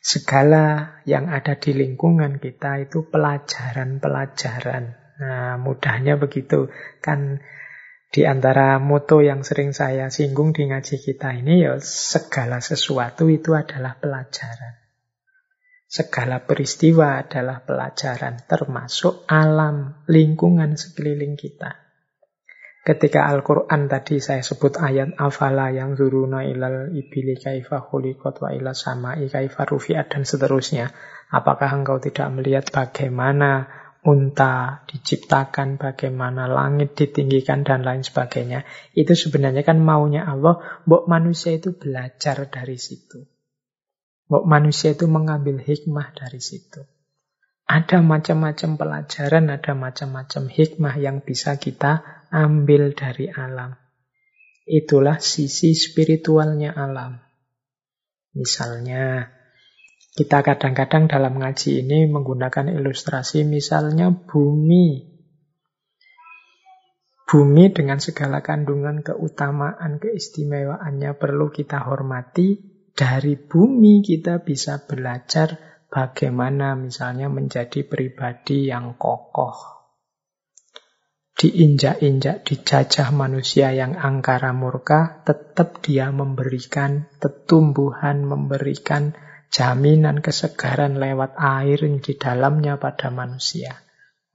Segala 0.00 0.96
yang 1.04 1.28
ada 1.28 1.60
di 1.60 1.76
lingkungan 1.76 2.40
kita 2.40 2.80
itu 2.88 3.04
pelajaran-pelajaran. 3.12 4.84
Nah, 5.20 5.60
mudahnya 5.60 6.16
begitu. 6.16 6.72
Kan 7.04 7.44
di 8.10 8.24
antara 8.26 8.80
moto 8.80 9.20
yang 9.20 9.44
sering 9.44 9.76
saya 9.76 10.08
singgung 10.08 10.56
di 10.56 10.66
ngaji 10.66 10.98
kita 10.98 11.36
ini 11.36 11.62
ya 11.62 11.76
segala 11.84 12.58
sesuatu 12.58 13.28
itu 13.28 13.52
adalah 13.52 14.00
pelajaran. 14.00 14.80
Segala 15.90 16.42
peristiwa 16.48 17.20
adalah 17.20 17.66
pelajaran 17.66 18.46
termasuk 18.48 19.28
alam 19.28 20.06
lingkungan 20.08 20.80
sekeliling 20.80 21.36
kita. 21.36 21.79
Ketika 22.80 23.28
Al-Quran 23.28 23.92
tadi 23.92 24.24
saya 24.24 24.40
sebut 24.40 24.80
ayat 24.80 25.12
afala 25.20 25.68
yang 25.68 26.00
zuruna 26.00 26.48
ilal 26.48 26.96
ibili 26.96 27.36
kaifa 27.36 27.76
khuliqat 27.84 28.40
wa 28.40 28.56
ila 28.56 28.72
sama'i 28.72 29.28
kaifa 29.28 29.68
rufi'at 29.68 30.08
dan 30.08 30.24
seterusnya. 30.24 30.88
Apakah 31.28 31.76
engkau 31.76 32.00
tidak 32.00 32.32
melihat 32.32 32.72
bagaimana 32.72 33.68
unta 34.00 34.80
diciptakan, 34.88 35.76
bagaimana 35.76 36.48
langit 36.48 36.96
ditinggikan, 36.96 37.68
dan 37.68 37.84
lain 37.84 38.00
sebagainya. 38.00 38.64
Itu 38.96 39.12
sebenarnya 39.12 39.60
kan 39.60 39.76
maunya 39.84 40.24
Allah, 40.24 40.80
mbok 40.88 41.04
manusia 41.04 41.52
itu 41.52 41.76
belajar 41.76 42.48
dari 42.48 42.80
situ. 42.80 43.28
Mbok 44.32 44.44
manusia 44.48 44.96
itu 44.96 45.04
mengambil 45.04 45.60
hikmah 45.60 46.16
dari 46.16 46.40
situ. 46.40 46.80
Ada 47.68 48.02
macam-macam 48.02 48.80
pelajaran, 48.80 49.52
ada 49.52 49.72
macam-macam 49.76 50.42
hikmah 50.48 50.96
yang 50.98 51.22
bisa 51.22 51.54
kita 51.60 52.19
ambil 52.30 52.94
dari 52.94 53.26
alam. 53.26 53.74
Itulah 54.70 55.18
sisi 55.18 55.74
spiritualnya 55.74 56.70
alam. 56.70 57.18
Misalnya, 58.38 59.34
kita 60.14 60.46
kadang-kadang 60.46 61.10
dalam 61.10 61.38
ngaji 61.38 61.82
ini 61.82 62.06
menggunakan 62.06 62.70
ilustrasi 62.70 63.42
misalnya 63.42 64.14
bumi. 64.14 65.10
Bumi 67.30 67.70
dengan 67.70 68.02
segala 68.02 68.42
kandungan 68.42 69.06
keutamaan, 69.06 70.02
keistimewaannya 70.02 71.14
perlu 71.14 71.50
kita 71.50 71.82
hormati. 71.86 72.58
Dari 72.90 73.38
bumi 73.38 74.02
kita 74.02 74.42
bisa 74.42 74.82
belajar 74.82 75.78
bagaimana 75.90 76.74
misalnya 76.74 77.30
menjadi 77.30 77.86
pribadi 77.86 78.66
yang 78.70 78.98
kokoh. 78.98 79.79
Diinjak-injak, 81.40 82.44
dijajah 82.44 83.16
manusia 83.16 83.72
yang 83.72 83.96
angkara 83.96 84.52
murka, 84.52 85.24
tetap 85.24 85.80
dia 85.80 86.12
memberikan 86.12 87.08
tetumbuhan, 87.16 88.28
memberikan 88.28 89.16
jaminan 89.48 90.20
kesegaran 90.20 91.00
lewat 91.00 91.40
air 91.40 91.80
di 91.80 92.12
dalamnya 92.20 92.76
pada 92.76 93.08
manusia. 93.08 93.72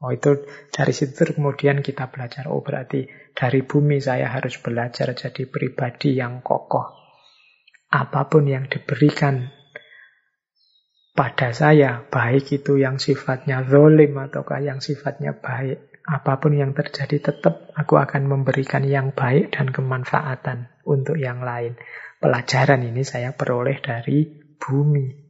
Oh 0.02 0.10
itu 0.10 0.49
dari 0.73 0.98
situ 0.98 1.38
kemudian 1.38 1.86
kita 1.86 2.10
belajar. 2.10 2.49
Oh 2.49 2.65
berarti 2.65 3.06
dari 3.38 3.61
bumi 3.61 4.02
saya 4.02 4.34
harus 4.34 4.57
belajar 4.57 5.14
jadi 5.14 5.45
pribadi 5.45 6.18
yang 6.18 6.41
kokoh. 6.41 7.06
apa 7.95 8.27
pun 8.27 8.44
yang 8.44 8.68
diberikan 8.68 9.56
pada 11.15 11.56
saya, 11.56 12.03
baik 12.11 12.60
itu 12.60 12.76
yang 12.76 12.99
sifatnya 12.99 13.64
zolim 13.72 14.19
ataukah 14.19 14.60
yang 14.60 14.84
sifatnya 14.84 15.32
baik, 15.32 15.94
apa 16.06 16.38
pun 16.38 16.53
yang 16.53 16.77
terjadi 16.77 17.34
tetap 17.34 17.73
aku 17.73 17.98
akan 17.98 18.30
memberikan 18.30 18.86
yang 18.86 19.10
baik 19.10 19.57
dan 19.57 19.73
kemanfaatan 19.73 20.69
untuk 20.86 21.18
yang 21.18 21.41
lain. 21.41 21.76
Pelajaran 22.22 22.86
ini 22.86 23.02
saya 23.02 23.34
peroleh 23.34 23.82
dari 23.82 24.30
bumi. 24.61 25.26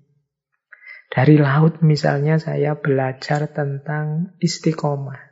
Dari 1.08 1.40
laut 1.40 1.80
misalnya 1.80 2.36
saya 2.36 2.76
belajar 2.76 3.48
tentang 3.56 4.36
istiqomah. 4.44 5.25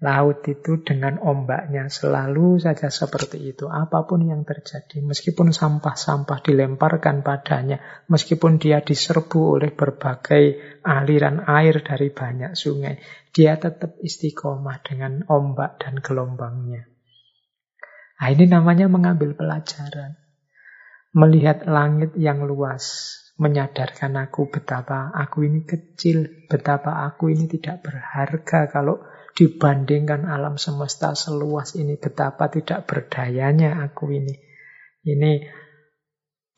Laut 0.00 0.40
itu 0.48 0.80
dengan 0.80 1.20
ombaknya 1.20 1.92
selalu 1.92 2.56
saja 2.56 2.88
seperti 2.88 3.52
itu. 3.52 3.68
Apa 3.68 4.08
pun 4.08 4.24
yang 4.24 4.48
terjadi, 4.48 5.04
meskipun 5.04 5.52
sampah-sampah 5.52 6.40
dilemparkan 6.40 7.20
padanya, 7.20 7.84
meskipun 8.08 8.56
dia 8.56 8.80
diserbu 8.80 9.60
oleh 9.60 9.76
berbagai 9.76 10.56
aliran 10.88 11.44
air 11.44 11.84
dari 11.84 12.08
banyak 12.08 12.56
sungai, 12.56 12.96
dia 13.28 13.60
tetap 13.60 14.00
istiqomah 14.00 14.80
dengan 14.80 15.20
ombak 15.28 15.84
dan 15.84 16.00
gelombangnya. 16.00 16.88
Nah, 18.24 18.28
ini 18.32 18.48
namanya 18.48 18.88
mengambil 18.88 19.36
pelajaran. 19.36 20.16
Melihat 21.12 21.68
langit 21.68 22.16
yang 22.16 22.40
luas, 22.48 23.12
menyadarkan 23.36 24.16
aku 24.16 24.48
betapa 24.48 25.12
aku 25.12 25.44
ini 25.44 25.68
kecil, 25.68 26.48
betapa 26.48 27.04
aku 27.04 27.28
ini 27.36 27.52
tidak 27.52 27.84
berharga 27.84 28.68
kalau 28.72 29.00
dibandingkan 29.36 30.26
alam 30.26 30.60
semesta 30.60 31.14
seluas 31.14 31.74
ini, 31.78 31.96
betapa 31.96 32.50
tidak 32.50 32.86
berdayanya 32.86 33.82
aku 33.84 34.10
ini. 34.12 34.34
Ini 35.00 35.32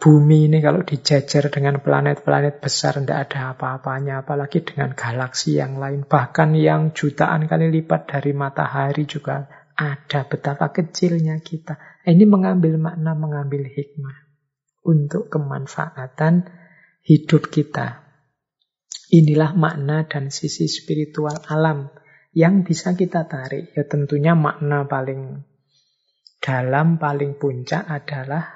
bumi 0.03 0.51
ini 0.51 0.59
kalau 0.59 0.83
dijajar 0.83 1.47
dengan 1.47 1.79
planet-planet 1.79 2.59
besar 2.59 2.99
tidak 2.99 3.31
ada 3.31 3.55
apa-apanya, 3.55 4.27
apalagi 4.27 4.67
dengan 4.67 4.99
galaksi 4.99 5.57
yang 5.57 5.79
lain, 5.79 6.03
bahkan 6.09 6.53
yang 6.59 6.91
jutaan 6.91 7.47
kali 7.47 7.71
lipat 7.71 8.11
dari 8.11 8.35
matahari 8.35 9.07
juga 9.07 9.47
ada 9.79 10.27
betapa 10.27 10.75
kecilnya 10.75 11.39
kita. 11.41 11.79
Ini 12.03 12.27
mengambil 12.27 12.77
makna, 12.83 13.15
mengambil 13.15 13.71
hikmah 13.71 14.17
untuk 14.83 15.31
kemanfaatan 15.31 16.51
hidup 17.07 17.51
kita. 17.51 18.03
Inilah 19.13 19.53
makna 19.55 20.09
dan 20.09 20.33
sisi 20.33 20.67
spiritual 20.67 21.37
alam 21.47 21.93
yang 22.33 22.65
bisa 22.65 22.97
kita 22.97 23.29
tarik, 23.29 23.77
ya 23.77 23.85
tentunya 23.85 24.33
makna 24.33 24.89
paling 24.89 25.45
dalam, 26.41 26.97
paling 26.97 27.37
puncak 27.37 27.85
adalah 27.87 28.51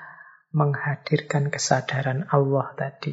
menghadirkan 0.57 1.53
kesadaran 1.53 2.24
Allah 2.32 2.73
tadi. 2.74 3.12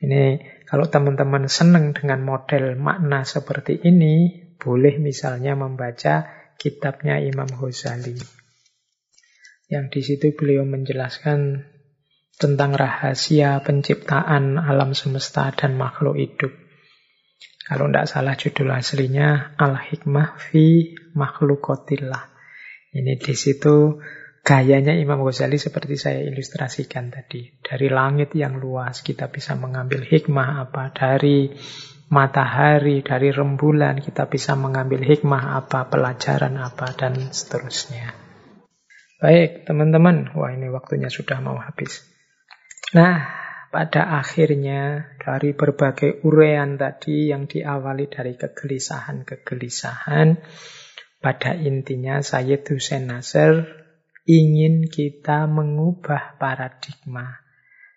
Ini 0.00 0.24
kalau 0.66 0.90
teman-teman 0.90 1.46
senang 1.46 1.94
dengan 1.94 2.24
model 2.26 2.74
makna 2.74 3.22
seperti 3.22 3.78
ini, 3.84 4.48
boleh 4.58 4.98
misalnya 5.00 5.56
membaca 5.56 6.28
kitabnya 6.60 7.22
Imam 7.22 7.48
Ghazali. 7.48 8.16
Yang 9.70 9.86
di 9.94 10.00
situ 10.02 10.26
beliau 10.34 10.66
menjelaskan 10.66 11.64
tentang 12.36 12.72
rahasia 12.74 13.60
penciptaan 13.60 14.56
alam 14.56 14.96
semesta 14.96 15.52
dan 15.52 15.76
makhluk 15.76 16.16
hidup. 16.16 16.59
Kalau 17.70 17.86
tidak 17.86 18.10
salah 18.10 18.34
judul 18.34 18.74
aslinya 18.74 19.54
Al-Hikmah 19.54 20.42
fi 20.42 20.90
Makhlukotillah. 21.14 22.26
Ini 22.90 23.14
di 23.14 23.34
situ 23.38 24.02
gayanya 24.42 24.90
Imam 24.98 25.22
Ghazali 25.22 25.54
seperti 25.54 25.94
saya 25.94 26.18
ilustrasikan 26.26 27.14
tadi. 27.14 27.46
Dari 27.62 27.86
langit 27.86 28.34
yang 28.34 28.58
luas 28.58 29.06
kita 29.06 29.30
bisa 29.30 29.54
mengambil 29.54 30.02
hikmah 30.02 30.66
apa. 30.66 30.90
Dari 30.90 31.54
matahari, 32.10 33.06
dari 33.06 33.30
rembulan 33.30 34.02
kita 34.02 34.26
bisa 34.26 34.58
mengambil 34.58 35.06
hikmah 35.06 35.54
apa, 35.62 35.86
pelajaran 35.86 36.58
apa, 36.58 36.90
dan 36.98 37.30
seterusnya. 37.30 38.10
Baik, 39.22 39.62
teman-teman. 39.70 40.34
Wah, 40.34 40.50
ini 40.50 40.66
waktunya 40.74 41.06
sudah 41.06 41.38
mau 41.38 41.54
habis. 41.54 42.02
Nah, 42.98 43.39
pada 43.70 44.18
akhirnya 44.18 45.14
dari 45.22 45.54
berbagai 45.54 46.26
urean 46.26 46.74
tadi 46.74 47.30
yang 47.30 47.46
diawali 47.46 48.10
dari 48.10 48.34
kegelisahan-kegelisahan, 48.34 50.42
pada 51.22 51.54
intinya 51.54 52.18
Sayyid 52.18 52.66
Hussein 52.66 53.06
Nasr 53.06 53.62
ingin 54.26 54.90
kita 54.90 55.46
mengubah 55.46 56.34
paradigma, 56.42 57.38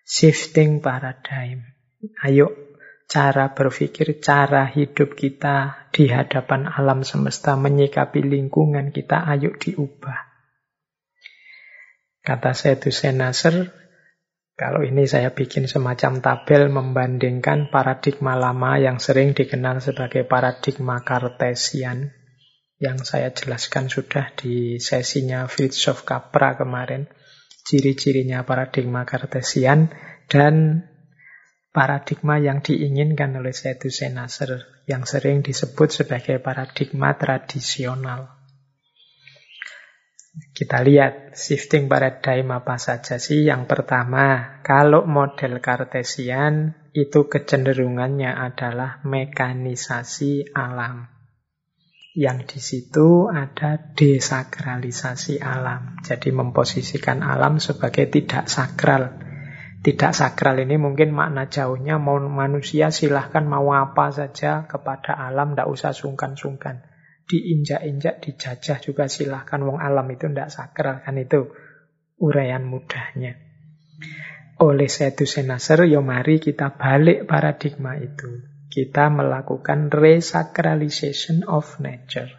shifting 0.06 0.78
paradigm. 0.78 1.66
Ayo 2.22 2.54
cara 3.10 3.50
berpikir, 3.50 4.22
cara 4.22 4.70
hidup 4.70 5.18
kita 5.18 5.90
di 5.90 6.06
hadapan 6.06 6.70
alam 6.70 7.02
semesta, 7.02 7.58
menyikapi 7.58 8.22
lingkungan 8.22 8.94
kita, 8.94 9.26
ayo 9.26 9.50
diubah. 9.58 10.30
Kata 12.24 12.56
Sayyid 12.56 12.88
Hussein 12.88 13.20
Nasr, 13.20 13.83
kalau 14.54 14.86
ini 14.86 15.02
saya 15.10 15.34
bikin 15.34 15.66
semacam 15.66 16.22
tabel 16.22 16.70
membandingkan 16.70 17.74
paradigma 17.74 18.38
lama 18.38 18.78
yang 18.78 19.02
sering 19.02 19.34
dikenal 19.34 19.82
sebagai 19.82 20.22
paradigma 20.22 21.02
Cartesian 21.02 22.14
yang 22.78 23.02
saya 23.02 23.34
jelaskan 23.34 23.90
sudah 23.90 24.30
di 24.34 24.78
sesinya 24.78 25.50
Fritjof 25.50 26.06
Capra 26.06 26.54
kemarin. 26.54 27.10
Ciri-cirinya 27.64 28.44
paradigma 28.44 29.02
Cartesian 29.02 29.90
dan 30.30 30.84
paradigma 31.74 32.38
yang 32.38 32.62
diinginkan 32.62 33.34
oleh 33.34 33.50
Hussein 33.50 34.14
Nasr 34.14 34.84
yang 34.86 35.02
sering 35.08 35.42
disebut 35.42 35.90
sebagai 35.90 36.38
paradigma 36.38 37.16
tradisional. 37.18 38.33
Kita 40.34 40.82
lihat 40.82 41.38
shifting 41.38 41.86
paradigm 41.86 42.50
apa 42.50 42.74
saja 42.74 43.22
sih. 43.22 43.46
Yang 43.46 43.70
pertama, 43.70 44.58
kalau 44.66 45.06
model 45.06 45.62
kartesian 45.62 46.74
itu 46.90 47.30
kecenderungannya 47.30 48.34
adalah 48.34 48.98
mekanisasi 49.06 50.50
alam. 50.50 51.06
Yang 52.14 52.38
di 52.50 52.60
situ 52.62 53.30
ada 53.30 53.78
desakralisasi 53.94 55.38
alam. 55.38 56.02
Jadi 56.02 56.30
memposisikan 56.34 57.22
alam 57.22 57.62
sebagai 57.62 58.10
tidak 58.10 58.50
sakral. 58.50 59.14
Tidak 59.86 60.10
sakral 60.14 60.58
ini 60.62 60.78
mungkin 60.78 61.14
makna 61.14 61.46
jauhnya 61.46 62.02
mau 62.02 62.18
manusia 62.18 62.90
silahkan 62.90 63.46
mau 63.46 63.70
apa 63.70 64.10
saja 64.10 64.66
kepada 64.66 65.14
alam, 65.14 65.54
tidak 65.54 65.70
usah 65.70 65.92
sungkan-sungkan 65.94 66.93
diinjak-injak, 67.24 68.20
dijajah 68.20 68.78
juga 68.80 69.08
silahkan. 69.08 69.60
Wong 69.60 69.80
alam 69.80 70.04
itu 70.12 70.28
tidak 70.28 70.52
sakral 70.52 71.00
kan 71.00 71.16
itu 71.16 71.48
uraian 72.20 72.64
mudahnya. 72.64 73.40
Oleh 74.62 74.86
Sayyid 74.86 75.18
Nasr, 75.50 75.84
yo 75.90 75.98
ya 75.98 76.00
mari 76.00 76.38
kita 76.38 76.78
balik 76.78 77.26
paradigma 77.26 77.98
itu. 77.98 78.46
Kita 78.70 79.10
melakukan 79.10 79.90
resacralization 79.90 81.46
of 81.46 81.78
nature. 81.82 82.30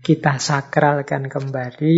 Kita 0.00 0.40
sakralkan 0.40 1.28
kembali 1.28 1.96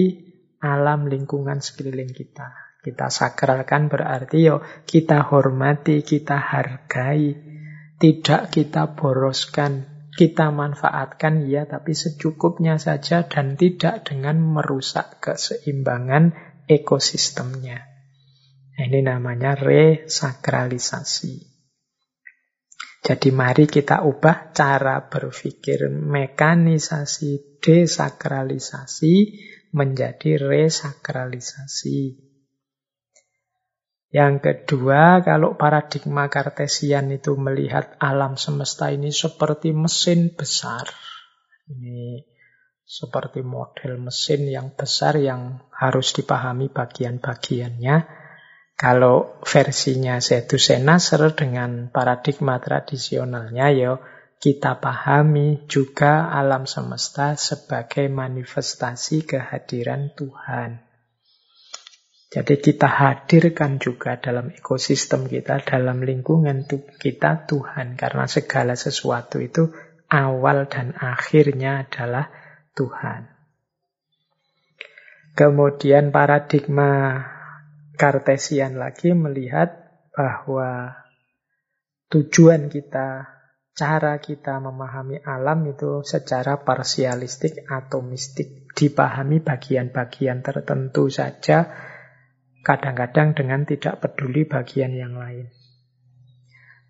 alam 0.63 1.07
lingkungan 1.07 1.63
sekeliling 1.63 2.11
kita. 2.11 2.79
Kita 2.83 3.11
sakralkan 3.11 3.87
berarti 3.87 4.39
yo 4.43 4.63
kita 4.87 5.31
hormati, 5.31 6.03
kita 6.03 6.35
hargai. 6.39 7.55
Tidak 8.03 8.51
kita 8.51 8.99
boroskan, 8.99 9.92
kita 10.13 10.53
manfaatkan 10.53 11.49
ya 11.49 11.65
tapi 11.65 11.97
secukupnya 11.97 12.77
saja 12.77 13.25
dan 13.25 13.57
tidak 13.57 14.05
dengan 14.05 14.37
merusak 14.41 15.25
keseimbangan 15.25 16.37
ekosistemnya. 16.69 17.89
Ini 18.77 19.01
namanya 19.05 19.57
resakralisasi. 19.57 21.53
Jadi 23.03 23.35
mari 23.35 23.67
kita 23.67 24.07
ubah 24.07 24.55
cara 24.55 25.11
berpikir 25.11 25.91
mekanisasi 25.91 27.59
desakralisasi 27.59 29.15
menjadi 29.75 30.39
resakralisasi. 30.39 32.32
Yang 34.13 34.45
kedua, 34.45 35.25
kalau 35.25 35.57
paradigma 35.57 36.29
kartesian 36.29 37.09
itu 37.17 37.33
melihat 37.33 37.97
alam 37.97 38.37
semesta 38.37 38.93
ini 38.93 39.09
seperti 39.09 39.73
mesin 39.73 40.37
besar. 40.37 40.85
Ini 41.65 42.21
seperti 42.85 43.41
model 43.41 43.97
mesin 44.05 44.45
yang 44.53 44.77
besar 44.77 45.17
yang 45.17 45.65
harus 45.73 46.13
dipahami 46.13 46.69
bagian-bagiannya. 46.69 48.21
Kalau 48.77 49.41
versinya 49.49 50.21
Zedusena 50.21 51.01
Nasr 51.01 51.33
dengan 51.33 51.89
paradigma 51.89 52.61
tradisionalnya, 52.61 53.73
ya 53.73 53.97
kita 54.37 54.77
pahami 54.77 55.65
juga 55.73 56.29
alam 56.29 56.69
semesta 56.69 57.33
sebagai 57.33 58.13
manifestasi 58.13 59.25
kehadiran 59.25 60.13
Tuhan. 60.13 60.92
Jadi 62.33 62.65
kita 62.65 62.89
hadirkan 62.89 63.77
juga 63.77 64.17
dalam 64.17 64.49
ekosistem 64.57 65.29
kita, 65.29 65.61
dalam 65.61 66.01
lingkungan 66.01 66.65
kita 66.97 67.45
Tuhan. 67.45 67.93
Karena 68.01 68.25
segala 68.25 68.73
sesuatu 68.73 69.37
itu 69.37 69.69
awal 70.09 70.65
dan 70.65 70.97
akhirnya 70.97 71.85
adalah 71.85 72.33
Tuhan. 72.73 73.29
Kemudian 75.37 76.09
paradigma 76.09 77.21
Kartesian 78.01 78.81
lagi 78.81 79.13
melihat 79.13 79.93
bahwa 80.17 80.97
tujuan 82.09 82.73
kita, 82.73 83.29
cara 83.77 84.17
kita 84.25 84.57
memahami 84.57 85.21
alam 85.21 85.69
itu 85.69 86.01
secara 86.01 86.65
parsialistik 86.65 87.69
atau 87.69 88.01
mistik. 88.01 88.73
Dipahami 88.73 89.45
bagian-bagian 89.45 90.41
tertentu 90.41 91.13
saja 91.13 91.92
kadang-kadang 92.63 93.35
dengan 93.35 93.67
tidak 93.67 93.99
peduli 93.99 94.47
bagian 94.47 94.95
yang 94.95 95.19
lain. 95.19 95.51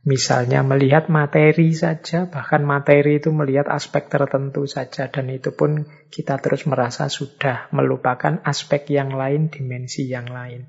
Misalnya 0.02 0.66
melihat 0.66 1.06
materi 1.06 1.70
saja, 1.78 2.26
bahkan 2.26 2.66
materi 2.66 3.22
itu 3.22 3.30
melihat 3.30 3.70
aspek 3.70 4.10
tertentu 4.10 4.66
saja, 4.66 5.06
dan 5.06 5.30
itu 5.30 5.54
pun 5.54 5.86
kita 6.10 6.42
terus 6.42 6.66
merasa 6.66 7.06
sudah 7.06 7.70
melupakan 7.70 8.42
aspek 8.42 8.82
yang 8.90 9.14
lain, 9.14 9.46
dimensi 9.46 10.10
yang 10.10 10.26
lain. 10.26 10.66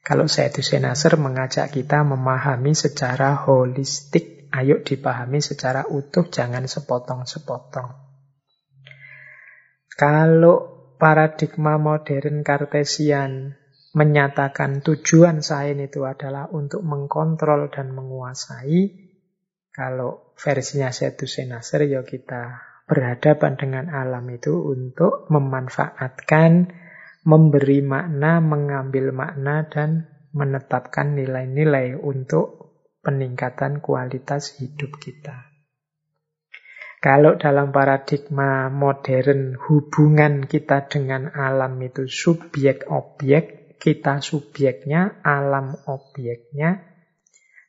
Kalau 0.00 0.24
saya 0.24 0.48
Nasr 0.80 1.20
mengajak 1.20 1.68
kita 1.68 2.00
memahami 2.00 2.72
secara 2.72 3.36
holistik, 3.44 4.48
ayo 4.56 4.80
dipahami 4.80 5.44
secara 5.44 5.84
utuh, 5.92 6.24
jangan 6.32 6.64
sepotong-sepotong. 6.64 7.92
Kalau 9.92 10.56
paradigma 10.96 11.76
modern 11.76 12.40
kartesian 12.40 13.56
menyatakan 13.96 14.84
tujuan 14.84 15.40
sain 15.40 15.80
itu 15.80 16.04
adalah 16.04 16.52
untuk 16.52 16.84
mengkontrol 16.84 17.72
dan 17.72 17.96
menguasai. 17.96 19.08
Kalau 19.72 20.36
versinya 20.36 20.92
Seduce 20.92 21.48
Nasr, 21.48 21.88
ya 21.88 22.04
kita 22.04 22.60
berhadapan 22.84 23.56
dengan 23.56 23.88
alam 23.88 24.28
itu 24.28 24.52
untuk 24.52 25.24
memanfaatkan, 25.32 26.68
memberi 27.24 27.80
makna, 27.80 28.44
mengambil 28.44 29.16
makna, 29.16 29.64
dan 29.64 30.12
menetapkan 30.36 31.16
nilai-nilai 31.16 31.96
untuk 31.96 32.76
peningkatan 33.00 33.80
kualitas 33.80 34.60
hidup 34.60 35.00
kita. 35.00 35.56
Kalau 37.00 37.36
dalam 37.36 37.72
paradigma 37.72 38.68
modern 38.72 39.56
hubungan 39.56 40.44
kita 40.48 40.88
dengan 40.88 41.32
alam 41.32 41.76
itu 41.80 42.08
subjek-objek, 42.08 43.55
kita 43.76 44.24
subjeknya, 44.24 45.20
alam 45.22 45.76
objeknya. 45.86 46.82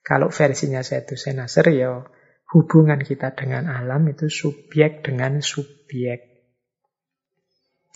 Kalau 0.01 0.31
versinya 0.31 0.81
saya 0.81 1.03
itu 1.03 1.19
Senasar, 1.19 1.67
ya 1.71 2.07
hubungan 2.55 3.03
kita 3.03 3.35
dengan 3.35 3.67
alam 3.67 4.07
itu 4.07 4.31
subjek 4.31 5.03
dengan 5.03 5.43
subjek. 5.43 6.37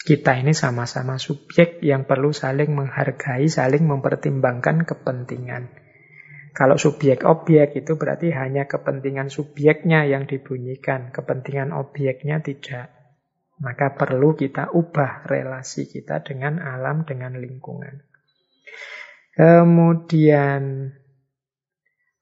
Kita 0.01 0.33
ini 0.33 0.51
sama-sama 0.51 1.21
subjek 1.21 1.79
yang 1.85 2.09
perlu 2.09 2.33
saling 2.33 2.73
menghargai, 2.73 3.45
saling 3.45 3.85
mempertimbangkan 3.85 4.83
kepentingan. 4.83 5.69
Kalau 6.51 6.75
subjek 6.75 7.23
objek 7.23 7.79
itu 7.79 7.95
berarti 7.95 8.33
hanya 8.35 8.67
kepentingan 8.67 9.31
subjeknya 9.31 10.03
yang 10.03 10.27
dibunyikan, 10.27 11.13
kepentingan 11.15 11.71
objeknya 11.71 12.43
tidak. 12.43 13.00
Maka 13.61 13.93
perlu 13.93 14.33
kita 14.33 14.73
ubah 14.73 15.29
relasi 15.29 15.85
kita 15.85 16.25
dengan 16.25 16.57
alam, 16.57 17.05
dengan 17.05 17.37
lingkungan. 17.37 18.01
Kemudian 19.37 20.91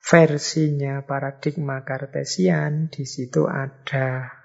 versinya 0.04 1.02
paradigma 1.08 1.88
kartesian, 1.88 2.92
di 2.92 3.08
situ 3.08 3.48
ada 3.48 4.36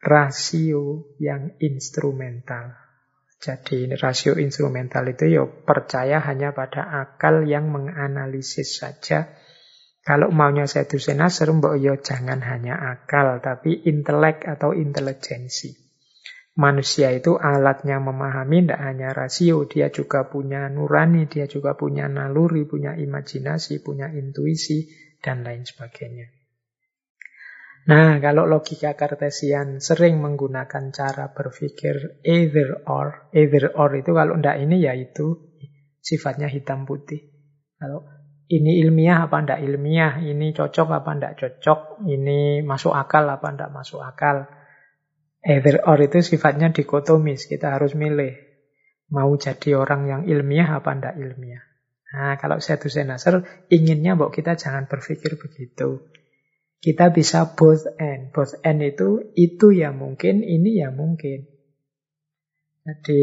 rasio 0.00 1.12
yang 1.20 1.60
instrumental. 1.60 2.72
Jadi 3.38 3.92
rasio 3.94 4.34
instrumental 4.40 5.06
itu 5.12 5.28
ya 5.28 5.44
percaya 5.46 6.18
hanya 6.24 6.56
pada 6.56 6.88
akal 7.04 7.46
yang 7.46 7.70
menganalisis 7.70 8.82
saja 8.82 9.30
kalau 10.08 10.32
maunya 10.32 10.64
saya 10.64 10.88
Nasr, 10.88 11.52
mbok 11.52 11.76
yo 11.76 11.92
ya 11.92 11.94
jangan 12.00 12.40
hanya 12.40 12.80
akal, 12.80 13.44
tapi 13.44 13.76
intelek 13.84 14.40
atau 14.48 14.72
intelijensi. 14.72 15.87
Manusia 16.58 17.14
itu 17.14 17.38
alatnya 17.38 18.02
memahami, 18.02 18.66
tidak 18.66 18.82
hanya 18.82 19.08
rasio, 19.14 19.62
dia 19.70 19.94
juga 19.94 20.26
punya 20.26 20.66
nurani, 20.66 21.30
dia 21.30 21.46
juga 21.46 21.78
punya 21.78 22.10
naluri, 22.10 22.66
punya 22.66 22.98
imajinasi, 22.98 23.78
punya 23.78 24.10
intuisi, 24.10 24.90
dan 25.22 25.46
lain 25.46 25.62
sebagainya. 25.62 26.34
Nah, 27.88 28.18
kalau 28.20 28.44
logika 28.44 28.98
kartesian 28.98 29.80
sering 29.80 30.20
menggunakan 30.20 30.90
cara 30.92 31.30
berpikir 31.32 32.20
either 32.26 32.84
or. 32.84 33.30
Either 33.32 33.72
or 33.78 33.94
itu 33.94 34.10
kalau 34.12 34.36
tidak 34.36 34.60
ini 34.60 34.82
ya 34.82 34.92
itu 34.92 35.40
sifatnya 36.02 36.50
hitam 36.50 36.84
putih. 36.84 37.32
Kalau 37.80 38.04
ini 38.50 38.82
ilmiah 38.84 39.24
apa 39.24 39.40
ndak 39.40 39.60
ilmiah, 39.64 40.20
ini 40.20 40.52
cocok 40.52 40.88
apa 40.90 41.10
ndak 41.16 41.32
cocok, 41.40 42.04
ini 42.10 42.60
masuk 42.66 42.92
akal 42.92 43.24
apa 43.30 43.46
ndak 43.56 43.70
masuk 43.72 44.02
akal. 44.04 44.57
Either 45.44 45.86
or 45.86 45.98
itu 46.02 46.18
sifatnya 46.18 46.74
dikotomis, 46.74 47.46
kita 47.46 47.78
harus 47.78 47.94
milih. 47.94 48.34
Mau 49.08 49.32
jadi 49.38 49.78
orang 49.78 50.02
yang 50.10 50.22
ilmiah 50.26 50.82
apa 50.82 50.92
ndak 50.92 51.16
ilmiah. 51.16 51.62
Nah, 52.08 52.40
kalau 52.40 52.56
saya 52.58 52.80
tuh 52.80 52.88
Nasr, 53.04 53.44
inginnya 53.68 54.16
bahwa 54.16 54.32
kita 54.32 54.56
jangan 54.56 54.88
berpikir 54.88 55.36
begitu. 55.36 56.08
Kita 56.80 57.12
bisa 57.12 57.52
both 57.52 57.84
end. 58.00 58.32
Both 58.32 58.64
end 58.64 58.80
itu, 58.80 59.34
itu 59.36 59.76
ya 59.76 59.92
mungkin, 59.92 60.40
ini 60.40 60.80
ya 60.80 60.88
mungkin. 60.88 61.44
Jadi, 62.88 63.22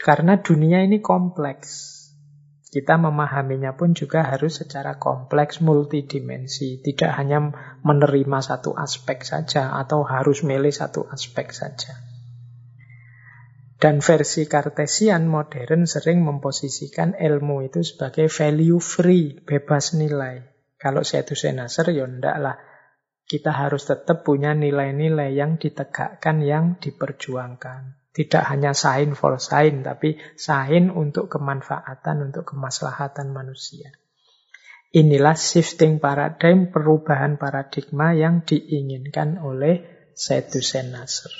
karena 0.00 0.40
dunia 0.40 0.80
ini 0.80 1.04
kompleks. 1.04 1.93
Kita 2.74 2.98
memahaminya 2.98 3.78
pun 3.78 3.94
juga 3.94 4.26
harus 4.26 4.58
secara 4.58 4.98
kompleks, 4.98 5.62
multidimensi. 5.62 6.82
Tidak 6.82 7.06
hanya 7.06 7.54
menerima 7.86 8.42
satu 8.42 8.74
aspek 8.74 9.22
saja 9.22 9.78
atau 9.78 10.02
harus 10.02 10.42
milih 10.42 10.74
satu 10.74 11.06
aspek 11.06 11.54
saja. 11.54 11.94
Dan 13.78 14.02
versi 14.02 14.50
kartesian 14.50 15.30
modern 15.30 15.86
sering 15.86 16.26
memposisikan 16.26 17.14
ilmu 17.14 17.62
itu 17.62 17.86
sebagai 17.86 18.26
value 18.26 18.82
free, 18.82 19.38
bebas 19.38 19.94
nilai. 19.94 20.42
Kalau 20.74 21.06
saya 21.06 21.22
itu 21.22 21.38
senasar, 21.38 21.94
ya 21.94 22.10
enggak 22.10 22.42
lah. 22.42 22.58
Kita 23.22 23.54
harus 23.54 23.86
tetap 23.86 24.26
punya 24.26 24.50
nilai-nilai 24.50 25.30
yang 25.30 25.62
ditegakkan, 25.62 26.42
yang 26.42 26.74
diperjuangkan. 26.82 28.03
Tidak 28.14 28.46
hanya 28.46 28.78
sain 28.78 29.18
for 29.18 29.42
sain, 29.42 29.82
tapi 29.82 30.22
sain 30.38 30.86
untuk 30.86 31.26
kemanfaatan, 31.26 32.30
untuk 32.30 32.46
kemaslahatan 32.54 33.34
manusia. 33.34 33.90
Inilah 34.94 35.34
shifting 35.34 35.98
paradigm, 35.98 36.70
perubahan 36.70 37.34
paradigma 37.34 38.14
yang 38.14 38.46
diinginkan 38.46 39.42
oleh 39.42 39.82
Sedusen 40.14 40.94
Nasr. 40.94 41.34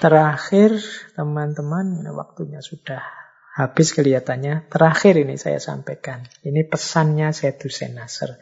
Terakhir, 0.00 0.80
teman-teman, 1.12 2.00
waktunya 2.16 2.64
sudah 2.64 3.04
habis 3.52 3.92
kelihatannya. 3.92 4.72
Terakhir 4.72 5.20
ini 5.20 5.36
saya 5.36 5.60
sampaikan. 5.60 6.24
Ini 6.40 6.64
pesannya 6.64 7.36
Sedusen 7.36 8.00
Nasr. 8.00 8.40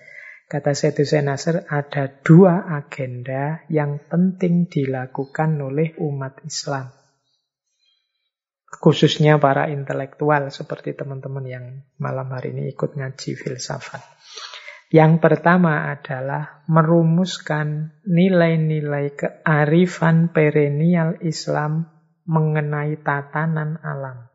Kata 0.52 0.76
Syed 0.76 1.00
Nasr, 1.24 1.64
ada 1.64 2.12
dua 2.20 2.68
agenda 2.68 3.64
yang 3.72 3.96
penting 4.04 4.68
dilakukan 4.68 5.56
oleh 5.56 5.96
umat 5.96 6.44
Islam. 6.44 6.92
Khususnya 8.68 9.40
para 9.40 9.72
intelektual 9.72 10.52
seperti 10.52 10.92
teman-teman 10.92 11.44
yang 11.48 11.64
malam 11.96 12.28
hari 12.36 12.52
ini 12.52 12.68
ikut 12.68 13.00
ngaji 13.00 13.32
filsafat. 13.32 14.04
Yang 14.92 15.24
pertama 15.24 15.88
adalah 15.88 16.68
merumuskan 16.68 17.96
nilai-nilai 18.04 19.16
kearifan 19.16 20.36
perennial 20.36 21.16
Islam 21.24 21.88
mengenai 22.28 23.00
tatanan 23.00 23.80
alam. 23.80 24.28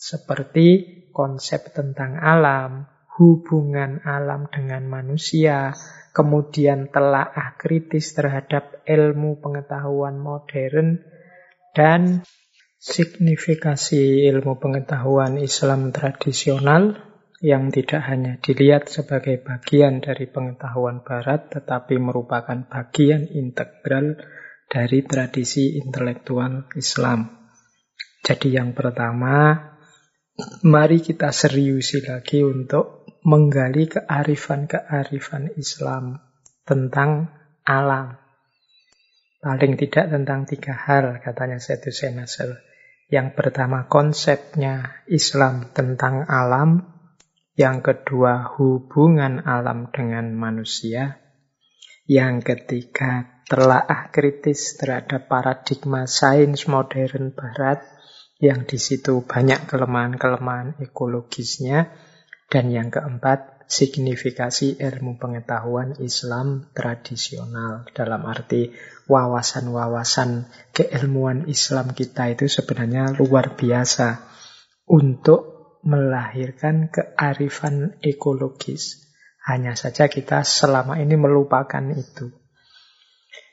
Seperti 0.00 0.68
konsep 1.12 1.76
tentang 1.76 2.16
alam, 2.16 2.88
hubungan 3.18 4.04
alam 4.06 4.46
dengan 4.52 4.86
manusia, 4.86 5.74
kemudian 6.14 6.90
telaah 6.90 7.58
kritis 7.58 8.14
terhadap 8.14 8.82
ilmu 8.86 9.42
pengetahuan 9.42 10.18
modern, 10.18 11.02
dan 11.74 12.22
signifikasi 12.80 14.26
ilmu 14.30 14.56
pengetahuan 14.58 15.36
Islam 15.38 15.92
tradisional 15.92 16.96
yang 17.40 17.72
tidak 17.72 18.04
hanya 18.04 18.36
dilihat 18.36 18.92
sebagai 18.92 19.40
bagian 19.40 20.04
dari 20.04 20.28
pengetahuan 20.28 21.00
Barat, 21.00 21.48
tetapi 21.48 21.96
merupakan 21.96 22.68
bagian 22.68 23.28
integral 23.32 24.20
dari 24.68 25.00
tradisi 25.02 25.80
intelektual 25.80 26.68
Islam. 26.76 27.48
Jadi 28.20 28.60
yang 28.60 28.76
pertama, 28.76 29.56
mari 30.62 31.00
kita 31.00 31.32
seriusi 31.32 32.04
lagi 32.04 32.44
untuk 32.44 32.99
menggali 33.26 33.88
kearifan-kearifan 33.88 35.56
Islam 35.56 36.20
tentang 36.64 37.28
alam. 37.66 38.16
Paling 39.40 39.80
tidak 39.80 40.12
tentang 40.12 40.44
tiga 40.44 40.76
hal, 40.76 41.16
katanya 41.24 41.56
Hussein 41.56 42.20
Nasr. 42.20 42.60
Yang 43.10 43.28
pertama 43.34 43.88
konsepnya 43.90 45.02
Islam 45.08 45.72
tentang 45.72 46.28
alam. 46.28 47.00
Yang 47.56 47.92
kedua 47.92 48.56
hubungan 48.56 49.42
alam 49.42 49.90
dengan 49.90 50.32
manusia. 50.36 51.18
Yang 52.06 52.54
ketiga 52.54 53.42
telaah 53.50 54.14
kritis 54.14 54.78
terhadap 54.78 55.26
paradigma 55.26 56.06
sains 56.06 56.70
modern 56.70 57.34
barat 57.34 57.82
yang 58.40 58.64
di 58.64 58.78
situ 58.78 59.26
banyak 59.26 59.66
kelemahan-kelemahan 59.68 60.78
ekologisnya. 60.80 61.92
Dan 62.50 62.74
yang 62.74 62.90
keempat, 62.90 63.70
signifikasi 63.70 64.82
ilmu 64.82 65.22
pengetahuan 65.22 65.94
Islam 66.02 66.66
tradisional. 66.74 67.86
Dalam 67.94 68.26
arti 68.26 68.74
wawasan-wawasan 69.06 70.50
keilmuan 70.74 71.46
Islam 71.46 71.94
kita 71.94 72.34
itu 72.34 72.50
sebenarnya 72.50 73.14
luar 73.14 73.54
biasa 73.54 74.26
untuk 74.90 75.78
melahirkan 75.86 76.90
kearifan 76.90 77.94
ekologis. 78.02 79.06
Hanya 79.46 79.78
saja 79.78 80.10
kita 80.10 80.42
selama 80.42 80.98
ini 80.98 81.14
melupakan 81.14 81.86
itu. 81.94 82.34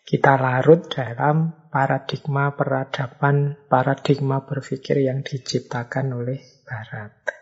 Kita 0.08 0.40
larut 0.42 0.90
dalam 0.90 1.70
paradigma 1.70 2.58
peradaban, 2.58 3.70
paradigma 3.70 4.42
berpikir 4.42 5.06
yang 5.06 5.22
diciptakan 5.22 6.18
oleh 6.18 6.42
Barat. 6.66 7.37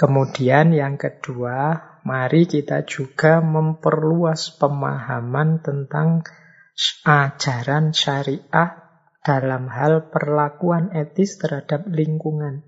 Kemudian 0.00 0.72
yang 0.72 0.96
kedua, 0.96 1.76
mari 2.08 2.48
kita 2.48 2.88
juga 2.88 3.44
memperluas 3.44 4.56
pemahaman 4.56 5.60
tentang 5.60 6.24
ajaran 7.04 7.92
syariah 7.92 8.80
dalam 9.20 9.68
hal 9.68 10.08
perlakuan 10.08 10.96
etis 10.96 11.36
terhadap 11.36 11.84
lingkungan. 11.92 12.64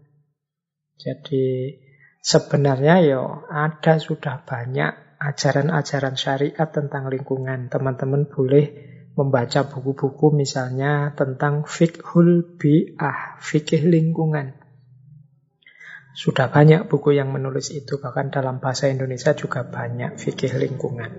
Jadi 1.01 1.73
sebenarnya 2.21 3.01
ya 3.01 3.25
ada 3.49 3.97
sudah 3.97 4.45
banyak 4.45 5.17
ajaran-ajaran 5.17 6.21
syariat 6.21 6.69
tentang 6.69 7.09
lingkungan. 7.09 7.73
Teman-teman 7.73 8.29
boleh 8.29 8.67
membaca 9.17 9.65
buku-buku 9.65 10.37
misalnya 10.37 11.17
tentang 11.17 11.65
fikhul 11.65 12.61
bi'ah, 12.61 13.41
fikih 13.41 13.89
lingkungan. 13.89 14.62
Sudah 16.13 16.53
banyak 16.53 16.93
buku 16.93 17.17
yang 17.17 17.33
menulis 17.33 17.73
itu, 17.73 17.97
bahkan 17.97 18.29
dalam 18.29 18.61
bahasa 18.61 18.93
Indonesia 18.93 19.33
juga 19.33 19.65
banyak 19.65 20.21
fikih 20.21 20.61
lingkungan. 20.61 21.11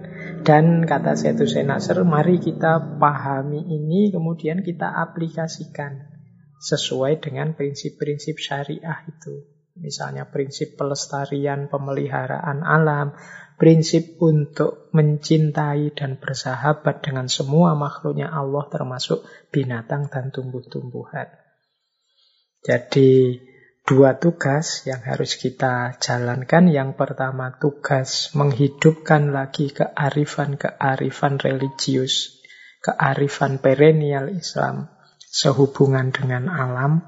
Dan 0.46 0.86
kata 0.86 1.18
Setu 1.18 1.50
Senasar, 1.50 2.06
mari 2.06 2.38
kita 2.38 3.02
pahami 3.02 3.58
ini, 3.74 4.14
kemudian 4.14 4.62
kita 4.62 4.94
aplikasikan 4.94 6.14
sesuai 6.62 7.26
dengan 7.26 7.58
prinsip-prinsip 7.58 8.38
syariah 8.38 9.02
itu. 9.10 9.50
Misalnya 9.74 10.30
prinsip 10.30 10.78
pelestarian, 10.78 11.66
pemeliharaan 11.74 12.62
alam, 12.62 13.18
prinsip 13.58 14.22
untuk 14.22 14.94
mencintai 14.94 15.98
dan 15.98 16.22
bersahabat 16.22 17.02
dengan 17.02 17.26
semua 17.26 17.74
makhluknya 17.74 18.30
Allah 18.30 18.70
termasuk 18.70 19.26
binatang 19.50 20.14
dan 20.14 20.30
tumbuh-tumbuhan. 20.30 21.34
Jadi 22.62 23.42
dua 23.84 24.16
tugas 24.16 24.88
yang 24.88 25.04
harus 25.04 25.36
kita 25.36 26.00
jalankan. 26.00 26.72
Yang 26.72 26.96
pertama 26.96 27.60
tugas 27.60 28.32
menghidupkan 28.32 29.36
lagi 29.36 29.76
kearifan-kearifan 29.76 31.40
religius, 31.44 32.40
kearifan 32.80 33.60
perennial 33.60 34.32
Islam 34.32 34.88
sehubungan 35.20 36.16
dengan 36.16 36.48
alam. 36.48 37.04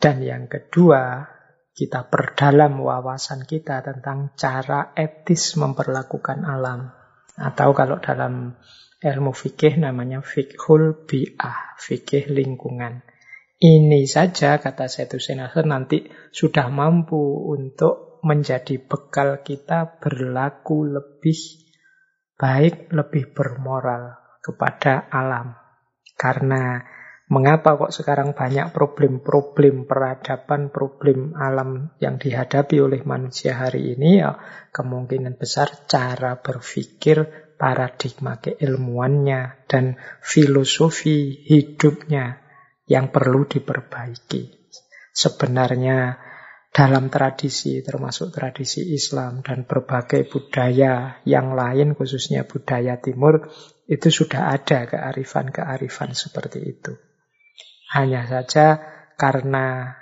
Dan 0.00 0.24
yang 0.24 0.48
kedua, 0.48 1.28
kita 1.76 2.08
perdalam 2.08 2.80
wawasan 2.80 3.44
kita 3.44 3.84
tentang 3.84 4.32
cara 4.38 4.96
etis 4.96 5.60
memperlakukan 5.60 6.46
alam. 6.46 6.88
Atau 7.36 7.72
kalau 7.76 8.00
dalam 8.00 8.56
ilmu 9.00 9.32
fikih 9.32 9.80
namanya 9.80 10.20
fikhul 10.20 11.04
bi'ah, 11.04 11.76
fikih 11.80 12.32
lingkungan. 12.32 13.00
Ini 13.60 14.08
saja, 14.08 14.56
kata 14.56 14.88
Syed 14.88 15.12
Hussein 15.12 15.44
nanti 15.68 16.08
sudah 16.32 16.72
mampu 16.72 17.44
untuk 17.44 18.24
menjadi 18.24 18.80
bekal 18.80 19.44
kita 19.44 20.00
berlaku 20.00 20.88
lebih 20.88 21.36
baik, 22.40 22.88
lebih 22.88 23.36
bermoral 23.36 24.16
kepada 24.40 25.12
alam. 25.12 25.60
Karena 26.16 26.80
Mengapa 27.30 27.78
kok 27.78 27.94
sekarang 27.94 28.34
banyak 28.34 28.74
problem-problem 28.74 29.86
peradaban, 29.86 30.74
problem 30.74 31.38
alam 31.38 31.94
yang 32.02 32.18
dihadapi 32.18 32.82
oleh 32.82 33.06
manusia 33.06 33.54
hari 33.54 33.94
ini? 33.94 34.18
Ya, 34.18 34.34
kemungkinan 34.74 35.38
besar 35.38 35.86
cara 35.86 36.42
berpikir, 36.42 37.54
paradigma 37.54 38.42
keilmuannya, 38.42 39.62
dan 39.70 39.94
filosofi 40.18 41.46
hidupnya 41.46 42.39
yang 42.90 43.14
perlu 43.14 43.46
diperbaiki. 43.46 44.50
Sebenarnya 45.14 46.18
dalam 46.74 47.06
tradisi, 47.10 47.82
termasuk 47.82 48.34
tradisi 48.34 48.90
Islam 48.94 49.46
dan 49.46 49.62
berbagai 49.62 50.26
budaya 50.26 51.22
yang 51.22 51.54
lain, 51.54 51.94
khususnya 51.94 52.46
budaya 52.46 52.98
Timur, 52.98 53.46
itu 53.86 54.10
sudah 54.10 54.54
ada 54.54 54.86
kearifan-kearifan 54.86 56.14
seperti 56.14 56.62
itu. 56.66 56.94
Hanya 57.90 58.26
saja 58.26 58.78
karena 59.18 59.98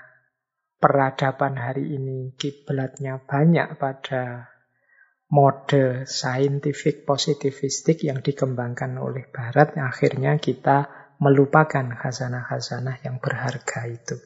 peradaban 0.77 1.57
hari 1.57 1.97
ini 1.97 2.37
kiblatnya 2.37 3.21
banyak 3.25 3.81
pada 3.81 4.53
mode 5.33 6.05
scientific 6.05 7.05
positivistik 7.05 8.05
yang 8.05 8.21
dikembangkan 8.21 8.97
oleh 8.97 9.29
Barat, 9.29 9.77
akhirnya 9.77 10.37
kita 10.37 11.08
melupakan 11.19 11.87
khazanah-khazanah 11.99 13.03
yang 13.03 13.19
berharga 13.19 13.91
itu. 13.91 14.17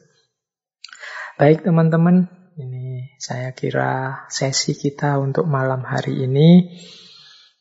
Baik 1.37 1.65
teman-teman, 1.65 2.29
ini 2.61 3.17
saya 3.17 3.57
kira 3.57 4.25
sesi 4.29 4.77
kita 4.77 5.17
untuk 5.17 5.49
malam 5.49 5.81
hari 5.81 6.29
ini 6.29 6.77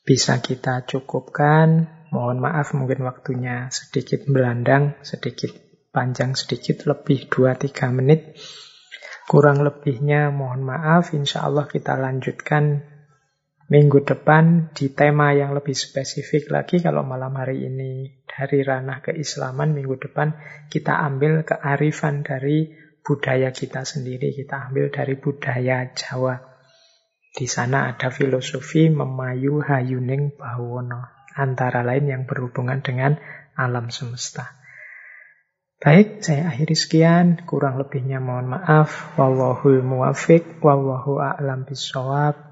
bisa 0.04 0.44
kita 0.44 0.84
cukupkan. 0.84 1.88
Mohon 2.12 2.44
maaf 2.44 2.76
mungkin 2.76 3.08
waktunya 3.08 3.72
sedikit 3.72 4.28
melandang, 4.28 5.00
sedikit 5.00 5.48
panjang 5.96 6.36
sedikit 6.36 6.84
lebih 6.84 7.32
2-3 7.32 7.72
menit. 7.88 8.36
Kurang 9.24 9.64
lebihnya 9.64 10.28
mohon 10.28 10.60
maaf, 10.60 11.16
insya 11.16 11.48
Allah 11.48 11.64
kita 11.64 11.96
lanjutkan 11.96 12.91
minggu 13.72 14.04
depan 14.04 14.68
di 14.76 14.92
tema 14.92 15.32
yang 15.32 15.56
lebih 15.56 15.72
spesifik 15.72 16.52
lagi. 16.52 16.84
Kalau 16.84 17.08
malam 17.08 17.32
hari 17.40 17.64
ini 17.64 18.20
dari 18.28 18.60
ranah 18.60 19.00
keislaman, 19.00 19.72
minggu 19.72 19.96
depan 19.96 20.36
kita 20.68 21.00
ambil 21.00 21.40
kearifan 21.40 22.20
dari 22.20 22.68
budaya 23.00 23.48
kita 23.48 23.88
sendiri. 23.88 24.36
Kita 24.36 24.68
ambil 24.68 24.92
dari 24.92 25.16
budaya 25.16 25.88
Jawa. 25.96 26.36
Di 27.32 27.48
sana 27.48 27.88
ada 27.88 28.12
filosofi 28.12 28.92
memayu 28.92 29.64
hayuning 29.64 30.36
bawono. 30.36 31.32
Antara 31.32 31.80
lain 31.80 32.12
yang 32.12 32.22
berhubungan 32.28 32.84
dengan 32.84 33.16
alam 33.56 33.88
semesta. 33.88 34.52
Baik, 35.80 36.20
saya 36.20 36.52
akhiri 36.52 36.76
sekian. 36.76 37.48
Kurang 37.48 37.80
lebihnya 37.80 38.20
mohon 38.20 38.52
maaf. 38.52 39.16
Wallahul 39.16 39.80
muwafiq. 39.80 40.60
Wallahu 40.60 41.24
a'lam 41.24 41.64
bisawab. 41.64 42.51